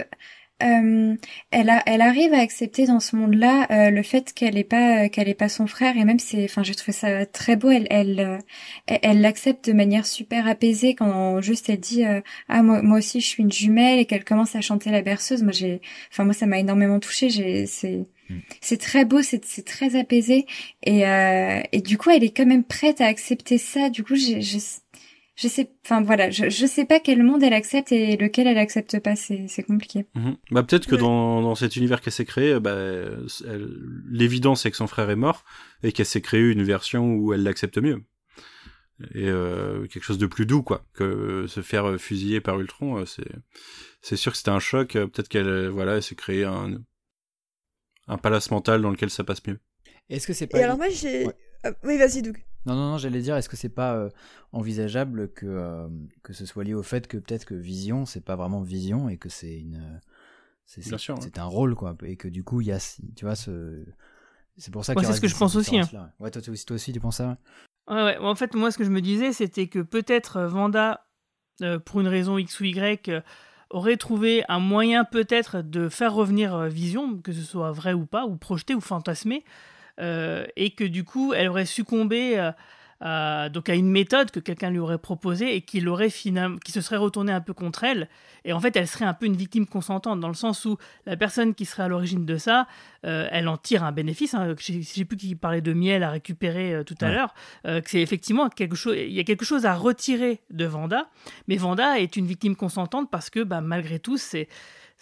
euh, 0.63 1.17
elle, 1.51 1.71
a, 1.71 1.83
elle 1.87 2.01
arrive 2.01 2.33
à 2.33 2.39
accepter 2.39 2.87
dans 2.87 3.01
ce 3.01 3.17
monde-là 3.17 3.67
euh, 3.71 3.91
le 3.91 4.03
fait 4.03 4.33
qu'elle 4.33 4.57
est 4.57 4.65
pas 4.65 5.09
qu'elle 5.09 5.29
est 5.29 5.35
pas 5.35 5.49
son 5.49 5.67
frère 5.67 5.97
et 5.97 6.05
même 6.05 6.19
c'est 6.19 6.45
enfin 6.45 6.63
j'ai 6.63 6.75
trouvé 6.75 6.93
ça 6.93 7.27
très 7.27 7.57
beau 7.57 7.71
elle 7.71 7.87
elle 7.91 8.21
euh, 8.21 8.39
elle 8.87 9.21
l'accepte 9.21 9.69
de 9.69 9.73
manière 9.73 10.07
super 10.07 10.47
apaisée 10.47 10.95
quand 10.95 11.41
juste 11.41 11.69
elle 11.69 11.81
dit 11.81 12.05
ah 12.49 12.63
moi 12.63 12.83
moi 12.83 12.99
aussi 12.99 13.21
je 13.21 13.27
suis 13.27 13.43
une 13.43 13.53
jumelle 13.53 13.99
et 13.99 14.07
qu'elle 14.07 14.25
commence 14.25 14.57
à 14.57 14.61
chanter 14.61 14.91
la 14.91 15.03
berceuse 15.03 15.43
moi 15.43 15.53
j'ai 15.53 15.81
enfin 16.11 16.25
moi 16.25 16.35
ça 16.35 16.47
m'a 16.47 16.59
énormément 16.59 17.01
touchée 17.01 17.31
j'ai 17.31 17.67
c'est 17.67 18.07
Mm. 18.31 18.39
c'est 18.61 18.81
très 18.81 19.05
beau, 19.05 19.23
c'est 19.23 19.45
c'est 19.45 19.65
très 19.65 19.97
apaisé 19.97 20.47
et 20.85 21.07
euh, 21.07 21.61
et 21.73 21.81
du 21.81 21.99
coup 21.99 22.11
elle 22.11 22.25
est 22.25 22.31
quand 22.31 22.47
même 22.47 22.65
prête 22.65 23.01
à 23.01 23.07
accepter 23.07 23.59
ça. 23.59 23.91
Du 23.91 24.05
coup 24.05 24.15
j'ai 24.15 24.41
je 25.41 25.49
sais, 25.49 25.73
enfin 25.87 26.03
voilà, 26.03 26.31
je 26.31 26.51
je 26.51 26.67
sais 26.67 26.85
pas 26.85 27.01
quel 27.01 27.23
monde 27.23 27.43
elle 27.43 27.53
accepte 27.55 27.93
et 27.93 28.17
lequel 28.17 28.47
elle 28.47 28.59
accepte 28.59 28.99
pas. 29.01 29.17
C'est 29.17 29.47
c'est 29.49 29.63
compliqué. 29.63 30.07
Mhm. 30.15 30.37
Bah, 30.51 30.63
peut-être 30.63 30.87
que 30.87 30.97
Ouais. 30.97 31.01
dans, 31.01 31.41
dans 31.41 31.55
cet 31.55 31.77
univers 31.77 32.01
qu'elle 32.01 32.13
s'est 32.13 32.25
créé, 32.27 32.61
bah, 32.61 32.75
elle- 32.77 33.77
l'évidence 34.11 34.63
c'est 34.63 34.71
que 34.71 34.77
son 34.77 34.87
frère 34.87 35.09
est 35.11 35.17
mort 35.17 35.45
et 35.83 35.93
qu'elle 35.93 36.07
s'est 36.07 36.21
créée 36.21 36.51
une 36.51 36.63
version 36.63 37.15
où 37.15 37.33
elle 37.33 37.43
l'accepte 37.43 37.79
mieux. 37.79 38.03
Et 39.15 39.29
euh, 39.29 39.87
quelque 39.87 40.05
chose 40.05 40.19
de 40.19 40.27
plus 40.27 40.45
doux, 40.45 40.63
quoi. 40.63 40.85
Que 40.93 41.47
se 41.47 41.63
faire 41.63 41.99
fusiller 41.99 42.43
par 42.43 42.61
Ultron, 42.61 42.99
euh, 42.99 43.07
c'est 43.07 43.25
c'est 44.03 44.17
sûr 44.17 44.33
que 44.33 44.39
c'était 44.39 44.51
un 44.51 44.59
choc. 44.61 44.95
euh, 44.97 45.07
Peut-être 45.07 45.29
qu'elle 45.29 45.49
euh, 45.49 45.71
voilà, 45.71 45.97
elle 45.97 46.03
s'est 46.03 46.15
créé 46.17 46.45
un, 46.45 46.83
un 48.09 48.19
palace 48.19 48.51
mental 48.51 48.83
dans 48.83 48.91
lequel 48.91 49.09
ça 49.09 49.25
passe 49.25 49.41
mieux. 49.47 49.59
Est-ce 50.11 50.27
que 50.27 50.33
c'est 50.35 50.47
pas 50.49 50.59
Et 50.59 50.63
alors 50.65 50.77
moi 50.77 50.89
j'ai... 50.91 51.25
Ouais. 51.27 51.35
Ah, 51.65 51.71
oui, 51.85 51.99
vas-y 51.99 52.23
Doug. 52.23 52.39
Non, 52.67 52.75
non, 52.75 52.91
non, 52.93 52.99
j'allais 52.99 53.21
dire, 53.23 53.37
est-ce 53.37 53.49
que 53.49 53.57
c'est 53.57 53.69
pas 53.71 53.95
euh, 53.95 54.11
envisageable 54.53 55.33
que, 55.33 55.47
euh, 55.47 55.89
que 56.23 56.33
ce 56.33 56.45
soit 56.45 56.63
lié 56.65 56.75
au 56.75 56.83
fait 56.83 57.07
que 57.07 57.17
peut-être 57.17 57.47
que 57.47 57.55
Vision, 57.55 58.05
c'est 58.05 58.21
pas 58.25 58.37
vraiment 58.37 58.61
Vision 58.61 59.09
et 59.09 59.17
que 59.17 59.29
c'est 59.29 59.59
une. 59.59 59.77
euh, 59.77 59.99
C'est 60.67 60.83
c'est- 60.83 60.99
sûr, 60.99 61.19
ouais. 61.19 61.39
un 61.39 61.45
rôle, 61.45 61.75
quoi. 61.75 61.97
Et 62.05 62.17
que 62.17 62.29
du 62.29 62.45
coup, 62.45 62.61
il 62.61 62.69
y 62.69 62.73
a. 62.73 62.79
Tu 63.17 63.25
vois, 63.25 63.35
ce. 63.35 63.85
C'est 64.57 64.71
pour 64.73 64.85
ça 64.85 64.93
Ouais, 64.95 65.03
qu'il 65.03 65.09
y 65.09 65.13
c'est 65.13 65.17
ce 65.17 65.21
que 65.23 65.29
je 65.29 65.37
pense 65.37 65.55
aussi, 65.57 65.79
hein. 65.79 65.89
Ouais, 65.93 66.27
Ouais, 66.27 66.31
toi, 66.31 66.43
toi 66.43 66.53
aussi, 66.53 66.67
toi 66.67 66.75
aussi, 66.75 66.93
tu 66.93 67.01
penses 67.01 67.17
ça 67.17 67.29
ouais? 67.89 67.95
Ouais, 67.95 68.03
ouais. 68.05 68.19
En 68.19 68.35
fait, 68.35 68.55
moi, 68.55 68.71
ce 68.71 68.77
que 68.79 68.85
je 68.85 68.91
me 68.91 69.01
disais, 69.01 69.33
c'était 69.33 69.67
que 69.69 69.79
peut-être 69.79 70.37
euh, 70.37 70.49
Vanda, 70.49 71.07
euh, 71.63 71.79
pour 71.79 72.01
une 72.01 72.09
raison 72.09 72.37
X 72.37 72.61
ou 72.61 72.65
Y, 72.65 73.09
euh, 73.09 73.21
aurait 73.71 73.97
trouvé 73.97 74.45
un 74.49 74.59
moyen 74.59 75.05
peut-être 75.05 75.63
de 75.63 75.89
faire 75.89 76.13
revenir 76.13 76.55
euh, 76.55 76.69
Vision, 76.69 77.19
que 77.23 77.33
ce 77.33 77.43
soit 77.43 77.73
vrai 77.73 77.95
ou 77.95 78.05
pas, 78.07 78.27
ou 78.27 78.37
projeté 78.37 78.75
ou 78.75 78.81
fantasmé, 78.81 79.45
euh, 79.47 79.51
et 79.99 80.71
que 80.77 80.85
du 80.85 81.05
coup, 81.05 81.33
elle 81.35 81.49
aurait 81.49 81.67
succombé 81.67 82.39
euh, 82.39 82.53
à, 83.01 83.49
donc 83.49 83.69
à 83.69 83.75
une 83.75 83.91
méthode 83.91 84.31
que 84.31 84.41
quelqu'un 84.41 84.71
lui 84.71 84.79
aurait 84.79 84.99
proposée 84.99 85.55
et 85.57 85.63
qui 85.63 85.81
l'aurait 85.81 86.11
finalement, 86.11 86.59
qui 86.59 86.73
se 86.73 86.81
serait 86.81 86.99
retourné 86.99 87.33
un 87.33 87.41
peu 87.41 87.55
contre 87.55 87.85
elle. 87.85 88.09
Et 88.45 88.53
en 88.53 88.61
fait, 88.61 88.77
elle 88.77 88.87
serait 88.87 89.05
un 89.05 89.15
peu 89.15 89.27
une 89.27 89.37
victime 89.37 89.67
consentante, 89.67 90.21
dans 90.21 90.29
le 90.29 90.35
sens 90.35 90.65
où 90.65 90.77
la 91.07 91.17
personne 91.17 91.55
qui 91.55 91.65
serait 91.65 91.83
à 91.83 91.89
l'origine 91.89 92.25
de 92.27 92.37
ça, 92.37 92.67
euh, 93.07 93.29
elle 93.31 93.49
en 93.49 93.57
tire 93.57 93.85
un 93.85 93.93
bénéfice. 93.93 94.35
Hein. 94.35 94.55
Sais 94.59 95.05
plus 95.05 95.17
qui 95.17 95.35
parlait 95.35 95.61
de 95.61 95.73
miel 95.73 96.03
à 96.03 96.11
récupérer 96.11 96.75
euh, 96.75 96.85
tout 96.85 96.97
à 97.01 97.11
l'heure. 97.11 97.35
euh, 97.67 97.81
que 97.81 97.91
c'est 97.91 98.03
effectivement 98.03 98.49
quelque 98.49 98.77
chose. 98.77 98.97
Il 98.99 99.13
y 99.13 99.21
a 99.21 99.25
quelque 99.25 99.45
chose 99.45 99.67
à 99.67 99.75
retirer 99.75 100.41
de 100.51 100.65
Vanda, 100.67 101.09
mais 101.49 101.57
Vanda 101.57 101.99
est 101.99 102.17
une 102.17 102.27
victime 102.27 102.57
consentante 102.57 103.11
parce 103.11 103.31
que, 103.31 103.43
bah, 103.43 103.61
malgré 103.61 103.99
tout, 103.99 104.19
c'est 104.19 104.49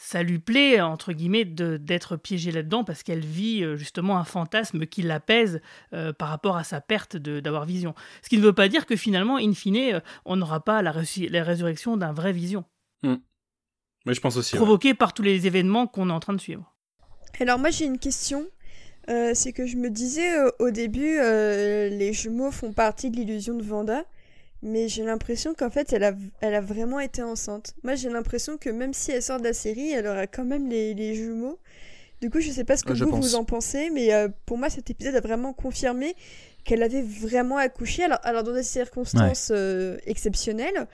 ça 0.01 0.23
lui 0.23 0.39
plaît 0.39 0.81
entre 0.81 1.13
guillemets 1.13 1.45
de- 1.45 1.77
d'être 1.77 2.17
piégée 2.17 2.53
là-dedans 2.53 2.85
parce 2.85 3.03
qu'elle 3.03 3.25
vit 3.25 3.65
euh, 3.65 3.77
justement 3.77 4.17
un 4.17 4.23
fantasme 4.25 4.87
qui 4.87 5.03
l'apaise 5.03 5.61
euh, 5.93 6.13
par 6.13 6.29
rapport 6.29 6.57
à 6.57 6.63
sa 6.63 6.81
perte 6.81 7.17
de- 7.17 7.41
d'avoir 7.41 7.65
vision. 7.65 7.97
Ce 8.23 8.29
qui 8.29 8.39
ne 8.39 8.43
veut 8.43 8.53
pas 8.53 8.69
dire 8.69 8.87
que 8.87 8.95
finalement, 8.95 9.39
in 9.39 9.53
fine, 9.55 9.95
euh, 9.95 10.01
on 10.25 10.37
n'aura 10.37 10.61
pas 10.65 10.83
la, 10.83 10.93
résurrection 10.93 11.97
d'un 11.97 12.13
vrai 12.13 12.33
vision, 12.33 12.65
Mais 13.03 14.15
je 14.15 14.21
pense 14.21 14.37
aussi. 14.37 14.55
ouais. 14.55 14.59
provoqué 14.61 14.95
par 14.95 15.13
tous 15.15 15.23
les 15.23 15.49
événements 15.49 15.89
qu'on 15.89 16.11
est 16.11 16.13
en 16.13 16.21
train 16.21 16.33
de 16.35 16.41
suivre. 16.41 16.73
Alors 17.41 17.59
moi 17.59 17.71
j'ai 17.71 17.85
une 17.85 17.99
question. 17.99 18.47
Euh, 19.11 19.33
c'est 19.35 19.53
que 19.53 19.67
je 19.67 19.77
me 19.79 19.91
disais 19.91 20.39
euh, 20.39 20.51
au 20.61 20.71
début, 20.71 21.19
euh, 21.19 21.89
les 21.89 22.13
jumeaux 22.13 22.51
font 22.53 22.73
partie 22.73 23.11
de 23.11 23.17
l'illusion 23.17 23.57
de 23.57 23.63
Vanda, 23.65 24.05
mais 24.63 24.89
j'ai 24.89 25.05
l'impression 25.05 25.55
qu'en 25.55 25.71
fait 25.71 25.93
elle 25.93 26.05
a, 26.05 26.13
elle 26.41 26.55
a 26.55 26.61
vraiment 26.61 27.01
été 27.01 27.23
enceinte. 27.23 27.75
Moi 27.85 27.95
j'ai 27.95 28.09
l'impression 28.09 28.59
que 28.59 28.71
même 28.71 28.93
si 28.93 29.13
elle 29.13 29.23
sort 29.23 29.39
de 29.39 29.45
la 29.45 29.53
série, 29.53 29.91
elle 29.91 30.07
aura 30.07 30.27
quand 30.27 30.45
même 30.45 30.69
les, 30.69 30.95
les 30.95 31.15
jumeaux. 31.15 31.59
Du 32.21 32.31
coup 32.31 32.41
je 32.41 32.51
sais 32.51 32.65
pas 32.65 32.77
ce 32.77 32.83
que 32.83 32.95
je 32.95 33.05
vous 33.05 33.11
pense. 33.11 33.21
vous 33.21 33.35
en 33.37 33.45
pensez, 33.45 33.91
mais 33.91 34.13
euh, 34.13 34.29
pour 34.47 34.59
moi 34.59 34.71
cet 34.71 34.91
épisode 34.91 35.15
a 35.15 35.21
vraiment 35.21 35.53
confirmé 35.53 36.17
qu'elle 36.65 36.83
avait 36.83 37.03
vraiment 37.03 37.57
accouché. 37.57 38.05
Alors, 38.05 38.19
alors 38.23 38.43
dans 38.43 38.53
des 38.53 38.65
circonstances 38.65 39.51
euh, 39.55 39.97
exceptionnelles, 40.07 40.89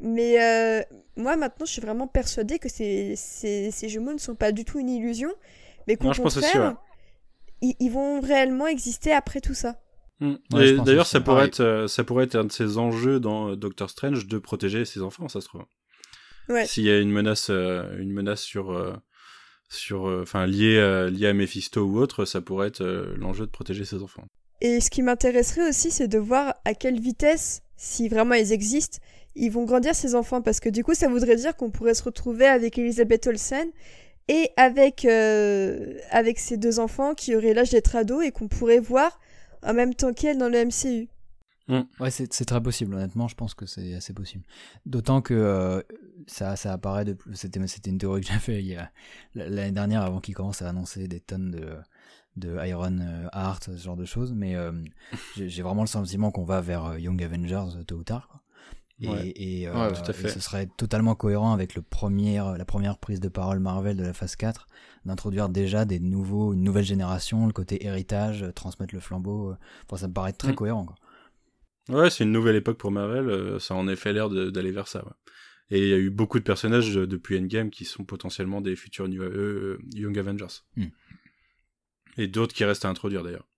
mais 0.00 0.42
euh, 0.42 0.82
moi 1.16 1.36
maintenant 1.36 1.66
je 1.66 1.72
suis 1.72 1.82
vraiment 1.82 2.08
persuadée 2.08 2.58
que 2.58 2.68
ces, 2.68 3.14
ces, 3.16 3.70
ces 3.70 3.88
jumeaux 3.88 4.12
ne 4.12 4.18
sont 4.18 4.34
pas 4.34 4.50
du 4.50 4.64
tout 4.64 4.80
une 4.80 4.88
illusion, 4.90 5.30
mais 5.86 5.96
qu'au 5.96 6.08
aussi, 6.08 6.20
contraire, 6.20 6.70
ouais. 6.70 6.76
ils, 7.62 7.74
ils 7.78 7.90
vont 7.92 8.20
réellement 8.20 8.66
exister 8.66 9.12
après 9.12 9.40
tout 9.40 9.54
ça. 9.54 9.76
Mm. 10.20 10.34
Ouais, 10.52 10.76
D'ailleurs, 10.78 11.06
ça 11.06 11.20
pourrait 11.20 11.46
être, 11.46 11.60
euh, 11.60 11.88
ça 11.88 12.04
pourrait 12.04 12.24
être 12.24 12.36
un 12.36 12.44
de 12.44 12.52
ces 12.52 12.78
enjeux 12.78 13.20
dans 13.20 13.50
euh, 13.50 13.56
Doctor 13.56 13.90
Strange 13.90 14.26
de 14.26 14.38
protéger 14.38 14.84
ses 14.84 15.02
enfants, 15.02 15.28
ça 15.28 15.40
se 15.40 15.48
trouve. 15.48 15.64
Ouais. 16.48 16.66
S'il 16.66 16.84
y 16.84 16.90
a 16.90 16.98
une 17.00 17.10
menace, 17.10 17.48
euh, 17.50 17.98
une 17.98 18.12
menace 18.12 18.42
sur, 18.42 18.72
euh, 18.72 18.92
sur, 19.68 20.08
euh, 20.08 20.22
enfin 20.22 20.46
liée, 20.46 20.76
euh, 20.76 21.10
liée 21.10 21.28
à 21.28 21.32
Mephisto 21.32 21.82
ou 21.82 21.98
autre, 21.98 22.24
ça 22.24 22.40
pourrait 22.40 22.68
être 22.68 22.82
euh, 22.82 23.14
l'enjeu 23.16 23.46
de 23.46 23.50
protéger 23.50 23.84
ses 23.84 24.02
enfants. 24.02 24.24
Et 24.60 24.80
ce 24.80 24.90
qui 24.90 25.02
m'intéresserait 25.02 25.68
aussi, 25.68 25.90
c'est 25.90 26.08
de 26.08 26.18
voir 26.18 26.54
à 26.64 26.74
quelle 26.74 27.00
vitesse, 27.00 27.62
si 27.76 28.08
vraiment 28.08 28.34
ils 28.34 28.52
existent, 28.52 28.98
ils 29.34 29.50
vont 29.50 29.64
grandir 29.64 29.94
ces 29.94 30.14
enfants. 30.14 30.42
Parce 30.42 30.60
que 30.60 30.68
du 30.68 30.84
coup, 30.84 30.94
ça 30.94 31.08
voudrait 31.08 31.36
dire 31.36 31.56
qu'on 31.56 31.70
pourrait 31.70 31.94
se 31.94 32.04
retrouver 32.04 32.46
avec 32.46 32.78
Elisabeth 32.78 33.26
Olsen 33.26 33.68
et 34.28 34.50
avec, 34.56 35.04
euh, 35.04 35.98
avec 36.10 36.38
ces 36.38 36.56
deux 36.56 36.78
enfants 36.78 37.14
qui 37.14 37.34
auraient 37.34 37.52
l'âge 37.52 37.70
d'être 37.70 37.96
ados 37.96 38.24
et 38.24 38.30
qu'on 38.30 38.48
pourrait 38.48 38.78
voir 38.80 39.18
en 39.64 39.74
même 39.74 39.94
temps 39.94 40.12
qu'elle 40.12 40.38
dans 40.38 40.48
le 40.48 40.64
MCU. 40.64 41.08
Ouais, 41.98 42.10
c'est 42.10 42.44
très 42.44 42.62
possible, 42.62 42.94
honnêtement, 42.94 43.26
je 43.26 43.34
pense 43.34 43.54
que 43.54 43.64
c'est 43.64 43.94
assez 43.94 44.12
possible. 44.12 44.44
D'autant 44.84 45.22
que 45.22 45.32
euh, 45.32 45.80
ça, 46.26 46.56
ça 46.56 46.74
apparaît 46.74 47.06
de 47.06 47.14
plus. 47.14 47.34
C'était 47.36 47.66
c'était 47.66 47.88
une 47.90 47.96
théorie 47.98 48.20
que 48.20 48.26
a- 48.76 48.90
l'année 49.34 49.72
dernière 49.72 50.02
avant 50.02 50.20
qu'ils 50.20 50.34
commencent 50.34 50.60
à 50.60 50.68
annoncer 50.68 51.08
des 51.08 51.20
tonnes 51.20 51.52
de, 51.52 51.76
de 52.36 52.58
Iron 52.66 52.98
euh, 53.00 53.28
Heart, 53.32 53.64
ce 53.76 53.82
genre 53.82 53.96
de 53.96 54.04
choses. 54.04 54.34
Mais 54.34 54.56
euh, 54.56 54.72
j'ai 55.36 55.62
vraiment 55.62 55.80
le 55.82 55.88
sentiment 55.88 56.30
qu'on 56.30 56.44
va 56.44 56.60
vers 56.60 56.98
Young 56.98 57.22
Avengers 57.22 57.82
tôt 57.86 57.96
ou 57.96 58.04
tard. 58.04 58.28
Quoi. 58.28 58.40
Et, 59.04 59.08
Ouais. 59.08 59.32
et, 59.36 59.68
euh, 59.68 59.72
Ouais, 59.72 59.92
tout 59.92 60.02
à 60.06 60.10
et 60.10 60.12
fait. 60.12 60.28
ce 60.28 60.40
serait 60.40 60.66
totalement 60.76 61.14
cohérent 61.14 61.52
avec 61.52 61.74
le 61.74 61.82
premier, 61.82 62.36
la 62.56 62.64
première 62.64 62.98
prise 62.98 63.20
de 63.20 63.28
parole 63.28 63.58
Marvel 63.60 63.96
de 63.96 64.02
la 64.02 64.12
phase 64.12 64.36
4, 64.36 64.66
d'introduire 65.04 65.48
déjà 65.48 65.84
des 65.84 66.00
nouveaux, 66.00 66.52
une 66.54 66.62
nouvelle 66.62 66.84
génération, 66.84 67.46
le 67.46 67.52
côté 67.52 67.84
héritage, 67.86 68.42
euh, 68.42 68.52
transmettre 68.52 68.94
le 68.94 69.00
flambeau. 69.00 69.50
euh. 69.50 69.56
Enfin, 69.86 69.96
ça 69.98 70.08
me 70.08 70.12
paraît 70.12 70.32
très 70.32 70.52
Mm. 70.52 70.56
cohérent. 70.56 70.84
Quoi. 70.86 70.96
Ouais, 72.00 72.10
c'est 72.10 72.24
une 72.24 72.32
nouvelle 72.32 72.56
époque 72.56 72.78
pour 72.78 72.90
Marvel, 72.90 73.28
euh, 73.28 73.58
ça 73.58 73.74
a 73.74 73.76
en 73.76 73.88
effet 73.88 74.12
l'air 74.12 74.30
d'aller 74.30 74.70
vers 74.72 74.88
ça. 74.88 75.04
ouais. 75.04 75.12
Et 75.70 75.80
il 75.80 75.88
y 75.88 75.92
a 75.94 75.98
eu 75.98 76.10
beaucoup 76.10 76.38
de 76.38 76.44
personnages 76.44 76.96
euh, 76.96 77.06
depuis 77.06 77.38
Endgame 77.38 77.70
qui 77.70 77.84
sont 77.86 78.04
potentiellement 78.04 78.60
des 78.60 78.76
futurs 78.76 79.08
New- 79.08 79.22
euh, 79.22 79.78
Young 79.94 80.18
Avengers. 80.18 80.60
Hmm. 80.76 80.86
Et 82.16 82.28
d'autres 82.28 82.54
qui 82.54 82.64
restent 82.64 82.84
à 82.84 82.88
introduire 82.88 83.22
d'ailleurs. 83.22 83.48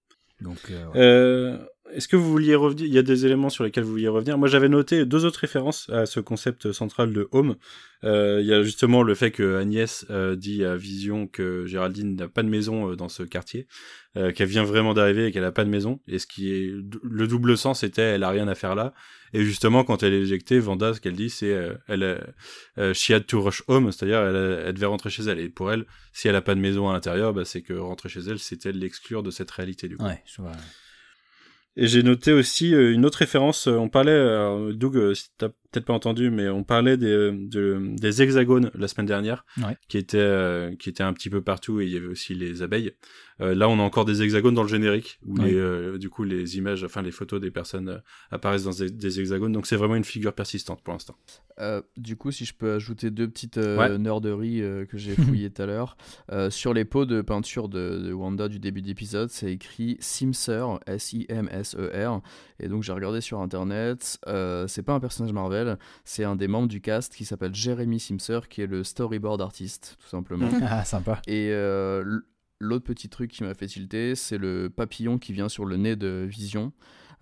Donc, 0.41 0.59
euh, 0.71 0.87
ouais. 0.89 0.93
Euh, 0.97 1.59
Est-ce 1.93 2.09
que 2.09 2.17
vous 2.17 2.31
vouliez 2.31 2.55
revenir 2.55 2.87
Il 2.87 2.93
y 2.93 2.99
a 2.99 3.03
des 3.03 3.27
éléments 3.27 3.49
sur 3.49 3.65
lesquels 3.65 3.85
vous 3.85 3.91
vouliez 3.93 4.09
revenir? 4.09 4.37
Moi, 4.39 4.49
j'avais 4.49 4.69
noté 4.69 5.05
deux 5.07 5.25
autres 5.25 5.41
références 5.41 5.89
à 5.91 6.05
ce 6.07 6.21
concept 6.21 6.73
central 6.73 7.13
de 7.13 7.29
home. 7.33 7.57
Euh, 8.05 8.41
Il 8.41 8.47
y 8.47 8.53
a 8.53 8.63
justement 8.63 9.03
le 9.03 9.15
fait 9.15 9.31
que 9.31 9.57
Agnès 9.57 10.05
euh, 10.11 10.37
dit 10.37 10.65
à 10.65 10.77
Vision 10.77 11.27
que 11.27 11.65
Géraldine 11.67 12.17
n'a 12.17 12.29
pas 12.29 12.43
de 12.43 12.49
maison 12.49 12.91
euh, 12.91 12.97
dans 12.97 13.09
ce 13.09 13.23
quartier, 13.23 13.67
euh, 14.17 14.33
qu'elle 14.33 14.49
vient 14.49 14.65
vraiment 14.65 14.95
d'arriver 14.95 15.27
et 15.27 15.33
qu'elle 15.33 15.45
a 15.45 15.53
pas 15.53 15.65
de 15.65 15.71
maison. 15.71 16.01
Et 16.07 16.19
ce 16.19 16.27
qui 16.27 16.53
est 16.53 16.73
le 17.03 17.27
double 17.27 17.57
sens 17.57 17.83
était 17.83 18.03
elle 18.03 18.25
a 18.25 18.31
rien 18.31 18.49
à 18.49 18.55
faire 18.55 18.75
là. 18.75 18.93
Et 19.33 19.45
justement, 19.45 19.83
quand 19.83 20.03
elle 20.03 20.13
est 20.13 20.21
éjectée, 20.21 20.59
Vanda, 20.59 20.95
ce 20.95 21.01
qu'elle 21.01 21.17
dit, 21.17 21.31
c'est 21.31 21.53
euh, 21.53 21.75
elle, 21.89 22.95
she 22.95 23.11
had 23.11 23.27
to 23.27 23.41
rush 23.41 23.63
home, 23.69 23.91
c'est-à-dire 23.93 24.21
elle, 24.21 24.63
elle 24.67 24.75
devait 24.75 24.87
rentrer 24.87 25.11
chez 25.11 25.25
elle. 25.25 25.41
Et 25.41 25.49
pour 25.49 25.73
elle, 25.73 25.85
si 26.13 26.29
elle 26.29 26.37
a 26.37 26.43
pas 26.43 26.55
de 26.55 26.61
maison 26.61 26.89
à 26.89 26.93
l'intérieur, 26.93 27.33
bah, 27.33 27.45
c'est 27.45 27.63
que 27.63 27.73
rentrer 27.75 28.09
chez 28.09 28.21
elle, 28.21 28.39
c'était 28.39 28.73
l'exclure 28.73 29.23
de 29.23 29.31
cette 29.31 29.51
réalité 29.51 29.89
du 29.89 29.97
coup. 29.97 30.05
ouais, 30.05 30.23
je 30.27 30.43
vois. 30.43 30.53
Et 31.77 31.87
j'ai 31.87 32.03
noté 32.03 32.33
aussi 32.33 32.75
euh, 32.75 32.93
une 32.93 33.05
autre 33.05 33.19
référence. 33.19 33.69
euh, 33.69 33.77
On 33.77 33.89
parlait, 33.89 34.13
alors, 34.13 34.73
Doug, 34.73 34.97
euh, 34.97 35.15
si 35.15 35.29
t'as 35.37 35.51
peut-être 35.77 35.87
pas 35.87 35.93
entendu, 35.95 36.31
mais 36.31 36.49
on 36.49 36.65
parlait 36.65 36.97
des, 36.97 37.07
euh, 37.11 37.33
de- 37.33 37.95
des 37.97 38.23
hexagones 38.23 38.71
la 38.75 38.89
semaine 38.89 39.07
dernière, 39.07 39.45
Ouais. 39.59 39.77
qui 39.89 39.99
étaient 39.99 40.17
euh, 40.19 40.75
qui 40.77 40.89
étaient 40.89 41.03
un 41.03 41.13
petit 41.13 41.29
peu 41.31 41.43
partout 41.43 41.81
et 41.81 41.85
il 41.87 41.93
y 41.93 41.97
avait 41.97 42.07
aussi 42.07 42.35
les 42.35 42.63
abeilles. 42.63 42.93
Euh, 43.43 43.55
là, 43.55 43.69
on 43.69 43.79
a 43.79 43.83
encore 43.83 44.07
des 44.07 44.23
hexagones 44.23 44.55
dans 44.55 44.63
le 44.63 44.69
générique 44.69 45.19
où 45.27 45.37
Ouais. 45.39 45.51
les, 45.51 45.55
euh, 45.57 45.99
du 45.99 46.09
coup 46.09 46.25
les 46.25 46.57
images, 46.57 46.85
enfin 46.85 47.03
les 47.03 47.11
photos 47.11 47.39
des 47.39 47.51
personnes 47.51 47.89
euh, 47.91 47.99
apparaissent 48.31 48.65
dans 48.65 48.71
des, 48.71 48.91
des 48.91 49.21
hexagones. 49.21 49.53
Donc 49.53 49.67
c'est 49.67 49.77
vraiment 49.77 49.97
une 49.97 50.05
figure 50.05 50.33
persistante 50.33 50.83
pour 50.83 50.95
l'instant. 50.95 51.17
Euh, 51.61 51.83
du 51.99 52.17
coup, 52.17 52.31
si 52.33 52.45
je 52.47 52.55
peux 52.55 52.73
ajouter 52.73 53.11
deux 53.11 53.29
petites 53.29 53.59
euh, 53.59 53.77
Ouais. 53.77 53.99
nerderies 53.99 54.63
euh, 54.63 54.87
que 54.87 54.97
j'ai 54.97 55.15
fouillées 55.41 55.51
tout 55.51 55.61
à 55.63 55.67
l'heure. 55.67 55.99
Euh, 56.33 56.49
sur 56.51 56.73
les 56.73 56.85
pots 56.87 57.05
de 57.05 57.21
peinture 57.21 57.69
de, 57.69 57.99
de 57.99 58.13
Wanda 58.13 58.49
du 58.49 58.59
début 58.59 58.81
d'épisode, 58.83 59.29
c'est 59.29 59.53
écrit 59.53 59.99
Simser, 60.01 60.65
S-I-M-S-E-R. 60.87 62.23
Et 62.61 62.69
donc 62.69 62.83
j'ai 62.83 62.93
regardé 62.93 63.21
sur 63.21 63.41
internet, 63.41 64.19
euh, 64.29 64.67
c'est 64.67 64.83
pas 64.83 64.95
un 64.95 65.01
personnage 65.01 65.33
Marvel, 65.33 65.66
c'est 66.05 66.25
un 66.25 66.37
des 66.37 66.49
membres 66.49 66.69
du 66.69 66.81
cast 66.81 67.15
qui 67.15 67.25
s'appelle 67.25 67.55
Jeremy 67.55 67.99
Simser, 68.01 68.41
qui 68.49 68.63
est 68.63 68.67
le 68.67 68.85
storyboard 68.85 69.41
artiste, 69.41 69.97
tout 70.03 70.09
simplement. 70.09 70.49
Ah, 70.69 70.85
sympa. 70.85 71.21
Et 71.27 71.51
euh, 71.53 72.21
l'autre 72.61 72.85
petit 72.85 73.09
truc 73.09 73.31
qui 73.31 73.45
m'a 73.45 73.55
fait 73.55 73.67
tilter, 73.67 74.15
c'est 74.15 74.39
le 74.39 74.69
papillon 74.71 75.19
qui 75.19 75.33
vient 75.33 75.49
sur 75.49 75.65
le 75.65 75.77
nez 75.77 75.97
de 75.97 76.27
Vision. 76.29 76.73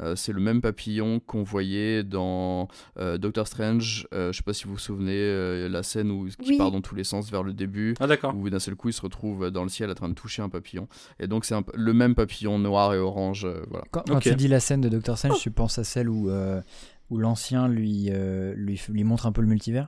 Euh, 0.03 0.17
c'est 0.17 0.33
le 0.33 0.41
même 0.41 0.61
papillon 0.61 1.21
qu'on 1.21 1.45
voyait 1.45 2.03
dans 2.03 2.67
euh, 2.99 3.17
Doctor 3.17 3.47
Strange. 3.47 4.09
Euh, 4.13 4.33
je 4.33 4.39
sais 4.39 4.43
pas 4.43 4.53
si 4.53 4.65
vous 4.65 4.73
vous 4.73 4.79
souvenez 4.81 5.69
la 5.69 5.85
scène 5.85 6.11
où 6.11 6.27
qui 6.27 6.51
Oui. 6.51 6.59
part 6.59 6.73
dans 6.73 6.81
tous 6.81 6.97
les 6.97 7.05
sens 7.05 7.31
vers 7.31 7.45
le 7.45 7.53
début, 7.53 7.95
Ah 8.01 8.09
d'accord. 8.09 8.35
où 8.37 8.51
d'un 8.51 8.59
seul 8.59 8.75
coup 8.75 8.89
il 8.89 8.93
se 8.93 9.03
retrouve 9.03 9.53
dans 9.53 9.63
le 9.63 9.69
ciel 9.69 9.89
en 9.91 9.95
train 9.95 10.09
de 10.09 10.15
toucher 10.15 10.43
un 10.43 10.49
papillon. 10.49 10.89
Et 11.21 11.29
donc 11.29 11.45
c'est 11.45 11.55
le 11.75 11.93
même 11.93 12.17
papillon 12.17 12.59
noir 12.59 12.93
et 12.93 12.99
orange. 12.99 13.45
euh, 13.45 13.63
voilà. 13.71 13.85
Quand, 13.93 14.03
tu 14.19 14.35
dis 14.35 14.49
la 14.49 14.59
scène 14.59 14.81
de 14.81 14.89
Doctor 14.89 15.17
Strange, 15.17 15.39
tu 15.41 15.53
penses 15.53 15.79
à 15.79 15.85
celle 15.85 16.09
où, 16.09 16.29
euh, 16.29 16.61
où 17.11 17.19
l'ancien 17.19 17.69
lui, 17.69 18.07
euh, 18.11 18.55
lui, 18.57 18.81
montre 19.05 19.27
un 19.27 19.33
peu 19.33 19.41
le 19.43 19.47
multivers 19.49 19.87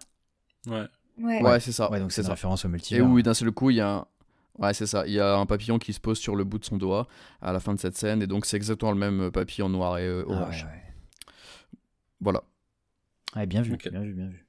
Ouais. 0.66 0.86
Ouais. 1.18 1.43
Ouais, 1.43 1.60
c'est 1.60 1.72
ça. 1.72 1.90
Ouais, 1.90 1.98
donc 2.01 2.12
c'est 2.12 2.20
une 2.22 2.26
ça. 2.26 2.32
référence 2.32 2.64
au 2.64 2.68
Et 2.68 2.70
multivers. 2.72 3.06
où 3.06 3.20
d'un 3.22 3.34
seul 3.34 3.51
coup 3.52 3.70
il 3.70 3.76
y 3.76 3.80
a 3.80 3.90
un... 3.98 4.06
Ouais, 4.59 4.72
c'est 4.74 4.86
ça. 4.86 5.06
Il 5.06 5.12
y 5.12 5.20
a 5.20 5.36
un 5.36 5.47
papillon 5.47 5.78
qui 5.78 5.93
se 5.93 6.01
pose 6.01 6.18
sur 6.18 6.34
le 6.36 6.44
bout 6.44 6.59
de 6.59 6.64
son 6.64 6.76
doigt 6.78 7.06
à 7.43 7.52
la 7.52 7.60
fin 7.60 7.74
de 7.74 7.78
cette 7.78 7.97
scène, 7.97 8.22
et 8.22 8.26
donc 8.26 8.47
c'est 8.47 8.56
exactement 8.56 8.90
le 8.93 8.98
même 8.98 9.30
papillon 9.30 9.68
noir 9.68 9.98
et 9.98 10.06
euh, 10.06 10.24
Ah 10.28 10.30
ouais, 10.30 10.36
orange. 10.40 10.64
ouais. 10.64 10.82
Voilà. 12.20 12.43
Ouais, 13.34 13.47
bien 13.47 13.60
vu, 13.62 13.76
bien 13.76 14.01
vu, 14.01 14.14
bien 14.14 14.28
vu. 14.28 14.45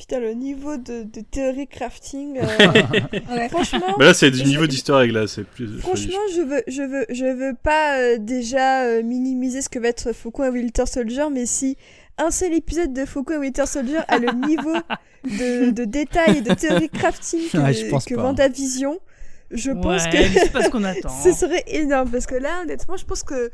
Putain, 0.00 0.18
le 0.18 0.32
niveau 0.32 0.78
de, 0.78 1.02
de 1.02 1.20
théorie 1.20 1.66
crafting. 1.68 2.38
euh, 2.38 2.42
Ouais. 3.36 3.50
franchement, 3.50 3.96
Mais 3.98 4.06
là 4.06 4.14
c'est 4.14 4.30
du 4.30 4.42
niveau 4.44 4.66
d'histoire 4.66 5.02
egg 5.02 5.10
là, 5.12 5.26
c'est 5.26 5.44
plus. 5.44 5.78
franchement, 5.78 6.16
je 6.34 6.40
veux, 6.40 6.62
je 6.68 6.82
veux, 6.82 7.04
je 7.10 7.26
veux 7.26 7.52
pas 7.62 7.98
euh, 7.98 8.16
déjà 8.18 8.84
euh, 8.84 9.02
minimiser 9.02 9.60
ce 9.60 9.68
que 9.68 9.78
va 9.78 9.88
être 9.88 10.12
Faucon 10.14 10.44
et 10.44 10.48
Winter 10.48 10.86
Soldier, 10.86 11.24
mais 11.30 11.44
si 11.44 11.76
un 12.16 12.30
seul 12.30 12.54
épisode 12.54 12.94
de 12.94 13.04
Faucon 13.04 13.34
et 13.34 13.38
Winter 13.38 13.66
Soldier 13.66 13.98
a 14.08 14.16
le 14.16 14.32
niveau 14.46 14.72
de, 15.24 15.70
de 15.70 15.84
détail 15.84 16.38
et 16.38 16.40
de 16.40 16.54
théorie 16.54 16.88
crafting 16.88 17.50
que, 17.50 17.58
Ouais, 17.58 17.74
je 17.74 17.84
pense 17.90 18.06
que 18.06 18.14
pas. 18.14 18.22
WandaVision, 18.24 18.98
je 19.50 19.70
pense 19.72 20.06
que 20.06 20.50
pas 20.50 20.64
ce 20.64 20.70
qu'on 20.70 20.84
attend. 20.92 21.10
ce 21.22 21.32
serait 21.32 21.64
énorme 21.66 22.08
parce 22.10 22.24
que 22.26 22.36
là, 22.36 22.62
honnêtement, 22.62 22.96
je 22.96 23.04
pense 23.04 23.22
que 23.22 23.50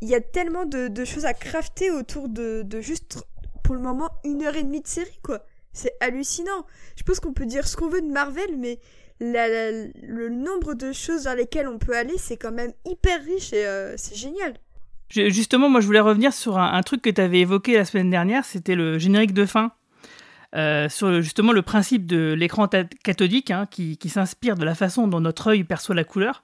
il 0.00 0.08
y 0.08 0.14
a 0.16 0.20
tellement 0.20 0.64
de, 0.64 0.88
de 0.88 1.04
choses 1.04 1.24
à 1.24 1.34
crafter 1.34 1.92
autour 1.92 2.28
de, 2.28 2.62
de 2.62 2.80
juste, 2.80 3.18
pour 3.62 3.74
le 3.76 3.80
moment, 3.80 4.08
une 4.24 4.42
heure 4.42 4.56
et 4.56 4.62
demie 4.64 4.80
de 4.80 4.86
série, 4.88 5.18
quoi. 5.22 5.44
C'est 5.78 5.94
hallucinant. 6.00 6.66
Je 6.96 7.04
pense 7.04 7.20
qu'on 7.20 7.32
peut 7.32 7.46
dire 7.46 7.68
ce 7.68 7.76
qu'on 7.76 7.88
veut 7.88 8.00
de 8.00 8.10
Marvel, 8.10 8.56
mais 8.58 8.80
le 9.20 10.28
nombre 10.28 10.74
de 10.74 10.90
choses 10.90 11.22
vers 11.22 11.36
lesquelles 11.36 11.68
on 11.68 11.78
peut 11.78 11.96
aller, 11.96 12.18
c'est 12.18 12.36
quand 12.36 12.50
même 12.50 12.72
hyper 12.84 13.22
riche 13.24 13.52
et 13.52 13.64
euh, 13.64 13.94
c'est 13.96 14.16
génial. 14.16 14.54
Justement, 15.08 15.68
moi, 15.68 15.80
je 15.80 15.86
voulais 15.86 16.00
revenir 16.00 16.32
sur 16.32 16.58
un, 16.58 16.82
truc 16.82 17.00
que 17.02 17.10
tu 17.10 17.20
avais 17.20 17.38
évoqué 17.38 17.76
la 17.76 17.84
semaine 17.84 18.10
dernière, 18.10 18.44
c'était 18.44 18.74
le 18.74 18.98
générique 18.98 19.32
de 19.32 19.46
fin. 19.46 19.70
Euh, 20.56 20.88
sur 20.88 21.20
justement 21.20 21.52
le 21.52 21.60
principe 21.60 22.06
de 22.06 22.32
l'écran 22.32 22.68
cathodique 23.04 23.50
hein, 23.50 23.66
qui, 23.70 23.98
s'inspire 24.08 24.56
de 24.56 24.64
la 24.64 24.74
façon 24.74 25.06
dont 25.06 25.20
notre 25.20 25.48
œil 25.48 25.62
perçoit 25.62 25.94
la 25.94 26.04
couleur. 26.04 26.42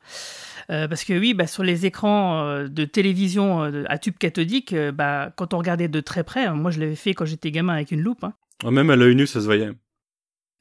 Euh, 0.71 0.87
parce 0.87 1.03
que 1.03 1.19
oui, 1.19 1.35
bah, 1.35 1.49
sur 1.49 1.65
les 1.65 1.87
écrans 1.87 2.63
de 2.63 2.85
télévision 2.85 3.63
à 3.89 3.99
tube 3.99 4.17
cathodique, 4.17 4.77
bah, 4.95 5.33
quand 5.37 5.55
on 5.55 5.59
regardait 5.59 5.89
de 5.89 6.01
très 6.01 6.23
près, 6.23 6.45
hein, 6.45 6.55
moi 6.55 6.71
je 6.71 6.79
l'avais 6.79 6.95
fait 6.95 7.15
quand 7.15 7.25
j'étais 7.25 7.51
gamin 7.51 7.73
avec 7.75 7.91
une 7.91 8.01
loupe, 8.01 8.23
hein, 8.23 8.35
Oh, 8.63 8.71
même 8.71 8.91
à 8.91 8.97
l'œil 8.97 9.15
nu 9.17 9.27
ça 9.27 9.41
se 9.41 9.47
voyait. 9.47 9.71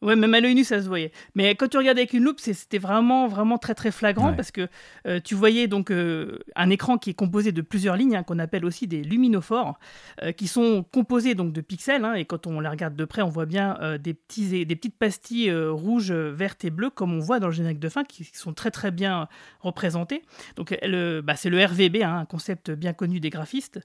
Ouais, 0.02 0.18
même 0.18 0.34
à 0.34 0.42
l'œil 0.42 0.54
nu, 0.54 0.66
ça 0.66 0.82
se 0.82 0.88
voyait. 0.90 1.14
Mais 1.34 1.56
quand 1.56 1.70
tu 1.70 1.78
regardais 1.78 2.02
avec 2.02 2.12
une 2.12 2.26
loupe, 2.26 2.42
c'était 2.42 2.78
vraiment, 2.78 3.30
vraiment 3.30 3.58
très, 3.58 3.74
très 3.74 3.90
flagrant 3.90 4.32
Ouais. 4.32 4.36
parce 4.36 4.52
que 4.52 4.68
euh, 5.08 5.22
tu 5.24 5.34
voyais 5.34 5.68
donc 5.68 5.92
euh, 5.92 6.40
un 6.58 6.70
écran 6.70 6.98
qui 6.98 7.12
est 7.12 7.14
composé 7.14 7.54
de 7.54 7.62
plusieurs 7.62 7.96
lignes, 7.96 8.18
hein, 8.18 8.24
qu'on 8.24 8.38
appelle 8.38 8.66
aussi 8.66 8.86
des 8.86 9.02
luminophores, 9.02 9.80
euh, 10.22 10.34
qui 10.34 10.48
sont 10.50 10.84
composés 10.84 11.36
donc 11.36 11.54
de 11.54 11.62
pixels. 11.62 12.04
hein, 12.04 12.16
et 12.16 12.26
quand 12.26 12.48
on 12.48 12.60
les 12.60 12.68
regarde 12.68 12.98
de 12.98 13.06
près, 13.06 13.22
on 13.22 13.30
voit 13.30 13.46
bien 13.46 13.78
des, 13.98 14.14
petits, 14.14 14.66
des 14.66 14.76
petites 14.76 14.98
pastilles 14.98 15.54
rouges, 15.54 16.12
vertes 16.12 16.66
et 16.66 16.70
bleues, 16.70 16.90
comme 16.90 17.14
on 17.14 17.20
voit 17.20 17.40
dans 17.40 17.48
le 17.48 17.54
générique 17.54 17.80
de 17.80 17.88
fin, 17.88 18.04
qui 18.04 18.26
sont 18.26 18.54
très, 18.54 18.72
très 18.72 18.92
bien 18.92 19.30
représentées. 19.62 20.24
Donc, 20.58 20.78
bah, 21.24 21.38
c'est 21.38 21.50
le 21.50 21.64
RVB, 21.64 22.04
hein, 22.04 22.18
un 22.18 22.26
concept 22.26 22.72
bien 22.72 22.92
connu 22.92 23.22
des 23.22 23.30
graphistes. 23.30 23.80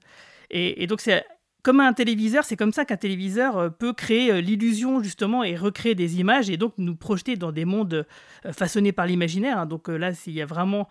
Et, 0.49 0.83
et 0.83 0.87
donc, 0.87 0.99
c'est 0.99 1.23
comme 1.61 1.81
un 1.81 1.93
téléviseur, 1.93 2.45
c'est 2.45 2.55
comme 2.55 2.71
ça 2.71 2.85
qu'un 2.85 2.97
téléviseur 2.97 3.57
euh, 3.57 3.69
peut 3.69 3.93
créer 3.93 4.31
euh, 4.31 4.41
l'illusion 4.41 5.03
justement 5.03 5.43
et 5.43 5.55
recréer 5.55 5.95
des 5.95 6.19
images 6.19 6.49
et 6.49 6.57
donc 6.57 6.73
nous 6.77 6.95
projeter 6.95 7.35
dans 7.35 7.51
des 7.51 7.65
mondes 7.65 8.05
euh, 8.45 8.53
façonnés 8.53 8.91
par 8.91 9.05
l'imaginaire. 9.05 9.59
hein. 9.59 9.65
Donc 9.65 9.87
là, 9.89 10.13
s'il 10.13 10.33
y 10.33 10.41
a 10.41 10.45
vraiment 10.45 10.87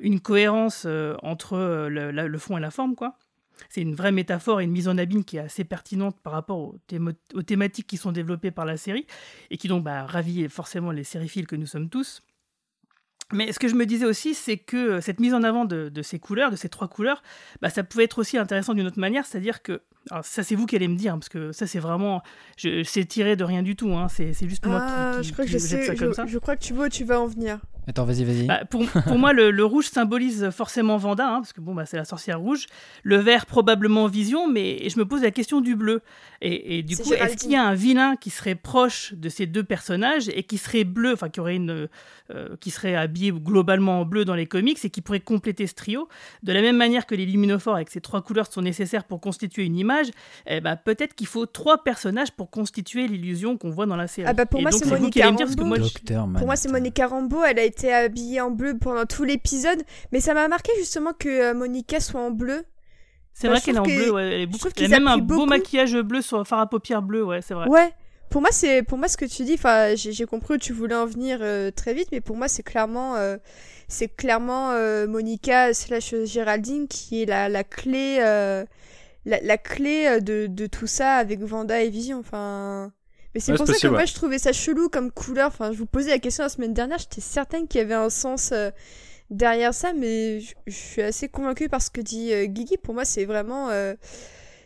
une 0.00 0.18
cohérence 0.18 0.88
entre 1.22 1.56
le, 1.88 2.38
fond 2.38 2.58
et 2.58 2.60
la 2.60 2.72
forme, 2.72 2.96
quoi. 2.96 3.16
C'est 3.68 3.80
une 3.80 3.94
vraie 3.94 4.10
métaphore 4.10 4.60
et 4.60 4.64
une 4.64 4.72
mise 4.72 4.88
en 4.88 4.98
abîme 4.98 5.22
qui 5.22 5.36
est 5.36 5.40
assez 5.40 5.62
pertinente 5.62 6.16
par 6.20 6.32
rapport 6.32 6.58
aux 6.58 7.42
thématiques 7.42 7.86
qui 7.86 7.96
sont 7.96 8.10
développées 8.10 8.50
par 8.50 8.64
la 8.64 8.76
série 8.76 9.06
et 9.50 9.56
qui 9.56 9.68
donc 9.68 9.84
bah, 9.84 10.04
ravit 10.04 10.48
forcément 10.48 10.90
les 10.90 11.04
sériphiles 11.04 11.46
que 11.46 11.54
nous 11.54 11.66
sommes 11.66 11.88
tous. 11.88 12.22
Mais 13.32 13.52
ce 13.52 13.58
que 13.58 13.68
je 13.68 13.74
me 13.74 13.84
disais 13.84 14.06
aussi, 14.06 14.32
c'est 14.34 14.56
que 14.56 14.76
euh, 14.76 15.00
cette 15.02 15.20
mise 15.20 15.34
en 15.34 15.42
avant 15.42 15.64
de, 15.66 15.90
de 15.90 16.02
ces 16.02 16.18
couleurs, 16.18 16.50
de 16.50 16.56
ces 16.56 16.68
trois 16.70 16.88
couleurs, 16.88 17.22
bah, 17.60 17.68
ça 17.68 17.82
pouvait 17.84 18.04
être 18.04 18.18
aussi 18.18 18.38
intéressant 18.38 18.72
d'une 18.74 18.86
autre 18.86 18.98
manière, 18.98 19.26
c'est-à-dire 19.26 19.60
que, 19.62 19.82
alors 20.10 20.24
ça 20.24 20.42
c'est 20.42 20.54
vous 20.54 20.64
qui 20.64 20.76
allez 20.76 20.88
me 20.88 20.96
dire, 20.96 21.12
hein, 21.12 21.18
parce 21.18 21.28
que 21.28 21.52
ça 21.52 21.66
c'est 21.66 21.78
vraiment, 21.78 22.22
je, 22.56 22.82
c'est 22.84 23.04
tiré 23.04 23.36
de 23.36 23.44
rien 23.44 23.62
du 23.62 23.76
tout, 23.76 23.92
hein, 23.94 24.08
c'est, 24.08 24.32
c'est 24.32 24.48
juste 24.48 24.64
moi 24.64 24.80
Ah, 24.82 25.12
qui, 25.16 25.20
qui, 25.20 25.28
je 25.28 25.32
crois 25.34 25.44
que 25.44 25.50
je 25.50 25.58
sais, 25.58 25.82
ça 25.84 25.94
je, 25.94 25.98
comme 26.04 26.14
ça. 26.14 26.24
je 26.26 26.38
crois 26.38 26.56
que 26.56 26.64
tu 26.64 26.72
vois 26.72 26.86
où 26.86 26.88
tu 26.88 27.04
vas 27.04 27.20
en 27.20 27.26
venir. 27.26 27.58
Attends, 27.88 28.04
vas-y, 28.04 28.24
vas-y. 28.24 28.46
Bah, 28.46 28.64
pour, 28.68 28.84
pour 28.86 29.18
moi, 29.18 29.32
le, 29.32 29.50
le 29.50 29.64
rouge 29.64 29.86
symbolise 29.86 30.50
forcément 30.50 30.98
Vanda, 30.98 31.26
hein, 31.26 31.40
parce 31.40 31.54
que 31.54 31.62
bon, 31.62 31.74
bah, 31.74 31.86
c'est 31.86 31.96
la 31.96 32.04
sorcière 32.04 32.38
rouge. 32.38 32.66
Le 33.02 33.16
vert, 33.16 33.46
probablement 33.46 34.06
Vision, 34.06 34.46
mais 34.46 34.88
je 34.90 34.98
me 34.98 35.06
pose 35.06 35.22
la 35.22 35.30
question 35.30 35.62
du 35.62 35.74
bleu. 35.74 36.02
Et, 36.42 36.78
et 36.78 36.82
du 36.82 36.94
C'est 36.94 37.02
coup, 37.02 37.12
est-ce 37.14 37.36
qu'il 37.36 37.50
y 37.50 37.56
a 37.56 37.64
un 37.64 37.74
vilain 37.74 38.16
qui 38.16 38.28
serait 38.28 38.54
proche 38.54 39.14
de 39.14 39.28
ces 39.30 39.46
deux 39.46 39.64
personnages 39.64 40.28
et 40.28 40.42
qui 40.42 40.58
serait 40.58 40.84
bleu, 40.84 41.14
enfin, 41.14 41.30
qui 41.30 41.40
aurait 41.40 41.56
une, 41.56 41.88
euh, 42.30 42.56
qui 42.60 42.70
serait 42.70 42.94
habillé 42.94 43.32
globalement 43.32 44.00
en 44.00 44.04
bleu 44.04 44.26
dans 44.26 44.34
les 44.34 44.46
comics 44.46 44.78
et 44.84 44.90
qui 44.90 45.00
pourrait 45.00 45.20
compléter 45.20 45.66
ce 45.66 45.74
trio? 45.74 46.08
De 46.42 46.52
la 46.52 46.60
même 46.60 46.76
manière 46.76 47.06
que 47.06 47.14
les 47.14 47.24
luminophores 47.24 47.76
avec 47.76 47.88
ces 47.90 48.02
trois 48.02 48.20
couleurs 48.20 48.52
sont 48.52 48.62
nécessaires 48.62 49.04
pour 49.04 49.20
constituer 49.20 49.64
une 49.64 49.76
image, 49.76 50.08
eh 50.46 50.60
bah, 50.60 50.76
peut-être 50.76 51.14
qu'il 51.14 51.26
faut 51.26 51.46
trois 51.46 51.82
personnages 51.82 52.32
pour 52.32 52.50
constituer 52.50 53.08
l'illusion 53.08 53.56
qu'on 53.56 53.70
voit 53.70 53.86
dans 53.86 53.96
la 53.96 54.08
série. 54.08 54.28
Ah 54.28 54.34
bah, 54.34 54.44
pour 54.44 54.60
Et 54.60 54.62
moi, 54.62 54.72
c'est 54.72 54.86
Monica 54.86 55.24
Rambeau. 55.24 55.46
Pour 56.36 56.46
moi, 56.46 56.56
c'est 56.56 56.70
Monica 56.70 57.06
Rambeau. 57.06 57.42
Elle 57.44 57.58
a 57.58 57.64
été 57.64 57.77
habillée 57.84 58.40
en 58.40 58.50
bleu 58.50 58.76
pendant 58.78 59.06
tout 59.06 59.24
l'épisode. 59.24 59.82
Mais 60.12 60.20
ça 60.20 60.34
m'a 60.34 60.48
marqué 60.48 60.72
justement 60.78 61.12
que 61.12 61.28
euh, 61.28 61.54
Monica 61.54 62.00
soit 62.00 62.20
en 62.20 62.30
bleu. 62.30 62.64
C'est 63.32 63.46
vrai 63.46 63.60
qu'elle 63.60 63.76
est 63.76 63.78
en 63.78 63.82
bleu, 63.84 64.10
ouais, 64.12 64.26
elle, 64.34 64.40
est 64.40 64.46
beaucoup... 64.46 64.68
elle 64.76 64.84
a 64.86 64.88
même 64.88 65.06
un 65.06 65.18
beau 65.18 65.36
beaucoup. 65.36 65.46
maquillage 65.46 65.94
bleu 65.98 66.22
sur 66.22 66.44
fard 66.44 66.58
à 66.58 66.68
paupières 66.68 67.02
bleu, 67.02 67.22
ouais, 67.24 67.40
c'est 67.40 67.54
vrai. 67.54 67.68
Ouais. 67.68 67.92
Pour 68.30 68.40
moi, 68.40 68.50
c'est 68.52 68.82
pour 68.82 68.98
moi 68.98 69.06
ce 69.06 69.16
que 69.16 69.24
tu 69.24 69.44
dis. 69.44 69.54
Enfin, 69.54 69.94
j'ai 69.94 70.26
compris 70.26 70.54
où 70.54 70.58
tu 70.58 70.72
voulais 70.72 70.96
en 70.96 71.06
venir 71.06 71.38
euh, 71.40 71.70
très 71.70 71.94
vite, 71.94 72.08
mais 72.10 72.20
pour 72.20 72.36
moi, 72.36 72.48
c'est 72.48 72.64
clairement, 72.64 73.14
euh, 73.14 73.36
c'est 73.86 74.08
clairement 74.08 74.72
euh, 74.72 75.06
Monica 75.06 75.72
slash 75.72 76.14
Géraldine 76.24 76.88
qui 76.88 77.22
est 77.22 77.26
la, 77.26 77.48
la 77.48 77.62
clé, 77.62 78.18
la, 78.18 78.66
la 79.24 79.56
clé 79.56 80.20
de, 80.20 80.46
de 80.46 80.66
tout 80.66 80.86
ça 80.88 81.14
avec 81.14 81.40
Vanda 81.40 81.80
et 81.80 81.90
Vision. 81.90 82.18
Enfin, 82.18 82.92
mais 83.34 83.40
c'est 83.40 83.52
Ouais, 83.52 83.58
pour 83.58 83.66
ça 83.66 83.74
que 83.74 83.86
moi 83.88 83.98
ouais. 84.00 84.06
je 84.06 84.14
trouvais 84.14 84.38
ça 84.38 84.52
chelou 84.52 84.88
comme 84.88 85.10
couleur. 85.10 85.48
Enfin, 85.48 85.72
je 85.72 85.78
vous 85.78 85.86
posais 85.86 86.10
la 86.10 86.18
question 86.18 86.44
la 86.44 86.48
semaine 86.48 86.74
dernière. 86.74 86.98
J'étais 86.98 87.20
certaine 87.20 87.68
qu'il 87.68 87.78
y 87.80 87.84
avait 87.84 87.94
un 87.94 88.10
sens 88.10 88.50
euh, 88.52 88.70
derrière 89.30 89.74
ça, 89.74 89.92
mais 89.92 90.40
je 90.40 90.54
je 90.66 90.72
suis 90.72 91.02
assez 91.02 91.28
convaincue 91.28 91.68
par 91.68 91.82
ce 91.82 91.90
que 91.90 92.00
dit 92.00 92.32
euh, 92.32 92.46
Guigui. 92.46 92.76
Pour 92.78 92.94
moi, 92.94 93.04
c'est 93.04 93.24
vraiment. 93.24 93.68
euh, 93.70 93.94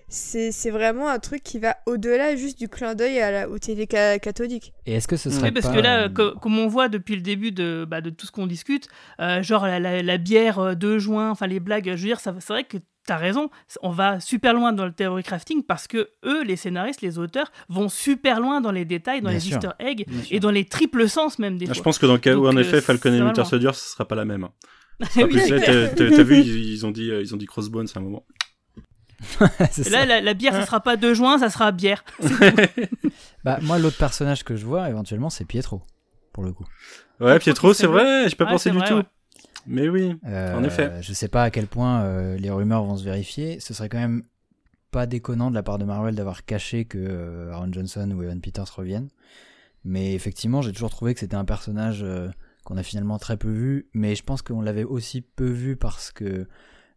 c'est 0.08 0.52
c'est 0.52 0.70
vraiment 0.70 1.08
un 1.08 1.18
truc 1.18 1.42
qui 1.42 1.58
va 1.58 1.76
au-delà 1.86 2.36
juste 2.36 2.58
du 2.58 2.68
clin 2.68 2.94
d'œil 2.94 3.18
à 3.20 3.30
la, 3.30 3.48
au 3.48 3.58
télé 3.58 3.86
ca- 3.90 4.18
cathodique. 4.18 4.74
Et 4.84 4.92
est-ce 4.94 5.08
que 5.08 5.16
ce 5.16 5.30
serait 5.30 5.44
Oui, 5.48 5.52
parce 5.52 5.68
pas, 5.68 5.74
que 5.74 5.80
là, 5.80 6.08
co- 6.10 6.32
comme 6.38 6.58
on 6.58 6.66
voit 6.68 6.88
depuis 6.90 7.14
le 7.16 7.22
début 7.22 7.50
de, 7.50 7.86
bah, 7.88 8.02
de 8.02 8.10
tout 8.10 8.26
ce 8.26 8.30
qu'on 8.32 8.46
discute, 8.46 8.88
euh, 9.20 9.42
genre 9.42 9.64
la, 9.66 9.80
la- 9.80 10.02
la 10.02 10.18
bière 10.18 10.76
de 10.76 10.98
juin, 10.98 11.30
enfin 11.30 11.46
les 11.46 11.60
blagues, 11.60 11.86
je 11.86 11.90
veux 12.02 12.08
dire, 12.08 12.20
ça- 12.20 12.34
c'est 12.40 12.52
vrai 12.52 12.64
que 12.64 12.76
t'as 13.06 13.16
raison, 13.16 13.50
on 13.82 13.90
va 13.90 14.20
super 14.20 14.54
loin 14.54 14.72
dans 14.72 14.86
le 14.86 14.92
theory 14.92 15.22
crafting 15.22 15.62
parce 15.62 15.86
que 15.86 16.08
eux, 16.24 16.42
les 16.44 16.56
scénaristes, 16.56 17.00
les 17.00 17.18
auteurs, 17.18 17.50
vont 17.68 17.88
super 17.88 18.40
loin 18.40 18.60
dans 18.60 18.70
les 18.72 18.84
détails, 18.84 19.20
dans 19.20 19.28
Bien 19.30 19.38
les 19.38 19.40
sûr. 19.44 19.56
easter 19.56 19.70
eggs 19.78 20.06
et 20.30 20.40
dans 20.40 20.50
les 20.50 20.64
triples 20.64 21.08
sens 21.08 21.38
même 21.38 21.58
des 21.58 21.66
fois. 21.66 21.74
je 21.74 21.80
pense 21.82 21.98
que 21.98 22.06
dans 22.06 22.12
le 22.14 22.18
cas 22.20 22.34
où 22.34 22.46
en 22.46 22.56
euh, 22.56 22.60
effet 22.60 22.80
Falcon 22.80 23.12
et 23.12 23.20
Winter 23.22 23.44
Soldier, 23.44 23.70
ce 23.74 23.92
sera 23.92 24.06
pas 24.06 24.14
la 24.14 24.24
même. 24.24 24.48
Oui, 25.16 25.34
t'as- 25.48 26.22
vu, 26.22 26.38
ils, 26.40 26.72
ils 26.74 26.86
ont 26.86 26.90
dit, 26.92 27.10
euh, 27.10 27.20
ils 27.22 27.34
ont 27.34 27.36
dit 27.36 27.46
Crossbones 27.46 27.88
à 27.94 27.98
un 27.98 28.02
moment. 28.02 28.24
Là, 29.90 30.04
la, 30.06 30.20
la 30.20 30.34
bière, 30.34 30.52
ça 30.52 30.66
sera 30.66 30.80
pas 30.80 30.96
de 30.96 31.14
juin, 31.14 31.38
ça 31.38 31.50
sera 31.50 31.72
bière. 31.72 32.04
Bah, 33.44 33.58
moi, 33.62 33.78
l'autre 33.78 33.96
personnage 33.98 34.44
que 34.44 34.54
je 34.54 34.64
vois 34.64 34.88
éventuellement, 34.88 35.28
c'est 35.30 35.44
Pietro, 35.44 35.82
pour 36.32 36.44
le 36.44 36.52
coup. 36.52 36.64
Ouais, 37.18 37.38
Pietro, 37.40 37.74
c'est 37.74 37.88
vrai, 37.88 38.28
j'ai 38.28 38.36
pas 38.36 38.44
Ouais, 38.44 38.50
pensé 38.52 38.70
du 38.70 38.78
vrai, 38.78 38.88
tout. 38.88 38.94
ouais. 38.96 39.02
Mais 39.66 39.88
oui. 39.88 40.14
Euh, 40.26 40.56
En 40.56 40.64
effet. 40.64 40.90
Je 41.02 41.12
sais 41.12 41.28
pas 41.28 41.44
à 41.44 41.50
quel 41.50 41.66
point 41.66 42.02
euh, 42.02 42.36
les 42.36 42.50
rumeurs 42.50 42.84
vont 42.84 42.96
se 42.96 43.04
vérifier. 43.04 43.60
Ce 43.60 43.74
serait 43.74 43.88
quand 43.88 43.98
même 43.98 44.24
pas 44.90 45.06
déconnant 45.06 45.50
de 45.50 45.54
la 45.54 45.62
part 45.62 45.78
de 45.78 45.84
Marvel 45.84 46.14
d'avoir 46.14 46.44
caché 46.44 46.84
que 46.84 46.98
euh, 46.98 47.52
Aaron 47.52 47.72
Johnson 47.72 48.10
ou 48.10 48.22
Evan 48.22 48.40
Peters 48.40 48.74
reviennent. 48.74 49.08
Mais 49.84 50.14
effectivement, 50.14 50.62
j'ai 50.62 50.72
toujours 50.72 50.90
trouvé 50.90 51.14
que 51.14 51.20
c'était 51.20 51.36
un 51.36 51.44
personnage 51.44 52.02
euh, 52.02 52.28
qu'on 52.64 52.76
a 52.76 52.82
finalement 52.82 53.18
très 53.18 53.36
peu 53.36 53.50
vu. 53.50 53.88
Mais 53.94 54.14
je 54.14 54.22
pense 54.22 54.42
qu'on 54.42 54.60
l'avait 54.60 54.84
aussi 54.84 55.20
peu 55.22 55.48
vu 55.50 55.76
parce 55.76 56.10
que 56.12 56.46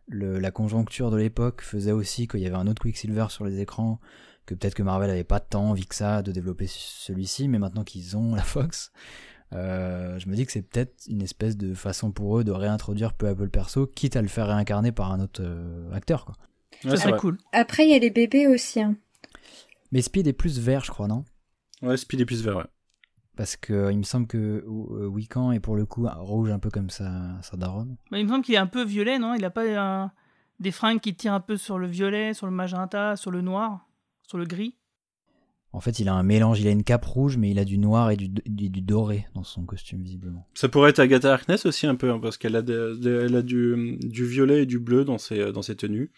le- 0.08 0.40
la 0.40 0.52
conjoncture 0.52 1.10
de 1.10 1.18
l'époque 1.18 1.62
faisait 1.62 1.92
aussi 1.94 2.28
qu'il 2.28 2.42
y 2.42 2.48
avait 2.48 2.56
un 2.56 2.68
autre 2.68 2.82
Quicksilver 2.82 3.28
sur 3.30 3.46
les 3.46 3.60
écrans. 3.62 4.00
Que 4.46 4.54
peut-être 4.54 4.76
que 4.76 4.84
Marvel 4.84 5.10
avait 5.10 5.24
pas 5.24 5.40
tant 5.40 5.70
envie 5.72 5.88
que 5.88 5.96
ça 5.96 6.22
de 6.22 6.32
développer 6.32 6.68
celui-ci. 6.68 7.48
Mais 7.48 7.58
maintenant 7.60 7.84
qu'ils 7.84 8.16
ont 8.18 8.36
la 8.36 8.44
Fox, 8.44 8.92
Euh, 9.54 10.18
je 10.20 10.28
me 10.28 10.36
dis 10.36 10.46
que 10.46 10.52
c'est 10.52 10.62
peut-être 10.64 11.04
une 11.08 11.22
espèce 11.22 11.56
de 11.56 11.74
façon 11.74 12.12
pour 12.12 12.40
eux 12.40 12.44
de 12.44 12.52
réintroduire 12.52 13.14
peu 13.14 13.28
à 13.28 13.36
peu 13.36 13.44
le 13.44 13.50
perso, 13.50 13.88
quitte 13.88 14.16
à 14.16 14.22
le 14.22 14.28
faire 14.28 14.48
réincarner 14.48 14.92
par 14.92 15.12
un 15.12 15.20
autre 15.22 15.42
euh, 15.44 15.92
acteur. 15.94 16.26
Quoi. 16.26 16.36
Ça 16.82 16.90
Ouais, 16.90 16.98
serait 16.98 17.10
vrai. 17.12 17.20
cool. 17.20 17.38
Après, 17.54 17.86
il 17.86 17.92
y 17.92 17.96
a 17.96 18.00
les 18.00 18.10
bébés 18.10 18.48
aussi. 18.48 18.82
hein. 18.82 18.96
Mais 19.92 20.02
Speed 20.02 20.28
est 20.28 20.34
plus 20.34 20.60
vert, 20.60 20.84
je 20.84 20.92
crois, 20.92 21.08
non? 21.08 21.24
Ouais, 21.82 21.96
Speed 21.96 22.22
est 22.22 22.26
plus 22.26 22.44
vert, 22.44 22.58
ouais. 22.58 22.66
Parce 23.38 23.56
que 23.58 23.74
euh, 23.74 23.92
il 23.92 23.98
me 23.98 24.04
semble 24.04 24.28
que 24.28 24.38
euh, 24.66 25.08
Wiccan 25.08 25.52
est 25.52 25.60
pour 25.60 25.76
le 25.76 25.86
coup 25.86 26.08
rouge 26.10 26.50
un 26.52 26.60
peu 26.60 26.70
comme 26.70 26.90
sa, 26.90 27.12
sa 27.42 27.58
daronne. 27.58 27.98
Mais 28.12 28.20
il 28.22 28.26
me 28.26 28.32
semble 28.32 28.44
qu'il 28.44 28.56
est 28.56 28.60
un 28.60 28.66
peu 28.68 28.84
violet, 28.84 29.20
non? 29.20 29.34
Il 29.36 29.44
a 29.46 29.50
pas 29.50 29.64
un- 30.06 30.12
des 30.60 30.72
fringues 30.72 31.02
qui 31.02 31.14
tirent 31.16 31.34
un 31.34 31.42
peu 31.42 31.58
sur 31.58 31.78
le 31.78 31.86
violet, 31.88 32.34
sur 32.34 32.46
le 32.46 32.54
magenta, 32.54 33.16
sur 33.18 33.32
le 33.32 33.42
noir, 33.42 33.88
sur 34.24 34.38
le 34.38 34.46
gris 34.46 34.76
En 35.76 35.82
fait, 35.82 36.00
il 36.00 36.08
a 36.08 36.14
un 36.14 36.24
mélange, 36.24 36.62
il 36.62 36.68
a 36.68 36.72
une 36.72 36.84
cape 36.84 37.04
rouge, 37.04 37.36
mais 37.36 37.52
il 37.52 37.60
a 37.60 37.66
du 37.66 37.78
noir 37.78 38.10
et 38.10 38.16
du, 38.16 38.30
du, 38.30 38.70
du 38.70 38.82
doré 38.82 39.26
dans 39.36 39.44
son 39.44 39.64
costume, 39.66 40.02
visiblement. 40.02 40.48
Ça 40.54 40.70
pourrait 40.70 40.92
être 40.92 41.00
Agatha 41.00 41.34
Harkness 41.34 41.66
aussi 41.66 41.86
un 41.86 41.96
peu, 41.96 42.10
hein, 42.10 42.20
parce 42.22 42.38
qu'elle 42.38 42.56
a, 42.56 42.60
elle 42.60 43.44
du, 43.44 43.98
du 44.00 44.26
violet 44.26 44.64
et 44.64 44.66
du 44.66 44.80
bleu 44.80 45.04
dans 45.04 45.18
ses, 45.18 45.52
dans 45.52 45.62
ses 45.62 45.76
tenues. 45.76 46.12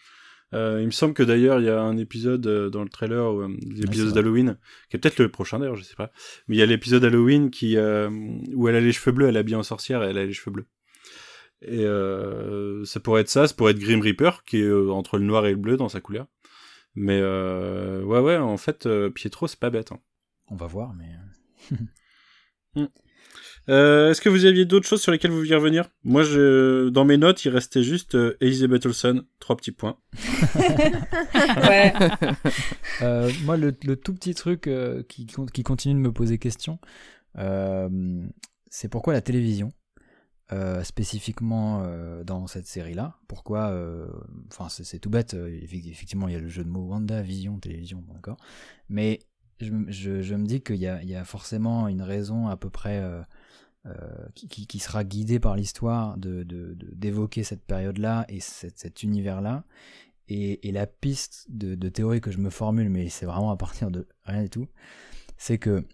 Euh, 0.54 0.78
il 0.80 0.86
me 0.86 0.92
semble 0.92 1.12
que 1.12 1.22
d'ailleurs 1.22 1.60
il 1.60 1.66
y 1.66 1.68
a 1.68 1.78
un 1.78 1.98
épisode 1.98 2.46
euh, 2.46 2.70
dans 2.70 2.82
le 2.82 2.88
trailer, 2.88 3.32
euh, 3.32 3.54
l'épisode 3.66 4.06
vrai. 4.08 4.14
d'Halloween, 4.14 4.56
qui 4.88 4.96
est 4.96 4.98
peut-être 4.98 5.18
le 5.18 5.28
prochain 5.28 5.58
d'ailleurs, 5.58 5.76
je 5.76 5.82
sais 5.82 5.96
pas. 5.96 6.10
Mais 6.46 6.56
il 6.56 6.58
y 6.58 6.62
a 6.62 6.66
l'épisode 6.66 7.04
Halloween 7.04 7.50
qui 7.50 7.76
euh, 7.76 8.08
où 8.54 8.68
elle 8.68 8.76
a 8.76 8.80
les 8.80 8.92
cheveux 8.92 9.12
bleus, 9.12 9.28
elle 9.28 9.36
est 9.36 9.40
habillée 9.40 9.56
en 9.56 9.62
sorcière 9.62 10.02
et 10.04 10.06
elle 10.06 10.18
a 10.18 10.24
les 10.24 10.32
cheveux 10.32 10.52
bleus. 10.52 10.66
Et 11.62 11.84
euh, 11.84 12.84
ça 12.84 13.00
pourrait 13.00 13.22
être 13.22 13.28
ça, 13.28 13.48
ça 13.48 13.54
pourrait 13.54 13.72
être 13.72 13.80
Grim 13.80 14.00
Reaper 14.00 14.44
qui 14.46 14.58
est 14.58 14.62
euh, 14.62 14.90
entre 14.90 15.18
le 15.18 15.24
noir 15.24 15.44
et 15.44 15.50
le 15.50 15.56
bleu 15.56 15.76
dans 15.76 15.88
sa 15.88 16.00
couleur. 16.00 16.26
Mais 17.00 17.20
euh, 17.22 18.02
ouais 18.02 18.18
ouais, 18.20 18.36
en 18.36 18.56
fait 18.56 18.86
euh, 18.86 19.08
Pietro 19.08 19.46
c'est 19.46 19.60
pas 19.60 19.70
bête. 19.70 19.92
hein. 19.92 20.00
On 20.50 20.56
va 20.56 20.66
voir, 20.66 20.94
mais. 20.94 21.08
Euh, 22.76 22.86
Est-ce 24.10 24.20
que 24.22 24.28
vous 24.30 24.46
aviez 24.46 24.64
d'autres 24.64 24.86
choses 24.88 25.02
sur 25.02 25.12
lesquelles 25.12 25.30
vous 25.30 25.36
vouliez 25.38 25.54
revenir? 25.54 25.90
Moi, 26.02 26.22
je, 26.22 26.88
dans 26.88 27.04
mes 27.04 27.18
notes, 27.18 27.44
il 27.44 27.50
restait 27.50 27.82
juste 27.82 28.14
euh, 28.14 28.36
Elizabeth 28.40 28.86
Olsen, 28.86 29.22
trois 29.40 29.56
petits 29.56 29.72
points. 29.72 29.98
Ouais. 31.68 31.92
Euh, 33.02 33.30
moi, 33.44 33.56
le, 33.56 33.74
le 33.84 33.96
tout 33.96 34.14
petit 34.14 34.34
truc 34.34 34.66
euh, 34.66 35.02
qui, 35.02 35.26
qui 35.52 35.62
continue 35.62 35.94
de 35.94 35.98
me 36.00 36.12
poser 36.12 36.38
question, 36.38 36.78
euh, 37.36 37.88
c'est 38.70 38.88
pourquoi 38.88 39.12
la 39.12 39.20
télévision, 39.20 39.72
euh, 40.52 40.82
spécifiquement 40.82 41.82
euh, 41.84 42.24
dans 42.24 42.46
cette 42.46 42.66
série-là. 42.66 43.18
Pourquoi 43.28 43.68
euh, 43.70 44.08
Enfin, 44.50 44.68
c'est 44.68 44.98
tout 44.98 45.10
bête. 45.10 45.34
euh, 45.34 45.48
effe- 45.50 45.88
Effectivement, 45.90 46.28
il 46.28 46.32
y 46.32 46.36
a 46.36 46.40
le 46.40 46.48
jeu 46.48 46.64
de 46.64 46.68
mots 46.70 46.86
Wanda, 46.86 47.20
Vision, 47.22 47.58
télévision, 47.58 48.02
d'accord. 48.14 48.36
Mais 48.88 49.18
je, 49.60 49.72
je, 49.88 50.22
je 50.22 50.34
me 50.34 50.46
dis 50.46 50.60
qu'il 50.62 50.76
y 50.76 50.80
y 50.80 51.14
a 51.16 51.24
forcément 51.24 51.88
une 51.88 52.02
raison 52.02 52.48
à 52.48 52.56
peu 52.56 52.70
près 52.70 52.98
euh, 52.98 53.22
qui, 54.34 54.66
qui- 54.66 54.78
sera 54.78 55.04
guidée 55.04 55.40
par 55.40 55.56
l'histoire 55.56 56.16
de- 56.18 56.42
de- 56.42 56.76
d'évoquer 56.94 57.42
cette 57.42 57.64
période-là 57.64 58.24
et 58.28 58.40
cette- 58.40 58.78
cet 58.78 59.02
univers-là. 59.02 59.64
Et, 60.28 60.68
et 60.68 60.72
la 60.72 60.86
piste 60.86 61.46
de, 61.48 61.74
de 61.74 61.88
théorie 61.88 62.20
que 62.20 62.30
je 62.30 62.38
me 62.38 62.50
formule, 62.50 62.90
mais 62.90 63.08
c'est 63.08 63.24
vraiment 63.26 63.50
à 63.50 63.56
partir 63.56 63.90
de 63.90 64.06
rien 64.24 64.42
du 64.42 64.50
tout, 64.50 64.66
c'est 65.38 65.58
que 65.58 65.84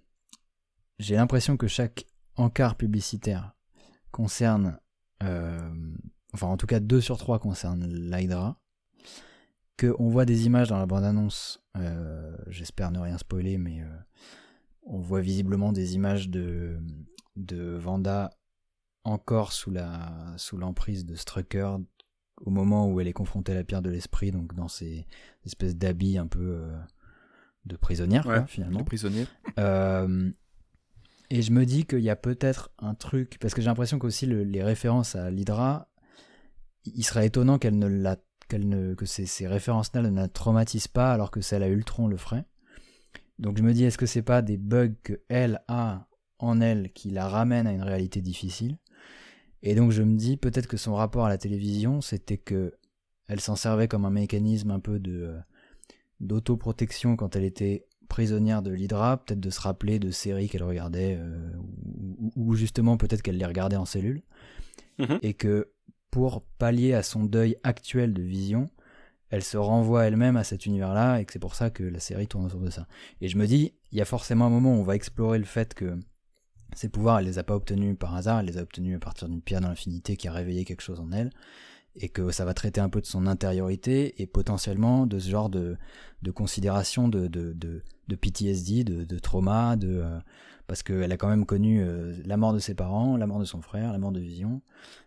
j'ai 0.98 1.14
l'impression 1.16 1.56
que 1.56 1.66
chaque 1.68 2.06
encart 2.36 2.76
publicitaire 2.76 3.53
concerne, 4.14 4.78
euh, 5.24 5.58
enfin 6.32 6.46
en 6.46 6.56
tout 6.56 6.66
cas 6.66 6.78
deux 6.78 7.00
sur 7.00 7.18
trois 7.18 7.40
concernent 7.40 7.84
l'Hydra, 7.84 8.60
qu'on 9.78 10.08
voit 10.08 10.24
des 10.24 10.46
images 10.46 10.68
dans 10.68 10.78
la 10.78 10.86
bande-annonce, 10.86 11.60
euh, 11.76 12.36
j'espère 12.46 12.92
ne 12.92 13.00
rien 13.00 13.18
spoiler, 13.18 13.58
mais 13.58 13.80
euh, 13.82 13.86
on 14.84 15.00
voit 15.00 15.20
visiblement 15.20 15.72
des 15.72 15.96
images 15.96 16.28
de, 16.28 16.78
de 17.34 17.74
Vanda 17.74 18.30
encore 19.02 19.52
sous 19.52 19.72
la 19.72 20.32
sous 20.36 20.56
l'emprise 20.56 21.04
de 21.04 21.16
Strucker 21.16 21.76
au 22.36 22.50
moment 22.50 22.88
où 22.88 23.00
elle 23.00 23.08
est 23.08 23.12
confrontée 23.12 23.50
à 23.50 23.56
la 23.56 23.64
pierre 23.64 23.82
de 23.82 23.90
l'esprit, 23.90 24.30
donc 24.30 24.54
dans 24.54 24.68
ces 24.68 25.06
espèces 25.44 25.76
d'habits 25.76 26.18
un 26.18 26.28
peu 26.28 26.70
de 27.66 27.76
prisonnière, 27.76 28.22
quoi, 28.22 28.46
finalement. 28.46 28.78
Euh, 29.58 30.30
et 31.34 31.42
je 31.42 31.50
me 31.50 31.66
dis 31.66 31.84
qu'il 31.84 31.98
y 31.98 32.10
a 32.10 32.14
peut-être 32.14 32.70
un 32.78 32.94
truc, 32.94 33.38
parce 33.40 33.54
que 33.54 33.60
j'ai 33.60 33.66
l'impression 33.66 33.98
qu'aussi 33.98 34.24
le- 34.24 34.44
les 34.44 34.62
références 34.62 35.16
à 35.16 35.32
l'Hydra, 35.32 35.88
il 36.84 37.04
serait 37.04 37.26
étonnant 37.26 37.58
qu'elle 37.58 37.76
ne 37.76 37.88
la, 37.88 38.18
qu'elle 38.48 38.68
ne, 38.68 38.94
que 38.94 39.04
ces, 39.04 39.26
ces 39.26 39.48
références-là 39.48 40.02
ne 40.02 40.14
la 40.14 40.28
traumatisent 40.28 40.86
pas, 40.86 41.12
alors 41.12 41.32
que 41.32 41.40
celle 41.40 41.64
à 41.64 41.68
Ultron 41.68 42.06
le 42.06 42.18
ferait. 42.18 42.44
Donc 43.40 43.58
je 43.58 43.64
me 43.64 43.72
dis, 43.72 43.82
est-ce 43.82 43.98
que 43.98 44.06
c'est 44.06 44.22
pas 44.22 44.42
des 44.42 44.56
bugs 44.56 44.94
que 45.02 45.22
elle 45.28 45.60
a 45.66 46.06
en 46.38 46.60
elle 46.60 46.92
qui 46.92 47.10
la 47.10 47.26
ramènent 47.26 47.66
à 47.66 47.72
une 47.72 47.82
réalité 47.82 48.20
difficile? 48.20 48.78
Et 49.64 49.74
donc 49.74 49.90
je 49.90 50.04
me 50.04 50.16
dis 50.16 50.36
peut-être 50.36 50.68
que 50.68 50.76
son 50.76 50.94
rapport 50.94 51.24
à 51.24 51.28
la 51.28 51.38
télévision, 51.38 52.00
c'était 52.00 52.38
que 52.38 52.74
elle 53.26 53.40
s'en 53.40 53.56
servait 53.56 53.88
comme 53.88 54.04
un 54.04 54.10
mécanisme 54.10 54.70
un 54.70 54.78
peu 54.78 55.00
de 55.00 55.22
euh, 55.22 55.40
d'autoprotection 56.20 57.16
quand 57.16 57.34
elle 57.34 57.44
était 57.44 57.86
prisonnière 58.08 58.62
de 58.62 58.70
l'Hydra, 58.70 59.16
peut-être 59.24 59.40
de 59.40 59.50
se 59.50 59.60
rappeler 59.60 59.98
de 59.98 60.10
séries 60.10 60.48
qu'elle 60.48 60.62
regardait, 60.62 61.16
euh, 61.18 61.50
ou, 61.56 62.32
ou 62.36 62.54
justement 62.54 62.96
peut-être 62.96 63.22
qu'elle 63.22 63.36
les 63.38 63.46
regardait 63.46 63.76
en 63.76 63.84
cellule, 63.84 64.22
Mhm. 64.98 65.18
et 65.22 65.34
que 65.34 65.70
pour 66.10 66.42
pallier 66.58 66.94
à 66.94 67.02
son 67.02 67.24
deuil 67.24 67.56
actuel 67.64 68.14
de 68.14 68.22
vision, 68.22 68.70
elle 69.30 69.42
se 69.42 69.56
renvoie 69.56 70.04
elle-même 70.04 70.36
à 70.36 70.44
cet 70.44 70.66
univers-là, 70.66 71.18
et 71.20 71.24
que 71.24 71.32
c'est 71.32 71.40
pour 71.40 71.56
ça 71.56 71.70
que 71.70 71.82
la 71.82 71.98
série 71.98 72.28
tourne 72.28 72.46
autour 72.46 72.60
de 72.60 72.70
ça. 72.70 72.86
Et 73.20 73.26
je 73.28 73.36
me 73.36 73.46
dis, 73.46 73.74
il 73.90 73.98
y 73.98 74.00
a 74.00 74.04
forcément 74.04 74.46
un 74.46 74.50
moment 74.50 74.76
où 74.76 74.78
on 74.78 74.84
va 74.84 74.94
explorer 74.94 75.38
le 75.38 75.44
fait 75.44 75.74
que 75.74 75.98
ces 76.76 76.88
pouvoirs, 76.88 77.18
elle 77.18 77.24
les 77.26 77.38
a 77.38 77.42
pas 77.44 77.56
obtenus 77.56 77.96
par 77.98 78.14
hasard, 78.14 78.40
elle 78.40 78.46
les 78.46 78.58
a 78.58 78.62
obtenus 78.62 78.94
à 78.96 79.00
partir 79.00 79.28
d'une 79.28 79.42
pierre 79.42 79.60
dans 79.60 79.68
l'infinité 79.68 80.16
qui 80.16 80.28
a 80.28 80.32
réveillé 80.32 80.64
quelque 80.64 80.82
chose 80.82 81.00
en 81.00 81.10
elle, 81.10 81.30
et 81.96 82.08
que 82.08 82.30
ça 82.30 82.44
va 82.44 82.54
traiter 82.54 82.80
un 82.80 82.88
peu 82.88 83.00
de 83.00 83.06
son 83.06 83.26
intériorité, 83.26 84.20
et 84.22 84.26
potentiellement 84.26 85.06
de 85.06 85.18
ce 85.18 85.28
genre 85.30 85.48
de, 85.50 85.76
de 86.22 86.30
considération 86.30 87.08
de, 87.08 87.28
de, 87.28 87.52
de, 87.52 87.82
de 88.08 88.16
PTSD, 88.16 88.84
de, 88.84 89.04
de 89.04 89.18
trauma, 89.18 89.76
de, 89.76 90.00
euh, 90.02 90.18
parce 90.66 90.82
qu'elle 90.82 91.12
a 91.12 91.16
quand 91.16 91.28
même 91.28 91.46
connu 91.46 91.82
euh, 91.82 92.14
la 92.24 92.36
mort 92.36 92.52
de 92.52 92.58
ses 92.58 92.74
parents, 92.74 93.16
la 93.16 93.26
mort 93.26 93.38
de 93.38 93.44
son 93.44 93.60
frère, 93.62 93.92
la 93.92 93.98
mort 93.98 94.12
de 94.12 94.20
Vision. 94.20 94.60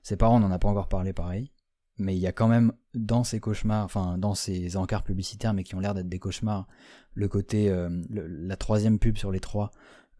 Ses 0.03 0.15
parents, 0.15 0.38
on 0.38 0.39
n'en 0.39 0.51
a 0.51 0.59
pas 0.59 0.69
encore 0.69 0.88
parlé 0.88 1.14
pareil, 1.14 1.51
mais 1.97 2.15
il 2.15 2.19
y 2.19 2.27
a 2.27 2.31
quand 2.31 2.47
même 2.47 2.72
dans 2.93 3.23
ces 3.23 3.39
cauchemars, 3.39 3.84
enfin 3.84 4.18
dans 4.18 4.35
ces 4.35 4.77
encarts 4.77 5.03
publicitaires, 5.03 5.53
mais 5.53 5.64
qui 5.64 5.76
ont 5.76 5.80
l'air 5.80 5.93
d'être 5.93 6.07
des 6.09 6.19
cauchemars, 6.19 6.68
le 7.15 7.27
côté, 7.27 7.69
euh, 7.69 7.89
le- 8.09 8.27
la 8.27 8.55
troisième 8.55 8.97
pub 8.99 9.18
sur 9.18 9.31
les 9.31 9.39
trois, 9.39 9.72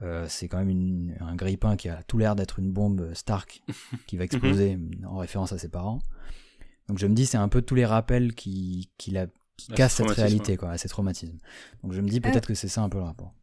euh, 0.02 0.26
c'est 0.28 0.48
quand 0.48 0.58
même 0.58 0.70
une- 0.70 1.16
un 1.22 1.36
grippin 1.36 1.76
qui 1.76 1.88
a 1.88 2.04
tout 2.08 2.18
l'air 2.18 2.36
d'être 2.36 2.60
une 2.60 2.72
bombe 2.74 3.14
Stark 3.14 3.64
qui 4.08 4.18
va 4.18 4.24
exploser 4.66 4.78
en 5.08 5.18
référence 5.18 5.54
à 5.54 5.58
ses 5.60 5.70
parents. 5.70 6.00
Donc 6.88 6.98
je 7.00 7.08
me 7.08 7.14
dis, 7.14 7.26
c'est 7.26 7.38
un 7.38 7.48
peu 7.50 7.62
tous 7.62 7.76
les 7.76 7.86
rappels 7.86 8.34
qui, 8.34 8.90
qui, 8.98 9.12
la, 9.12 9.28
qui 9.58 9.68
cassent 9.70 9.96
ce 9.96 10.04
cette 10.04 10.12
réalité, 10.18 10.54
ouais. 10.54 10.58
quoi, 10.58 10.72
à 10.72 10.78
ces 10.78 10.88
traumatismes. 10.90 11.38
Donc 11.84 11.94
je 11.94 12.02
me 12.02 12.08
dis 12.08 12.22
peut-être 12.22 12.48
que 12.48 12.54
c'est 12.54 12.68
ça 12.68 12.82
un 12.82 12.90
peu 12.90 12.98
le 12.98 13.04
rapport. 13.04 13.34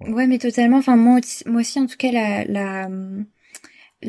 Ouais, 0.00 0.26
mais 0.26 0.38
totalement. 0.38 0.78
Enfin, 0.78 0.96
moi, 0.96 1.18
aussi- 1.20 1.48
moi 1.48 1.60
aussi, 1.60 1.80
en 1.80 1.86
tout 1.86 1.96
cas, 1.96 2.12
la, 2.12 2.44
la, 2.44 2.88
la, 2.88 2.88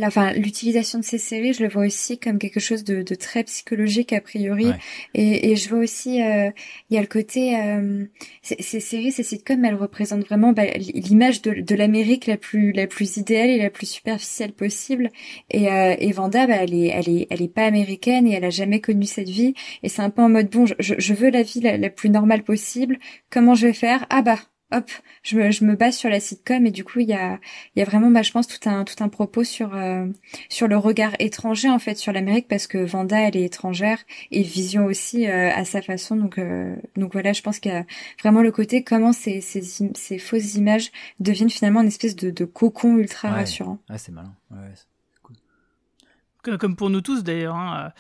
enfin, 0.04 0.34
l'utilisation 0.34 1.00
de 1.00 1.04
ces 1.04 1.18
séries, 1.18 1.54
je 1.54 1.64
le 1.64 1.70
vois 1.70 1.86
aussi 1.86 2.20
comme 2.20 2.40
quelque 2.40 2.60
chose 2.60 2.84
de, 2.84 3.02
de 3.02 3.16
très 3.16 3.44
psychologique 3.44 4.14
a 4.14 4.22
priori. 4.22 4.68
Ouais. 4.68 4.78
Et, 5.14 5.52
et 5.52 5.56
je 5.56 5.70
vois 5.70 5.80
aussi, 5.80 6.22
euh, 6.22 6.50
il 6.90 6.96
y 6.96 6.98
a 6.98 7.02
le 7.02 7.08
côté, 7.08 7.58
euh, 7.58 8.06
ces, 8.42 8.80
séries, 8.80 9.12
ces 9.12 9.24
sitcoms, 9.24 9.64
elles 9.64 9.76
représentent 9.76 10.26
vraiment 10.26 10.54
bah, 10.54 10.66
l'image 10.78 11.42
de, 11.42 11.62
de 11.62 11.76
l'Amérique 11.76 12.28
la 12.28 12.38
plus, 12.38 12.72
la 12.72 12.88
plus 12.88 13.18
idéale 13.18 13.50
et 13.50 13.58
la 13.58 13.70
plus 13.70 13.88
superficielle 13.88 14.54
possible. 14.54 15.12
Et, 15.50 15.70
euh, 15.70 15.96
et 16.00 16.12
Vanda, 16.12 16.48
bah, 16.48 16.58
elle 16.60 16.74
est, 16.74 16.88
elle 16.88 17.10
est, 17.10 17.28
elle 17.30 17.42
est 17.42 17.54
pas 17.54 17.66
américaine 17.66 18.28
et 18.28 18.34
elle 18.34 18.46
a 18.46 18.50
jamais 18.50 18.82
connu 18.82 19.06
cette 19.06 19.30
vie. 19.30 19.54
Et 19.84 19.90
c'est 19.90 20.02
un 20.02 20.10
peu 20.10 20.22
en 20.22 20.30
mode 20.30 20.50
bon, 20.50 20.66
je, 20.66 20.74
je 20.80 20.96
je 20.98 21.14
veux 21.14 21.30
la 21.30 21.44
vie 21.44 21.62
la, 21.62 21.78
la 21.78 21.90
plus 21.90 22.10
normale 22.10 22.44
possible. 22.44 22.98
Comment 23.30 23.56
je 23.56 23.68
vais 23.68 23.74
faire? 23.74 24.06
Ah 24.10 24.22
bah 24.22 24.40
hop, 24.76 24.90
je 25.24 25.38
me, 25.38 25.52
je 25.52 25.66
me 25.66 25.76
base 25.76 25.96
sur 25.96 26.10
la 26.10 26.20
sitcom 26.20 26.66
et 26.66 26.72
du 26.72 26.84
coup 26.84 27.00
il 27.00 27.10
y 27.10 27.14
a, 27.14 27.40
il 27.76 27.80
y 27.80 27.82
a 27.82 27.86
vraiment, 27.86 28.12
bah, 28.12 28.22
je 28.22 28.32
pense 28.32 28.48
tout 28.48 28.70
un, 28.70 28.84
tout 28.84 29.04
un 29.04 29.10
propos 29.10 29.44
sur, 29.44 29.76
euh, 29.76 30.08
sur 30.50 30.68
le 30.68 30.78
regard 30.78 31.14
étranger 31.20 31.70
en 31.70 31.80
fait 31.80 31.96
sur 31.96 32.14
l'Amérique 32.14 32.48
parce 32.48 32.68
que 32.68 32.78
Vanda 32.78 33.20
elle 33.20 33.36
est 33.38 33.44
étrangère 33.46 34.00
et 34.32 34.44
Vision 34.44 34.86
aussi 34.86 35.28
euh, 35.28 35.52
à 35.54 35.66
sa 35.66 35.82
façon 35.82 36.16
donc, 36.16 36.38
euh, 36.38 36.76
donc 36.96 37.14
voilà, 37.14 37.34
je 37.34 37.42
pense 37.42 37.60
qu'il 37.60 37.72
y 37.72 37.76
a 37.76 37.86
vraiment 38.22 38.42
le 38.42 38.52
côté 38.52 38.84
comment 38.84 39.14
ces, 39.14 39.42
ces, 39.42 39.84
im- 39.84 39.92
ces 39.96 40.20
fausses 40.20 40.56
images 40.56 40.92
deviennent 41.20 41.50
finalement 41.50 41.82
une 41.82 41.88
espèce 41.88 42.16
de, 42.16 42.30
de 42.32 42.46
cocon 42.46 42.98
ultra 42.98 43.30
Ouais. 43.30 43.36
rassurant. 43.36 43.80
Ouais, 43.90 43.98
c'est 43.98 44.12
malin. 44.12 44.36
Ouais, 44.52 46.58
Comme 46.60 46.76
pour 46.76 46.92
nous 46.92 47.02
tous 47.02 47.24
d'ailleurs, 47.24 47.56
hein, 47.56 47.92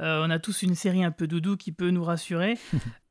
euh, 0.00 0.24
on 0.26 0.30
a 0.30 0.40
tous 0.40 0.62
une 0.62 0.74
série 0.74 1.04
un 1.04 1.12
peu 1.12 1.28
doudou 1.28 1.56
qui 1.56 1.70
peut 1.70 1.90
nous 1.90 2.02
rassurer. 2.02 2.58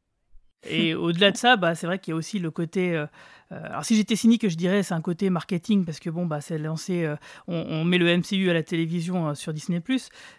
Et 0.70 0.94
au-delà 0.96 1.32
de 1.32 1.38
ça, 1.38 1.56
bah, 1.58 1.74
c'est 1.76 1.88
vrai 1.88 2.00
qu'il 2.00 2.12
y 2.12 2.14
a 2.14 2.18
aussi 2.18 2.40
le 2.40 2.52
côté. 2.52 2.96
euh, 2.96 3.06
euh, 3.52 3.60
alors, 3.66 3.84
si 3.84 3.96
j'étais 3.96 4.16
cynique, 4.16 4.48
je 4.48 4.56
dirais 4.56 4.82
c'est 4.84 4.94
un 4.94 5.02
côté 5.02 5.30
marketing 5.30 5.84
parce 5.86 6.00
que 6.00 6.10
bon, 6.10 6.26
bah, 6.26 6.40
c'est 6.40 6.58
lancé. 6.58 7.04
euh, 7.04 7.16
on, 7.48 7.56
on 7.58 7.84
met 7.84 7.98
le 7.98 8.08
MCU 8.08 8.50
à 8.50 8.54
la 8.54 8.64
télévision 8.64 9.30
euh, 9.30 9.34
sur 9.34 9.54
Disney. 9.54 9.82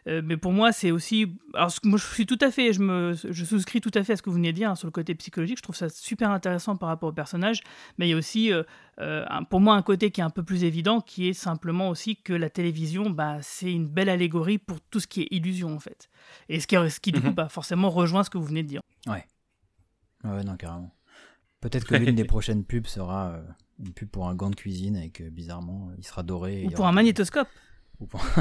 Mais 0.06 0.36
pour 0.36 0.52
moi, 0.52 0.72
c'est 0.72 0.90
aussi. 0.90 1.34
Alors, 1.54 1.70
ce 1.70 1.80
que 1.80 1.88
moi, 1.88 1.98
je 1.98 2.06
suis 2.06 2.24
tout 2.26 2.38
à 2.40 2.50
fait. 2.50 2.72
Je, 2.72 2.80
me, 2.80 3.14
je 3.14 3.44
souscris 3.44 3.80
tout 3.80 3.90
à 3.94 4.02
fait 4.04 4.14
à 4.14 4.16
ce 4.16 4.22
que 4.22 4.30
vous 4.30 4.36
venez 4.36 4.52
de 4.52 4.56
dire 4.56 4.70
hein, 4.70 4.74
sur 4.76 4.86
le 4.86 4.92
côté 4.92 5.14
psychologique. 5.14 5.58
Je 5.58 5.62
trouve 5.62 5.76
ça 5.76 5.88
super 5.88 6.30
intéressant 6.30 6.76
par 6.76 6.88
rapport 6.88 7.08
au 7.10 7.12
personnage. 7.12 7.60
Mais 7.98 8.06
il 8.06 8.10
y 8.10 8.14
a 8.14 8.16
aussi, 8.16 8.50
un- 8.98 9.44
pour 9.44 9.60
moi, 9.60 9.74
un 9.74 9.82
côté 9.82 10.10
qui 10.10 10.20
est 10.20 10.24
un 10.24 10.30
peu 10.30 10.42
plus 10.44 10.64
évident 10.64 11.00
qui 11.00 11.28
est 11.28 11.32
simplement 11.32 11.88
aussi 11.88 12.16
que 12.16 12.32
la 12.32 12.48
télévision, 12.48 13.10
bah, 13.10 13.38
c'est 13.42 13.72
une 13.72 13.86
belle 13.88 14.08
allégorie 14.08 14.58
pour 14.58 14.80
tout 14.80 15.00
ce 15.00 15.06
qui 15.06 15.22
est 15.22 15.28
illusion 15.32 15.74
en 15.74 15.80
fait. 15.80 16.08
Et 16.48 16.60
ce 16.60 16.66
qui, 16.66 16.76
ce 16.76 17.00
qui 17.00 17.10
du 17.12 17.20
coup, 17.20 17.28
Mhm. 17.28 17.34
bah, 17.34 17.48
forcément 17.48 17.90
rejoint 17.90 18.22
ce 18.24 18.30
que 18.30 18.38
vous 18.38 18.44
venez 18.46 18.62
de 18.62 18.68
dire. 18.68 18.80
Ouais, 19.06 19.24
non, 20.24 20.56
carrément. 20.56 20.94
Peut-être 21.60 21.86
que 21.86 21.94
l'une 21.94 22.14
des 22.14 22.24
prochaines 22.34 22.64
pubs 22.64 22.86
sera 22.86 23.32
euh, 23.32 23.42
une 23.78 23.92
pub 23.92 24.08
pour 24.08 24.28
un 24.28 24.34
gant 24.34 24.50
de 24.50 24.56
cuisine 24.56 24.96
et 24.96 25.10
que 25.10 25.28
bizarrement 25.28 25.90
il 25.98 26.04
sera 26.04 26.22
doré. 26.22 26.60
et 26.60 26.60
il 26.62 26.66
Ou 26.68 26.70
y 26.70 26.74
pour 26.74 26.80
aura 26.80 26.88
un 26.88 26.92
des- 26.92 26.96
magnétoscope. 26.96 27.48
ou 28.00 28.06
pour- 28.06 28.24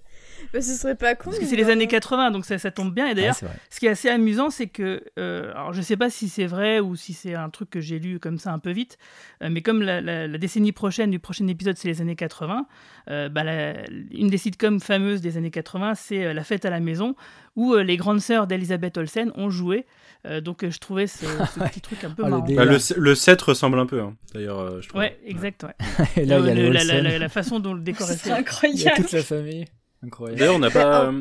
Bah, 0.53 0.61
ce 0.61 0.74
serait 0.74 0.95
pas 0.95 1.16
con. 1.16 1.26
Parce 1.32 1.40
que 1.40 1.45
c'est 1.45 1.56
les 1.56 1.70
années 1.70 1.88
80, 1.88 2.32
donc 2.32 2.45
ça, 2.45 2.57
ça 2.57 2.72
tombe 2.72 2.94
bien. 2.94 3.07
Et 3.07 3.16
d'ailleurs, 3.16 3.36
c'est 3.36 3.45
ce 3.70 3.80
qui 3.80 3.86
est 3.86 3.90
assez 3.90 4.10
amusant, 4.10 4.49
c'est 4.49 4.68
que, 4.68 5.03
euh, 5.20 5.52
alors 5.52 5.74
je 5.74 5.82
sais 5.82 5.98
pas 5.98 6.10
si 6.10 6.28
c'est 6.30 6.45
vrai 6.48 6.80
ou 6.80 6.95
si 6.95 7.14
c'est 7.14 7.36
un 7.36 7.49
truc 7.49 7.70
que 7.70 7.80
j'ai 7.80 7.99
lu 7.99 8.20
comme 8.20 8.38
ça 8.40 8.52
un 8.52 8.60
peu 8.60 8.72
vite, 8.72 8.98
euh, 9.44 9.49
mais 9.52 9.61
comme 9.61 9.82
la, 9.82 10.02
la- 10.02 10.28
la 10.28 10.38
décennie 10.38 10.72
prochaine 10.72 11.11
du 11.11 11.20
prochain 11.20 11.48
épisode, 11.48 11.78
c'est 11.78 11.88
les 11.88 12.02
années 12.02 12.16
80, 12.16 12.66
euh, 13.10 13.30
bah, 13.30 13.44
la- 13.44 13.74
une 14.11 14.30
des 14.30 14.38
sitcoms 14.38 14.80
fameuses 14.80 15.22
des 15.22 15.38
années 15.38 15.52
80, 15.52 15.95
c'est 15.95 16.26
euh, 16.26 16.34
La 16.34 16.44
fête 16.44 16.66
à 16.66 16.70
la 16.70 16.80
maison, 16.80 17.16
où 17.56 17.74
euh, 17.74 17.84
les 17.84 17.98
grandes 17.98 18.22
sœurs 18.22 18.48
d'Elisabeth 18.48 18.98
Olsen 18.98 19.32
ont 19.36 19.49
joué. 19.49 19.86
Euh, 20.26 20.41
donc 20.41 20.68
je 20.70 20.78
trouvais 20.80 21.07
ce, 21.07 21.26
ce 21.26 21.60
petit 21.70 21.80
truc 21.82 22.03
un 22.03 22.10
peu 22.10 22.24
Oh, 22.24 22.26
le 22.26 22.32
marrant. 22.32 22.45
Bah, 22.53 22.66
le, 22.66 22.78
le 22.98 23.16
set 23.16 23.41
ressemble 23.41 23.80
un 23.80 23.86
peu, 23.86 24.02
hein, 24.02 24.16
d'ailleurs, 24.34 24.60
euh, 24.60 24.82
je 24.82 24.90
trouve. 24.90 24.99
Ouais, 25.02 25.18
exact. 25.26 25.64
Ouais. 25.64 26.06
Et 26.18 26.26
là, 26.26 26.40
il 26.40 26.45
y 26.45 26.49
a 26.49 26.53
Le- 26.56 27.18
la, 27.18 27.30
façon 27.30 27.60
dont 27.60 27.74
le 27.74 27.82
décor 27.82 28.07
est 28.11 28.14
C'est 28.14 28.20
fait. 28.24 28.30
Il 28.30 28.32
y 28.32 28.36
a 28.36 28.38
incroyable. 28.40 28.95
toute 28.98 29.11
la 29.11 29.24
famille. 29.24 29.66
Incroyable. 30.04 30.40
D'ailleurs, 30.40 30.56
on 30.56 30.60
n'a 30.60 30.70
pas. 30.72 31.06
euh, 31.06 31.12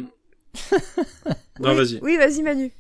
non, 1.61 1.71
Oui, 1.71 1.75
vas-y. 1.77 1.99
Oui, 2.03 2.17
vas-y, 2.17 2.43
Manu. 2.43 2.73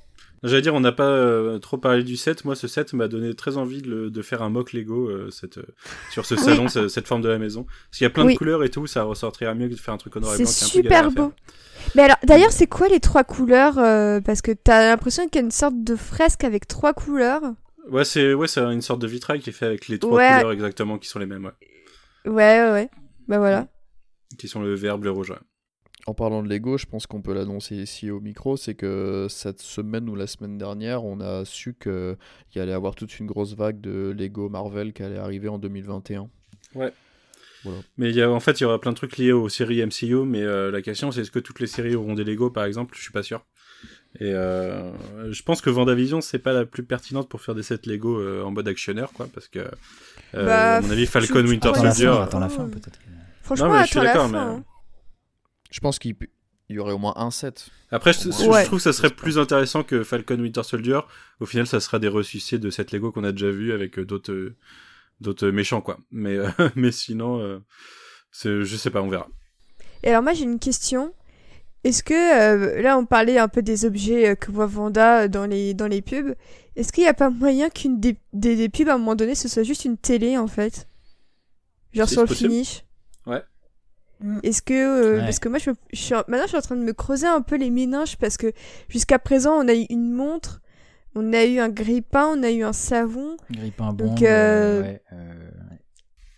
J'allais 0.44 0.62
dire, 0.62 0.74
on 0.74 0.80
n'a 0.80 0.92
pas 0.92 1.08
euh, 1.08 1.58
trop 1.58 1.78
parlé 1.78 2.04
du 2.04 2.16
set. 2.16 2.44
Moi, 2.44 2.54
ce 2.54 2.68
set 2.68 2.92
m'a 2.92 3.08
donné 3.08 3.34
très 3.34 3.56
envie 3.56 3.82
de, 3.82 3.90
le- 3.90 4.10
de 4.10 4.22
faire 4.22 4.40
un 4.42 4.50
mock 4.50 4.72
Lego 4.72 5.08
euh, 5.08 5.30
cette, 5.32 5.58
euh, 5.58 5.66
sur 6.12 6.24
ce 6.26 6.36
salon, 6.36 6.68
ce- 6.68 6.86
cette 6.86 7.08
forme 7.08 7.22
de 7.22 7.28
la 7.28 7.38
maison. 7.38 7.64
Parce 7.64 7.98
qu'il 7.98 8.04
y 8.04 8.06
a 8.06 8.10
plein 8.10 8.24
Oui. 8.24 8.34
de 8.34 8.38
couleurs 8.38 8.62
et 8.62 8.68
tout, 8.70 8.86
ça 8.86 9.02
ressortirait 9.02 9.52
mieux 9.56 9.68
que 9.68 9.74
de 9.74 9.80
faire 9.80 9.94
un 9.94 9.98
truc 9.98 10.16
en 10.16 10.20
noir 10.20 10.34
et 10.40 10.44
C'est 10.44 10.44
blanc. 10.44 10.70
qui 10.70 10.78
est 10.78 10.96
un 10.96 11.02
peu 11.02 11.08
super 11.10 11.10
beau. 11.10 11.32
Mais 11.96 12.02
alors, 12.02 12.16
d'ailleurs, 12.22 12.52
c'est 12.52 12.68
quoi 12.68 12.86
les 12.86 13.00
trois 13.00 13.24
couleurs 13.24 13.78
euh, 13.78 14.20
Parce 14.20 14.40
que 14.40 14.52
t'as 14.52 14.88
l'impression 14.88 15.24
qu'il 15.28 15.40
y 15.40 15.42
a 15.42 15.44
une 15.44 15.50
sorte 15.50 15.82
de 15.82 15.96
fresque 15.96 16.44
avec 16.44 16.68
trois 16.68 16.92
couleurs. 16.92 17.42
Ouais, 17.90 18.04
c'est 18.04 18.32
ouais, 18.32 18.46
c'est 18.46 18.60
une 18.60 18.82
sorte 18.82 19.00
de 19.02 19.08
vitrail 19.08 19.40
qui 19.40 19.50
est 19.50 19.52
fait 19.52 19.66
avec 19.66 19.88
les 19.88 19.98
trois 19.98 20.18
Ouais. 20.18 20.34
couleurs 20.36 20.52
exactement 20.52 20.98
qui 20.98 21.08
sont 21.08 21.18
les 21.18 21.26
mêmes, 21.26 21.46
ouais. 21.46 22.30
Ouais, 22.30 22.60
ouais, 22.62 22.70
ouais. 22.72 22.90
Bah 23.26 23.38
voilà. 23.38 23.66
Qui 24.38 24.46
sont 24.46 24.62
le 24.62 24.74
vert, 24.74 24.98
bleu, 24.98 25.10
rouge. 25.10 25.30
ouais. 25.30 25.36
En 26.08 26.14
parlant 26.14 26.42
de 26.42 26.48
Lego, 26.48 26.78
je 26.78 26.86
pense 26.86 27.06
qu'on 27.06 27.20
peut 27.20 27.34
l'annoncer 27.34 27.76
ici 27.76 28.10
au 28.10 28.18
micro, 28.18 28.56
c'est 28.56 28.74
que 28.74 29.26
cette 29.28 29.60
semaine 29.60 30.08
ou 30.08 30.14
la 30.14 30.26
semaine 30.26 30.56
dernière, 30.56 31.04
on 31.04 31.20
a 31.20 31.44
su 31.44 31.76
qu'il 31.78 32.16
y 32.56 32.60
allait 32.60 32.72
avoir 32.72 32.94
toute 32.94 33.18
une 33.18 33.26
grosse 33.26 33.54
vague 33.54 33.78
de 33.82 34.14
Lego 34.16 34.48
Marvel 34.48 34.94
qui 34.94 35.02
allait 35.02 35.18
arriver 35.18 35.48
en 35.48 35.58
2021. 35.58 36.30
Mais 37.98 38.08
il 38.08 38.16
y 38.16 38.22
a, 38.22 38.30
en 38.30 38.40
fait, 38.40 38.58
il 38.58 38.62
y 38.62 38.66
aura 38.66 38.80
plein 38.80 38.92
de 38.92 38.96
trucs 38.96 39.18
liés 39.18 39.32
aux 39.32 39.50
séries 39.50 39.84
MCU, 39.84 40.24
mais 40.24 40.40
euh, 40.42 40.70
la 40.70 40.80
question 40.80 41.12
c'est 41.12 41.20
est-ce 41.20 41.30
que 41.30 41.40
toutes 41.40 41.60
les 41.60 41.66
séries 41.66 41.94
auront 41.94 42.14
des 42.14 42.24
Lego, 42.24 42.48
par 42.48 42.64
exemple? 42.64 42.94
Je 42.96 43.02
suis 43.02 43.12
pas 43.12 43.22
sûr. 43.22 43.44
Et 44.18 44.32
euh, 44.32 44.90
je 45.30 45.42
pense 45.42 45.60
que 45.60 45.68
Vendavision, 45.68 46.22
c'est 46.22 46.38
pas 46.38 46.54
la 46.54 46.64
plus 46.64 46.84
pertinente 46.84 47.28
pour 47.28 47.42
faire 47.42 47.54
des 47.54 47.62
sets 47.62 47.80
Lego 47.84 48.18
euh, 48.18 48.42
en 48.44 48.50
mode 48.50 48.66
actionneur, 48.66 49.12
quoi, 49.12 49.28
parce 49.34 49.48
que, 49.48 49.58
euh, 49.58 50.46
Bah, 50.46 50.76
à 50.76 50.80
mon 50.80 50.90
avis, 50.90 51.04
Falcon 51.04 51.44
Winter 51.44 51.68
Attends 51.68 51.82
Soldier. 51.92 52.06
fin, 52.06 52.22
attends 52.22 52.40
la 52.40 52.48
fin 52.48 52.66
peut-être. 52.66 52.98
Franchement, 53.42 53.66
Non, 53.68 53.74
mais 53.74 53.82
je 53.82 53.88
suis 53.88 53.98
attends 53.98 54.04
la 54.06 54.12
d'accord, 54.14 54.30
fin. 54.30 54.46
mais- 54.54 54.56
hein. 54.60 54.64
Je 55.70 55.80
pense 55.80 55.98
qu'il 55.98 56.14
il 56.70 56.76
y 56.76 56.78
aurait 56.78 56.92
au 56.92 56.98
moins 56.98 57.14
un 57.16 57.30
set. 57.30 57.68
Après, 57.90 58.12
je, 58.12 58.20
je- 58.30 58.46
Ouais. 58.48 58.60
je 58.60 58.66
trouve 58.66 58.78
que 58.78 58.82
ça 58.82 58.92
serait 58.92 59.08
plus 59.10 59.38
intéressant 59.38 59.82
que 59.82 60.04
Falcon 60.04 60.38
Winter 60.38 60.62
Soldier. 60.62 61.00
Au 61.40 61.46
final, 61.46 61.66
ça 61.66 61.80
sera 61.80 61.98
des 61.98 62.08
ressuscités 62.08 62.58
de 62.58 62.68
cette 62.70 62.92
Lego 62.92 63.10
qu'on 63.10 63.24
a 63.24 63.32
déjà 63.32 63.50
vu 63.50 63.72
avec 63.72 63.98
euh, 63.98 64.04
d'autres 64.04 64.32
euh, 64.32 64.56
d'autres 65.20 65.48
méchants, 65.48 65.80
quoi. 65.80 65.98
Mais 66.10 66.36
euh, 66.36 66.48
mais 66.76 66.92
sinon, 66.92 67.38
euh, 67.40 67.58
je 68.32 68.76
sais 68.76 68.90
pas, 68.90 69.00
on 69.02 69.08
verra. 69.08 69.28
Et 70.02 70.10
alors 70.10 70.22
moi 70.22 70.32
j'ai 70.34 70.44
une 70.44 70.58
question. 70.58 71.12
Est-ce 71.84 72.02
que 72.02 72.14
euh, 72.14 72.82
là 72.82 72.98
on 72.98 73.06
parlait 73.06 73.38
un 73.38 73.48
peu 73.48 73.62
des 73.62 73.84
objets 73.86 74.28
euh, 74.30 74.34
que 74.34 74.50
voit 74.52 74.66
Vanda 74.66 75.22
euh, 75.22 75.28
dans 75.28 75.46
les 75.46 75.72
dans 75.74 75.86
les 75.88 76.02
pubs. 76.02 76.34
Est-ce 76.76 76.92
qu'il 76.92 77.02
n'y 77.04 77.08
a 77.08 77.14
pas 77.14 77.30
moyen 77.30 77.70
qu'une 77.70 77.98
des, 77.98 78.16
des, 78.32 78.56
des 78.56 78.68
pubs 78.68 78.88
à 78.88 78.94
un 78.94 78.98
moment 78.98 79.16
donné 79.16 79.34
ce 79.34 79.48
soit 79.48 79.62
juste 79.64 79.84
une 79.86 79.96
télé 79.96 80.36
en 80.36 80.46
fait? 80.48 80.86
Genre 81.94 82.08
sur 82.08 82.22
le 82.22 82.28
possible. 82.28 82.50
finish? 82.50 82.84
Mm. 84.20 84.38
Est-ce 84.42 84.62
que 84.62 84.74
euh, 84.74 85.16
Ouais. 85.18 85.24
parce 85.24 85.38
que 85.38 85.48
moi 85.48 85.58
je, 85.58 85.70
me- 85.70 85.76
je 85.92 85.98
suis 86.00 86.14
en- 86.14 86.24
maintenant 86.28 86.44
je 86.44 86.48
suis 86.48 86.56
en 86.56 86.60
train 86.62 86.76
de 86.76 86.82
me 86.82 86.92
creuser 86.92 87.26
un 87.26 87.40
peu 87.42 87.56
les 87.56 87.70
méninges 87.70 88.16
parce 88.16 88.36
que 88.36 88.52
jusqu'à 88.88 89.18
présent 89.18 89.52
on 89.54 89.68
a 89.68 89.74
eu 89.74 89.86
une 89.90 90.12
montre, 90.12 90.60
on 91.14 91.32
a 91.32 91.44
eu 91.44 91.58
un 91.60 91.68
grille-pain, 91.68 92.34
on 92.36 92.42
a 92.42 92.50
eu 92.50 92.62
un 92.64 92.72
savon 92.72 93.36
Grippin 93.50 93.92
Donc, 93.92 94.18
bon. 94.20 94.24
euh, 94.26 94.82
ouais, 94.82 95.02
euh, 95.12 95.48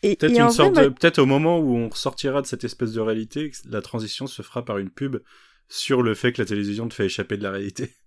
et, 0.03 0.17
Peut-être 0.17 0.33
une 0.37 0.43
vrai, 0.45 0.53
sorte 0.53 0.75
peut-être 0.75 1.19
au 1.19 1.27
moment 1.27 1.59
où 1.59 1.75
on 1.75 1.91
sortira 1.91 2.41
de 2.43 2.47
cette 2.47 2.65
espèce 2.65 2.93
de 2.93 3.01
réalité, 3.01 3.51
la 3.69 3.83
transition 3.83 4.27
se 4.27 4.43
fera 4.43 4.65
par 4.65 4.79
une 4.79 4.91
pub 4.91 5.17
sur 5.69 6.03
le 6.03 6.15
fait 6.15 6.33
que 6.33 6.41
la 6.43 6.47
télévision 6.47 6.89
te 6.89 6.95
fait 6.95 7.07
échapper 7.07 7.37
de 7.37 7.43
la 7.43 7.51
réalité. 7.51 7.95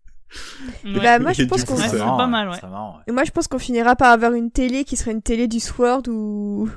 Ouais. 0.84 1.00
Bah, 1.00 1.20
moi, 1.20 1.32
je 1.34 1.44
pense 1.44 1.64
qu'on 1.64 1.76
Ouais, 1.76 1.90
pas 1.91 2.26
mal, 2.26 2.50
ouais. 2.50 2.58
Et 3.06 3.12
moi, 3.12 3.24
je 3.24 3.30
pense 3.30 3.48
qu'on 3.48 3.60
finira 3.60 3.95
par 3.95 4.12
avoir 4.12 4.34
une 4.34 4.50
télé 4.50 4.84
qui 4.84 4.95
serait 4.98 5.12
une 5.12 5.22
télé 5.22 5.48
du 5.48 5.60
Sword 5.60 6.04
ou, 6.08 6.68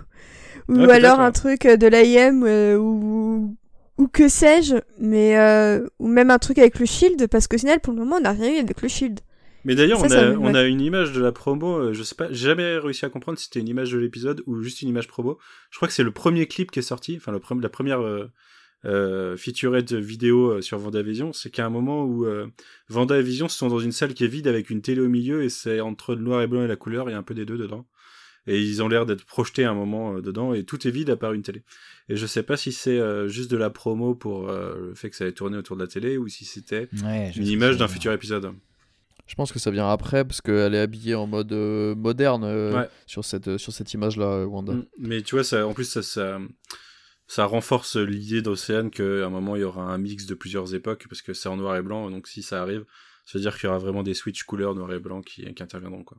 ou 0.69 0.91
alors 0.91 1.21
un 1.21 1.33
truc 1.33 1.67
euh, 1.67 1.77
de 1.77 1.87
l'AIM 1.87 2.43
euh, 2.45 2.77
ou, 2.77 3.57
ou 3.99 4.09
que 4.09 4.29
sais-je, 4.29 4.77
mais 4.99 5.39
euh, 5.39 5.87
ou 5.99 6.09
même 6.09 6.31
un 6.31 6.39
truc 6.39 6.59
avec 6.59 6.79
le 6.79 6.87
Shield, 6.87 7.29
parce 7.29 7.47
qu'au 7.47 7.59
final, 7.59 7.81
pour 7.81 7.93
le 7.93 8.01
moment, 8.01 8.17
on 8.17 8.21
n'a 8.21 8.33
rien 8.33 8.57
eu 8.57 8.59
avec 8.59 8.83
le 8.83 8.89
Shield. 8.89 9.21
Mais 9.65 9.75
d'ailleurs, 9.75 10.01
on, 10.01 10.11
a, 10.13 10.31
on 10.39 10.55
a 10.55 10.63
une 10.63 10.81
image 10.81 11.13
de 11.13 11.21
la 11.21 11.33
promo, 11.33 11.77
euh, 11.77 11.93
je 11.93 12.03
sais 12.05 12.15
pas, 12.15 12.29
j'ai 12.31 12.47
jamais 12.47 12.79
réussi 12.79 13.05
à 13.05 13.09
comprendre 13.09 13.37
si 13.39 13.47
c'était 13.47 13.59
une 13.59 13.69
image 13.69 13.91
de 13.91 13.99
l'épisode 13.99 14.43
ou 14.47 14.63
juste 14.63 14.81
une 14.83 14.89
image 14.89 15.09
promo. 15.09 15.39
Je 15.71 15.79
crois 15.79 15.89
que 15.89 15.95
c'est 15.95 16.05
le 16.05 16.13
premier 16.13 16.47
clip 16.47 16.71
qui 16.71 16.79
est 16.79 16.83
sorti, 16.83 17.17
enfin 17.17 17.33
le 17.33 17.39
pre- 17.39 17.61
la 17.61 17.69
première 17.69 18.01
euh, 18.01 18.31
euh, 18.85 19.37
featurette 19.37 19.93
vidéo 19.93 20.61
sur 20.61 20.79
Vendavision, 20.79 21.33
c'est 21.33 21.51
qu'à 21.51 21.67
un 21.67 21.71
moment 21.71 22.05
où 22.05 22.27
euh, 22.27 22.47
Vanda 22.89 23.19
et 23.19 23.23
Vision 23.23 23.49
sont 23.49 23.67
dans 23.67 23.81
une 23.81 23.91
salle 23.91 24.15
qui 24.15 24.23
est 24.23 24.29
vide 24.29 24.47
avec 24.47 24.71
une 24.71 24.83
télé 24.83 25.01
au 25.01 25.09
milieu 25.09 25.43
et 25.43 25.49
c'est 25.49 25.81
entre 25.81 26.15
le 26.15 26.21
noir 26.21 26.43
et 26.43 26.47
blanc 26.47 26.63
et 26.63 26.69
la 26.69 26.77
couleur, 26.77 27.09
il 27.09 27.13
y 27.13 27.17
a 27.17 27.19
un 27.19 27.25
peu 27.25 27.35
des 27.35 27.45
deux 27.45 27.59
dedans. 27.59 27.87
Et 28.47 28.61
ils 28.61 28.83
ont 28.83 28.89
l'air 28.89 29.07
d'être 29.07 29.25
projetés 29.25 29.65
à 29.65 29.71
un 29.71 29.75
moment 29.75 30.17
euh, 30.17 30.21
dedans 30.21 30.55
et 30.55 30.65
tout 30.65 30.87
est 30.87 30.91
vide 30.91 31.11
à 31.11 31.17
part 31.17 31.33
une 31.33 31.43
télé. 31.43 31.63
Et 32.09 32.17
je 32.17 32.27
sais 32.27 32.43
pas 32.45 32.57
si 32.57 32.71
c'est 32.73 32.99
euh, 32.99 33.27
juste 33.29 33.51
de 33.51 33.57
la 33.57 33.71
promo 33.71 34.15
pour 34.15 34.49
euh, 34.49 34.89
le 34.89 34.95
fait 34.95 35.11
que 35.11 35.17
ça 35.17 35.25
allait 35.25 35.33
tourner 35.33 35.57
autour 35.57 35.77
de 35.77 35.83
la 35.83 35.89
télé 35.89 36.17
ou 36.19 36.29
si 36.29 36.45
c'était 36.45 36.89
Ouais, 37.05 37.33
une 37.37 37.47
image 37.49 37.77
d'un 37.77 37.89
futur 37.89 38.13
épisode. 38.13 38.53
Je 39.27 39.35
pense 39.35 39.51
que 39.51 39.59
ça 39.59 39.73
vient 39.73 39.89
après 39.91 40.25
parce 40.25 40.41
qu'elle 40.41 40.75
est 40.75 40.79
habillée 40.79 41.17
en 41.17 41.27
mode 41.27 41.53
euh, 41.53 41.97
moderne 41.97 42.45
euh, 42.45 42.73
Ouais. 42.83 42.89
sur 43.07 43.25
cette, 43.25 43.49
euh, 43.49 43.59
sur 43.59 43.73
cette 43.73 43.93
image-là, 43.93 44.27
euh, 44.27 44.45
Wanda. 44.45 44.75
Mm. 44.75 44.87
Mais 44.99 45.23
tu 45.23 45.35
vois, 45.35 45.43
ça, 45.43 45.67
en 45.67 45.75
plus, 45.75 45.85
ça, 45.87 46.01
ça, 46.05 46.39
ça 47.27 47.45
renforce 47.45 47.97
l'idée 47.97 48.41
d'Océane 48.41 48.89
qu'à 48.91 49.03
un 49.03 49.29
moment, 49.31 49.57
il 49.57 49.63
y 49.63 49.65
aura 49.65 49.83
un 49.83 49.99
mix 49.99 50.27
de 50.27 50.35
plusieurs 50.37 50.77
époques, 50.77 51.07
parce 51.09 51.23
que 51.23 51.33
c'est 51.33 51.49
en 51.49 51.57
noir 51.57 51.75
et 51.75 51.83
blanc, 51.83 52.09
donc 52.09 52.29
si 52.29 52.41
ça 52.43 52.63
arrive, 52.63 52.85
ça 53.25 53.37
veut 53.37 53.43
dire 53.43 53.57
qu'il 53.59 53.65
y 53.67 53.69
aura 53.69 53.79
vraiment 53.79 54.05
des 54.05 54.15
switches 54.15 54.45
couleurs 54.45 54.77
noir 54.77 54.93
et 54.93 55.01
blanc 55.01 55.23
qui, 55.23 55.53
qui 55.53 55.61
interviendront, 55.63 56.05
quoi. 56.05 56.19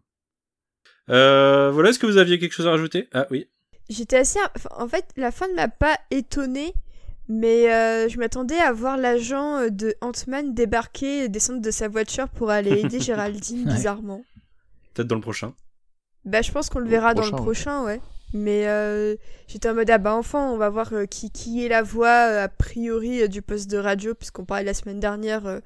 Euh, 1.10 1.72
voilà, 1.72 1.90
est-ce 1.90 2.00
que 2.00 2.06
vous 2.08 2.18
aviez 2.18 2.40
quelque 2.40 2.54
chose 2.54 2.68
à 2.68 2.72
rajouter? 2.72 3.08
Ah 3.14 3.28
oui. 3.32 3.48
J'étais 3.90 4.18
assez. 4.18 4.40
enfin, 4.56 4.70
En 4.78 4.88
fait, 4.88 5.06
la 5.16 5.32
fin 5.32 5.48
ne 5.48 5.54
m'a 5.54 5.68
pas 5.70 5.98
étonnée, 6.12 6.74
mais 7.30 7.72
euh, 7.72 8.10
je 8.10 8.18
m'attendais 8.18 8.58
à 8.58 8.72
voir 8.74 8.98
l'agent 8.98 9.58
euh, 9.58 9.70
de 9.70 9.96
Ant-Man 10.02 10.54
débarquer, 10.54 11.24
et 11.24 11.30
descendre 11.30 11.62
de 11.62 11.72
sa 11.72 11.88
voiture 11.88 12.28
pour 12.30 12.50
aller 12.50 12.80
aider 12.82 13.00
Géraldine, 13.02 13.68
Ouais. 13.68 13.74
bizarrement. 13.76 14.24
Peut-être 14.94 15.08
dans 15.08 15.16
le 15.16 15.22
prochain. 15.22 15.54
Bah, 16.26 16.42
je 16.42 16.52
pense 16.52 16.70
qu'on 16.70 16.80
le 16.80 16.90
verra 16.90 17.14
dans 17.14 17.24
le 17.26 17.32
prochain, 17.32 17.84
ouais. 17.86 18.02
Mais 18.34 18.68
euh, 18.68 19.16
j'étais 19.48 19.70
en 19.70 19.74
mode, 19.76 19.90
ah 19.90 19.98
bah 20.00 20.14
enfin, 20.14 20.52
on 20.52 20.58
va 20.58 20.68
voir 20.70 20.92
euh, 20.92 21.06
qui, 21.06 21.32
qui 21.32 21.64
est 21.66 21.70
la 21.70 21.82
voix, 21.82 22.10
euh, 22.30 22.44
a 22.44 22.50
priori, 22.50 23.22
euh, 23.22 23.28
du 23.30 23.42
poste 23.42 23.72
de 23.72 23.78
radio, 23.78 24.14
puisqu'on 24.16 24.44
parlait 24.44 24.66
la 24.66 24.74
semaine 24.74 25.00
dernière 25.00 25.46
euh, 25.48 25.60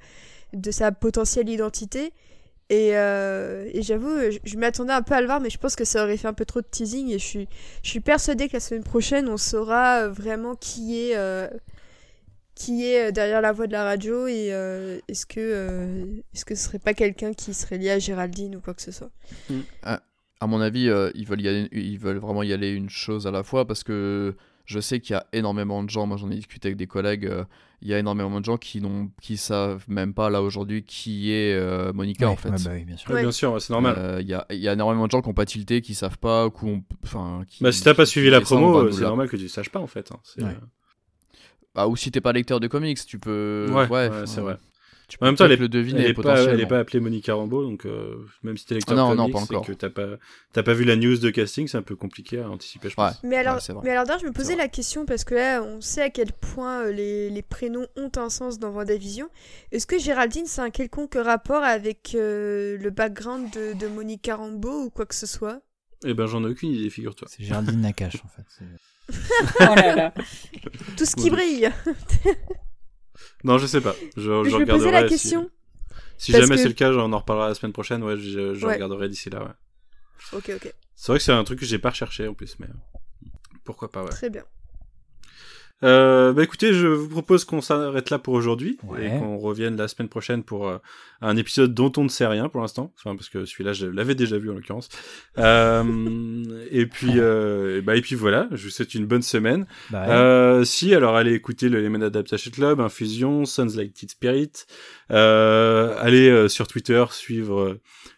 de 0.54 0.70
sa 0.70 0.92
potentielle 0.92 1.50
identité. 1.50 2.14
Et, 2.72 2.92
euh, 2.96 3.70
et 3.74 3.82
j'avoue, 3.82 4.16
je, 4.46 4.58
m'attendais 4.58 4.94
un 4.94 5.02
peu 5.02 5.14
à 5.14 5.20
le 5.20 5.28
voir, 5.28 5.42
mais 5.42 5.50
je 5.50 5.58
pense 5.58 5.76
que 5.76 5.84
ça 5.84 6.06
aurait 6.06 6.16
fait 6.16 6.30
un 6.30 6.34
peu 6.34 6.46
trop 6.46 6.62
de 6.62 6.66
teasing. 6.66 7.10
Et 7.10 7.20
je 7.20 7.26
suis, 7.26 7.48
je 7.84 8.00
persuadée 8.00 8.48
que 8.48 8.54
la 8.54 8.62
semaine 8.62 8.86
prochaine, 8.86 9.28
on 9.28 9.36
saura 9.36 10.04
euh, 10.04 10.10
vraiment 10.10 10.56
qui 10.56 10.98
est, 10.98 11.18
euh, 11.18 11.50
qui 12.56 12.86
est 12.86 13.12
derrière 13.12 13.42
la 13.42 13.52
voix 13.52 13.68
de 13.68 13.74
la 13.74 13.84
radio. 13.84 14.26
Et 14.26 14.48
est-ce 15.10 15.26
que, 15.26 16.22
est-ce 16.34 16.46
que 16.46 16.56
ce 16.56 16.64
serait 16.64 16.80
pas 16.80 16.94
quelqu'un 16.94 17.34
qui 17.34 17.54
serait 17.54 17.78
lié 17.78 17.90
à 17.90 18.00
Géraldine 18.00 18.56
ou 18.56 18.62
quoi 18.62 18.74
que 18.74 18.82
ce 18.82 18.94
soit 18.94 19.12
À 19.84 20.48
mon 20.48 20.62
avis, 20.62 20.90
ils, 21.14 21.28
veulent 21.28 21.42
y 21.42 21.50
aller, 21.50 21.68
ils 21.74 22.00
veulent 22.00 22.20
vraiment 22.20 22.42
y 22.42 22.54
aller 22.54 22.72
une 22.72 22.90
chose 22.90 23.28
à 23.28 23.32
la 23.32 23.44
fois 23.44 23.68
parce 23.68 23.84
que 23.84 24.34
je 24.66 24.80
sais 24.80 25.00
qu'il 25.00 25.14
y 25.14 25.18
a 25.18 25.26
énormément 25.34 25.84
de 25.84 25.90
gens, 25.90 26.06
moi 26.06 26.18
j'en 26.18 26.30
ai 26.32 26.36
discuté 26.36 26.68
avec 26.70 26.78
des 26.78 26.88
collègues, 26.88 27.26
euh, 27.26 27.44
il 27.82 27.88
y 27.88 27.94
a 27.94 28.00
énormément 28.00 28.40
de 28.40 28.46
gens 28.46 28.58
qui 28.58 28.80
n'ont 28.82 29.10
qui 29.22 29.38
savent 29.38 29.84
même 29.88 30.14
pas 30.14 30.30
là 30.30 30.42
aujourd'hui 30.44 30.84
qui 30.84 31.32
est 31.32 31.54
euh, 31.56 31.92
Monica 31.94 32.28
Ouais, 32.28 32.32
en 32.34 32.36
fait. 32.36 32.50
ouais, 32.50 32.58
bah 32.64 32.72
oui, 32.76 32.84
bien 32.86 32.96
sûr. 32.98 33.10
Ouais, 33.10 33.16
Ouais. 33.16 33.22
Bien 33.24 33.32
sûr, 33.32 33.54
ouais, 33.54 33.60
c'est 33.60 33.74
normal. 33.74 33.96
Euh, 33.98 34.22
Il 34.22 34.28
y, 34.28 34.34
a, 34.36 34.46
il 34.52 34.58
y 34.60 34.68
a 34.68 34.74
énormément 34.74 35.06
de 35.08 35.12
gens 35.12 35.22
qui 35.22 35.30
n'ont 35.30 35.34
pas 35.34 35.46
tilté, 35.46 35.82
qui 35.82 35.96
savent 35.96 36.20
pas, 36.20 36.50
qui 36.52 36.66
ont, 36.66 36.84
enfin, 37.04 37.44
qui- 37.48 37.64
bah, 37.64 37.72
si 37.72 37.84
t'as 37.84 37.94
pas 37.96 38.06
suivi 38.06 38.30
la 38.30 38.40
promo, 38.42 38.92
c'est 38.92 39.02
normal 39.02 39.28
que 39.30 39.38
tu 39.38 39.50
saches 39.50 39.70
pas 39.70 39.80
en 39.80 39.88
fait. 39.88 40.12
hein. 40.12 40.20
Ouais. 40.38 40.56
Bah, 41.74 41.88
ou 41.88 41.96
si 41.96 42.12
t'es 42.12 42.22
pas 42.22 42.34
lecteur 42.34 42.60
de 42.60 42.68
comics, 42.68 43.04
tu 43.06 43.18
peux. 43.18 43.68
Ouais, 43.72 43.88
Ouais, 43.90 44.10
ouais, 44.10 44.28
c'est 44.28 44.42
vrai. 44.42 44.58
Tu 45.12 45.18
En 45.20 45.26
même 45.26 45.36
temps, 45.36 45.44
elle 45.44 45.52
est, 45.52 45.58
le 45.58 45.68
deviner 45.68 46.04
elle 46.04 46.12
est 46.12 46.14
pas, 46.14 46.22
potentiellement. 46.22 46.54
elle 46.54 46.60
est 46.62 46.66
pas 46.68 46.80
appelée 46.80 47.02
Monica 47.02 47.34
Rambeau, 47.34 47.64
donc 47.64 47.86
euh, 47.86 48.16
même 48.44 48.56
si 48.56 48.66
t'es 48.66 48.76
lecteur 48.76 48.96
Non, 48.96 49.14
non, 49.14 49.30
pas 49.30 49.40
et 49.40 49.42
encore. 49.42 49.66
que 49.66 49.74
t'as 49.74 49.90
pas, 49.90 50.08
t'as 50.54 50.64
pas 50.64 50.74
vu 50.74 50.86
la 50.86 50.96
news 50.96 51.18
de 51.18 51.30
casting, 51.30 51.68
c'est 51.68 51.78
un 51.78 51.82
peu 51.82 51.98
compliqué 51.98 52.40
à 52.40 52.50
anticiper, 52.50 52.90
je 52.90 52.96
pense. 52.96 53.22
Mais 53.22 53.36
alors, 53.36 53.58
Ouais, 53.58 53.76
mais 53.84 53.90
alors 53.92 54.18
je 54.20 54.26
me 54.26 54.32
posais 54.32 54.56
la 54.56 54.70
question 54.70 55.06
parce 55.06 55.26
que 55.26 55.36
là, 55.36 55.62
on 55.64 55.82
sait 55.82 56.02
à 56.02 56.10
quel 56.10 56.32
point 56.32 56.84
euh, 56.86 56.92
les, 56.94 57.30
les 57.30 57.42
prénoms 57.42 57.88
ont 57.98 58.12
un 58.16 58.30
sens 58.30 58.58
dans 58.58 58.70
WandaVision. 58.70 59.28
Est-ce 59.74 59.86
que 59.86 60.00
Géraldine, 60.00 60.46
c'est 60.46 60.62
un 60.62 60.70
quelconque 60.70 61.16
rapport 61.16 61.64
avec 61.64 62.16
euh, 62.16 62.78
le 62.78 62.90
background 62.90 63.52
de, 63.52 63.74
de 63.78 63.88
Monica 63.88 64.38
Rambeau 64.38 64.84
ou 64.86 64.90
quoi 64.90 65.06
que 65.06 65.16
ce 65.16 65.28
soit? 65.28 65.60
Eh 66.06 66.14
ben, 66.14 66.26
j'en 66.26 66.44
ai 66.46 66.48
aucune 66.48 66.72
idée, 66.72 66.90
figure-toi. 66.90 67.28
C'est 67.30 67.44
Géraldine 67.44 67.82
Nakache 67.82 68.16
en 68.24 68.30
fait. 68.30 68.66
Oh 69.60 69.76
là 69.76 69.94
là. 69.96 70.14
Tout 70.96 71.04
ce 71.06 71.18
qui 71.18 71.30
brille. 71.30 71.70
Non, 73.44 73.58
je 73.58 73.66
sais 73.68 73.82
pas. 73.82 73.96
Je, 74.18 74.22
je 74.22 74.50
je 74.50 74.56
regarderai 74.56 74.92
la 74.92 75.04
si- 75.04 75.10
question. 75.10 75.50
Si, 76.18 76.32
jamais 76.32 76.56
que- 76.56 76.58
c'est 76.58 76.68
le 76.68 76.74
cas, 76.74 76.92
j'en 76.94 77.12
en 77.12 77.18
reparlera 77.20 77.48
la 77.50 77.56
semaine 77.56 77.74
prochaine. 77.74 78.04
Ouais, 78.04 78.16
je, 78.18 78.54
je 78.54 78.66
Ouais. 78.66 78.74
regarderai 78.76 79.10
d'ici 79.10 79.30
là. 79.30 79.44
Ouais. 79.44 79.52
Ok, 80.38 80.52
ok. 80.56 80.74
C'est 80.96 81.12
vrai 81.12 81.18
que 81.18 81.24
c'est 81.24 81.32
un 81.32 81.44
truc 81.44 81.60
que 81.60 81.66
j'ai 81.66 81.80
pas 81.80 81.90
recherché 81.90 82.28
en 82.28 82.34
plus, 82.36 82.58
mais 82.60 82.68
euh, 82.68 83.28
pourquoi 83.66 83.92
pas. 83.92 84.04
Ouais. 84.04 84.10
Très 84.10 84.30
bien. 84.30 84.44
Euh, 85.84 86.32
bah 86.34 86.44
écoutez, 86.44 86.74
je 86.74 86.88
vous 86.88 87.10
propose 87.10 87.44
qu'on 87.46 87.62
s'arrête 87.62 88.10
là 88.10 88.20
pour 88.20 88.34
aujourd'hui 88.34 88.78
Ouais. 88.84 89.06
et 89.08 89.10
qu'on 89.20 89.38
revienne 89.38 89.76
la 89.78 89.88
semaine 89.88 90.10
prochaine 90.10 90.44
pour 90.44 90.68
euh, 90.68 90.78
un 91.22 91.36
épisode 91.38 91.74
dont 91.74 91.92
on 91.98 92.04
ne 92.04 92.10
sait 92.10 92.28
rien 92.28 92.50
pour 92.50 92.62
l'instant, 92.62 92.94
enfin 92.98 93.16
parce 93.16 93.30
que 93.30 93.46
celui-là 93.46 93.74
je 93.74 93.88
l'avais 93.88 94.16
déjà 94.16 94.38
vu 94.38 94.50
en 94.52 94.54
l'occurrence. 94.54 94.90
Euh, 95.38 95.84
et 96.72 96.86
puis 96.86 97.14
euh, 97.16 97.80
et 97.80 97.82
bah 97.82 97.96
et 97.96 98.02
puis 98.02 98.16
voilà, 98.16 98.48
je 98.52 98.64
vous 98.66 98.70
souhaite 98.70 98.94
une 98.94 99.06
bonne 99.06 99.22
semaine. 99.24 99.66
Bah, 99.90 100.02
ouais. 100.02 100.14
Euh, 100.14 100.64
si, 100.64 100.94
alors 100.94 101.16
allez 101.16 101.34
écouter 101.34 101.70
le 101.70 101.82
Lemon 101.82 102.02
Adaptation 102.02 102.52
Club, 102.52 102.80
Infusion, 102.80 103.46
Sounds 103.46 103.76
Like 103.76 103.94
Teen 103.94 104.10
Spirit. 104.10 104.52
Euh, 105.12 105.96
allez 106.00 106.48
sur 106.50 106.68
Twitter 106.68 107.04
suivre 107.12 107.78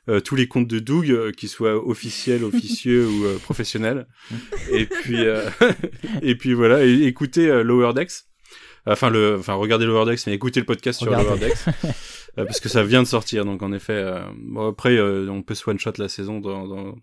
euh, 0.10 0.20
tous 0.20 0.36
les 0.36 0.48
comptes 0.48 0.68
de 0.68 0.80
Doug, 0.80 1.10
euh, 1.10 1.32
qu'ils 1.32 1.50
soient 1.50 1.76
officiels, 1.86 2.44
officieux 2.44 3.08
ou 3.08 3.26
euh, 3.26 3.38
professionnels. 3.38 4.08
Et 4.72 4.86
puis 4.86 5.26
euh, 5.26 5.50
et 6.22 6.36
puis 6.36 6.54
voilà, 6.54 6.86
et 6.86 7.04
écoutez 7.04 7.50
euh, 7.50 7.64
Lower 7.64 7.94
Decks. 7.94 8.24
Enfin 8.86 9.10
le, 9.10 9.38
enfin 9.40 9.54
regardez 9.54 9.86
Lower 9.86 10.06
Decks, 10.06 10.28
mais 10.28 10.34
écoutez 10.34 10.60
le 10.60 10.66
podcast 10.66 11.00
sur 11.00 11.08
Regardez. 11.08 11.28
Lower 11.30 11.40
Decks. 11.40 11.94
Euh, 12.40 12.46
parce 12.46 12.60
que 12.60 12.68
ça 12.68 12.84
vient 12.84 13.04
de 13.04 13.08
sortir, 13.08 13.46
donc 13.46 13.62
en 13.62 13.72
effet, 13.72 13.94
euh, 13.94 14.20
bon, 14.36 14.70
après 14.70 14.98
euh, 14.98 15.30
on 15.30 15.44
peut 15.44 15.54
one 15.68 15.78
shot 15.78 15.92
la 16.00 16.10
saison 16.10 16.40
dans, 16.40 16.68
dans... 16.68 16.96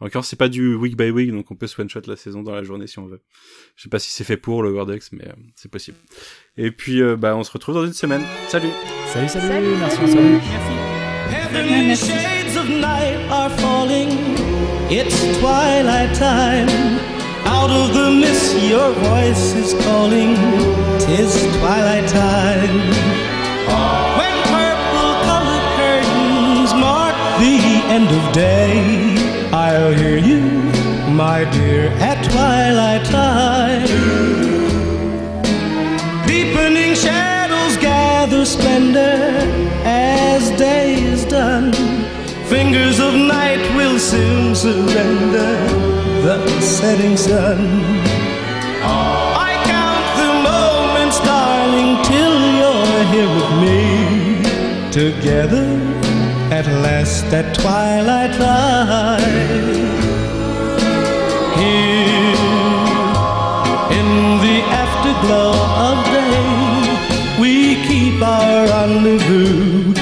Encore 0.00 0.24
c'est 0.24 0.34
pas 0.34 0.48
du 0.48 0.74
week 0.74 0.96
by 0.96 1.10
week, 1.10 1.30
donc 1.30 1.52
on 1.52 1.54
peut 1.54 1.68
one 1.78 1.88
shot 1.88 2.00
la 2.08 2.16
saison 2.16 2.42
dans 2.42 2.52
la 2.52 2.64
journée 2.64 2.88
si 2.88 2.98
on 2.98 3.06
veut. 3.06 3.22
Je 3.76 3.84
sais 3.84 3.88
pas 3.88 4.00
si 4.00 4.10
c'est 4.10 4.24
fait 4.24 4.36
pour 4.36 4.64
le 4.64 4.72
Wordex, 4.72 5.12
mais 5.12 5.28
euh, 5.28 5.32
c'est 5.54 5.70
possible. 5.70 5.98
Et 6.56 6.72
puis 6.72 7.00
euh, 7.00 7.16
bah 7.16 7.36
on 7.36 7.44
se 7.44 7.52
retrouve 7.52 7.76
dans 7.76 7.86
une 7.86 7.92
semaine. 7.92 8.24
Salut. 8.48 8.70
Salut, 9.06 9.28
salut, 9.28 9.46
Salut. 9.46 9.76
merci, 9.78 10.08
salut. 10.12 10.40
Are 11.32 11.50
falling. 11.50 12.41
It's 14.94 15.38
twilight 15.38 16.14
time. 16.14 16.68
Out 17.46 17.70
of 17.70 17.94
the 17.94 18.10
mist, 18.10 18.54
your 18.68 18.92
voice 18.92 19.54
is 19.54 19.72
calling. 19.84 20.36
Tis 21.00 21.32
twilight 21.56 22.06
time. 22.10 22.76
When 24.18 24.34
purple 24.52 25.12
colored 25.24 25.66
curtains 25.80 26.74
mark 26.74 27.16
the 27.40 27.56
end 27.88 28.08
of 28.18 28.34
day, 28.34 29.16
I'll 29.50 29.94
hear 29.94 30.18
you, 30.18 30.42
my 31.10 31.50
dear, 31.50 31.88
at 31.96 32.22
twilight 32.30 33.06
time. 33.06 33.88
Deepening 36.26 36.94
shadows 36.94 37.78
gather 37.78 38.44
splendor 38.44 39.40
as 39.86 40.50
day 40.58 41.02
is 41.02 41.24
done. 41.24 41.91
Fingers 42.52 43.00
of 43.00 43.14
night 43.14 43.64
will 43.76 43.98
soon 43.98 44.54
surrender 44.54 45.52
the 46.20 46.60
setting 46.60 47.16
sun. 47.16 47.58
I 49.48 49.52
count 49.72 50.06
the 50.20 50.32
moments, 50.50 51.18
darling, 51.20 51.92
till 52.04 52.36
you're 52.58 53.04
here 53.14 53.30
with 53.38 53.52
me. 53.64 53.80
Together 54.92 55.66
at 56.52 56.66
last 56.84 57.24
at 57.32 57.54
twilight 57.54 58.34
time. 58.34 59.22
Here 61.56 62.36
in 63.98 64.08
the 64.44 64.58
afterglow 64.82 65.52
of 65.88 65.96
day, 66.12 67.40
we 67.40 67.76
keep 67.88 68.20
our 68.20 68.66
rendezvous 68.66 70.01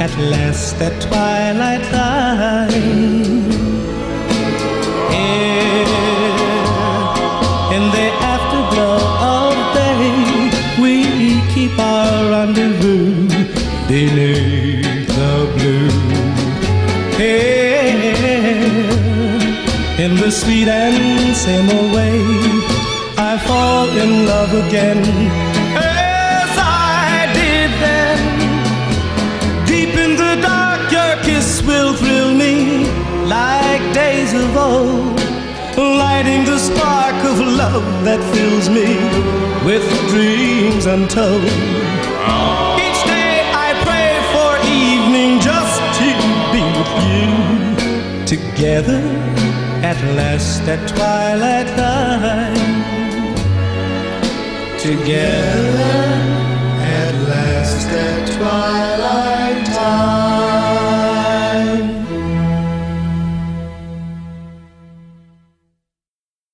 at 0.00 0.16
last 0.16 0.80
at 0.80 0.98
twilight 0.98 1.82
time. 1.92 2.70
Here 5.12 5.84
in 7.76 7.84
the 7.96 8.08
afterglow 8.32 9.00
of 9.36 9.54
day, 9.76 10.04
we 10.82 10.94
keep 11.52 11.78
our 11.78 12.30
rendezvous 12.32 13.28
beneath 13.88 15.06
the 15.18 15.34
blue. 15.54 15.92
Here 17.20 18.00
in 20.04 20.16
the 20.16 20.30
sweet 20.30 20.68
and 20.68 21.70
old 21.76 21.92
way, 21.92 22.20
I 23.18 23.36
fall 23.46 23.88
in 23.90 24.26
love 24.26 24.52
again 24.64 25.49
like 33.30 33.82
days 33.94 34.32
of 34.34 34.56
old, 34.56 35.20
lighting 35.76 36.44
the 36.44 36.58
spark 36.58 37.14
of 37.30 37.38
love 37.38 37.86
that 38.04 38.20
fills 38.34 38.68
me 38.68 38.90
with 39.64 39.86
dreams 40.10 40.86
untold. 40.86 41.44
Each 42.86 43.02
day 43.06 43.34
I 43.66 43.68
pray 43.86 44.12
for 44.34 44.50
evening 44.82 45.38
just 45.50 45.78
to 46.00 46.10
be 46.54 46.62
with 46.78 46.92
you, 47.06 47.30
together 48.34 49.02
at 49.90 49.98
last 50.18 50.62
at 50.74 50.82
twilight 50.88 51.68
time. 51.78 52.80
Together 54.88 55.94
at 56.98 57.14
last 57.30 57.88
at 57.90 58.26
twilight. 58.36 59.30